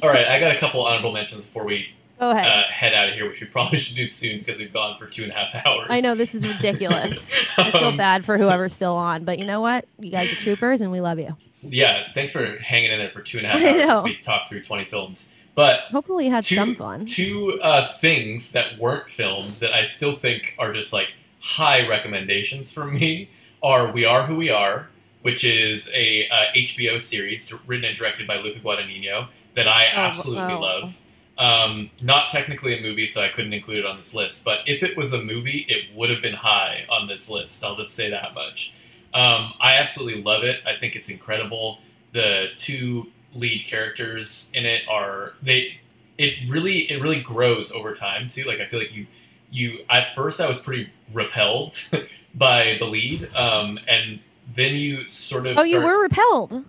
[0.02, 2.46] All right, I got a couple honorable mentions before we Go ahead.
[2.46, 5.06] uh, head out of here, which we probably should do soon because we've gone for
[5.06, 5.86] two and a half hours.
[5.90, 7.28] I know this is ridiculous.
[7.58, 9.86] I feel Um, bad for whoever's still on, but you know what?
[9.98, 11.36] You guys are troopers, and we love you.
[11.62, 14.02] Yeah, thanks for hanging in there for two and a half I hours know.
[14.04, 15.34] we talked through 20 films.
[15.54, 17.06] But Hopefully, you had two, some fun.
[17.06, 22.72] two uh, things that weren't films that I still think are just like high recommendations
[22.72, 23.30] from me
[23.62, 24.88] are We Are Who We Are,
[25.22, 29.98] which is a uh, HBO series written and directed by Luca Guadagnino that I Oh,
[29.98, 31.00] absolutely love.
[31.36, 34.44] Um, not technically a movie, so I couldn't include it on this list.
[34.44, 37.64] But if it was a movie, it would have been high on this list.
[37.64, 38.72] I'll just say that much.
[39.12, 40.60] Um, I absolutely love it.
[40.66, 41.78] I think it's incredible.
[42.12, 45.78] The two lead characters in it are they.
[46.18, 48.44] It really it really grows over time too.
[48.44, 49.06] Like I feel like you
[49.50, 51.76] you at first I was pretty repelled
[52.34, 54.20] by the lead, um, and
[54.54, 56.64] then you sort of Oh, you were repelled.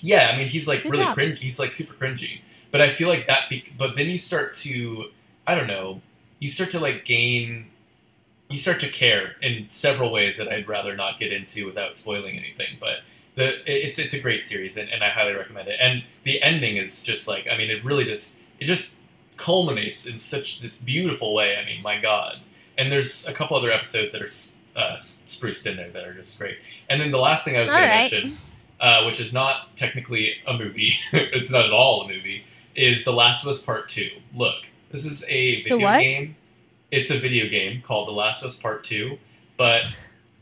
[0.00, 1.16] yeah, I mean, he's like Good really job.
[1.16, 1.36] cringy.
[1.38, 2.40] He's like super cringy.
[2.76, 3.48] But I feel like that.
[3.48, 5.06] Be- but then you start to,
[5.46, 6.02] I don't know,
[6.40, 7.68] you start to like gain,
[8.50, 12.36] you start to care in several ways that I'd rather not get into without spoiling
[12.36, 12.76] anything.
[12.78, 12.98] But
[13.34, 15.78] the it's it's a great series, and, and I highly recommend it.
[15.80, 18.96] And the ending is just like, I mean, it really just it just
[19.38, 21.56] culminates in such this beautiful way.
[21.56, 22.40] I mean, my God.
[22.76, 26.38] And there's a couple other episodes that are uh, spruced in there that are just
[26.38, 26.58] great.
[26.90, 28.10] And then the last thing I was going right.
[28.10, 28.38] to mention
[28.80, 30.94] uh, which is not technically a movie.
[31.12, 32.44] it's not at all a movie.
[32.76, 34.10] Is The Last of Us Part Two?
[34.34, 36.36] Look, this is a video game.
[36.90, 39.18] It's a video game called The Last of Us Part Two.
[39.56, 39.84] But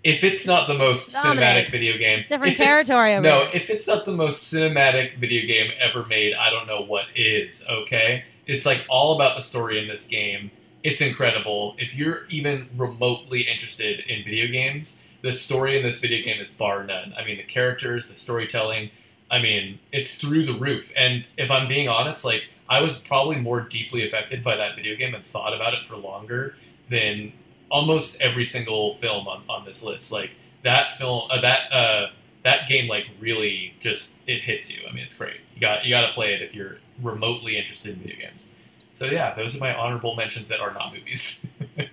[0.03, 3.71] if it's not the most Dominic, cinematic video game, It's different territory over no, if
[3.71, 7.65] it's not the most cinematic video game ever made, I don't know what is.
[7.71, 10.51] Okay, it's like all about the story in this game.
[10.83, 11.77] It's incredible.
[11.79, 16.51] If you're even remotely interested in video games, the story in this video game is
[16.51, 17.15] bar none.
[17.17, 18.91] I mean, the characters, the storytelling.
[19.31, 20.93] I mean, it's through the roof.
[20.97, 24.97] And if I'm being honest, like I was probably more deeply affected by that video
[24.97, 26.57] game and thought about it for longer
[26.89, 27.33] than
[27.71, 30.13] almost every single film on, on this list.
[30.13, 32.11] Like that film, uh, that uh,
[32.43, 34.87] that game, like really just it hits you.
[34.89, 35.41] I mean, it's great.
[35.55, 38.51] You got you got to play it if you're remotely interested in video games.
[38.93, 41.47] So yeah, those are my honorable mentions that are not movies.
[41.79, 41.87] um,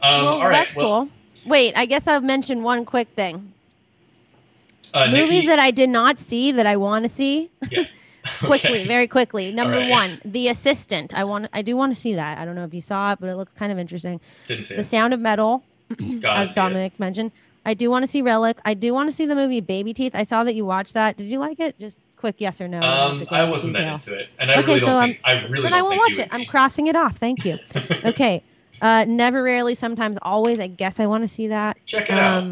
[0.00, 1.10] well, all right, that's well, cool.
[1.44, 3.52] Wait, I guess I'll mention one quick thing.
[4.96, 7.50] Uh, Movies Nikki, that I did not see that I want to see
[8.40, 8.86] quickly, okay.
[8.86, 9.52] very quickly.
[9.52, 9.90] Number right.
[9.90, 11.12] one, The Assistant.
[11.14, 12.38] I want, I do want to see that.
[12.38, 14.20] I don't know if you saw it, but it looks kind of interesting.
[14.48, 14.84] Didn't see The it.
[14.84, 16.54] Sound of Metal, as see it.
[16.54, 17.32] Dominic mentioned.
[17.64, 18.58] I do want to see Relic.
[18.64, 20.14] I do want to see the movie Baby Teeth.
[20.14, 21.16] I saw that you watched that.
[21.16, 21.78] Did you like it?
[21.80, 22.80] Just quick yes or no.
[22.80, 25.04] Don't Um, go I wasn't that into it, and I Okay, really don't so, um,
[25.10, 26.28] think I really then don't I won't watch it.
[26.30, 26.46] I'm be.
[26.46, 27.16] crossing it off.
[27.18, 27.58] Thank you.
[28.04, 28.42] okay.
[28.80, 30.60] Uh, never, rarely, sometimes, always.
[30.60, 31.76] I guess I want to see that.
[31.86, 32.44] Check it out.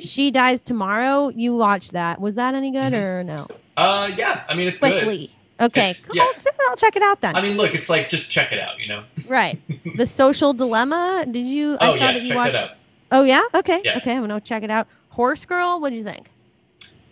[0.00, 1.28] She dies tomorrow.
[1.28, 2.20] You watched that.
[2.20, 3.00] Was that any good Mhm.
[3.02, 3.46] or no?
[3.76, 4.92] Uh, yeah, I mean it's good.
[5.02, 5.30] Quickly.
[5.58, 5.90] Okay.
[5.90, 6.26] It's- yeah.
[6.68, 7.34] I'll check it out then.
[7.34, 9.04] I mean, look, it's like just check it out, you know.
[9.28, 9.58] right.
[9.96, 11.24] The Social Dilemma.
[11.30, 11.78] Did you?
[11.80, 12.52] Oh I saw yeah, that you check watched.
[12.54, 12.76] that
[13.10, 13.42] Oh yeah.
[13.54, 13.80] Okay.
[13.84, 13.96] Yeah.
[13.98, 14.14] Okay.
[14.16, 14.86] I'm gonna check it out.
[15.10, 15.80] Horse Girl.
[15.80, 16.28] What do you think?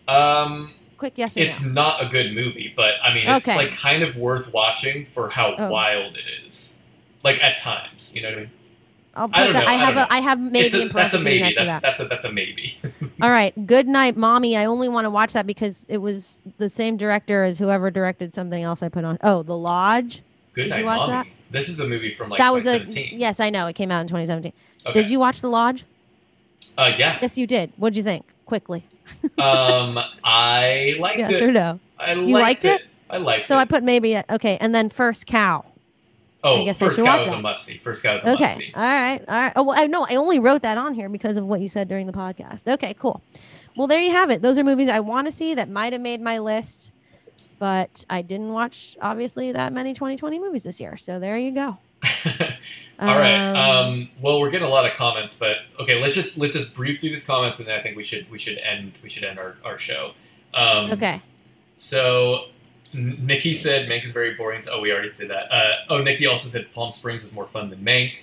[0.09, 1.73] Um, Quick yes or it's no.
[1.73, 3.57] not a good movie, but I mean, it's Okay.
[3.57, 5.69] like kind of worth watching for how Oh.
[5.71, 6.79] wild it is.
[7.23, 8.51] Like at times, you know what I mean?
[9.17, 9.65] I'll put I that.
[9.65, 10.13] know, I I have don't a.
[10.13, 11.41] I have maybe a, that's a maybe.
[11.41, 11.83] next to That's that.
[11.83, 12.77] that's a that's a maybe.
[13.23, 13.67] All right.
[13.67, 14.57] Good night, mommy.
[14.57, 18.35] I only want to watch that because it was the same director as whoever directed
[18.35, 19.19] something else I put on.
[19.23, 20.23] Oh, The Lodge.
[20.53, 21.13] Good Did night, you watch mommy.
[21.13, 21.27] that?
[21.51, 22.85] This is a movie from like that was a.
[23.15, 23.67] Yes, I know.
[23.67, 24.53] It came out in 2017.
[24.87, 25.03] Okay.
[25.03, 25.85] Did you watch The Lodge?
[26.77, 27.19] Uh, yeah.
[27.23, 27.73] Yes, you did.
[27.77, 28.25] What did you think?
[28.47, 28.85] Quickly.
[29.39, 31.43] um, I liked yes it.
[31.43, 31.79] or no?
[31.99, 32.81] I You liked, liked it.
[32.83, 32.87] it?
[33.11, 33.57] I liked So it.
[33.57, 35.65] So I put maybe okay, and then First Cow.
[36.45, 37.79] Oh, I guess I first should cow watch is a must see.
[37.79, 38.53] First guy was a must Okay.
[38.55, 38.73] see.
[38.75, 39.21] All right.
[39.27, 39.53] All right.
[39.57, 40.07] Oh, well, I know.
[40.09, 42.67] I only wrote that on here because of what you said during the podcast.
[42.73, 43.23] Okay, cool.
[43.77, 44.41] Well, there you have it.
[44.43, 46.93] Those are movies I want to see that might have made my list,
[47.59, 50.97] but I didn't watch obviously that many 2020 movies this year.
[50.97, 51.79] So there you go.
[53.01, 53.53] All right.
[53.55, 57.01] Um, well, we're getting a lot of comments, but okay, let's just let's just brief
[57.01, 59.39] through these comments, and then I think we should we should end we should end
[59.39, 60.13] our, our show.
[60.53, 61.21] Um, okay.
[61.77, 62.47] So
[62.95, 64.63] Nikki said Mank is very boring.
[64.71, 65.53] Oh, we already did that.
[65.53, 68.19] Uh, oh, Nikki also said Palm Springs was more fun than Mank.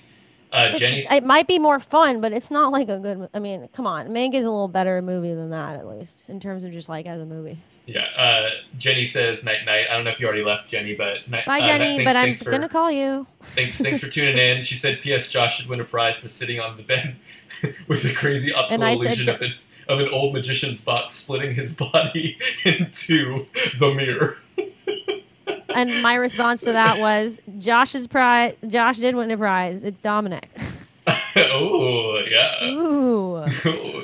[0.51, 3.29] Uh, Jenny, it might be more fun, but it's not like a good.
[3.33, 6.39] I mean, come on, Mank is a little better movie than that, at least in
[6.41, 7.57] terms of just like as a movie.
[7.85, 8.01] yeah.
[8.17, 9.85] Uh, Jenny says night night.
[9.89, 11.95] I don't know if you already left, Jenny, but night, Bye, uh, Jenny.
[11.97, 13.27] thank- but I'm for, gonna call you.
[13.41, 14.63] Thanks, thanks for tuning in.
[14.63, 15.29] She said, "P.S.
[15.31, 17.15] Josh should win a prize for sitting on the bed
[17.87, 19.53] with the crazy optical And I said illusion of an,
[19.87, 23.45] of an old magician's box splitting his body into
[23.79, 24.39] the mirror."
[25.75, 28.55] And my response to that was Josh's prize.
[28.67, 29.83] Josh did win a prize.
[29.83, 30.49] It's Dominic.
[31.35, 32.65] oh yeah.
[32.69, 33.45] Ooh.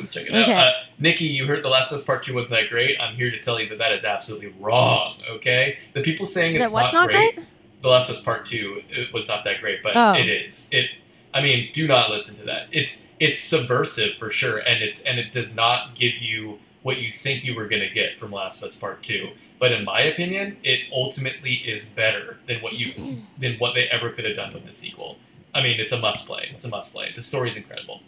[0.10, 0.44] Check it out.
[0.44, 0.54] Okay.
[0.54, 3.00] Uh, Nikki, you heard The Last of Us Part 2 wasn't that great.
[3.00, 5.78] I'm here to tell you that that is absolutely wrong, okay?
[5.94, 7.40] The people saying it's not, not great?
[7.84, 10.14] The Last of Us Part 2 it was not that great, but Oh.
[10.14, 10.68] it is.
[10.72, 10.90] It
[11.34, 12.68] I mean, do not listen to that.
[12.72, 17.12] It's it's subversive for sure and it's and it does not give you what you
[17.12, 19.30] think you were going to get from Last of Us Part 2.
[19.60, 22.94] But in my opinion, it ultimately is better than what you
[23.40, 25.18] than what they ever could have done with the sequel.
[25.54, 26.50] I mean, it's a must play.
[26.54, 27.12] It's a must play.
[27.16, 28.02] The story's incredible.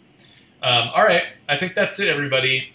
[0.62, 2.72] Um, all right, I think that's it, everybody.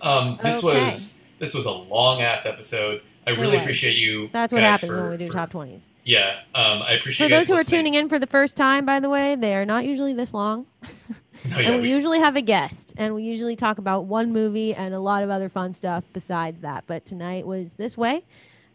[0.00, 0.86] Um, this Okay.
[0.88, 3.02] was this was a long ass episode.
[3.26, 4.28] I really appreciate you.
[4.32, 5.86] That's what happens for- when we do for- top twenties.
[6.02, 7.30] Yeah, um, I appreciate it.
[7.30, 9.66] For those who are tuning in for the first time, by the way, they are
[9.66, 10.66] not usually this long.
[11.48, 14.74] Yeah, and we we- usually have a guest, and we usually talk about one movie
[14.74, 16.84] and a lot of other fun stuff besides that.
[16.86, 18.24] But tonight was this way.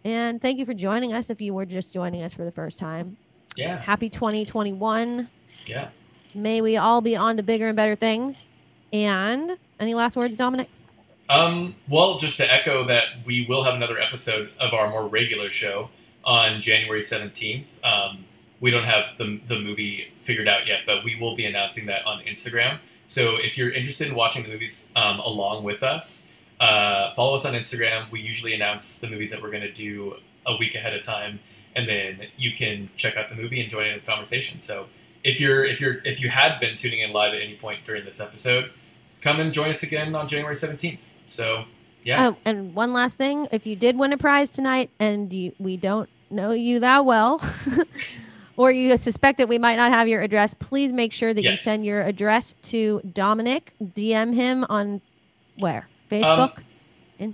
[0.03, 2.77] And thank you for joining us if you were just joining us for the first
[2.80, 3.18] time.
[3.58, 5.27] yeah, Happy 2021.
[5.66, 5.90] yeah.
[6.34, 8.45] May we all be on to bigger and better things.
[8.94, 10.69] And any last words, Dominic?
[11.30, 15.50] Um, well, just to echo that, we will have another episode of our more regular
[15.50, 15.90] show
[16.24, 17.66] on January 17th.
[17.84, 18.26] Um,
[18.60, 22.06] we don't have the, the movie figured out yet, but we will be announcing that
[22.06, 22.80] on Instagram.
[23.06, 27.45] So if you're interested in watching the movies um, along with us, uh, follow us
[27.45, 28.10] on Instagram.
[28.12, 31.40] We usually announce the movies that we're going to do a week ahead of time,
[31.76, 34.60] and then you can check out the movie and join in the conversation.
[34.62, 34.88] So
[35.24, 38.06] if you're if you're if you had been tuning in live at any point during
[38.06, 38.72] this episode,
[39.22, 41.00] come and join us again on January 17th.
[41.28, 41.66] So
[42.04, 42.30] yeah.
[42.30, 43.48] Oh, and one last thing.
[43.52, 47.42] If you did win a prize tonight and you, we don't know you that well,
[48.58, 51.56] or you suspect that we might not have your address, please make sure that you
[51.56, 53.74] send your address to Dominic.
[53.82, 55.01] DM him on
[55.58, 55.88] where?
[56.09, 56.59] Facebook?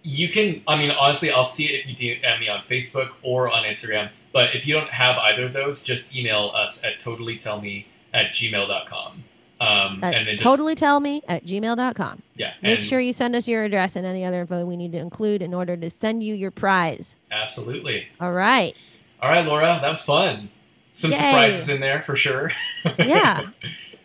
[0.03, 3.51] You can, I mean, honestly, I'll see it if you DM me on Facebook or
[3.51, 4.09] on Instagram.
[4.31, 9.23] But if you don't have either of those, just email us at totallytellme at gmail.com.
[9.59, 12.23] Um, That's and then just, totally tell me at gmail.com.
[12.35, 12.53] yeah.
[12.63, 15.43] Make sure you send us your address and any other info we need to include
[15.43, 17.15] in order to send you your prize.
[17.31, 18.07] Absolutely.
[18.19, 18.75] All right.
[19.21, 20.49] All right, Laura, that was fun.
[20.93, 21.17] Some Yay.
[21.17, 22.51] surprises in there for sure.
[22.97, 23.47] Yeah.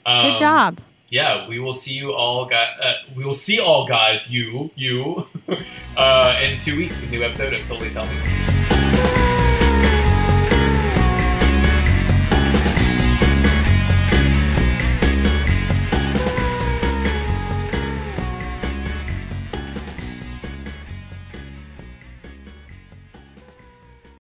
[0.09, 0.79] Um, Good job.
[1.09, 2.79] yeah, we will see you all, guys.
[2.81, 5.27] Uh, we will see all guys, you, you,
[5.97, 9.35] uh, in two weeks with a new episode of Totally Tell Me.